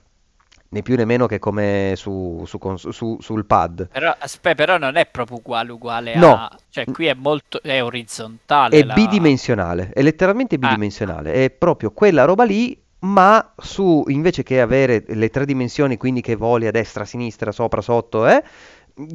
né 0.69 0.81
più 0.81 0.95
né 0.95 1.05
meno 1.05 1.25
che 1.27 1.39
come 1.39 1.93
su, 1.95 2.43
su 2.45 2.57
su- 2.75 3.17
sul 3.19 3.45
pad. 3.45 3.87
Però, 3.91 4.13
aspetta, 4.17 4.55
però 4.55 4.77
non 4.77 4.95
è 4.95 5.05
proprio 5.05 5.37
uguale 5.37 5.71
uguale 5.71 6.15
No. 6.15 6.33
a... 6.33 6.57
Cioè, 6.69 6.85
qui 6.85 7.05
è 7.05 7.13
molto... 7.13 7.61
è 7.61 7.81
orizzontale 7.83 8.77
È 8.79 8.83
la- 8.83 8.93
bidimensionale, 8.93 9.91
è 9.93 10.01
letteralmente 10.01 10.55
Ah. 10.55 10.59
bidimensionale, 10.59 11.33
è 11.33 11.49
proprio 11.49 11.91
quella 11.91 12.25
roba 12.25 12.43
lì, 12.43 12.79
ma 12.99 13.53
su 13.57 14.03
invece 14.07 14.43
che 14.43 14.59
avere 14.59 15.03
le 15.07 15.29
tre 15.29 15.45
dimensioni, 15.45 15.97
quindi 15.97 16.21
che 16.21 16.35
voli 16.35 16.67
a 16.67 16.71
destra, 16.71 17.03
a 17.03 17.05
sinistra, 17.05 17.51
sopra, 17.51 17.81
sotto, 17.81 18.25
eh, 18.27 18.43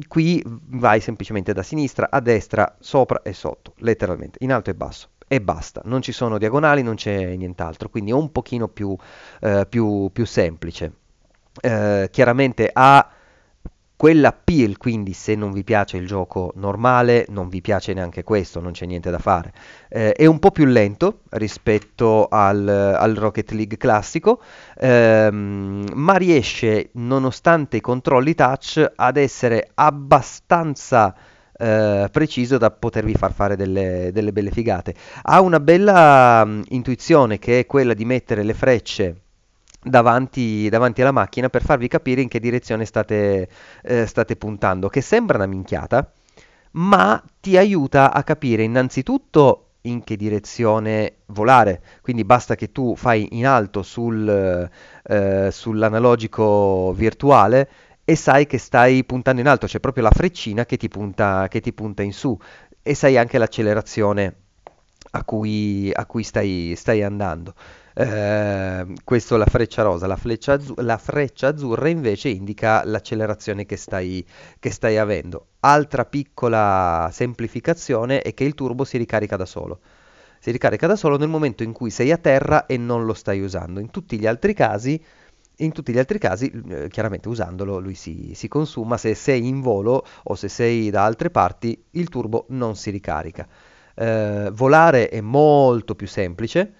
qui 0.07 0.41
vai 0.45 1.01
semplicemente 1.01 1.53
da 1.53 1.61
sinistra 1.63 2.07
a 2.09 2.19
destra, 2.21 2.75
sopra 2.79 3.21
e 3.21 3.33
sotto, 3.33 3.73
letteralmente, 3.79 4.37
in 4.41 4.53
alto 4.53 4.69
e 4.69 4.73
basso. 4.75 5.09
E 5.27 5.41
basta, 5.41 5.81
non 5.85 6.01
ci 6.01 6.11
sono 6.11 6.37
diagonali, 6.37 6.83
non 6.83 6.95
c'è 6.95 7.35
nient'altro, 7.35 7.89
quindi 7.89 8.11
è 8.11 8.13
un 8.13 8.31
pochino 8.31 8.67
più, 8.67 8.95
eh, 9.41 9.65
più, 9.67 10.09
più 10.13 10.25
semplice. 10.25 10.91
Eh, 11.61 12.09
chiaramente 12.11 12.69
ha 12.71 13.07
quell'appeal, 13.95 14.77
quindi 14.77 15.13
se 15.13 15.33
non 15.35 15.53
vi 15.53 15.63
piace 15.63 15.95
il 15.95 16.05
gioco 16.05 16.51
normale, 16.55 17.25
non 17.29 17.47
vi 17.47 17.61
piace 17.61 17.93
neanche 17.93 18.23
questo, 18.23 18.59
non 18.59 18.73
c'è 18.73 18.85
niente 18.85 19.09
da 19.09 19.19
fare. 19.19 19.53
Eh, 19.87 20.11
è 20.11 20.25
un 20.25 20.39
po' 20.39 20.51
più 20.51 20.65
lento 20.65 21.21
rispetto 21.29 22.27
al, 22.29 22.67
al 22.67 23.13
Rocket 23.13 23.51
League 23.51 23.77
classico, 23.77 24.41
ehm, 24.77 25.85
ma 25.93 26.15
riesce, 26.15 26.89
nonostante 26.93 27.77
i 27.77 27.81
controlli 27.81 28.33
touch, 28.35 28.91
ad 28.95 29.15
essere 29.17 29.69
abbastanza 29.75 31.15
eh, 31.57 32.09
preciso 32.11 32.57
da 32.57 32.71
potervi 32.71 33.13
far 33.13 33.31
fare 33.31 33.55
delle, 33.55 34.09
delle 34.11 34.33
belle 34.33 34.51
figate. 34.51 34.95
Ha 35.21 35.39
una 35.39 35.59
bella 35.61 36.43
mm, 36.45 36.61
intuizione 36.69 37.39
che 37.39 37.59
è 37.59 37.65
quella 37.65 37.93
di 37.93 38.03
mettere 38.05 38.43
le 38.43 38.53
frecce 38.53 39.22
davanti, 39.83 40.69
davanti 40.69 41.01
alla 41.01 41.11
macchina 41.11 41.49
per 41.49 41.63
farvi 41.63 41.87
capire 41.87 42.21
in 42.21 42.27
che 42.27 42.39
direzione 42.39 42.85
state, 42.85 43.47
eh, 43.83 44.05
state 44.05 44.35
puntando, 44.35 44.89
che 44.89 45.01
sembra 45.01 45.37
una 45.37 45.47
minchiata, 45.47 46.11
ma 46.71 47.21
ti 47.39 47.57
aiuta 47.57 48.13
a 48.13 48.23
capire 48.23 48.63
innanzitutto 48.63 49.67
in 49.81 50.03
che 50.03 50.15
direzione 50.15 51.17
volare. 51.27 51.81
Quindi 52.01 52.23
basta 52.23 52.55
che 52.55 52.71
tu 52.71 52.95
fai 52.95 53.27
in 53.31 53.45
alto 53.45 53.81
sul, 53.83 54.69
eh, 55.03 55.49
sull'analogico 55.51 56.93
virtuale 56.93 57.69
e 58.05 58.15
sai 58.15 58.45
che 58.47 58.57
stai 58.57 59.03
puntando 59.05 59.41
in 59.41 59.47
alto, 59.47 59.65
c'è 59.65 59.79
proprio 59.79 60.03
la 60.03 60.11
freccina 60.11 60.65
che 60.65 60.77
ti 60.77 60.87
punta, 60.89 61.47
che 61.49 61.61
ti 61.61 61.73
punta 61.73 62.03
in 62.03 62.13
su. 62.13 62.37
e 62.85 62.95
sai 62.95 63.17
anche 63.17 63.37
l'accelerazione 63.37 64.35
a 65.11 65.23
cui, 65.23 65.89
a 65.93 66.05
cui 66.05 66.23
stai, 66.23 66.73
stai 66.75 67.03
andando. 67.03 67.53
Eh, 67.95 68.85
questo 69.03 69.37
la 69.37 69.45
freccia 69.45 69.83
rosa, 69.83 70.07
la 70.07 70.15
freccia, 70.15 70.53
azzu- 70.53 70.79
la 70.79 70.97
freccia 70.97 71.49
azzurra 71.49 71.89
invece 71.89 72.29
indica 72.29 72.83
l'accelerazione 72.85 73.65
che 73.65 73.77
stai, 73.77 74.25
che 74.59 74.71
stai 74.71 74.97
avendo. 74.97 75.47
Altra 75.61 76.05
piccola 76.05 77.09
semplificazione 77.11 78.21
è 78.21 78.33
che 78.33 78.43
il 78.45 78.55
turbo 78.55 78.83
si 78.83 78.97
ricarica 78.97 79.35
da 79.35 79.45
solo. 79.45 79.79
Si 80.39 80.51
ricarica 80.51 80.87
da 80.87 80.95
solo 80.95 81.17
nel 81.17 81.29
momento 81.29 81.63
in 81.63 81.71
cui 81.71 81.89
sei 81.89 82.11
a 82.11 82.17
terra 82.17 82.65
e 82.65 82.77
non 82.77 83.05
lo 83.05 83.13
stai 83.13 83.41
usando. 83.41 83.79
In 83.79 83.91
tutti 83.91 84.19
gli 84.19 84.27
altri 84.27 84.53
casi 84.53 85.01
gli 85.55 85.97
altri 85.97 86.17
casi, 86.19 86.51
eh, 86.69 86.87
chiaramente 86.89 87.29
usandolo, 87.29 87.79
lui 87.79 87.93
si, 87.95 88.31
si, 88.33 88.47
consuma. 88.47 88.97
Se 88.97 89.13
sei 89.15 89.47
in 89.47 89.61
volo 89.61 90.05
o 90.23 90.35
se 90.35 90.47
sei 90.49 90.89
da 90.89 91.05
altre 91.05 91.29
parti, 91.29 91.81
il 91.91 92.09
turbo 92.09 92.45
non 92.49 92.75
si 92.75 92.89
ricarica. 92.89 93.47
Eh, 93.95 94.49
volare 94.53 95.09
è 95.09 95.21
molto 95.21 95.95
più 95.95 96.07
semplice. 96.07 96.73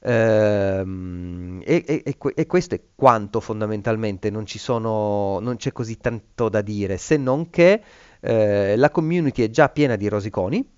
Ehm, 0.00 1.60
e, 1.64 1.84
e, 1.86 2.16
e, 2.34 2.46
questo 2.46 2.74
è 2.74 2.80
quanto 2.94 3.40
fondamentalmente 3.40 4.30
non, 4.30 4.46
sono, 4.46 5.38
non 5.40 5.56
c'è 5.56 5.72
così 5.72 5.96
tanto 5.98 6.48
da 6.48 6.60
dire, 6.60 6.96
se 6.98 7.16
non 7.16 7.50
che 7.50 7.82
eh, 8.20 8.76
la 8.76 8.90
community 8.90 9.42
è 9.42 9.50
già 9.50 9.68
piena 9.68 9.96
di 9.96 10.08
rosiconi, 10.08 10.76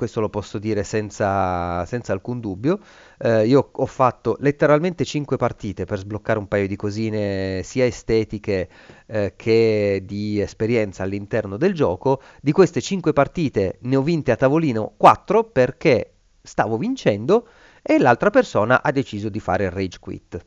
questo 0.00 0.20
lo 0.20 0.30
posso 0.30 0.58
dire 0.58 0.82
senza, 0.82 1.84
senza 1.84 2.14
alcun 2.14 2.40
dubbio. 2.40 2.78
Eh, 3.18 3.46
io 3.46 3.68
ho 3.70 3.86
fatto 3.86 4.36
letteralmente 4.40 5.04
5 5.04 5.36
partite 5.36 5.84
per 5.84 5.98
sbloccare 5.98 6.38
un 6.38 6.48
paio 6.48 6.66
di 6.66 6.74
cosine 6.74 7.60
sia 7.62 7.84
estetiche 7.84 8.70
eh, 9.04 9.34
che 9.36 10.02
di 10.02 10.40
esperienza 10.40 11.02
all'interno 11.02 11.58
del 11.58 11.74
gioco. 11.74 12.22
Di 12.40 12.50
queste 12.52 12.80
5 12.80 13.12
partite 13.12 13.76
ne 13.82 13.96
ho 13.96 14.02
vinte 14.02 14.32
a 14.32 14.36
tavolino 14.36 14.94
4 14.96 15.44
perché 15.44 16.14
stavo 16.40 16.78
vincendo 16.78 17.46
e 17.82 17.98
l'altra 17.98 18.30
persona 18.30 18.82
ha 18.82 18.90
deciso 18.90 19.28
di 19.28 19.40
fare 19.40 19.64
il 19.64 19.70
rage 19.70 19.98
quit. 19.98 20.46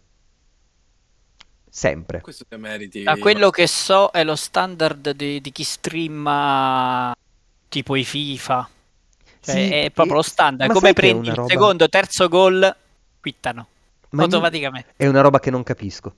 Sempre. 1.70 2.22
Questo 2.22 2.46
te 2.48 2.58
meriti. 2.58 3.04
Da 3.04 3.18
quello 3.18 3.50
che 3.50 3.66
so 3.66 4.12
è 4.12 4.24
lo 4.24 4.36
standard 4.36 5.10
di, 5.12 5.42
di 5.42 5.52
chi 5.52 5.64
streama 5.64 7.16
tipo 7.68 7.96
i 7.96 8.04
FIFA. 8.04 8.70
Cioè, 9.40 9.56
sì, 9.56 9.74
è 9.74 9.92
proprio 9.92 10.18
lo 10.18 10.22
standard. 10.22 10.72
Come 10.72 10.94
prendi 10.94 11.30
il 11.30 11.34
roba... 11.34 11.50
secondo, 11.50 11.90
terzo 11.90 12.28
gol, 12.28 12.76
quittano. 13.20 13.68
Ma 14.12 14.24
automaticamente. 14.24 14.94
È 14.96 15.08
una 15.08 15.22
roba 15.22 15.40
che 15.40 15.50
non 15.50 15.64
capisco. 15.64 16.16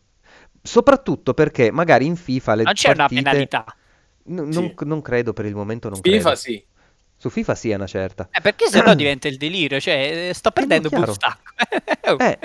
Soprattutto 0.62 1.34
perché 1.34 1.72
magari 1.72 2.06
in 2.06 2.18
FIFA 2.18 2.56
le 2.56 2.64
Non 2.64 2.74
c'è 2.74 2.94
partite... 2.94 3.22
una 3.22 3.30
penalità. 3.30 3.66
N- 4.26 4.34
non, 4.36 4.52
sì. 4.52 4.76
non, 4.86 5.02
credo 5.02 5.32
per 5.32 5.46
il 5.46 5.56
momento. 5.56 5.88
Non 5.88 6.02
FIFA 6.02 6.20
credo. 6.20 6.36
sì. 6.36 6.66
Su 7.18 7.30
FIFA 7.30 7.56
sì, 7.56 7.70
è 7.70 7.76
una 7.76 7.88
certa. 7.88 8.28
Eh, 8.32 8.42
perché 8.42 8.68
se 8.68 8.82
no 8.82 8.94
diventa 8.96 9.28
il 9.28 9.38
delirio, 9.38 9.80
cioè 9.80 10.32
sto 10.34 10.52
perdendo 10.52 10.90
eh, 10.90 11.14
stacco. 11.14 11.52
eh. 12.24 12.40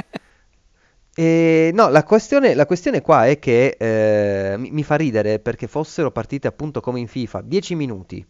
E, 1.15 1.71
no, 1.75 1.89
la 1.89 2.05
questione, 2.05 2.55
la 2.55 2.67
questione, 2.67 3.03
qua 3.03 3.27
è 3.27 3.39
che 3.39 3.77
eh, 3.79 4.57
mi, 4.57 4.71
mi, 4.71 4.83
fa 4.83 4.95
ridere 4.95 5.39
perché 5.39 5.67
fossero 5.67 6.11
partite 6.11 6.47
appunto 6.47 6.81
come 6.81 7.01
in 7.01 7.09
FIFA, 7.09 7.43
10 7.43 7.75
minuti. 7.75 8.27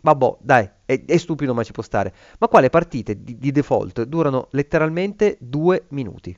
Vabbè, 0.00 0.36
dai, 0.40 0.68
è, 0.84 1.04
è, 1.04 1.16
stupido 1.16 1.54
ma 1.54 1.62
ci 1.62 1.72
può 1.72 1.82
stare. 1.82 2.12
Ma 2.38 2.48
qua 2.48 2.60
le 2.60 2.70
partite 2.70 3.22
di, 3.22 3.38
di 3.38 3.50
default 3.50 4.02
durano 4.04 4.48
letteralmente 4.50 5.36
2 5.40 5.86
minuti. 5.88 6.36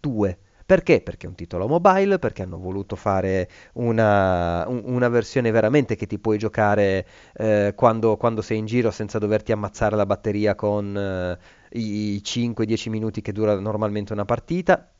2. 0.00 0.38
Perché? 0.66 1.02
Perché 1.02 1.26
è 1.26 1.28
un 1.28 1.34
titolo 1.34 1.68
mobile, 1.68 2.18
perché 2.18 2.42
hanno 2.42 2.58
voluto 2.58 2.96
fare 2.96 3.48
una, 3.74 4.66
un, 4.66 4.82
una 4.84 5.08
versione 5.08 5.50
veramente 5.50 5.94
che 5.94 6.06
ti 6.06 6.18
puoi 6.18 6.38
giocare 6.38 7.06
eh, 7.34 7.74
quando, 7.76 8.16
quando, 8.16 8.40
sei 8.40 8.58
in 8.58 8.64
giro 8.64 8.90
senza 8.90 9.18
doverti 9.18 9.52
ammazzare 9.52 9.94
la 9.94 10.06
batteria 10.06 10.54
con 10.54 10.96
eh, 10.96 11.38
i 11.78 12.22
5-10 12.24 12.88
minuti 12.88 13.20
che 13.20 13.32
dura 13.32 13.58
normalmente 13.60 14.14
una 14.14 14.24
partita. 14.24 14.90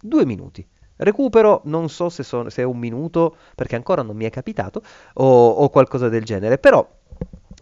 Due 0.00 0.26
minuti. 0.26 0.66
Recupero, 0.96 1.60
non 1.66 1.88
so 1.88 2.08
se, 2.08 2.24
so, 2.24 2.50
se, 2.50 2.62
è 2.62 2.64
un 2.64 2.78
minuto, 2.78 3.36
perché 3.54 3.76
ancora 3.76 4.02
non 4.02 4.16
mi 4.16 4.24
è 4.24 4.30
capitato, 4.30 4.82
o, 5.14 5.48
o 5.48 5.68
qualcosa 5.68 6.08
del 6.08 6.24
genere, 6.24 6.58
però 6.58 6.84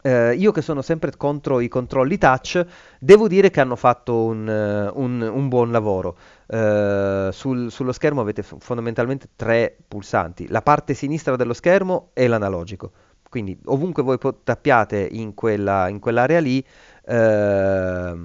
eh, 0.07 0.35
io 0.35 0.53
che 0.53 0.63
sono 0.63 0.83
sempre 0.83 1.11
contro 1.17 1.59
i 1.59 1.67
controlli 1.67 2.17
touch, 2.17 2.65
devo 3.01 3.27
dire 3.27 3.51
che 3.51 3.61
hanno 3.61 3.75
fatto 3.75 4.23
un, 4.23 4.47
uh, 4.47 5.01
un, 5.01 5.21
un 5.21 5.49
buon 5.49 5.73
lavoro. 5.73 6.17
Uh, 6.47 7.33
sul, 7.33 7.73
sullo 7.73 7.91
schermo 7.91 8.21
avete 8.21 8.45
f- 8.45 8.55
fondamentalmente 8.61 9.31
tre 9.35 9.77
pulsanti, 9.89 10.47
la 10.49 10.63
parte 10.63 10.95
sinistra 10.95 11.35
dello 11.35 11.55
schermo 11.55 12.11
e 12.13 12.29
l'analogico. 12.29 12.93
Quindi 13.29 13.59
ovunque 13.65 14.05
voi 14.05 14.17
po- 14.19 14.43
tappiate 14.45 15.09
in, 15.11 15.35
quella, 15.35 15.89
in 15.89 15.99
quell'area 15.99 16.39
lì, 16.39 16.65
uh, 17.07 18.17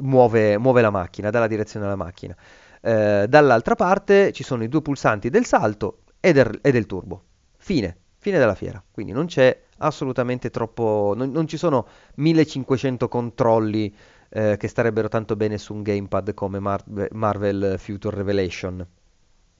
muove, 0.00 0.58
muove, 0.58 0.80
la 0.82 0.90
macchina, 0.90 1.30
dà 1.30 1.38
la 1.38 1.46
direzione 1.46 1.86
alla 1.86 1.96
macchina. 1.96 2.36
Uh, 2.82 3.24
dall'altra 3.26 3.74
parte 3.76 4.32
ci 4.32 4.44
sono 4.44 4.62
i 4.62 4.68
due 4.68 4.82
pulsanti 4.82 5.30
del 5.30 5.46
salto 5.46 6.00
e 6.20 6.32
del, 6.32 6.58
e 6.60 6.70
del 6.70 6.84
turbo. 6.84 7.22
Fine, 7.56 7.96
fine 8.18 8.38
della 8.38 8.54
fiera. 8.54 8.82
Quindi 8.90 9.12
non 9.12 9.26
c'è 9.26 9.56
assolutamente 9.78 10.50
troppo... 10.50 11.14
Non, 11.16 11.30
non 11.30 11.46
ci 11.46 11.56
sono 11.56 11.86
1500 12.16 13.08
controlli 13.08 13.94
eh, 14.30 14.56
che 14.58 14.68
starebbero 14.68 15.08
tanto 15.08 15.36
bene 15.36 15.58
su 15.58 15.74
un 15.74 15.82
gamepad 15.82 16.34
come 16.34 16.58
Mar- 16.58 17.08
Marvel 17.12 17.76
Future 17.78 18.16
Revelation. 18.16 18.86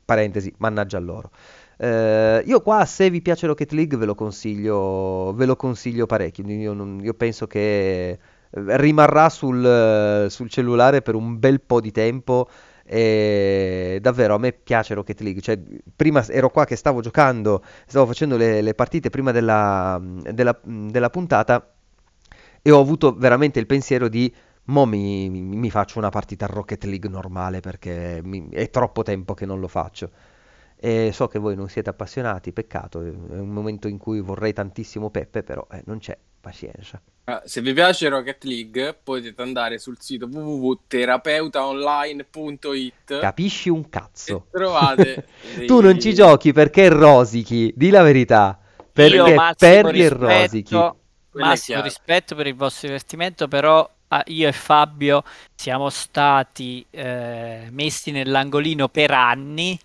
Parentesi, 0.04 0.52
mannaggia 0.58 0.98
loro. 0.98 1.30
Eh, 1.76 2.42
io 2.44 2.60
qua, 2.60 2.84
se 2.84 3.08
vi 3.10 3.22
piace 3.22 3.46
Rocket 3.46 3.72
League, 3.72 3.96
ve 3.96 4.06
lo 4.06 4.14
consiglio, 4.14 5.32
ve 5.34 5.46
lo 5.46 5.56
consiglio 5.56 6.06
parecchio. 6.06 6.44
Io, 6.46 6.72
non, 6.72 7.00
io 7.02 7.14
penso 7.14 7.46
che 7.46 8.10
eh, 8.10 8.18
rimarrà 8.50 9.28
sul, 9.28 10.26
sul, 10.28 10.48
cellulare 10.50 11.02
per 11.02 11.14
un 11.14 11.38
bel 11.38 11.60
po' 11.60 11.80
di 11.80 11.92
tempo 11.92 12.48
e 12.90 13.98
davvero 14.00 14.34
a 14.34 14.38
me 14.38 14.52
piace 14.52 14.94
Rocket 14.94 15.20
League. 15.20 15.42
Cioè, 15.42 15.60
prima 15.94 16.26
ero 16.28 16.48
qua 16.50 16.64
che 16.64 16.74
stavo 16.74 17.02
giocando, 17.02 17.62
stavo 17.86 18.06
facendo 18.06 18.36
le, 18.36 18.62
le 18.62 18.74
partite 18.74 19.10
prima 19.10 19.30
della, 19.30 20.00
della, 20.02 20.58
della, 20.62 21.10
puntata 21.10 21.74
e 22.62 22.70
ho 22.70 22.80
avuto 22.80 23.14
veramente 23.14 23.58
il 23.58 23.66
pensiero 23.66 24.08
di 24.08 24.34
mo 24.64 24.86
mi, 24.86 25.28
mi, 25.28 25.70
faccio 25.70 25.98
una 25.98 26.08
partita 26.10 26.46
Rocket 26.46 26.84
League 26.84 27.08
normale 27.08 27.60
perché 27.60 28.20
mi, 28.24 28.48
è 28.50 28.70
troppo 28.70 29.02
tempo 29.02 29.34
che 29.34 29.44
non 29.44 29.60
lo 29.60 29.68
faccio. 29.68 30.10
E 30.80 31.10
so 31.12 31.26
che 31.26 31.38
voi 31.38 31.56
non 31.56 31.68
siete 31.68 31.90
appassionati, 31.90 32.52
peccato, 32.52 33.02
è 33.02 33.08
un 33.10 33.48
momento 33.48 33.88
in 33.88 33.98
cui 33.98 34.20
vorrei 34.20 34.52
tantissimo 34.52 35.10
Peppe, 35.10 35.42
però 35.42 35.66
eh, 35.72 35.82
non 35.86 35.98
c'è, 35.98 36.16
pazienza. 36.40 37.02
Ah, 37.30 37.42
se 37.44 37.60
vi 37.60 37.74
piace 37.74 38.08
Rocket 38.08 38.42
League 38.44 38.98
potete 39.02 39.42
andare 39.42 39.78
sul 39.78 39.98
sito 40.00 40.26
www.terapeutaonline.it 40.32 43.18
Capisci 43.20 43.68
un 43.68 43.86
cazzo. 43.90 44.46
Trovate 44.50 45.26
dei... 45.54 45.66
Tu 45.66 45.82
non 45.82 46.00
ci 46.00 46.14
giochi 46.14 46.54
perché 46.54 46.88
rosichi, 46.88 47.70
di 47.76 47.90
la 47.90 48.00
verità. 48.00 48.58
Perché 48.90 49.16
Io, 49.16 49.54
perdi 49.58 50.04
e 50.04 50.08
rosichi. 50.08 50.74
Massimo 51.32 51.82
rispetto 51.82 52.34
per 52.34 52.46
il 52.46 52.54
vostro 52.54 52.88
divertimento, 52.88 53.46
però 53.46 53.86
ah, 54.08 54.22
io 54.28 54.48
e 54.48 54.52
Fabio 54.52 55.22
siamo 55.54 55.90
stati 55.90 56.82
eh, 56.88 57.68
messi 57.70 58.10
nell'angolino 58.10 58.88
per 58.88 59.10
anni 59.10 59.78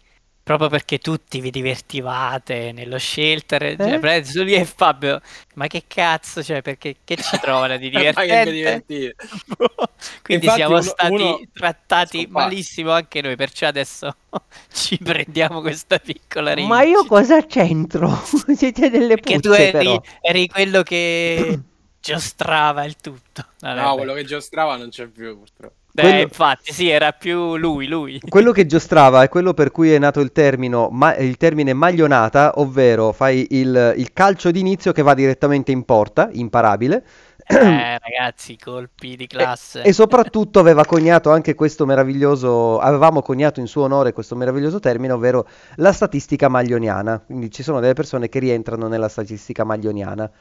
proprio 0.44 0.68
perché 0.68 0.99
tutti 0.99 1.40
vi 1.40 1.49
divertivate 1.49 2.74
nello 2.74 2.99
shelter. 2.99 3.64
Eh? 3.64 3.78
Cioè, 3.78 4.24
su 4.24 4.44
lì 4.44 4.53
e 4.53 4.65
Fabio, 4.65 5.22
ma 5.56 5.68
che 5.68 5.86
cazzo, 5.88 6.44
cioè, 6.44 6.61
perché 6.61 6.98
che 7.03 7.15
ci 7.15 7.40
trovano 7.40 7.78
di 7.78 7.90
divertente? 7.90 9.15
Quindi 10.22 10.45
Infatti 10.45 10.60
siamo 10.60 10.74
uno, 10.74 10.82
stati 10.82 11.14
uno 11.14 11.40
trattati 11.53 12.28
malissimo 12.30 12.91
anche 12.91 13.22
noi, 13.22 13.38
perciò 13.38 13.68
adesso 13.68 14.15
ci 14.72 14.98
prendiamo 14.98 15.61
questa 15.61 15.98
piccola 15.98 16.53
riga. 16.53 16.68
Ma 16.68 16.84
io 16.84 17.06
cosa 17.06 17.45
c'entro? 17.45 18.22
Siete 18.53 18.90
delle 18.90 19.15
puzze, 19.18 19.40
tu 19.40 19.52
eri, 19.52 19.99
eri 20.20 20.48
quello 20.48 20.84
che 20.84 21.60
giostrava 22.02 22.84
il 22.84 22.98
tutto. 22.98 23.45
Vabbè, 23.60 23.82
no, 23.82 23.95
quello 23.95 24.14
che 24.14 24.26
giostrava 24.26 24.76
non 24.76 24.90
c'è 24.90 25.07
più 25.07 25.38
purtroppo. 25.38 25.83
Quello... 26.02 26.22
infatti, 26.22 26.74
sì, 26.74 26.90
era 26.90 27.11
più 27.11 27.56
lui, 27.56 27.88
lui. 27.88 28.20
Quello 28.28 28.52
che 28.52 28.65
giostrava 28.65 29.22
è 29.22 29.30
quello 29.30 29.53
per 29.53 29.70
cui 29.72 29.91
è 29.91 29.99
nato 29.99 30.22
il, 30.22 30.32
termino, 30.32 30.90
ma- 30.90 31.15
il 31.15 31.38
termine 31.38 31.74
maglionata, 31.74 32.53
ovvero 32.56 33.11
fai 33.11 33.45
il, 33.52 33.94
il 33.98 34.11
calcio 34.11 34.49
d'inizio 34.49 34.91
che 34.91 35.03
va 35.03 35.14
direttamente 35.14 35.72
in 35.72 35.84
porta, 35.84 36.30
imparabile. 36.32 37.06
Eh, 37.45 37.99
ragazzi, 38.02 38.57
colpi 38.57 39.15
di 39.15 39.28
classe. 39.28 39.84
E, 39.84 39.90
e, 39.90 39.94
soprattutto 39.94 40.60
aveva 40.60 40.84
coniato 40.84 41.30
anche 41.30 41.53
questo 41.53 41.86
meraviglioso, 41.86 42.80
avevamo 42.80 43.22
coniato 43.22 43.60
in 43.60 43.68
suo 43.68 43.84
onore 43.84 44.14
questo 44.14 44.36
meraviglioso 44.36 44.80
termine, 44.80 45.14
ovvero 45.14 45.48
la 45.76 45.94
statistica 45.94 46.48
maglioniana. 46.48 47.20
Quindi 47.20 47.52
ci 47.52 47.61
sono 47.61 47.80
delle 47.80 47.94
persone 47.94 48.30
che 48.30 48.40
rientrano 48.40 48.88
nella 48.88 49.10
statistica 49.10 49.64
maglioniana 49.64 50.32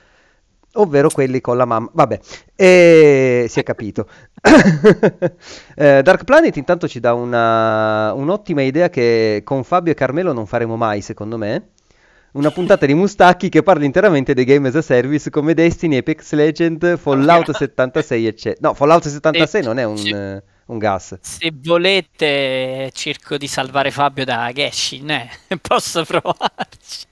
ovvero 0.74 1.08
quelli 1.10 1.40
con 1.40 1.56
la 1.56 1.64
mamma. 1.64 1.90
Vabbè, 1.92 2.20
e... 2.54 3.46
si 3.48 3.60
è 3.60 3.62
capito. 3.62 4.08
eh, 5.76 6.02
Dark 6.02 6.24
Planet 6.24 6.56
intanto 6.56 6.88
ci 6.88 7.00
dà 7.00 7.14
una, 7.14 8.12
un'ottima 8.12 8.62
idea 8.62 8.88
che 8.88 9.42
con 9.44 9.64
Fabio 9.64 9.92
e 9.92 9.94
Carmelo 9.94 10.32
non 10.32 10.46
faremo 10.46 10.76
mai, 10.76 11.00
secondo 11.00 11.36
me. 11.38 11.70
una 12.32 12.50
puntata 12.50 12.86
di 12.86 12.94
Mustacchi 12.94 13.48
che 13.48 13.62
parla 13.62 13.84
interamente 13.84 14.34
dei 14.34 14.44
game 14.44 14.68
as 14.68 14.76
a 14.76 14.82
service 14.82 15.30
come 15.30 15.54
Destiny, 15.54 15.98
Apex 15.98 16.32
Legend, 16.32 16.96
Fallout 16.96 17.50
76 17.56 18.26
eccetera. 18.26 18.68
No, 18.68 18.74
Fallout 18.74 19.06
76 19.06 19.62
non 19.62 19.78
è 19.78 19.84
un, 19.84 20.42
un 20.66 20.78
gas. 20.78 21.18
Se 21.20 21.52
volete 21.54 22.90
cerco 22.92 23.36
di 23.36 23.46
salvare 23.46 23.90
Fabio 23.90 24.24
da 24.24 24.50
Genshin, 24.52 25.10
eh. 25.10 25.30
posso 25.60 26.04
provarci. 26.04 27.11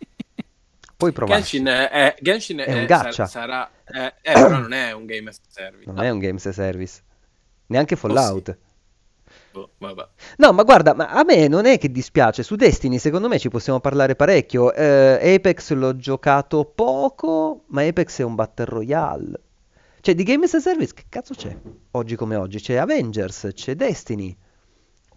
Puoi 1.01 1.13
provare. 1.13 1.41
Genshin 1.41 1.67
è, 1.67 2.15
Genshin 2.21 2.59
È 2.59 2.65
è- 2.67 2.79
un 2.81 2.85
gacha. 2.87 3.25
sarà, 3.27 3.71
è- 3.83 4.15
eh, 4.21 4.33
però 4.35 4.49
non 4.59 4.73
è 4.73 4.93
un 4.93 5.07
game 5.07 5.31
as 5.31 5.37
a 5.39 5.49
service. 5.51 5.91
Non 5.91 6.05
è 6.05 6.11
un 6.11 6.19
game 6.19 6.37
as 6.37 6.45
a 6.47 6.53
service. 6.53 7.01
Neanche 7.67 7.97
Fallout. 7.97 8.59
Boh, 9.53 9.71
vabbè. 9.79 10.09
No, 10.37 10.53
ma 10.53 10.63
guarda, 10.63 10.93
ma 10.95 11.09
a 11.09 11.25
me 11.25 11.49
non 11.49 11.65
è 11.65 11.79
che 11.79 11.91
dispiace. 11.91 12.43
Su 12.43 12.55
Destiny, 12.55 12.99
secondo 12.99 13.29
me 13.29 13.39
ci 13.39 13.49
possiamo 13.49 13.81
parlare 13.81 14.15
parecchio. 14.15 14.73
Eh, 14.75 15.35
Apex 15.35 15.73
l'ho 15.73 15.97
giocato 15.97 16.65
poco, 16.67 17.65
ma 17.69 17.83
Apex 17.83 18.21
è 18.21 18.23
un 18.23 18.35
battle 18.35 18.65
royale. 18.67 19.41
Cioè, 20.03 20.15
di 20.15 20.23
Game 20.23 20.45
as 20.45 20.55
a 20.55 20.61
Service, 20.61 20.93
che 20.95 21.05
cazzo 21.09 21.35
c'è? 21.35 21.57
Oggi 21.93 22.15
come 22.17 22.37
oggi? 22.37 22.61
C'è 22.61 22.77
Avengers, 22.77 23.49
c'è 23.55 23.75
Destiny, 23.75 24.37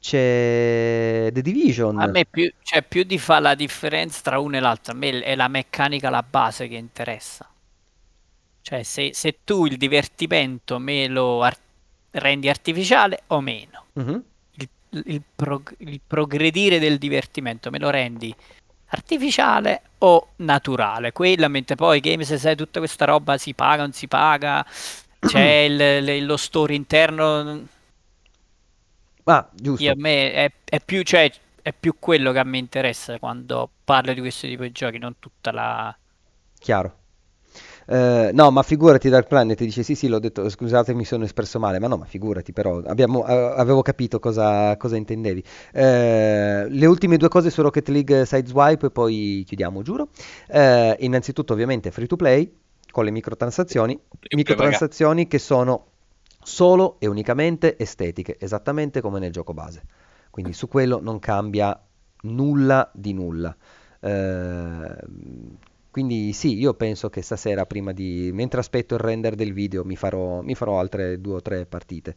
c'è 0.04 1.30
The 1.32 1.42
Division. 1.42 1.98
A 1.98 2.08
me 2.08 2.26
più, 2.26 2.52
cioè, 2.62 2.84
più 2.84 3.04
di 3.04 3.18
fa 3.18 3.40
la 3.40 3.56
differenza 3.56 4.20
tra 4.22 4.38
uno 4.38 4.58
e 4.58 4.60
l'altro, 4.60 4.92
a 4.92 4.96
me 4.98 5.22
è 5.22 5.34
la 5.34 5.48
meccanica, 5.48 6.10
la 6.10 6.22
base 6.22 6.68
che 6.68 6.76
interessa. 6.76 7.50
Cioè, 8.62 8.84
se, 8.84 9.12
se 9.14 9.40
tu 9.44 9.66
il 9.66 9.78
divertimento 9.78 10.80
me 10.80 11.08
lo 11.08 11.42
ar- 11.44 11.58
rendi 12.12 12.48
artificiale 12.50 13.24
o 13.28 13.42
meno, 13.42 13.86
Mhm. 13.94 14.24
il, 14.56 14.70
il 15.06 15.22
prog- 15.36 15.76
il 15.80 16.00
progredire 16.06 16.80
del 16.80 16.98
divertimento 16.98 17.70
me 17.70 17.80
lo 17.80 17.90
rendi 17.90 18.34
artificiale 18.88 19.82
o 20.00 20.30
naturale. 20.38 21.12
Quella, 21.12 21.48
mentre 21.50 21.76
poi 21.76 22.00
Games 22.00 22.28
se 22.28 22.38
sai 22.38 22.56
tutta 22.56 22.80
questa 22.80 23.06
roba 23.06 23.38
si 23.38 23.54
paga, 23.54 23.82
non 23.84 23.92
si 23.94 24.08
paga, 24.08 24.66
c'è 25.20 25.42
il- 25.68 26.26
lo 26.26 26.38
store 26.38 26.74
interno. 26.76 27.68
Ah, 29.26 29.50
giusto. 29.54 29.84
Io, 29.84 29.92
a 29.92 29.96
me 29.98 30.34
è, 30.34 30.52
è 30.64 30.80
più, 30.84 31.02
cioè, 31.04 31.32
è 31.62 31.74
più 31.74 31.96
quello 32.00 32.32
che 32.32 32.40
a 32.40 32.44
me 32.44 32.58
interessa 32.58 33.18
quando 33.20 33.70
parlo 33.84 34.14
di 34.14 34.20
questo 34.20 34.48
tipo 34.48 34.64
di 34.64 34.72
giochi, 34.72 34.98
non 34.98 35.16
tutta 35.20 35.52
la. 35.52 35.96
Chiaro. 36.60 36.98
Eh, 37.86 38.32
no, 38.34 38.52
ma 38.52 38.64
figurati 38.64 39.10
Dark 39.10 39.28
Planet 39.28 39.60
dice 39.62 39.84
sì, 39.84 39.96
sì, 39.96 40.08
l'ho 40.08 40.20
detto, 40.20 40.48
scusate, 40.48 40.94
mi 40.94 41.06
sono 41.06 41.26
espresso 41.26 41.60
male, 41.60 41.80
ma 41.80 41.88
no, 41.88 41.98
ma 41.98 42.06
figurati, 42.06 42.54
però 42.54 42.80
abbiamo- 42.86 43.24
avevo 43.24 43.82
capito 43.82 44.20
cosa, 44.20 44.76
cosa 44.78 44.96
intendevi. 44.96 45.44
Eh, 45.74 46.66
le 46.70 46.86
ultime 46.86 47.18
due 47.18 47.28
cose 47.28 47.50
su 47.50 47.62
Rocket 47.62 47.88
League 47.90 48.26
Sideswipe 48.26 48.88
e 48.88 48.92
poi 48.92 49.44
chiudiamo, 49.46 49.82
giuro. 49.82 50.10
Eh, 50.48 50.96
innanzitutto, 51.00 51.54
ovviamente, 51.54 51.92
free 51.92 52.08
to 52.08 52.16
play 52.16 52.52
con 52.90 53.06
le 53.06 53.12
microtransazioni, 53.12 54.00
microtransazioni 54.36 55.28
che 55.28 55.40
sono 55.40 55.88
solo 56.44 56.98
e 57.00 57.08
unicamente 57.08 57.78
estetiche, 57.78 58.38
esattamente 58.40 59.02
come 59.02 59.20
nel 59.20 59.32
gioco 59.32 59.54
base. 59.54 59.84
Quindi 60.30 60.54
su 60.54 60.68
quello 60.68 61.00
non 61.02 61.20
cambia 61.20 61.80
nulla 62.24 62.90
di 62.94 63.14
nulla. 63.14 63.56
Eh, 64.00 64.96
quindi 65.92 66.34
sì, 66.34 66.58
io 66.58 66.74
penso 66.74 67.10
che 67.10 67.22
stasera, 67.22 67.66
prima 67.66 67.92
di, 67.92 68.32
mentre 68.34 68.60
aspetto 68.60 68.96
il 68.96 69.00
render 69.00 69.36
del 69.36 69.54
video, 69.54 69.84
mi 69.86 69.96
farò, 69.96 70.42
mi 70.42 70.56
farò 70.56 70.80
altre 70.80 71.22
due 71.22 71.36
o 71.36 71.42
tre 71.42 71.66
partite. 71.68 72.16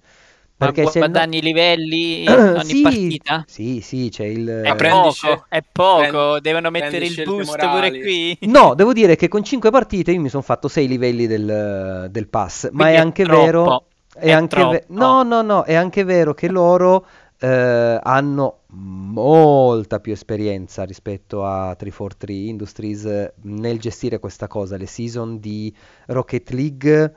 Ma 0.59 0.71
Perché 0.71 0.87
se 0.87 1.03
no- 1.05 1.25
guadagni 1.25 1.41
livelli 1.41 2.53
ogni 2.55 2.77
Sì, 2.77 2.77
partita? 2.77 3.47
Sì, 3.49 3.81
sì, 3.81 4.09
c'è 4.11 4.25
il... 4.25 4.45
È 4.61 4.75
Ma 4.75 4.75
prendi 4.75 5.11
poco, 5.11 5.47
è 5.49 5.63
poco, 5.63 6.41
prendi- 6.41 6.41
devono 6.41 6.69
mettere 6.71 7.07
il 7.07 7.19
boost 7.23 7.43
morali. 7.45 7.69
pure 7.69 7.93
qui. 7.97 8.37
No, 8.45 8.75
devo 8.75 8.93
dire 8.93 9.17
che 9.17 9.29
con 9.29 9.43
5 9.45 9.71
partite 9.71 10.13
io 10.13 10.21
mi 10.21 10.29
sono 10.29 10.43
fatto 10.43 10.69
6 10.69 10.87
livelli 10.89 11.27
del, 11.27 12.09
del 12.11 12.29
pass, 12.29 12.71
ma 12.73 12.89
Quindi 12.89 12.95
è 12.95 12.97
è 12.97 12.97
anche 12.97 13.27
troppo, 13.27 13.27
vero, 13.27 13.87
è 14.19 14.27
è 14.27 14.33
anche 14.33 14.65
ve- 14.65 14.85
no, 14.89 15.23
no, 15.23 15.43
no, 15.43 15.63
è 15.65 15.75
anche 15.75 16.05
vero 16.05 16.35
che 16.35 16.49
loro 16.49 17.07
eh, 17.39 17.99
hanno 18.03 18.61
molta 18.69 20.01
più 20.01 20.13
esperienza 20.13 20.85
rispetto 20.85 21.45
a 21.45 21.75
343 21.75 22.33
Industries 22.33 23.33
nel 23.43 23.79
gestire 23.79 24.19
questa 24.19 24.49
cosa. 24.49 24.77
Le 24.77 24.87
season 24.87 25.39
di 25.39 25.75
Rocket 26.07 26.51
League 26.51 27.15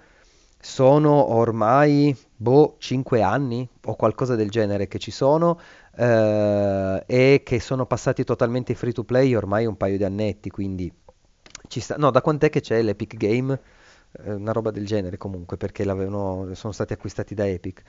sono 0.61 1.33
ormai, 1.33 2.15
boh, 2.35 2.75
5 2.79 3.21
anni 3.21 3.67
o 3.85 3.95
qualcosa 3.95 4.35
del 4.35 4.49
genere 4.49 4.87
che 4.87 4.99
ci 4.99 5.11
sono 5.11 5.59
eh, 5.95 7.03
e 7.05 7.41
che 7.43 7.59
sono 7.59 7.85
passati 7.85 8.23
totalmente 8.23 8.75
free 8.75 8.91
to 8.91 9.03
play 9.03 9.33
ormai 9.35 9.65
un 9.65 9.77
paio 9.77 9.97
di 9.97 10.03
annetti, 10.03 10.49
quindi 10.49 10.91
ci 11.67 11.79
sta... 11.79 11.95
No, 11.97 12.11
da 12.11 12.21
quant'è 12.21 12.49
che 12.49 12.61
c'è 12.61 12.81
l'Epic 12.81 13.15
Game? 13.15 13.59
Eh, 14.11 14.33
Una 14.33 14.51
roba 14.51 14.71
del 14.71 14.85
genere 14.85 15.17
comunque, 15.17 15.57
perché 15.57 15.83
l'avevano, 15.83 16.53
sono 16.55 16.73
stati 16.73 16.93
acquistati 16.93 17.33
da 17.35 17.47
Epic. 17.47 17.83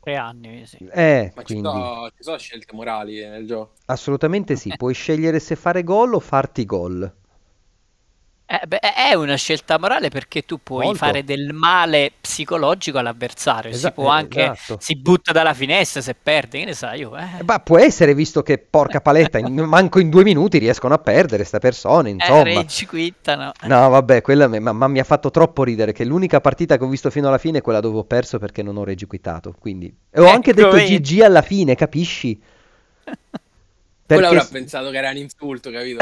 Tre 0.00 0.16
anni, 0.16 0.66
sì. 0.66 0.78
Eh, 0.92 1.32
Ma 1.34 1.42
ci 1.44 1.54
quindi 1.54 1.60
sono, 1.60 2.08
ci 2.10 2.22
sono 2.22 2.36
scelte 2.38 2.72
morali 2.74 3.20
nel 3.26 3.46
gioco. 3.46 3.80
assolutamente 3.86 4.56
sì, 4.56 4.74
puoi 4.74 4.92
scegliere 4.92 5.38
se 5.38 5.54
fare 5.54 5.84
gol 5.84 6.14
o 6.14 6.18
farti 6.18 6.64
gol. 6.64 7.14
Eh, 8.52 8.66
beh, 8.66 8.80
è 8.80 9.14
una 9.14 9.36
scelta 9.36 9.78
morale 9.78 10.10
perché 10.10 10.42
tu 10.44 10.58
puoi 10.62 10.84
Molto. 10.84 10.98
fare 10.98 11.24
del 11.24 11.54
male 11.54 12.12
psicologico 12.20 12.98
all'avversario. 12.98 13.70
Esa- 13.70 13.88
si 13.88 13.94
può 13.94 14.12
eh, 14.12 14.16
anche, 14.18 14.42
esatto. 14.50 14.76
si 14.78 14.94
butta 14.98 15.32
dalla 15.32 15.54
finestra 15.54 16.02
se 16.02 16.14
perde, 16.14 16.58
che 16.58 16.64
ne 16.66 16.74
sai 16.74 16.98
io. 17.00 17.16
eh. 17.16 17.22
Eh, 17.38 17.42
Ma 17.44 17.60
può 17.60 17.78
essere 17.78 18.12
visto 18.14 18.42
che 18.42 18.58
porca 18.58 19.00
paletta, 19.00 19.38
in- 19.38 19.54
manco 19.64 20.00
in 20.00 20.10
due 20.10 20.22
minuti 20.22 20.58
riescono 20.58 20.92
a 20.92 20.98
perdere 20.98 21.44
sta 21.44 21.58
persona, 21.60 22.08
Eh, 22.08 22.10
insomma. 22.10 22.42
rage 22.42 22.84
quittano. 22.86 23.52
No, 23.62 23.88
vabbè, 23.88 24.20
quella 24.20 24.48
me- 24.48 24.60
ma, 24.60 24.72
ma 24.72 24.86
mi 24.86 24.98
ha 24.98 25.04
fatto 25.04 25.30
troppo 25.30 25.64
ridere 25.64 25.92
che 25.92 26.04
l'unica 26.04 26.42
partita 26.42 26.76
che 26.76 26.84
ho 26.84 26.88
visto 26.88 27.08
fino 27.08 27.28
alla 27.28 27.38
fine 27.38 27.58
è 27.58 27.62
quella 27.62 27.80
dove 27.80 27.98
ho 28.00 28.04
perso 28.04 28.38
perché 28.38 28.62
non 28.62 28.76
ho 28.76 28.84
regiquitato. 28.84 29.54
Quindi... 29.58 29.86
E 30.10 30.20
ho 30.20 30.26
anche 30.28 30.50
Ecco, 30.50 30.60
detto 30.60 30.76
vedi. 30.76 31.00
GG 31.00 31.20
alla 31.22 31.40
fine, 31.42 31.74
capisci? 31.74 32.38
Quello 34.12 34.28
Perché 34.28 34.34
avrà 34.36 34.44
s- 34.44 34.50
pensato 34.50 34.90
che 34.90 34.98
era 34.98 35.10
un 35.10 35.16
insulto, 35.16 35.70
capito? 35.70 36.00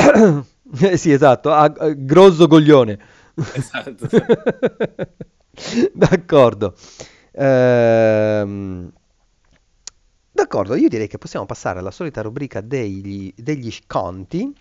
Eh, 0.80 0.96
sì, 0.96 1.12
esatto, 1.12 1.52
ah, 1.52 1.72
eh, 1.80 1.94
grosso 1.96 2.46
coglione. 2.46 2.98
esatto. 3.52 4.08
D'accordo. 5.94 6.74
Ehm, 7.32 8.92
D'accordo, 10.32 10.74
io 10.74 10.88
direi 10.88 11.06
che 11.08 11.18
possiamo 11.18 11.46
passare 11.46 11.78
alla 11.78 11.90
solita 11.92 12.22
rubrica 12.22 12.60
degli, 12.60 13.32
degli 13.36 13.70
sconti, 13.70 14.52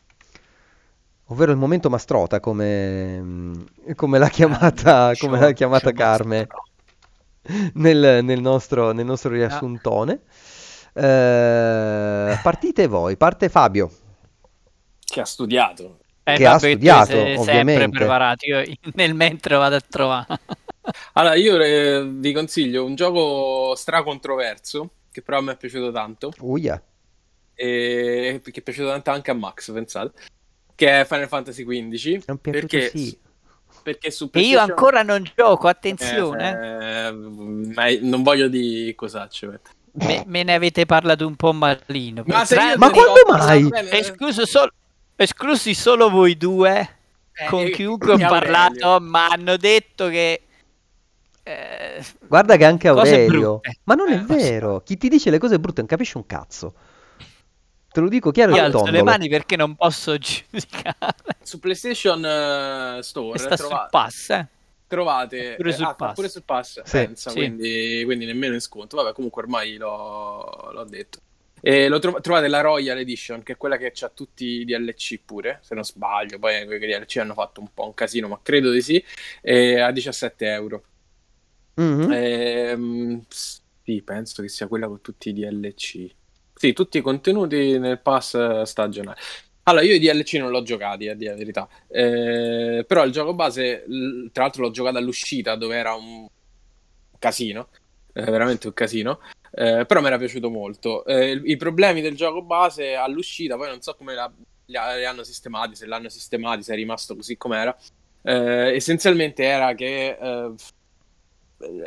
ovvero 1.28 1.52
il 1.52 1.58
momento 1.58 1.90
mastrota, 1.90 2.40
come, 2.40 3.66
come 3.96 4.18
l'ha 4.20 4.30
chiamata, 4.30 5.16
come 5.18 5.40
l'ha 5.40 5.52
chiamata 5.52 5.92
Carme 5.92 6.48
nel, 7.74 8.24
nel 8.24 8.42
nostro, 8.42 8.92
nel 8.92 9.06
nostro 9.06 9.32
riassuntone. 9.32 10.22
Eh, 10.94 12.40
partite 12.42 12.88
voi, 12.88 13.18
parte 13.18 13.50
Fabio. 13.50 13.90
che 15.00 15.22
ha 15.22 15.26
studiato. 15.26 16.00
Eh, 16.24 16.36
Che 16.36 16.46
ha 16.46 16.52
vabbè, 16.52 16.62
tu 16.62 16.70
studiato, 16.70 17.18
ovviamente. 17.42 17.90
preparato. 17.90 18.46
Io 18.46 18.62
nel 18.94 19.14
mentre 19.16 19.56
vado 19.56 19.76
a 19.76 19.82
trovare. 19.88 20.28
Allora, 21.14 21.36
io 21.36 21.60
eh, 21.60 22.06
vi 22.08 22.32
consiglio 22.34 22.86
un 22.86 22.96
gioco 22.96 23.74
stracontroverso, 23.76 24.90
che 25.12 25.22
però 25.22 25.42
mi 25.42 25.52
è 25.52 25.58
piaciuto 25.58 25.92
tanto, 25.92 26.32
Uia. 26.40 26.82
e 27.54 28.42
che 28.44 28.52
è 28.60 28.62
piaciuto 28.62 28.90
tanto 28.90 29.12
anche 29.12 29.32
a 29.32 29.34
Max, 29.34 29.72
pensate, 29.72 30.20
che 30.76 31.02
è 31.02 31.06
Final 31.06 31.28
Fantasy 31.28 31.64
XV, 31.64 32.26
È 32.26 32.32
un 32.32 32.38
piaciuto 32.40 32.68
perché, 32.68 32.90
sì. 32.98 33.18
perché 33.84 34.12
su 34.12 34.26
E 34.26 34.28
io 34.28 34.32
PlayStation- 34.60 34.70
ancora 34.70 35.02
non 35.04 35.24
gioco, 35.36 35.68
attenzione. 35.68 36.60
Eh, 36.60 37.06
eh, 37.08 37.12
ma 37.12 37.86
non 38.02 38.22
voglio 38.24 38.48
di 38.48 38.94
cosaccio. 38.96 39.60
Eh. 39.98 40.06
Me, 40.06 40.24
me 40.28 40.44
ne 40.44 40.54
avete 40.54 40.86
parlato 40.86 41.26
un 41.28 41.36
po' 41.36 41.54
malino. 41.54 42.24
Ma, 42.26 42.46
se 42.46 42.56
Tra- 42.56 42.72
io 42.72 42.78
Ma 42.78 42.88
dico- 42.90 43.06
quando 43.26 43.44
mai? 43.46 43.70
Escluso 43.92 44.46
sol- 44.46 44.72
esclusi 45.16 45.74
solo 45.74 46.10
voi 46.10 46.38
due, 46.38 46.90
eh, 47.34 47.46
con 47.48 47.62
e- 47.66 47.72
chiunque 47.72 48.14
ho 48.14 48.18
parlato, 48.18 49.00
ma 49.02 49.28
hanno 49.28 49.58
detto 49.58 50.08
che... 50.10 50.42
eh, 51.44 52.04
Guarda 52.28 52.56
che 52.58 52.66
anche 52.66 52.88
Aurelio. 52.88 53.62
Ma 53.84 53.96
non 53.96 54.10
è 54.12 54.16
Eh, 54.18 54.24
vero. 54.26 54.82
Chi 54.82 54.98
ti 54.98 55.10
dice 55.10 55.30
le 55.30 55.38
cose 55.40 55.60
brutte 55.60 55.80
non 55.82 55.90
capisce 55.90 56.18
un 56.18 56.26
cazzo. 56.26 56.74
Te 57.92 58.02
lo 58.02 58.08
dico 58.08 58.30
chiaro 58.30 58.56
io 58.56 58.64
alzo 58.64 58.86
le 58.86 59.02
mani 59.02 59.28
perché 59.30 59.56
non 59.56 59.76
posso 59.76 60.16
giudicare. 60.20 61.16
Su 61.42 61.58
PlayStation 61.60 62.24
eh, 62.24 63.00
Store 63.02 63.38
sta 63.40 63.58
sul 63.58 63.66
trova- 63.68 63.88
pass, 63.90 64.30
eh. 64.30 64.48
Trovate 64.90 65.56
Pure 65.56 65.70
eh, 65.70 65.74
sul 65.74 65.86
ah, 65.86 65.96
pass. 65.96 66.16
pure 66.16 66.28
sul 66.28 66.44
pass 66.44 66.82
Sì, 66.84 66.92
pensa, 66.92 67.30
sì. 67.30 67.38
Quindi, 67.38 68.02
quindi 68.04 68.26
nemmeno 68.26 68.56
in 68.56 68.60
sconto. 68.60 68.98
Vabbè 68.98 69.14
comunque 69.14 69.44
ormai 69.44 69.78
l'ho, 69.78 70.72
l'ho 70.74 70.84
detto. 70.84 71.20
E 71.62 71.88
lo 71.88 72.00
tro- 72.00 72.20
trovate 72.22 72.48
la 72.48 72.62
Royal 72.62 72.98
Edition 72.98 73.44
che 73.44 73.54
è 73.54 73.58
quella 73.58 73.78
che 73.78 73.94
ha 74.00 74.10
tutti 74.10 74.46
i 74.46 74.66
DLC 74.66 75.20
pure 75.24 75.60
se 75.62 75.76
non 75.76 75.84
sbaglio. 75.86 76.40
Poi 76.40 76.66
quei 76.66 76.80
DLC 76.80 77.18
hanno 77.18 77.34
fatto 77.34 77.62
un 77.62 77.68
po' 77.74 77.86
un 77.86 77.94
casino 77.94 78.28
ma 78.28 78.40
credo 78.42 78.72
di 78.72 78.82
sì. 78.82 79.02
E 79.42 79.80
a 79.80 79.92
17 79.92 80.46
euro. 80.48 80.84
Mhm. 81.76 82.12
Ehm, 82.12 83.26
sì 83.30 84.02
penso 84.02 84.42
che 84.42 84.50
sia 84.50 84.68
quella 84.68 84.88
con 84.88 85.02
tutti 85.02 85.30
i 85.30 85.34
DLC 85.34 86.14
sì 86.54 86.74
tutti 86.74 86.98
i 86.98 87.02
contenuti 87.02 87.80
nel 87.80 88.00
pass 88.00 88.62
stagionale 88.64 89.18
Allora, 89.70 89.86
io 89.86 89.94
i 89.94 90.00
DLC 90.00 90.34
non 90.34 90.50
l'ho 90.50 90.64
giocati, 90.64 91.08
a 91.08 91.14
dire 91.14 91.32
la 91.32 91.38
verità. 91.38 91.70
Eh, 91.88 92.84
però 92.88 93.06
il 93.06 93.12
gioco 93.12 93.36
base, 93.36 93.86
tra 94.32 94.44
l'altro 94.44 94.64
l'ho 94.64 94.72
giocato 94.72 94.98
all'uscita 94.98 95.56
dove 95.56 95.76
era 95.78 95.94
un 95.94 96.28
casino, 97.20 97.70
eh, 98.14 98.24
veramente 98.24 98.66
un 98.66 98.74
casino. 98.74 99.20
Eh, 99.52 99.86
però 99.86 100.02
mi 100.02 100.08
era 100.08 100.18
piaciuto 100.18 100.50
molto. 100.50 101.06
Eh, 101.06 101.40
I 101.44 101.56
problemi 101.58 102.02
del 102.02 102.16
gioco 102.16 102.42
base 102.42 102.96
all'uscita, 102.96 103.58
poi 103.58 103.68
non 103.68 103.82
so 103.82 103.94
come 103.96 104.14
li, 104.66 104.76
ha- 104.76 104.96
li 104.96 105.06
hanno 105.06 105.24
sistemati, 105.24 105.76
se 105.76 105.86
l'hanno 105.86 106.10
sistemati, 106.10 106.64
se 106.64 106.74
è 106.74 106.76
rimasto 106.76 107.16
così 107.16 107.38
com'era. 107.38 107.76
Eh, 108.24 108.74
essenzialmente 108.76 109.44
era 109.44 109.76
che 109.76 110.18
eh, 110.20 110.52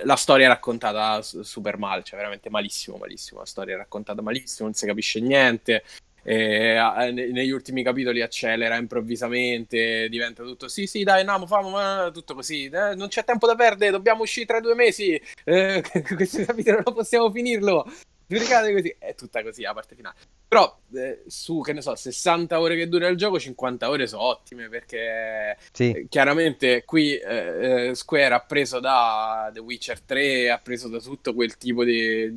la 0.04 0.16
storia 0.16 0.46
è 0.46 0.48
raccontata 0.48 1.20
super 1.22 1.78
male, 1.78 2.02
cioè 2.04 2.16
veramente 2.18 2.48
malissimo, 2.48 2.96
malissimo. 2.96 3.40
La 3.40 3.46
storia 3.46 3.74
è 3.74 3.78
raccontata 3.78 4.22
malissimo, 4.22 4.68
non 4.68 4.76
si 4.76 4.86
capisce 4.86 5.18
niente. 5.20 5.82
E, 6.24 6.74
a- 6.77 7.11
ne- 7.11 7.31
negli 7.32 7.51
ultimi 7.51 7.82
capitoli 7.82 8.20
accelera 8.23 8.77
improvvisamente, 8.77 10.09
diventa 10.09 10.43
tutto 10.44 10.69
sì, 10.69 10.86
sì, 10.86 11.03
dai, 11.03 11.20
andiamo, 11.20 11.47
famo, 11.47 12.11
tutto 12.11 12.35
così. 12.35 12.66
eh, 12.66 12.94
non 12.94 13.09
c'è 13.09 13.24
tempo 13.24 13.47
da 13.47 13.55
perdere, 13.55 13.90
dobbiamo 13.90 14.23
uscire 14.23 14.47
tra 14.47 14.61
due 14.61 14.74
mesi. 14.74 15.20
eh, 15.44 15.82
questo 16.15 16.44
capitolo 16.44 16.82
non 16.85 16.94
possiamo 16.94 17.31
finirlo. 17.31 17.85
Così, 18.32 18.94
è 18.99 19.15
tutta 19.15 19.43
così 19.43 19.61
la 19.61 19.74
parte 19.74 19.94
finale. 19.94 20.16
Però 20.49 20.78
eh, 20.94 21.23
su, 21.27 21.61
che 21.61 21.74
ne 21.74 21.82
so, 21.82 21.94
60 21.94 22.61
ore 22.61 22.77
che 22.77 22.89
dura 22.89 23.09
il 23.09 23.16
gioco, 23.19 23.39
50 23.39 23.90
ore 23.90 24.07
sono 24.07 24.23
ottime 24.23 24.70
perché 24.70 25.59
Sì, 25.70 25.90
eh, 25.93 26.07
chiaramente 26.09 26.85
qui 26.86 27.15
eh, 27.16 27.89
eh, 27.89 27.94
Square 27.94 28.32
ha 28.35 28.40
preso 28.40 28.81
da 28.81 29.51
The 29.53 29.61
Witcher 29.61 30.01
3, 30.01 30.51
ha 30.51 30.59
preso 30.59 30.89
da 30.89 30.99
tutto 30.99 31.35
quel 31.35 31.59
tipo 31.59 31.85
di- 31.85 32.32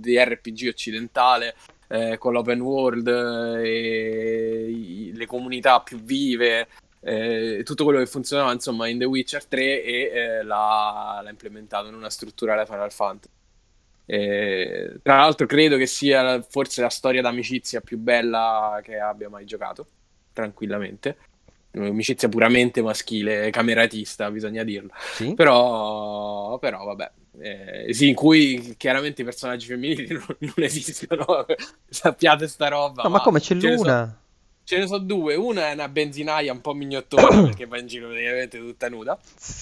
di 0.00 0.18
RPG 0.18 0.68
occidentale 0.68 1.54
eh, 1.90 2.18
con 2.18 2.32
l'open 2.32 2.60
world 2.60 3.08
eh, 3.08 3.68
e 3.68 4.70
i- 4.70 5.12
le 5.12 5.26
comunità 5.26 5.80
più 5.80 5.98
vive, 6.00 6.68
eh, 7.00 7.62
tutto 7.64 7.84
quello 7.84 7.98
che 7.98 8.06
funzionava 8.06 8.52
insomma 8.52 8.86
in 8.86 8.98
The 8.98 9.06
Witcher 9.06 9.44
3 9.46 9.82
e 9.82 10.10
eh, 10.12 10.42
l'ha, 10.44 11.20
l'ha 11.22 11.30
implementato 11.30 11.88
in 11.88 11.94
una 11.94 12.10
struttura 12.10 12.52
alla 12.52 12.66
Final 12.66 12.92
Fantasy. 12.92 13.34
Eh, 14.06 14.98
tra 15.02 15.16
l'altro 15.18 15.46
credo 15.46 15.76
che 15.76 15.86
sia 15.86 16.42
forse 16.42 16.80
la 16.80 16.88
storia 16.90 17.22
d'amicizia 17.22 17.80
più 17.80 17.96
bella 17.98 18.80
che 18.82 18.98
abbia 18.98 19.28
mai 19.28 19.44
giocato, 19.44 19.86
tranquillamente. 20.32 21.16
Un'amicizia 21.72 22.28
puramente 22.28 22.82
maschile, 22.82 23.50
cameratista, 23.50 24.30
bisogna 24.30 24.64
dirlo. 24.64 24.90
sì. 25.12 25.34
Però, 25.34 26.58
però 26.58 26.84
vabbè, 26.84 27.10
eh, 27.40 27.92
sì, 27.94 28.08
in 28.08 28.14
cui 28.14 28.74
chiaramente 28.76 29.22
i 29.22 29.24
personaggi 29.24 29.66
femminili 29.66 30.08
non, 30.12 30.24
non 30.38 30.52
esistono, 30.56 31.46
sappiate 31.88 32.46
sta 32.48 32.68
roba. 32.68 33.02
No, 33.04 33.08
ma 33.08 33.20
come 33.20 33.40
c'è 33.40 33.58
ce 33.58 33.68
ne 33.68 33.76
so- 33.76 33.82
Luna? 33.82 34.14
ce 34.62 34.78
ne 34.78 34.86
so 34.86 34.98
due, 34.98 35.34
una 35.34 35.70
è 35.70 35.72
una 35.72 35.88
benzinaia 35.88 36.52
un 36.52 36.60
po' 36.60 36.74
mignottona 36.74 37.42
perché 37.42 37.66
va 37.66 37.78
in 37.78 37.88
giro 37.88 38.06
praticamente 38.08 38.56
tutta 38.58 38.88
nuda 38.88 39.18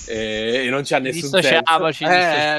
e, 0.06 0.64
e 0.66 0.68
non 0.68 0.82
c'ha 0.84 0.98
nessun 0.98 1.30
senso. 1.30 1.38
Dissociamoci, 1.38 2.04
Eh, 2.04 2.08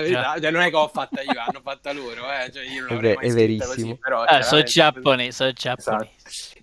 verità, 0.01 0.35
cioè, 0.41 0.49
non 0.51 0.61
è 0.61 0.69
che 0.71 0.75
ho 0.75 0.87
fatta 0.87 1.21
io, 1.21 1.33
l'hanno 1.33 1.59
fatta 1.61 1.91
loro, 1.93 2.23
eh, 2.31 2.51
cioè 2.51 2.63
io 2.63 2.81
non 2.81 2.89
È 2.89 2.93
l'avrei 2.93 3.09
ve- 3.11 3.15
mai 3.17 3.27
è 3.29 3.31
verissimo. 3.33 3.67
così, 3.73 3.95
però 4.01 4.25
Eh, 4.25 4.41
sono 4.43 4.63
giapponesi, 4.63 5.31
sono 5.31 5.51
giapponesi. 5.51 6.05
Esatto. 6.05 6.17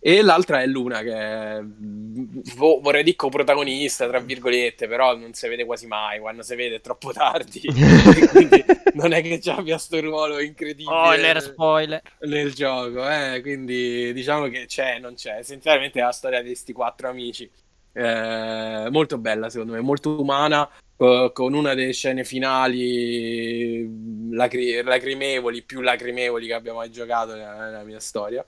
E 0.07 0.23
l'altra 0.23 0.63
è 0.63 0.67
Luna, 0.67 1.03
che 1.03 1.13
è, 1.13 1.61
mm, 1.61 2.41
vo- 2.57 2.81
vorrei 2.81 3.03
dire 3.03 3.17
coprotagonista, 3.17 4.07
tra 4.07 4.21
virgolette, 4.21 4.87
però 4.87 5.17
non 5.17 5.33
si 5.35 5.49
vede 5.49 5.65
quasi 5.65 5.87
mai. 5.89 6.21
Quando 6.21 6.43
si 6.43 6.55
vede 6.55 6.77
è 6.77 6.81
troppo 6.81 7.13
tardi. 7.13 7.61
E 8.13 8.25
quindi 8.31 8.65
non 8.93 9.13
è 9.13 9.21
che 9.23 9.41
ci 9.41 9.51
abbia 9.51 9.79
sto 9.79 10.01
ruolo 10.01 10.39
incredibile 10.41 11.41
Spoiler, 11.41 11.41
spoiler. 11.43 12.03
nel 12.21 12.53
gioco. 12.55 13.09
eh, 13.09 13.41
Quindi 13.43 14.13
diciamo 14.13 14.49
che 14.49 14.67
c'è, 14.67 14.99
non 15.01 15.15
c'è. 15.15 15.39
Essenzialmente 15.39 15.99
è 16.01 16.03
la 16.03 16.13
storia 16.13 16.41
di 16.41 16.49
questi 16.49 16.73
quattro 16.73 17.09
amici. 17.09 17.51
Eh, 17.93 18.89
molto 18.91 19.19
bella, 19.19 19.49
secondo 19.51 19.73
me, 19.73 19.81
molto 19.81 20.21
umana. 20.21 20.69
co- 20.95 21.33
Con 21.33 21.55
una 21.55 21.75
delle 21.75 21.93
scene 21.93 22.25
finali 22.25 23.83
mm, 23.85 24.35
lacri- 24.35 24.83
lacrimevoli, 24.83 25.63
più 25.65 25.81
lacrimevoli 25.81 26.47
che 26.47 26.55
abbiamo 26.55 26.79
mai 26.79 26.91
giocato 26.93 27.35
nella, 27.35 27.65
nella 27.65 27.85
mia 27.85 28.01
storia. 28.01 28.45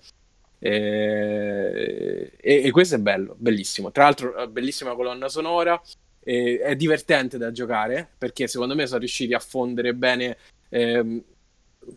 E, 0.59 2.33
e- 2.37 2.63
e 2.65 2.71
questo 2.71 2.97
è 2.97 2.99
bello, 2.99 3.35
bellissimo. 3.39 3.91
Tra 3.93 4.05
l'altro, 4.05 4.37
eh, 4.37 4.49
bellissima 4.49 4.95
colonna 4.95 5.29
sonora. 5.29 5.81
e 6.23 6.59
è 6.61 6.77
divertente 6.77 7.39
da 7.39 7.53
giocare 7.53 8.07
perché 8.19 8.49
secondo 8.49 8.75
me 8.75 8.87
sono 8.87 8.99
riusciti 8.99 9.33
a 9.35 9.39
fondere 9.39 9.95
bene 9.95 10.37
ehm, 10.69 11.23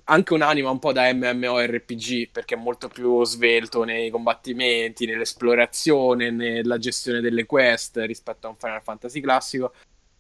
anche 0.06 0.34
un'anima 0.34 0.70
un 0.70 0.80
po' 0.80 0.94
da 0.94 1.12
MMORPG 1.14 2.30
perché 2.32 2.56
è 2.56 2.58
molto 2.58 2.88
più 2.88 3.24
svelto 3.26 3.84
nei 3.84 4.10
combattimenti, 4.10 5.06
nell'esplorazione, 5.06 6.30
nella 6.32 6.78
gestione 6.78 7.20
delle 7.20 7.46
quest 7.46 7.98
rispetto 7.98 8.48
a 8.48 8.52
un 8.52 8.58
Final 8.58 8.82
Fantasy 8.84 9.20
classico. 9.20 9.74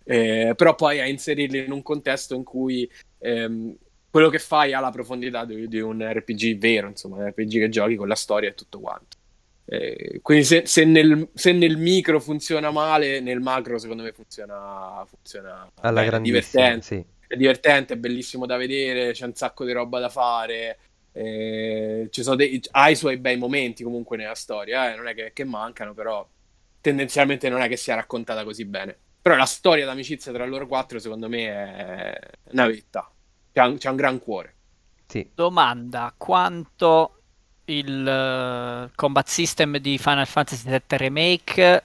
Eh, 0.03 0.53
però 0.55 0.75
poi 0.75 0.99
a 0.99 1.07
inserirli 1.07 1.63
in 1.63 1.71
un 1.71 1.83
contesto 1.83 2.35
in 2.35 2.43
cui 2.43 2.89
ehm, 3.19 3.77
quello 4.11 4.29
che 4.29 4.39
fai 4.39 4.73
ha 4.73 4.81
la 4.81 4.91
profondità 4.91 5.45
di, 5.45 5.67
di 5.69 5.79
un 5.81 6.01
RPG 6.01 6.57
vero, 6.59 6.89
insomma, 6.89 7.17
un 7.17 7.27
RPG 7.29 7.51
che 7.59 7.69
giochi 7.69 7.95
con 7.95 8.07
la 8.09 8.15
storia 8.15 8.49
e 8.49 8.55
tutto 8.55 8.79
quanto. 8.79 9.17
Eh, 9.65 10.19
quindi 10.21 10.43
se, 10.45 10.65
se 10.67 10.85
nel, 10.85 11.29
se 11.33 11.53
nel 11.53 11.77
micro 11.77 12.19
funziona 12.19 12.71
male, 12.71 13.21
nel 13.21 13.39
macro 13.39 13.77
secondo 13.79 14.03
me 14.03 14.11
funziona, 14.11 15.05
funziona 15.07 15.71
Alla 15.81 16.03
bene, 16.03 16.17
è 16.17 16.19
divertente, 16.19 16.85
sì. 16.85 17.05
è 17.27 17.35
divertente, 17.37 17.93
è 17.93 17.97
bellissimo 17.97 18.45
da 18.45 18.57
vedere, 18.57 19.13
c'è 19.13 19.25
un 19.25 19.35
sacco 19.35 19.65
di 19.65 19.71
roba 19.71 19.99
da 19.99 20.09
fare. 20.09 20.79
eh, 21.13 22.07
ci 22.11 22.23
sono 22.23 22.35
dei- 22.37 22.61
ha 22.71 22.89
i 22.89 22.95
suoi 22.95 23.17
bei 23.17 23.37
momenti 23.37 23.83
comunque 23.83 24.17
nella 24.17 24.35
storia, 24.35 24.91
eh, 24.93 24.95
non 24.95 25.07
è 25.07 25.13
che, 25.15 25.31
che 25.33 25.43
mancano, 25.45 25.93
però 25.93 26.27
tendenzialmente 26.81 27.49
non 27.49 27.61
è 27.61 27.67
che 27.67 27.77
sia 27.77 27.95
raccontata 27.95 28.43
così 28.43 28.65
bene. 28.65 28.97
Però 29.21 29.35
la 29.35 29.45
storia 29.45 29.85
d'amicizia 29.85 30.31
tra 30.33 30.45
loro 30.45 30.67
quattro, 30.67 30.99
secondo 30.99 31.29
me, 31.29 31.45
è 31.47 32.19
una 32.51 32.65
verità. 32.65 33.11
C'è 33.53 33.63
un, 33.65 33.77
c'è 33.77 33.89
un 33.89 33.95
gran 33.95 34.19
cuore. 34.19 34.53
Sì. 35.07 35.29
Domanda, 35.33 36.13
quanto 36.17 37.15
il 37.65 38.07
eh, 38.07 38.91
combat 38.95 39.27
system 39.27 39.77
di 39.77 39.97
Final 39.97 40.25
Fantasy 40.27 40.69
VII 40.69 40.97
Remake 40.97 41.83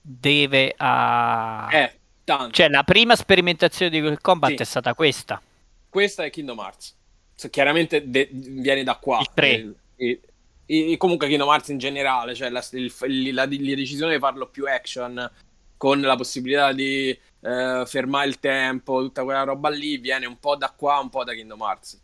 deve 0.00 0.74
a... 0.76 1.68
Eh, 1.70 1.92
tanto. 2.24 2.50
Cioè, 2.52 2.68
la 2.68 2.82
prima 2.82 3.16
sperimentazione 3.16 3.90
di 3.90 4.00
quel 4.00 4.20
combat 4.20 4.50
Sì. 4.50 4.56
è 4.56 4.64
stata 4.64 4.94
questa. 4.94 5.40
Questa 5.88 6.24
è 6.24 6.30
Kingdom 6.30 6.58
Hearts. 6.58 6.94
So, 7.34 7.48
chiaramente 7.48 8.08
de- 8.08 8.28
viene 8.32 8.84
da 8.84 8.96
qua. 8.96 9.20
Il 9.20 9.28
tre. 9.34 9.74
Eh, 9.96 10.20
e- 10.66 10.92
e- 10.92 10.96
comunque 10.96 11.26
Kingdom 11.28 11.48
Hearts 11.48 11.68
in 11.68 11.78
generale, 11.78 12.34
cioè 12.34 12.50
la, 12.50 12.64
il- 12.72 12.92
il- 13.06 13.34
la- 13.34 13.44
la 13.44 13.46
decisione 13.46 14.14
di 14.14 14.18
farlo 14.20 14.46
più 14.48 14.66
action 14.66 15.30
con 15.76 16.00
la 16.00 16.16
possibilità 16.16 16.72
di 16.72 17.16
eh, 17.42 17.82
fermare 17.86 18.28
il 18.28 18.38
tempo, 18.38 19.00
tutta 19.00 19.24
quella 19.24 19.42
roba 19.42 19.68
lì, 19.68 19.98
viene 19.98 20.26
un 20.26 20.38
po' 20.38 20.56
da 20.56 20.72
qua, 20.74 20.98
un 20.98 21.10
po' 21.10 21.24
da 21.24 21.34
Kingdom 21.34 21.60
Hearts. 21.60 22.00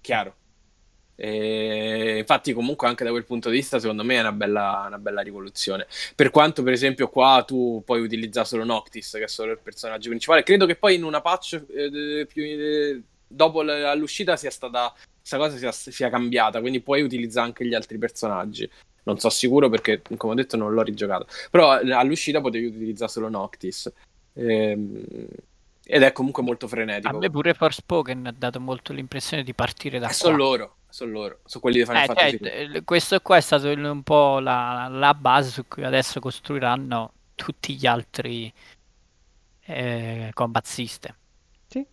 Chiaro. 0.00 0.36
E 1.16 2.18
infatti, 2.18 2.52
comunque, 2.52 2.88
anche 2.88 3.04
da 3.04 3.10
quel 3.10 3.24
punto 3.24 3.48
di 3.48 3.56
vista, 3.56 3.78
secondo 3.78 4.02
me 4.04 4.16
è 4.16 4.20
una 4.20 4.32
bella, 4.32 4.84
una 4.86 4.98
bella 4.98 5.20
rivoluzione. 5.22 5.86
Per 6.14 6.30
quanto, 6.30 6.62
per 6.62 6.72
esempio, 6.72 7.08
qua 7.08 7.44
tu 7.46 7.82
puoi 7.84 8.00
utilizzare 8.00 8.46
solo 8.46 8.64
Noctis, 8.64 9.12
che 9.12 9.24
è 9.24 9.28
solo 9.28 9.52
il 9.52 9.60
personaggio 9.62 10.08
principale. 10.08 10.42
Credo 10.42 10.66
che 10.66 10.76
poi 10.76 10.96
in 10.96 11.04
una 11.04 11.20
patch 11.20 11.64
eh, 11.70 12.26
più, 12.26 12.42
eh, 12.42 13.00
dopo 13.26 13.62
l'uscita 13.62 14.36
sia 14.36 14.50
stata 14.50 14.92
questa 15.16 15.38
cosa 15.38 15.56
sia, 15.56 15.72
sia 15.72 16.10
cambiata, 16.10 16.60
quindi 16.60 16.80
puoi 16.80 17.02
utilizzare 17.02 17.46
anche 17.46 17.64
gli 17.64 17.74
altri 17.74 17.96
personaggi. 17.96 18.68
Non 19.04 19.18
so 19.18 19.30
sicuro 19.30 19.68
perché, 19.68 20.02
come 20.16 20.32
ho 20.32 20.36
detto, 20.36 20.56
non 20.56 20.74
l'ho 20.74 20.82
rigiocato. 20.82 21.26
Però 21.50 21.80
eh, 21.80 21.92
all'uscita 21.92 22.40
potevi 22.40 22.66
utilizzare 22.66 23.10
solo 23.10 23.28
Noctis. 23.28 23.90
Ehm, 24.34 25.04
ed 25.86 26.02
è 26.02 26.12
comunque 26.12 26.42
molto 26.42 26.66
A 26.66 26.68
frenetico. 26.68 27.18
me 27.18 27.30
pure 27.30 27.54
Forspoken 27.54 28.26
ha 28.26 28.32
dato 28.36 28.60
molto 28.60 28.92
l'impressione 28.92 29.42
di 29.42 29.54
partire 29.54 29.98
da 29.98 30.06
Eh, 30.06 30.08
qua. 30.08 30.16
sono 30.16 30.36
loro, 30.36 30.76
sono 30.88 31.10
loro, 31.12 31.38
sono 31.44 31.60
quelli 31.62 31.78
di 31.78 31.84
Final 31.84 32.02
Eh, 32.02 32.06
Fantasy. 32.06 32.38
cioè, 32.38 32.68
eh, 32.76 32.84
questo 32.84 33.20
qua 33.20 33.36
è 33.36 33.40
stato 33.40 33.68
un 33.68 34.02
po' 34.02 34.38
la, 34.38 34.88
la 34.90 35.14
base 35.14 35.50
su 35.50 35.66
cui 35.68 35.84
adesso 35.84 36.20
costruiranno 36.20 37.12
tutti 37.34 37.74
gli 37.74 37.86
altri 37.86 38.52
eh, 39.66 40.30
combat 40.34 40.64
system 40.66 41.14
Sì. 41.66 41.86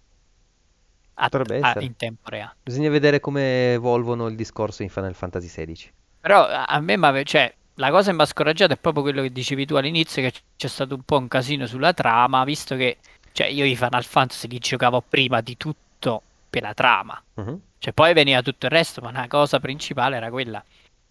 a- 1.16 1.30
a- 1.62 1.80
in 1.82 1.96
tempo 1.96 2.30
reale. 2.30 2.56
Bisogna 2.64 2.90
vedere 2.90 3.20
come 3.20 3.74
evolvono 3.74 4.28
il 4.28 4.36
discorso 4.36 4.84
in 4.84 4.90
Final 4.90 5.14
Fantasy 5.16 5.48
XVI. 5.48 5.92
Però 6.22 6.46
a 6.46 6.66
a 6.66 6.80
me 6.80 6.96
cioè, 7.26 7.54
la 7.76 7.90
cosa 7.90 8.12
che 8.12 8.16
mi 8.16 8.22
ha 8.22 8.26
scoraggiato 8.26 8.74
è 8.74 8.78
proprio 8.78 9.04
quello 9.04 9.22
che 9.22 9.32
dicevi 9.32 9.66
tu 9.66 9.76
all'inizio, 9.76 10.22
che 10.22 10.32
c- 10.32 10.42
c'è 10.58 10.68
stato 10.68 10.96
un 10.96 11.04
po' 11.04 11.18
un 11.18 11.28
casino 11.28 11.66
sulla 11.66 11.94
trama, 11.94 12.44
visto 12.44 12.76
che 12.76 12.98
cioè, 13.32 13.48
io 13.48 13.66
i 13.66 13.76
Final 13.76 14.04
Fantasy 14.04 14.48
li 14.48 14.60
giocavo 14.60 15.02
prima 15.08 15.42
di 15.42 15.56
tutto 15.58 16.22
per 16.50 16.62
la 16.64 16.74
trama. 16.74 17.22
Mhm. 17.36 17.60
Cioè, 17.80 17.94
poi 17.94 18.14
veniva 18.14 18.42
tutto 18.42 18.66
il 18.66 18.72
resto, 18.72 19.02
ma 19.02 19.12
la 19.12 19.28
cosa 19.28 19.60
principale 19.60 20.18
era 20.18 20.30
quella. 20.30 20.64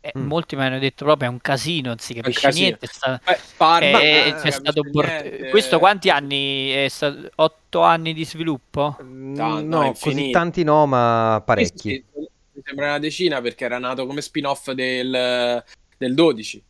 E 0.02 0.12
Mm. 0.16 0.26
molti 0.26 0.56
mi 0.56 0.62
hanno 0.64 0.78
detto 0.78 1.04
proprio 1.04 1.28
è 1.28 1.32
un 1.32 1.40
casino, 1.40 1.88
non 1.88 1.98
si 1.98 2.14
capisce 2.14 2.40
casino. 2.40 2.66
niente. 2.66 2.86
sta- 2.86 3.20
Eh, 3.26 3.38
Parma, 3.56 4.00
e 4.00 4.28
eh, 4.28 4.34
c'è 4.34 4.50
stato 4.50 4.82
bort- 4.82 5.08
niente. 5.22 5.48
Questo 5.50 5.78
quanti 5.78 6.08
anni? 6.10 6.68
È 6.70 6.88
stato 6.88 7.30
otto 7.36 7.82
anni 7.82 8.12
di 8.14 8.24
sviluppo? 8.24 8.96
no, 9.02 9.60
no, 9.60 9.78
così 9.92 10.08
infinito. 10.08 10.38
tanti 10.38 10.62
no, 10.64 10.86
ma 10.86 11.36
Sì, 11.38 11.44
parecchi. 11.44 11.78
sì, 11.90 12.04
sì, 12.14 12.20
mi 12.52 12.62
sembra 12.64 12.86
una 12.86 12.98
decina 12.98 13.40
perché 13.42 13.64
era 13.64 13.78
nato 13.78 14.06
come 14.06 14.20
spin-off 14.22 14.70
del, 14.70 15.62
del 16.00 16.14
12. 16.14 16.64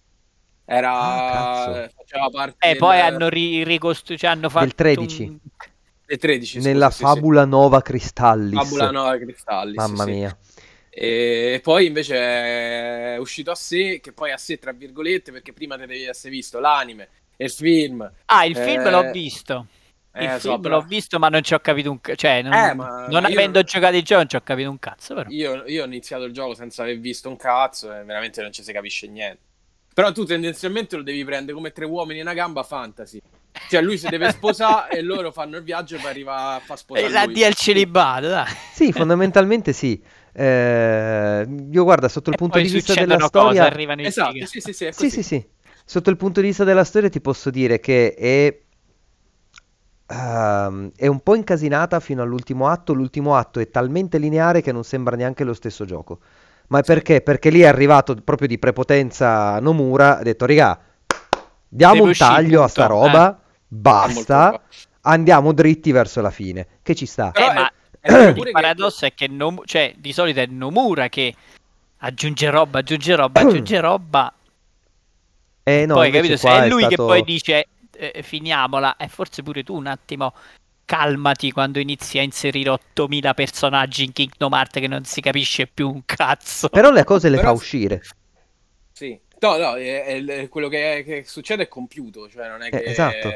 Era... 0.65 0.93
Ah, 0.93 1.91
faceva 1.97 2.29
parte 2.31 2.57
E 2.67 2.69
del- 2.71 2.79
poi 2.79 2.99
hanno 3.01 3.29
ri- 3.29 3.63
ricostruito, 3.65 4.21
cioè 4.23 4.31
hanno 4.31 4.49
fatto 4.49 4.75
13. 4.75 5.23
un- 5.23 5.39
del 6.07 6.19
13, 6.19 6.57
scusa, 6.57 6.69
Nella 6.69 6.91
sì, 6.91 6.97
sì. 6.97 7.03
fabula 7.05 7.45
Nova 7.45 7.81
Cristallis. 7.83 8.55
Fabula 8.61 8.91
Nova 8.91 9.17
Cristallis. 9.19 9.77
Mamma 9.77 10.05
sì. 10.05 10.11
mia. 10.11 10.37
E 10.93 11.61
poi 11.63 11.87
invece 11.87 12.17
è 12.17 13.17
uscito 13.19 13.53
a 13.53 13.55
sé, 13.55 14.01
che 14.03 14.13
poi 14.13 14.33
a 14.33 14.37
sé 14.37 14.59
tra 14.59 14.73
virgolette, 14.73 15.31
perché 15.31 15.53
prima 15.53 15.77
te 15.77 15.87
devi 15.87 16.03
essere 16.05 16.31
visto 16.33 16.59
l'anime 16.59 17.09
e 17.37 17.45
il 17.45 17.51
film. 17.53 18.13
Ah, 18.27 18.45
il 18.45 18.57
film 18.57 18.87
Eh, 18.87 18.91
l'ho 18.91 19.11
visto. 19.13 19.67
Il 20.13 20.23
Eh, 20.23 20.41
so, 20.41 20.59
però 20.59 20.77
l'ho 20.79 20.83
visto, 20.83 21.19
ma 21.19 21.29
non 21.29 21.43
ci 21.43 21.55
ho 21.55 21.61
capito 21.61 21.91
un 21.91 22.01
cazzo. 22.01 22.17
Cioè, 22.17 22.43
non, 22.43 22.53
Eh, 22.53 22.75
ma 22.75 23.07
non 23.09 23.25
avendo 23.25 23.59
non- 23.61 23.65
giocato 23.65 23.97
il 23.97 24.03
gioco, 24.03 24.21
non 24.21 24.29
ci 24.29 24.37
ho 24.37 24.41
capito 24.43 24.69
un 24.71 24.79
cazzo. 24.79 25.15
Però. 25.15 25.31
io, 25.31 25.65
io 25.67 25.83
ho 25.83 25.87
iniziato 25.87 26.25
il 26.25 26.33
gioco 26.33 26.55
senza 26.55 26.83
aver 26.83 26.99
visto 26.99 27.29
un 27.29 27.37
cazzo 27.37 27.87
e 27.95 28.03
veramente 28.05 28.43
non 28.43 28.53
ci 28.53 28.63
si 28.63 28.73
capisce 28.73 29.07
niente. 29.07 29.43
Però 29.95 30.11
tu 30.13 30.25
tendenzialmente 30.25 30.97
lo 30.97 31.03
devi 31.03 31.25
prendere 31.25 31.53
come 31.53 31.73
tre 31.73 31.85
uomini 31.85 32.19
e 32.19 32.23
una 32.23 32.35
gamba 32.35 32.63
fantasy. 32.63 33.21
Cioè 33.69 33.81
lui 33.83 33.99
si 33.99 34.09
deve 34.09 34.31
sposare 34.33 34.97
e 34.99 35.03
loro 35.03 35.31
fanno 35.33 35.57
il 35.57 35.63
viaggio 35.63 35.97
e 35.97 35.99
poi 35.99 36.11
arriva 36.11 36.55
a 36.55 36.61
far 36.61 36.79
sposare 36.79 37.07
E 37.07 37.11
la 37.11 37.25
lui. 37.25 37.35
D 37.35 37.43
al 37.43 37.55
celibato, 37.55 38.29
dai. 38.29 38.47
Sì, 38.73 38.93
fondamentalmente 38.93 39.73
sì. 39.73 40.01
Eh, 40.33 41.47
io 41.71 41.85
guarda, 41.85 42.09
sotto 42.09 42.31
il 42.31 42.37
E 42.37 42.39
punto 42.39 42.59
di 42.59 42.69
vista 42.69 42.95
della 42.95 43.17
cose, 43.17 43.27
storia... 43.29 43.65
arrivano 43.65 44.03
i 44.03 44.07
Esatto, 44.07 44.47
sì, 44.47 44.61
sì, 44.61 44.73
sì, 44.73 44.85
è 44.87 44.93
Sì, 44.93 45.11
sì, 45.11 45.23
sì. 45.23 45.45
Sotto 45.85 46.11
il 46.11 46.17
punto 46.17 46.41
di 46.41 46.47
vista 46.49 46.63
della 46.65 46.85
storia 46.85 47.09
ti 47.09 47.21
posso 47.21 47.51
dire 47.51 47.81
che 47.81 48.15
è, 48.15 48.61
ehm, 50.11 50.91
è 50.97 51.07
un 51.07 51.21
po' 51.21 51.35
incasinata 51.35 52.01
fino 52.01 52.23
all'ultimo 52.23 52.69
atto. 52.69 52.93
L'ultimo 52.93 53.37
atto 53.37 53.61
è 53.61 53.71
talmente 53.71 54.19
lineare 54.19 54.61
che 54.61 54.73
non 54.73 54.85
sembra 54.85 55.17
neanche 55.17 55.45
lo 55.45 55.55
stesso 55.55 55.85
gioco. 55.85 56.19
Ma 56.69 56.81
è 56.81 56.83
Sì. 56.85 56.93
perché? 56.93 57.21
Perché 57.21 57.51
lì 57.51 57.61
è 57.61 57.67
arrivato 57.67 58.15
proprio 58.17 58.47
di 58.49 58.59
prepotenza 58.59 59.59
Nomura, 59.61 60.19
ha 60.19 60.23
detto, 60.23 60.47
raga, 60.47 60.79
diamo 61.69 62.05
un 62.05 62.13
taglio 62.17 62.63
a 62.63 62.69
sta 62.69 62.87
roba, 62.87 63.23
molto 63.25 63.39
basta, 63.69 64.61
andiamo 65.03 65.53
dritti 65.53 65.91
verso 65.93 66.21
la 66.21 66.31
fine. 66.31 66.67
Che 66.83 66.95
ci 66.95 67.07
sta. 67.07 67.33
Eh, 67.35 67.41
è- 67.45 67.55
ma 67.55 67.71
il 68.29 68.35
che- 68.35 68.51
paradosso 68.53 69.05
è 69.05 69.15
che 69.15 69.27
Nom- 69.29 69.63
cioè, 69.65 69.95
di 69.97 70.13
solito 70.13 70.41
è 70.41 70.47
Nomura 70.47 71.09
che 71.09 71.35
aggiunge 71.99 72.49
roba, 72.51 72.79
aggiunge 72.79 73.15
roba, 73.17 73.41
aggiunge 73.41 73.79
roba. 73.81 74.33
Eh 75.63 75.87
no, 75.87 75.95
poi, 75.95 76.11
capito? 76.11 76.35
È 76.49 76.63
è 76.63 76.69
lui 76.69 76.83
che 76.87 76.95
stato- 76.95 77.07
poi 77.07 77.23
dice 77.23 77.67
eh, 78.13 78.23
finiamola, 78.23 78.97
e 78.97 79.09
forse 79.09 79.43
pure 79.43 79.63
tu 79.63 79.75
un 79.77 79.87
attimo 79.87 80.35
calmati 80.85 81.53
quando 81.53 81.79
inizi 81.79 82.19
a 82.19 82.23
inserire 82.23 82.71
8000 82.71 83.33
personaggi 83.35 84.05
in 84.05 84.13
Kingdom 84.13 84.53
Hearts 84.53 84.81
che 84.81 84.89
non 84.89 85.05
si 85.05 85.21
capisce 85.21 85.67
più 85.69 85.89
un 85.89 86.03
cazzo. 86.05 86.69
Però 86.69 86.91
le 86.91 87.05
cose 87.05 87.29
le 87.29 87.37
Però- 87.37 87.49
fa 87.51 87.55
uscire. 87.55 88.03
Sì. 88.93 89.19
No, 89.41 89.57
no, 89.57 89.75
è- 89.77 90.05
è- 90.05 90.25
è- 90.25 90.49
quello 90.49 90.69
che, 90.69 91.03
che 91.07 91.25
succede 91.25 91.63
è 91.63 91.69
compiuto, 91.69 92.29
cioè 92.29 92.49
non 92.49 92.63
è 92.63 92.67
Eh, 92.67 92.71
che... 92.71 92.83
esatto. 92.85 93.29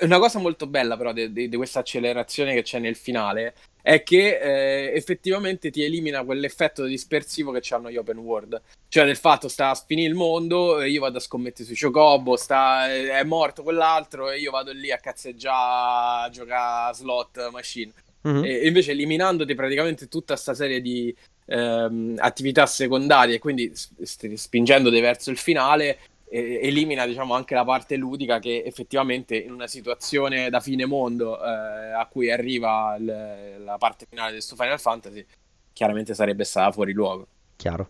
Una 0.00 0.18
cosa 0.18 0.38
molto 0.38 0.66
bella 0.66 0.96
però 0.96 1.12
di, 1.12 1.48
questa 1.56 1.80
accelerazione 1.80 2.54
che 2.54 2.62
c'è 2.62 2.78
nel 2.78 2.94
finale 2.94 3.54
è 3.82 4.04
che 4.04 4.38
eh, 4.38 4.96
effettivamente 4.96 5.70
ti 5.70 5.82
elimina 5.82 6.22
quell'effetto 6.22 6.84
dispersivo 6.84 7.50
che 7.50 7.74
hanno 7.74 7.90
gli 7.90 7.96
open 7.96 8.18
world. 8.18 8.60
Cioè 8.88 9.04
del 9.04 9.16
fatto 9.16 9.48
sta 9.48 9.70
a 9.70 9.74
finire 9.74 10.08
il 10.08 10.14
mondo 10.14 10.82
io 10.82 11.00
vado 11.00 11.18
a 11.18 11.20
scommettere 11.20 11.64
sui 11.64 11.76
Chocobo, 11.76 12.36
sta, 12.36 12.88
è 12.88 13.24
morto 13.24 13.62
quell'altro 13.62 14.30
e 14.30 14.38
io 14.38 14.52
vado 14.52 14.70
lì 14.72 14.92
a 14.92 14.98
cazzeggiare, 14.98 16.26
a 16.26 16.30
giocare 16.30 16.90
a 16.90 16.92
slot 16.94 17.50
machine. 17.50 17.92
Mhm. 18.22 18.44
E 18.44 18.66
invece 18.68 18.92
eliminandoti 18.92 19.54
praticamente 19.54 20.06
tutta 20.06 20.34
questa 20.34 20.54
serie 20.54 20.80
di 20.80 21.14
ehm, 21.46 22.16
attività 22.18 22.66
secondarie, 22.66 23.38
quindi 23.38 23.74
s- 23.74 23.90
st- 24.00 24.32
spingendoti 24.32 25.00
verso 25.00 25.30
il 25.30 25.38
finale, 25.38 25.98
eh, 26.32 26.60
elimina 26.66 27.04
diciamo 27.06 27.34
anche 27.34 27.54
la 27.54 27.64
parte 27.64 27.96
ludica 27.96 28.38
che 28.38 28.62
effettivamente 28.64 29.36
in 29.36 29.52
una 29.52 29.66
situazione 29.66 30.48
da 30.50 30.60
fine 30.60 30.86
mondo 30.86 31.38
eh, 31.44 31.92
a 31.92 32.06
cui 32.10 32.30
arriva 32.32 32.96
il- 32.98 33.62
la 33.64 33.76
parte 33.78 34.06
finale 34.08 34.28
di 34.30 34.34
questo 34.36 34.56
Final 34.56 34.80
Fantasy, 34.80 35.24
chiaramente 35.72 36.14
sarebbe 36.14 36.44
stata 36.44 36.72
fuori 36.72 36.92
luogo. 36.92 37.26
Chiaro. 37.56 37.88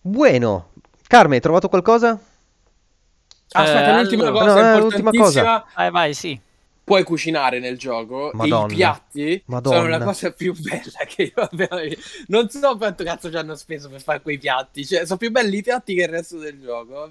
Bueno, 0.00 0.70
Carme, 1.06 1.36
hai 1.36 1.40
trovato 1.40 1.68
qualcosa? 1.68 2.18
Aspetta, 3.52 3.96
Eh, 3.96 4.00
l'ultima 4.02 4.26
allora- 4.28 4.44
cosa 4.44 4.54
No, 4.70 4.76
eh, 4.76 4.80
l'ultima 4.80 5.10
importantissima, 5.12 5.64
Vai, 5.74 5.90
vai, 5.90 6.14
sì. 6.14 6.40
Puoi 6.86 7.02
cucinare 7.02 7.58
nel 7.58 7.76
gioco 7.76 8.30
Madonna. 8.32 8.68
e 8.68 8.72
i 8.72 8.76
piatti 8.76 9.42
Madonna. 9.46 9.76
sono 9.76 9.88
la 9.88 9.98
cosa 10.04 10.30
più 10.30 10.54
bella 10.56 11.04
che 11.08 11.32
io 11.34 11.42
abbia. 11.42 11.68
Non 12.28 12.48
so 12.48 12.76
quanto 12.76 13.02
cazzo 13.02 13.28
ci 13.28 13.36
hanno 13.36 13.56
speso 13.56 13.88
per 13.88 14.00
fare 14.00 14.20
quei 14.22 14.38
piatti, 14.38 14.86
cioè 14.86 15.04
sono 15.04 15.18
più 15.18 15.32
belli 15.32 15.56
i 15.58 15.62
piatti 15.62 15.94
che 15.96 16.02
il 16.02 16.08
resto 16.08 16.38
del 16.38 16.60
gioco. 16.60 17.10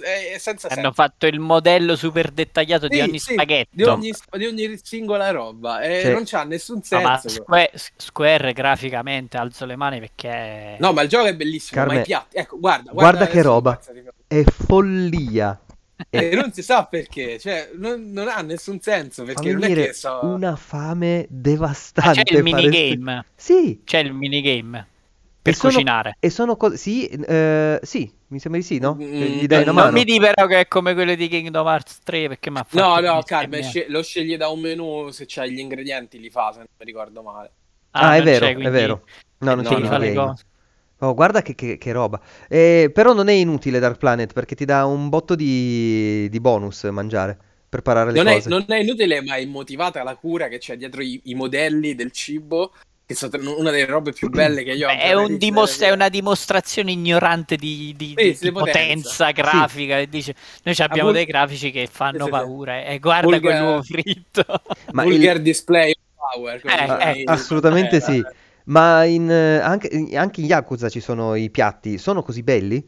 È, 0.00 0.32
è 0.32 0.38
senza 0.38 0.68
Hanno 0.68 0.74
senso. 0.76 0.92
fatto 0.92 1.26
il 1.26 1.38
modello 1.38 1.94
super 1.96 2.30
dettagliato 2.30 2.88
di 2.88 2.96
Sì, 2.96 3.02
ogni 3.02 3.18
sì, 3.18 3.32
spaghetto. 3.34 3.68
di 3.72 3.82
ogni, 3.82 4.12
di 4.38 4.46
ogni 4.46 4.80
singola 4.82 5.30
roba 5.30 5.82
e 5.82 6.00
Sì. 6.04 6.10
non 6.10 6.22
c'ha 6.24 6.44
nessun 6.44 6.76
No, 6.76 6.82
senso. 6.82 7.04
ma 7.04 7.18
Square, 7.22 7.70
Square 7.96 8.52
graficamente 8.54 9.36
alzo 9.36 9.66
le 9.66 9.76
mani 9.76 9.98
perché 10.00 10.76
No, 10.80 10.94
ma 10.94 11.02
il 11.02 11.10
gioco 11.10 11.26
è 11.26 11.36
bellissimo, 11.36 11.82
Carme, 11.82 11.96
ma 11.96 12.00
i 12.00 12.04
piatti, 12.04 12.38
ecco, 12.38 12.58
guarda, 12.58 12.92
guarda 12.92 13.26
che 13.26 13.32
adesso 13.32 13.48
roba. 13.48 13.78
di. 13.92 14.02
È 14.26 14.42
follia. 14.44 15.60
E 16.10 16.30
non 16.36 16.52
si 16.52 16.62
sa 16.62 16.84
perché, 16.86 17.38
cioè 17.38 17.70
non, 17.74 18.12
non 18.12 18.28
ha 18.28 18.40
nessun 18.42 18.80
senso 18.80 19.24
perché 19.24 19.52
non 19.52 19.62
è 19.64 19.66
venire 19.66 19.86
che 19.88 19.92
so... 19.94 20.20
una 20.24 20.54
fame 20.56 21.26
Ma 21.26 21.26
devastante. 21.28 22.22
c'è 22.22 22.36
il 22.36 22.48
fare- 22.48 22.70
minigame. 22.70 23.24
Sì, 23.34 23.80
C'è 23.84 23.98
il 23.98 24.12
minigame 24.12 24.86
per 25.42 25.52
E 25.52 25.56
sono- 25.56 25.72
cucinare. 25.72 26.16
e 26.20 26.30
sono 26.30 26.56
cose... 26.56 26.76
Sì, 26.76 27.06
eh, 27.06 27.80
sì, 27.82 28.12
mi 28.28 28.38
sembra 28.38 28.60
di 28.60 28.66
sì, 28.66 28.78
no? 28.78 28.94
Mm, 28.94 29.44
una 29.50 29.72
non 29.72 29.92
mi 29.92 30.04
di 30.04 30.18
però 30.18 30.46
che 30.46 30.60
è 30.60 30.68
come 30.68 30.94
quello 30.94 31.14
di 31.14 31.28
Kingdom 31.28 31.66
Hearts 31.66 32.00
3 32.04 32.28
perché 32.28 32.50
mi 32.50 32.58
ha 32.58 32.64
fatto 32.64 32.76
No, 32.76 32.86
no, 33.00 33.16
bestemmiare. 33.16 33.24
Carme, 33.24 33.62
sce- 33.62 33.86
lo 33.88 34.02
scegli 34.02 34.36
da 34.36 34.48
un 34.48 34.60
menu, 34.60 35.10
se 35.10 35.24
c'hai 35.26 35.52
gli 35.52 35.58
ingredienti 35.58 36.18
li 36.20 36.30
fa, 36.30 36.50
se 36.52 36.58
non 36.58 36.66
mi 36.78 36.84
ricordo 36.84 37.22
male. 37.22 37.52
Ah, 37.90 38.14
è 38.14 38.16
non 38.18 38.24
vero, 38.26 38.44
c'è, 38.46 38.50
è 38.50 38.54
quindi 38.54 38.70
vero. 38.70 39.04
No, 39.38 39.54
non 39.54 39.64
no, 39.64 39.70
c'è 39.70 39.78
no, 39.78 39.86
fa 39.86 39.98
le 39.98 40.12
cose. 40.14 40.44
Oh, 41.00 41.14
guarda 41.14 41.42
che, 41.42 41.54
che- 41.54 41.78
che 41.78 41.92
roba. 41.92 42.20
Eh, 42.48 42.90
però 42.92 43.12
non 43.12 43.28
è 43.28 43.32
inutile 43.32 43.78
Dark 43.78 43.98
Planet 43.98 44.32
perché 44.32 44.54
ti 44.56 44.64
dà 44.64 44.84
un 44.84 45.08
botto 45.08 45.34
di, 45.36 46.28
di 46.28 46.40
bonus 46.40 46.82
mangiare, 46.84 47.38
preparare 47.68 48.10
le 48.10 48.16
Non 48.18 48.26
è, 48.26 48.34
cose. 48.34 48.48
non 48.48 48.64
è 48.66 48.78
inutile, 48.80 49.22
ma 49.22 49.36
è 49.36 49.38
immotivata 49.40 50.02
la 50.02 50.16
cura 50.16 50.48
che 50.48 50.58
c'è 50.58 50.76
dietro 50.76 51.00
i, 51.02 51.20
i 51.24 51.34
modelli 51.34 51.94
del 51.94 52.10
cibo, 52.10 52.72
che 53.06 53.14
sono 53.14 53.56
una 53.56 53.70
delle 53.70 53.86
robe 53.86 54.12
più 54.12 54.28
belle 54.28 54.62
che 54.64 54.72
io 54.72 54.88
abbia 54.88 55.00
è, 55.02 55.12
un 55.14 55.22
visto 55.28 55.38
dimos- 55.38 55.78
nella 55.78 55.92
è 55.92 55.94
una 55.94 56.08
dimostrazione 56.08 56.90
ignorante 56.90 57.56
di, 57.56 57.94
di- 57.96 58.14
Sì, 58.16 58.24
di- 58.24 58.34
sì, 58.34 58.44
di 58.46 58.52
potenza. 58.52 58.80
potenza 58.82 59.30
grafica. 59.30 59.98
e 59.98 60.08
dice, 60.08 60.34
noi 60.64 60.74
abbiamo 60.78 61.08
vul- 61.10 61.16
dei 61.16 61.24
grafici 61.26 61.70
che 61.70 61.88
fanno 61.90 62.18
Sì, 62.18 62.24
sì, 62.24 62.24
sì. 62.24 62.30
paura. 62.30 62.84
E 62.84 62.98
guarda 62.98 63.22
Vulgar- 63.28 63.40
quel 63.40 63.62
nuovo 63.62 63.82
fritto. 63.84 64.44
Ma 64.92 65.04
il- 65.04 65.10
Vulgar 65.10 65.38
display 65.38 65.94
power. 66.34 66.60
Eh, 66.64 67.20
eh, 67.20 67.22
assolutamente 67.26 67.96
eh, 67.96 68.00
sì. 68.00 68.22
Ma 68.68 69.04
in, 69.04 69.30
eh, 69.30 69.58
anche, 69.58 69.88
anche 70.14 70.40
in 70.40 70.46
Yakuza 70.46 70.88
ci 70.88 71.00
sono 71.00 71.34
i 71.34 71.48
piatti, 71.50 71.96
sono 71.98 72.22
così 72.22 72.42
belli? 72.42 72.86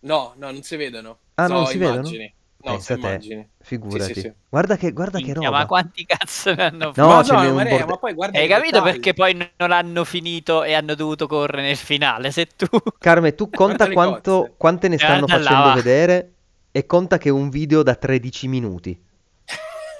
No, 0.00 0.34
no, 0.36 0.50
non 0.52 0.62
si 0.62 0.76
vedono. 0.76 1.18
Ah, 1.34 1.46
Sono 1.46 1.58
non 1.60 1.66
si 1.66 1.78
vedono? 1.78 1.98
immagini. 2.00 2.34
No, 2.58 2.70
Pensa 2.72 2.94
sono 2.94 3.00
te. 3.00 3.06
immagini. 3.08 3.48
Figurati. 3.60 4.14
Sì, 4.14 4.20
sì, 4.20 4.26
sì. 4.28 4.32
Guarda 4.48 4.76
che, 4.76 4.92
guarda 4.92 5.18
che 5.20 5.34
roba. 5.34 5.50
ma 5.50 5.66
quanti 5.66 6.04
cazzo 6.06 6.54
ne 6.54 6.64
hanno 6.64 6.92
fatto? 6.92 7.00
No, 7.00 7.08
Ma 7.08 7.22
ce 7.22 7.32
un 7.32 7.54
Maria, 7.54 7.70
borde- 7.70 7.84
ma 7.86 7.96
poi 7.98 8.14
guarda 8.14 8.38
Hai 8.38 8.48
capito 8.48 8.80
dettagli. 8.80 8.92
perché 8.92 9.14
poi 9.14 9.50
non 9.56 9.72
hanno 9.72 10.04
finito 10.04 10.62
e 10.62 10.72
hanno 10.74 10.94
dovuto 10.94 11.26
correre 11.26 11.62
nel 11.62 11.76
finale? 11.76 12.30
Se 12.30 12.46
tu 12.46 12.66
Carme, 12.98 13.34
tu 13.34 13.50
conta 13.50 13.90
quanto, 13.90 14.54
quante 14.56 14.88
ne 14.88 14.98
stanno 14.98 15.26
Guarda 15.26 15.36
là, 15.36 15.42
facendo 15.44 15.68
va. 15.68 15.74
vedere 15.74 16.32
e 16.70 16.86
conta 16.86 17.18
che 17.18 17.28
è 17.28 17.32
un 17.32 17.48
video 17.50 17.82
da 17.82 17.94
13 17.96 18.48
minuti. 18.48 19.00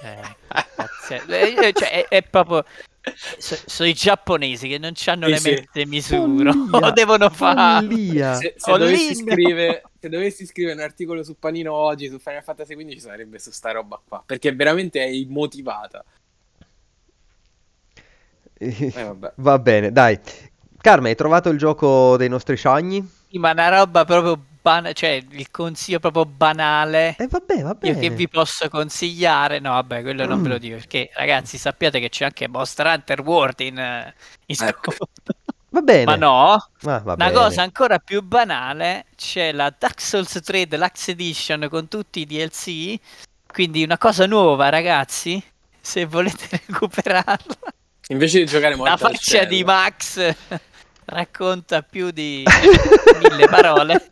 Eh, 0.03 0.35
cioè, 1.07 1.91
è, 1.91 2.07
è 2.07 2.23
proprio. 2.23 2.65
so- 3.37 3.57
sono 3.65 3.87
i 3.89 3.93
giapponesi 3.93 4.67
che 4.67 4.77
non 4.77 4.91
hanno 5.05 5.25
Sì, 5.25 5.31
le 5.31 5.37
sì. 5.37 5.49
messe 5.51 5.79
in 5.81 5.89
misura. 5.89 6.51
Follia, 6.51 6.79
Lo 6.79 6.91
devono 6.91 7.29
fare. 7.29 7.87
Se, 8.35 8.53
se 8.57 8.71
dovessi 8.77 9.15
scrivere, 9.15 9.83
se 9.99 10.09
dovessi 10.09 10.45
scrivere 10.45 10.75
un 10.75 10.81
articolo 10.81 11.23
su 11.23 11.37
Panino 11.39 11.73
oggi 11.73 12.09
su 12.09 12.19
Final 12.19 12.43
Fantasy 12.43 12.75
XV 12.75 12.97
sarebbe 12.97 13.39
su 13.39 13.51
sta 13.51 13.71
roba 13.71 14.01
qua 14.05 14.21
perché 14.25 14.53
veramente 14.53 14.99
è 15.03 15.07
immotivata. 15.07 16.03
Eh. 18.59 19.15
Va 19.35 19.59
bene, 19.59 19.91
dai. 19.91 20.19
Carme, 20.79 21.09
hai 21.09 21.15
trovato 21.15 21.49
il 21.49 21.57
gioco 21.57 22.17
dei 22.17 22.29
nostri 22.29 22.55
sciogni? 22.55 23.05
Sì, 23.29 23.37
Ma 23.37 23.51
una 23.51 23.69
roba 23.69 24.05
proprio 24.05 24.41
banale, 24.67 24.93
cioè 24.93 25.23
il 25.29 25.49
consiglio 25.51 25.99
proprio 25.99 26.25
banale. 26.25 27.15
E 27.17 27.27
vabbè, 27.27 27.61
va 27.61 27.75
Io 27.81 27.97
che 27.97 28.09
vi 28.09 28.27
posso 28.27 28.67
consigliare? 28.69 29.59
No, 29.59 29.71
vabbè, 29.71 30.01
quello 30.01 30.25
non 30.25 30.39
Mm. 30.39 30.43
ve 30.43 30.49
lo 30.49 30.57
dico 30.57 30.75
perché, 30.75 31.09
ragazzi, 31.13 31.57
sappiate 31.57 31.99
che 31.99 32.09
c'è 32.09 32.25
anche 32.25 32.47
Monster 32.47 32.85
Hunter 32.87 33.21
World 33.21 33.59
in, 33.61 33.77
eh, 33.79 34.13
in 34.47 34.55
Ecco. 34.59 34.93
Va 35.69 35.81
bene. 35.81 36.05
Ma 36.05 36.15
no, 36.15 36.53
Ah, 36.53 36.61
va 36.81 37.01
una 37.01 37.15
bene. 37.15 37.31
cosa 37.33 37.61
ancora 37.61 37.99
più 37.99 38.21
banale, 38.23 39.05
c'è 39.17 39.51
la 39.51 39.73
Dark 39.77 39.99
Souls 40.01 40.39
3 40.43 40.65
Deluxe 40.65 41.11
Edition 41.11 41.67
con 41.69 41.87
tutti 41.89 42.21
i 42.21 42.25
DLC, 42.25 42.97
quindi 43.45 43.83
una 43.83 43.97
cosa 43.97 44.25
nuova, 44.25 44.69
ragazzi, 44.69 45.41
se 45.79 46.05
volete 46.05 46.47
recuperarla. 46.67 47.55
Invece 48.07 48.39
di 48.39 48.45
giocare 48.45 48.75
molto 48.75 48.91
La 48.91 48.97
faccia 48.97 49.43
di 49.43 49.63
Max 49.65 50.33
racconta 51.05 51.81
più 51.81 52.11
di 52.11 52.43
mille 53.21 53.47
parole. 53.49 54.09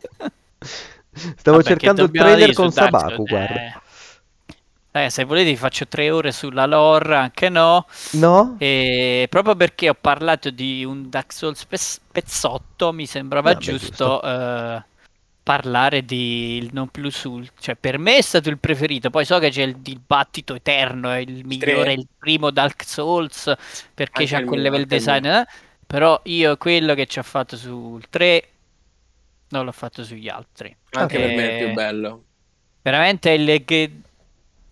Stavo 1.36 1.62
Vabbè, 1.62 1.62
cercando 1.62 2.04
il 2.04 2.12
trailer 2.14 2.52
con 2.52 2.70
su 2.70 2.72
Dark 2.72 3.00
Sabaku, 3.00 3.00
Souls? 3.00 3.26
guarda. 3.26 3.62
Eh, 4.92 5.04
eh, 5.06 5.10
se 5.10 5.24
volete 5.24 5.54
faccio 5.56 5.86
tre 5.86 6.10
ore 6.10 6.32
sulla 6.32 6.66
lore, 6.66 7.16
anche 7.16 7.48
no. 7.48 7.86
No? 8.12 8.58
E 8.58 9.26
proprio 9.30 9.54
perché 9.56 9.90
ho 9.90 9.94
parlato 9.94 10.50
di 10.50 10.84
un 10.84 11.10
Dark 11.10 11.32
Souls 11.32 11.66
pez- 11.66 12.00
pezzotto, 12.10 12.92
mi 12.92 13.06
sembrava 13.06 13.54
Vabbè, 13.54 13.56
giusto, 13.56 14.22
eh, 14.22 14.84
parlare 15.42 16.04
di 16.04 16.56
il 16.56 16.70
non 16.72 16.88
plus 16.88 17.24
ultra. 17.24 17.52
Cioè, 17.60 17.76
per 17.76 17.98
me 17.98 18.16
è 18.16 18.22
stato 18.22 18.48
il 18.48 18.58
preferito. 18.58 19.10
Poi 19.10 19.24
so 19.26 19.38
che 19.38 19.50
c'è 19.50 19.62
il 19.62 19.78
dibattito 19.78 20.54
eterno, 20.54 21.10
è 21.10 21.18
il 21.18 21.44
migliore, 21.44 21.92
il 21.92 22.08
primo 22.18 22.50
Dark 22.50 22.84
Souls, 22.86 23.52
perché 23.94 24.22
Anche 24.22 24.26
c'ha 24.26 24.42
quel 24.44 24.60
mio, 24.60 24.62
level 24.62 24.86
design. 24.86 25.26
eh. 25.26 25.46
Però 25.86 26.20
io 26.24 26.56
quello 26.56 26.94
che 26.94 27.06
ci 27.06 27.18
ho 27.18 27.22
fatto 27.22 27.56
sul 27.56 28.08
3 28.08 28.48
non 29.48 29.64
l'ho 29.64 29.72
fatto 29.72 30.04
sugli 30.04 30.28
altri. 30.28 30.74
Anche 30.90 31.18
per 31.18 31.28
me 31.36 31.50
è 31.50 31.54
Eh, 31.62 31.64
più 31.66 31.74
bello. 31.74 32.24
Veramente 32.82 33.30
il 33.30 33.64
che 33.64 34.00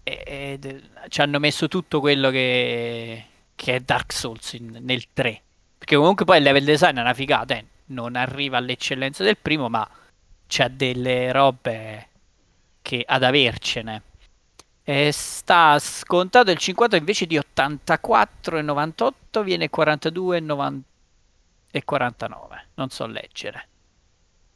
e- 0.03 0.23
ed- 0.27 0.91
ci 1.09 1.21
hanno 1.21 1.39
messo 1.39 1.69
tutto 1.69 2.01
quello 2.01 2.31
che, 2.31 3.25
che 3.55 3.75
è 3.77 3.81
Dark 3.81 4.13
Souls 4.13 4.53
in- 4.55 4.79
nel 4.83 5.05
3. 5.13 5.41
Perché 5.79 5.97
comunque 5.97 6.25
poi 6.25 6.39
il 6.39 6.43
level 6.45 6.65
design 6.65 6.97
è 6.97 7.01
una 7.01 7.15
figata, 7.15 7.55
eh. 7.55 7.65
non 7.87 8.17
arriva 8.17 8.57
all'eccellenza 8.59 9.23
del 9.25 9.37
primo, 9.37 9.69
ma 9.69 9.87
c'ha 10.47 10.69
delle 10.69 11.33
robe 11.33 12.09
che 12.83 13.03
ad 13.07 13.23
avercene. 13.23 14.03
E 14.83 15.11
sta 15.13 15.79
scontato 15.79 16.51
il 16.51 16.59
50 16.59 16.97
invece 16.97 17.27
di 17.27 17.39
84,98 17.39 19.43
viene 19.43 19.71
42,90 19.71 20.81
e 21.71 21.85
49. 21.85 22.67
Non 22.75 22.91
so 22.91 23.07
leggere. 23.07 23.69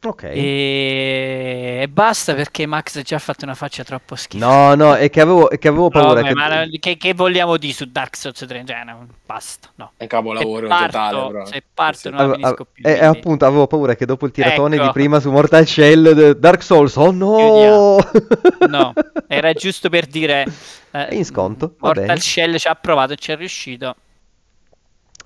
Ok. 0.01 0.23
E... 0.23 1.79
e 1.83 1.89
basta 1.89 2.35
perché 2.35 2.67
Max 2.67 2.97
ha 2.99 3.03
già 3.03 3.19
fatto 3.19 3.45
una 3.45 3.55
faccia 3.55 3.83
troppo 3.83 4.15
schifa. 4.15 4.47
No, 4.47 4.75
no, 4.77 4.95
è 4.95 5.11
che 5.11 5.21
avevo, 5.21 5.51
è 5.51 5.59
che 5.59 5.67
avevo 5.67 5.89
paura 5.89 6.21
Vabbè, 6.23 6.29
che... 6.29 6.35
ma 6.35 6.65
no, 6.65 6.71
che, 6.79 6.97
che 6.97 7.15
vogliamo 7.15 7.57
dire 7.57 7.73
su 7.73 7.85
Dark 7.91 8.17
Souls 8.17 8.39
3? 8.47 8.65
Cioè, 8.65 8.85
no, 8.85 9.07
basta, 9.27 9.69
no. 9.75 9.91
È 9.97 10.07
capolavoro 10.07 10.63
se 10.63 10.69
parto, 10.69 10.87
totale, 10.99 11.31
però. 11.33 11.45
se 11.47 11.63
parto 11.75 11.99
Sì. 11.99 12.09
non 12.11 12.17
la 12.19 12.23
Ave- 12.25 12.35
finisco 12.35 12.55
ave- 12.55 12.67
più. 12.73 12.85
e- 12.87 12.91
e 12.93 12.99
quindi- 12.99 13.17
appunto 13.19 13.45
avevo 13.47 13.67
paura 13.67 13.95
che 13.97 14.07
dopo 14.07 14.27
il 14.27 14.33
tiratone 14.33 14.77
Ecco. 14.77 14.85
di 14.85 14.91
prima 14.93 15.19
su 15.19 15.31
Mortal 15.33 15.67
Shell 15.67 16.31
Dark 16.39 16.63
Souls, 16.63 16.95
oh 16.97 17.11
no! 17.11 17.97
No, 18.69 18.93
era 19.27 19.53
giusto 19.53 19.89
per 19.89 20.07
dire... 20.07 20.45
eh, 20.93 21.09
In 21.17 21.25
sconto, 21.25 21.75
Mortal. 21.79 22.21
Shell 22.21 22.57
ci 22.57 22.69
ha 22.69 22.75
provato 22.77 23.15
e 23.15 23.17
ci 23.17 23.33
è 23.33 23.37
riuscito. 23.37 23.97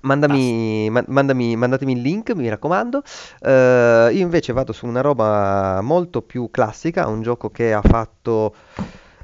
Mandami, 0.03 0.89
ma- 0.89 1.03
mandami- 1.07 1.55
mandatemi 1.55 1.93
il 1.93 2.01
link, 2.01 2.31
mi 2.31 2.49
raccomando. 2.49 3.01
Eh, 3.39 4.09
io 4.11 4.21
invece 4.21 4.51
vado 4.51 4.73
su 4.73 4.85
una 4.85 5.01
roba 5.01 5.79
molto 5.81 6.21
più 6.21 6.49
classica, 6.51 7.07
un 7.07 7.21
gioco 7.21 7.49
che 7.49 7.71
ha 7.73 7.81
fatto 7.81 8.53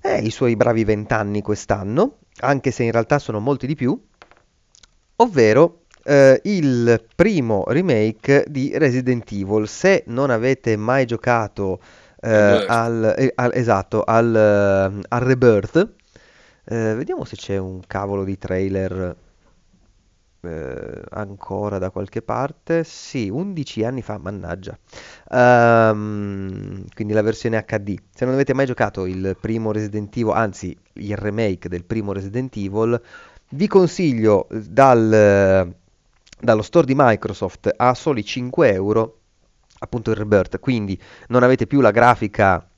eh, 0.02 0.20
i 0.20 0.30
suoi 0.30 0.56
bravi 0.56 0.86
vent'anni 0.86 1.42
quest'anno, 1.42 2.20
anche 2.42 2.72
se 2.72 2.84
in 2.84 2.92
realtà 2.92 3.20
sono 3.20 3.40
molti 3.40 3.68
di 3.68 3.76
più, 3.76 4.02
ovvero 5.18 5.82
eh, 6.04 6.40
il 6.46 7.06
primo 7.14 7.66
remake 7.68 8.46
di 8.48 8.72
Resident 8.74 9.30
Evil. 9.34 9.68
Se 9.68 10.04
non 10.08 10.30
avete 10.30 10.78
mai 10.78 11.06
giocato 11.06 11.80
Rebirth. 12.22 12.70
al, 12.70 13.16
eh, 13.18 13.32
al- 13.36 13.52
esatto, 13.54 14.04
al, 14.04 14.34
eh, 14.34 15.02
al 15.10 15.22
Rebirth, 15.22 15.90
vediamo 16.64 17.26
se 17.26 17.36
c'è 17.36 17.58
un 17.58 17.82
cavolo 17.86 18.24
di 18.24 18.38
trailer 18.38 19.16
eh, 20.42 21.02
ancora 21.10 21.78
da 21.78 21.90
qualche 21.90 22.22
parte. 22.22 22.84
Sì, 22.84 23.30
11 23.30 23.84
anni 23.84 24.02
fa, 24.02 24.18
mannaggia. 24.18 24.78
Ehm, 25.32 26.86
quindi 26.94 27.14
la 27.14 27.22
versione 27.22 27.64
HD. 27.66 27.96
Se 28.14 28.26
non 28.26 28.34
avete 28.34 28.54
mai 28.54 28.66
giocato 28.66 29.06
il 29.06 29.36
primo 29.40 29.72
Resident 29.72 30.16
Evil, 30.16 30.34
anzi 30.34 30.78
il 30.94 31.18
remake 31.18 31.70
del 31.70 31.84
primo 31.84 32.14
Resident 32.14 32.56
Evil, 32.56 33.02
vi 33.50 33.68
consiglio 33.68 34.48
eh, 34.50 34.62
dal, 34.62 35.14
eh, 35.14 35.76
dallo 36.40 36.62
store 36.62 36.86
di 36.86 36.94
Microsoft 36.96 37.74
a 37.76 37.94
soli 37.94 38.24
5 38.24 38.72
euro 38.72 39.20
appunto 39.80 40.12
il 40.12 40.18
Rebirth. 40.18 40.60
Quindi 40.60 41.00
non 41.28 41.44
avete 41.44 41.68
più 41.68 41.82
la 41.82 41.92
grafica 41.92 42.69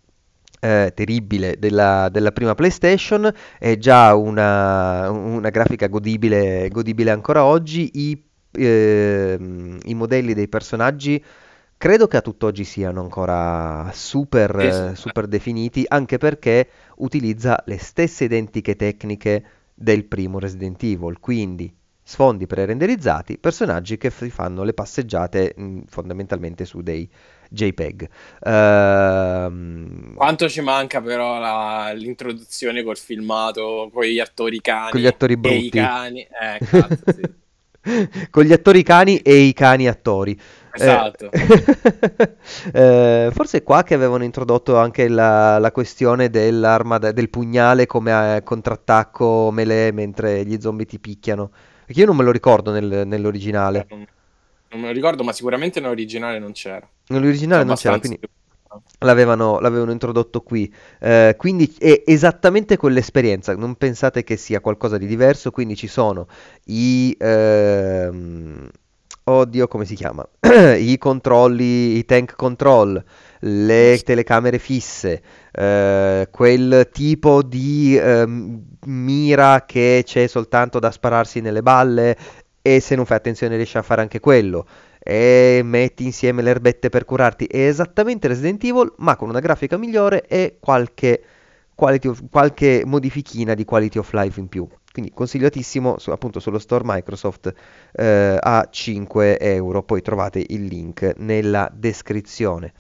eh, 0.62 0.92
terribile 0.96 1.58
della, 1.58 2.08
della 2.10 2.32
prima 2.32 2.56
PlayStation, 2.56 3.30
è 3.58 3.78
già 3.78 4.16
una, 4.16 5.10
una 5.10 5.50
grafica 5.50 5.88
godibile, 5.88 6.70
godibile 6.70 7.12
ancora 7.12 7.44
oggi. 7.44 7.90
I, 7.94 8.24
ehm, 8.52 9.80
i 9.84 9.94
modelli 9.96 10.34
dei 10.34 10.48
personaggi 10.48 11.22
credo 11.78 12.08
che 12.08 12.18
a 12.18 12.22
tutt'oggi 12.22 12.64
siano 12.64 13.02
ancora 13.02 13.90
super, 13.92 14.56
eh, 14.60 14.96
super 14.96 15.26
definiti, 15.26 15.84
anche 15.88 16.20
perché 16.20 16.68
utilizza 16.98 17.62
le 17.66 17.80
stesse 17.80 18.26
identiche 18.26 18.76
tecniche 18.76 19.44
del 19.74 20.06
primo 20.06 20.38
Resident 20.38 20.82
Evil, 20.84 21.20
quindi 21.20 21.74
sfondi 22.04 22.46
pre-renderizzati, 22.46 23.40
personaggi 23.40 23.98
che 23.98 24.12
si 24.12 24.30
fanno 24.30 24.64
le 24.64 24.74
passeggiate 24.74 25.54
mh, 25.56 25.80
fondamentalmente 25.88 26.66
su 26.66 26.82
dei 26.82 27.10
JPEG. 27.52 28.10
Ehm, 28.44 30.14
Quanto 30.14 30.48
ci 30.50 30.62
manca 30.62 31.02
però 31.02 31.40
la- 31.40 31.92
l'introduzione 31.94 32.84
col 32.84 32.98
filmato, 32.98 33.90
con 33.92 34.04
gli 34.04 34.20
attori 34.20 34.62
cani 34.62 34.92
Con 34.92 35.02
gli 35.02 35.08
attori 35.08 35.34
e 35.34 35.38
brutti. 35.38 35.66
i 35.66 35.70
cani. 35.70 36.22
Eh, 36.22 36.64
cazzo, 36.66 37.06
sì. 37.08 37.30
con 38.30 38.44
gli 38.44 38.54
attori 38.54 38.84
cani 38.84 39.18
e 39.18 39.36
i 39.36 39.54
cani 39.54 39.88
attori. 39.88 40.34
Eh, 40.34 40.40
Esatto. 40.74 41.30
eh, 42.74 43.30
forse 43.34 43.58
è 43.58 43.64
qua 43.64 43.84
che 43.84 43.94
avevano 43.94 44.24
introdotto 44.24 44.78
anche 44.78 45.08
la, 45.08 45.58
la 45.60 45.72
questione 45.72 46.30
dell'arma 46.30 46.98
da- 46.98 47.12
del 47.12 47.30
pugnale 47.30 47.86
come 47.86 48.38
eh, 48.38 48.44
contrattacco 48.44 49.52
melee 49.52 49.92
mentre 49.92 50.46
gli 50.46 50.60
zombie 50.60 50.86
ti 50.86 51.00
picchiano. 51.00 51.52
Perché 51.86 52.02
io 52.02 52.06
non 52.08 52.16
me 52.16 52.24
lo 52.24 52.32
ricordo 52.32 52.72
nel- 52.72 53.04
nell'originale. 53.06 53.88
Non, 54.72 54.82
me 54.82 54.88
lo 54.88 54.94
ricordo, 54.94 55.24
ma 55.24 55.34
sicuramente 55.34 55.80
nell'originale 55.80 56.40
non 56.40 56.54
c'era. 56.54 56.88
Nell'originale 57.08 57.64
non 57.64 57.76
c'era, 57.76 58.00
quindi 58.00 58.20
l'avevano, 59.00 59.60
l'avevano 59.60 59.92
introdotto 59.92 60.42
qui. 60.42 60.74
Eh, 61.00 61.36
quindi 61.38 61.74
è 61.78 62.04
esattamente 62.06 62.78
quell'esperienza. 62.78 63.56
Non 63.56 63.76
pensate 63.76 64.24
che 64.24 64.38
sia 64.38 64.62
qualcosa 64.62 64.98
di 64.98 65.08
diverso. 65.08 65.52
Quindi 65.52 65.76
ci 65.76 65.88
sono 65.88 66.28
i. 66.66 67.16
ehm, 67.20 68.70
oddio, 69.24 69.68
come 69.68 69.86
si 69.86 69.96
chiama? 69.96 70.28
I 70.78 70.98
controlli, 70.98 71.98
i 71.98 72.06
tank 72.06 72.36
control, 72.36 73.04
le 73.40 74.02
telecamere 74.04 74.58
fisse, 74.58 75.22
eh, 75.52 76.28
quel 76.32 76.90
tipo 76.92 77.44
di 77.44 77.98
ehm, 77.98 78.64
mira 78.86 79.66
che 79.66 80.04
c'è 80.06 80.28
soltanto 80.28 80.80
da 80.80 80.92
spararsi 80.92 81.42
nelle 81.42 81.62
balle 81.62 82.18
e 82.62 82.80
se 82.80 82.96
non 82.96 83.06
fai 83.06 83.18
attenzione 83.18 83.56
riesci 83.56 83.78
a 83.78 83.82
fare 83.82 84.02
anche 84.02 84.20
quello 84.20 84.66
e 85.04 85.62
metti 85.64 86.06
insieme 86.06 86.42
le 86.42 86.52
erbette 86.52 86.90
per 86.90 87.06
curarti. 87.06 87.46
È 87.46 87.58
esattamente 87.58 88.28
Resident 88.28 88.64
Evil, 88.64 88.94
ma 88.98 89.16
con 89.16 89.30
una 89.30 89.40
grafica 89.40 89.78
migliore 89.78 90.28
e 90.28 90.58
qualche, 90.60 91.24
of- 91.76 92.24
qualche 92.30 92.84
modifichina 92.86 93.56
di 93.56 93.66
quality 93.66 93.98
of 93.98 94.14
life 94.14 94.40
in 94.40 94.48
più. 94.48 94.68
Quindi 94.92 95.12
consigliatissimo 95.12 95.98
su- 95.98 96.12
appunto 96.12 96.40
sullo 96.40 96.60
store 96.60 96.84
Microsoft 96.86 97.52
eh, 97.94 98.38
a 98.40 98.68
5 98.70 99.40
euro. 99.40 99.82
Poi 99.82 100.02
trovate 100.02 100.44
il 100.48 100.66
link 100.66 101.14
nella 101.18 101.70
descrizione. 101.74 102.74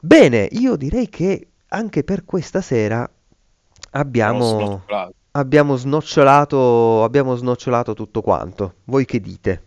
Bene, 0.00 0.48
io 0.52 0.76
direi 0.76 1.08
che 1.08 1.48
anche 1.68 2.04
per 2.04 2.24
questa 2.24 2.60
sera 2.60 3.08
abbiamo. 3.90 4.82
Abbiamo 5.32 5.76
snocciolato, 5.76 7.02
abbiamo 7.04 7.34
snocciolato 7.36 7.94
tutto 7.94 8.22
quanto. 8.22 8.76
Voi 8.84 9.04
che 9.04 9.20
dite? 9.20 9.62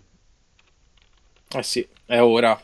Eh 1.53 1.63
sì, 1.63 1.87
è 2.05 2.19
ora 2.21 2.59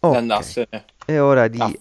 Ok, 0.00 0.32
di 0.34 0.42
andarsene. 0.42 0.84
È 1.10 1.20
ora 1.20 1.48
di... 1.48 1.58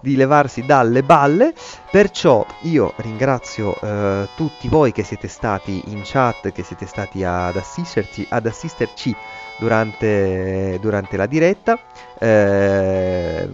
Di 0.00 0.16
levarsi 0.16 0.64
dalle 0.64 1.02
balle. 1.02 1.52
Perciò 1.90 2.46
io 2.62 2.92
ringrazio 2.96 3.76
eh, 3.80 4.28
tutti 4.36 4.68
voi 4.68 4.92
che 4.92 5.02
siete 5.02 5.26
stati 5.26 5.82
in 5.86 6.02
chat, 6.04 6.52
che 6.52 6.62
siete 6.62 6.86
stati 6.86 7.24
ad 7.24 7.56
assisterci, 7.56 8.26
ad 8.30 8.46
assisterci 8.46 9.14
durante, 9.58 10.78
durante 10.80 11.16
la 11.16 11.26
diretta. 11.26 11.78
Eh, 12.18 13.48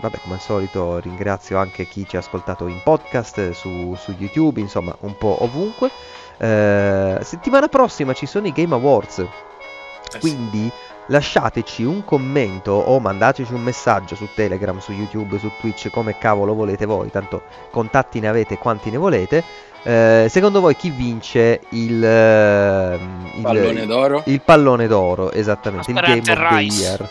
vabbè, 0.00 0.18
come 0.22 0.34
al 0.34 0.40
solito 0.40 0.98
ringrazio 0.98 1.56
anche 1.58 1.86
chi 1.86 2.04
ci 2.06 2.16
ha 2.16 2.18
ascoltato 2.20 2.66
in 2.66 2.80
podcast, 2.82 3.50
su, 3.52 3.94
su 3.96 4.12
YouTube, 4.18 4.60
insomma, 4.60 4.96
un 5.00 5.16
po' 5.16 5.36
ovunque. 5.44 5.90
Eh, 6.36 7.18
settimana 7.22 7.68
prossima 7.68 8.12
ci 8.12 8.26
sono 8.26 8.48
i 8.48 8.52
Game 8.52 8.74
Awards. 8.74 9.18
Eh. 9.18 10.18
Quindi 10.20 10.70
lasciateci 11.08 11.82
un 11.84 12.04
commento 12.04 12.72
o 12.72 12.98
mandateci 13.00 13.52
un 13.52 13.62
messaggio 13.62 14.14
su 14.14 14.28
Telegram, 14.34 14.78
su 14.78 14.92
YouTube, 14.92 15.38
su 15.38 15.50
Twitch, 15.60 15.90
come 15.90 16.16
cavolo 16.18 16.54
volete 16.54 16.86
voi, 16.86 17.10
tanto 17.10 17.42
contatti 17.70 18.20
ne 18.20 18.28
avete 18.28 18.56
quanti 18.58 18.90
ne 18.90 18.96
volete. 18.96 19.42
Eh, 19.82 20.26
secondo 20.28 20.60
voi 20.60 20.74
chi 20.76 20.90
vince 20.90 21.60
il, 21.70 22.02
ehm, 22.04 23.30
il- 23.36 23.42
Pallone 23.42 23.86
d'oro. 23.86 24.22
il 24.26 24.40
pallone 24.40 24.86
d'oro, 24.86 25.30
esattamente, 25.32 25.90
il 25.90 25.96
Game 26.00 26.18
of 26.18 26.24
the 26.24 26.36
Rice. 26.56 26.80
Year? 26.82 27.10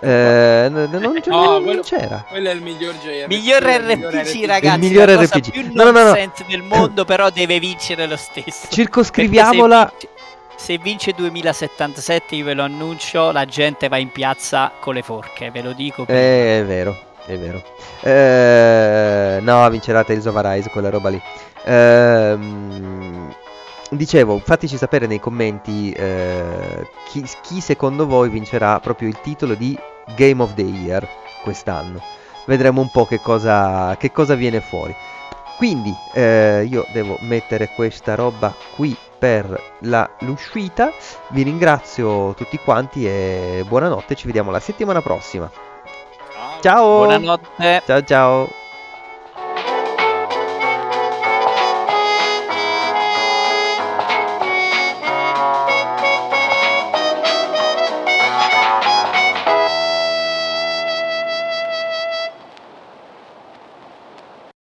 Eh, 0.00 0.68
non, 0.70 0.88
c'è- 1.22 1.30
No, 1.30 1.44
non 1.52 1.62
quello- 1.62 1.82
c'era. 1.82 2.24
Quello 2.28 2.48
è 2.50 2.52
il 2.52 2.60
miglior 2.62 2.94
JRPG. 2.94 3.26
Miglior 3.28 3.62
il 3.62 3.84
miglior 3.96 4.12
RPG, 4.12 4.44
ragazzi. 4.46 4.74
Il 4.74 4.80
miglior 4.80 5.08
RPG. 5.08 5.50
più 5.50 5.70
No, 5.72 5.90
no, 5.90 6.02
no, 6.02 6.14
del 6.46 6.62
mondo, 6.62 7.04
però 7.04 7.30
deve 7.30 7.58
vincere 7.58 8.06
lo 8.06 8.16
stesso. 8.16 8.66
Circoscriviamola. 8.70 9.84
Perché 9.86 10.08
Se 10.14 10.21
se 10.56 10.78
vince 10.78 11.12
2077, 11.12 12.36
io 12.36 12.44
ve 12.44 12.54
lo 12.54 12.62
annuncio, 12.62 13.32
la 13.32 13.44
gente 13.44 13.88
va 13.88 13.96
in 13.96 14.10
piazza 14.10 14.72
con 14.78 14.94
le 14.94 15.02
forche, 15.02 15.50
ve 15.50 15.62
lo 15.62 15.72
dico. 15.72 16.04
Eh, 16.06 16.60
è 16.60 16.64
vero, 16.64 16.96
è 17.26 17.36
vero. 17.36 17.62
Eh, 18.00 19.38
no, 19.40 19.68
vincerà 19.70 20.04
Tales 20.04 20.26
of 20.26 20.36
Arise, 20.36 20.70
quella 20.70 20.90
roba 20.90 21.08
lì. 21.08 21.20
Ehm, 21.64 23.34
dicevo, 23.90 24.38
fateci 24.38 24.76
sapere 24.76 25.06
nei 25.06 25.20
commenti 25.20 25.92
eh, 25.92 26.88
chi, 27.08 27.24
chi 27.42 27.60
secondo 27.60 28.06
voi 28.06 28.28
vincerà 28.28 28.78
proprio 28.80 29.08
il 29.08 29.20
titolo 29.20 29.54
di 29.54 29.78
Game 30.16 30.42
of 30.42 30.54
the 30.54 30.62
Year 30.62 31.06
quest'anno. 31.42 32.00
Vedremo 32.46 32.80
un 32.80 32.90
po' 32.90 33.06
che 33.06 33.20
cosa, 33.20 33.96
che 33.98 34.10
cosa 34.10 34.34
viene 34.34 34.60
fuori. 34.60 34.94
Quindi 35.56 35.94
eh, 36.12 36.66
io 36.68 36.84
devo 36.92 37.16
mettere 37.20 37.68
questa 37.74 38.16
roba 38.16 38.52
qui 38.74 38.96
per 39.22 39.76
la- 39.82 40.10
l'uscita. 40.20 40.92
Vi 41.28 41.42
ringrazio 41.44 42.34
tutti 42.34 42.58
quanti 42.58 43.06
e 43.06 43.64
buonanotte, 43.68 44.16
ci 44.16 44.26
vediamo 44.26 44.50
la 44.50 44.58
settimana 44.58 45.00
prossima. 45.00 45.48
Ciao! 46.60 47.04
Buonanotte. 47.04 47.82
Ciao 47.86 48.02
ciao! 48.02 48.61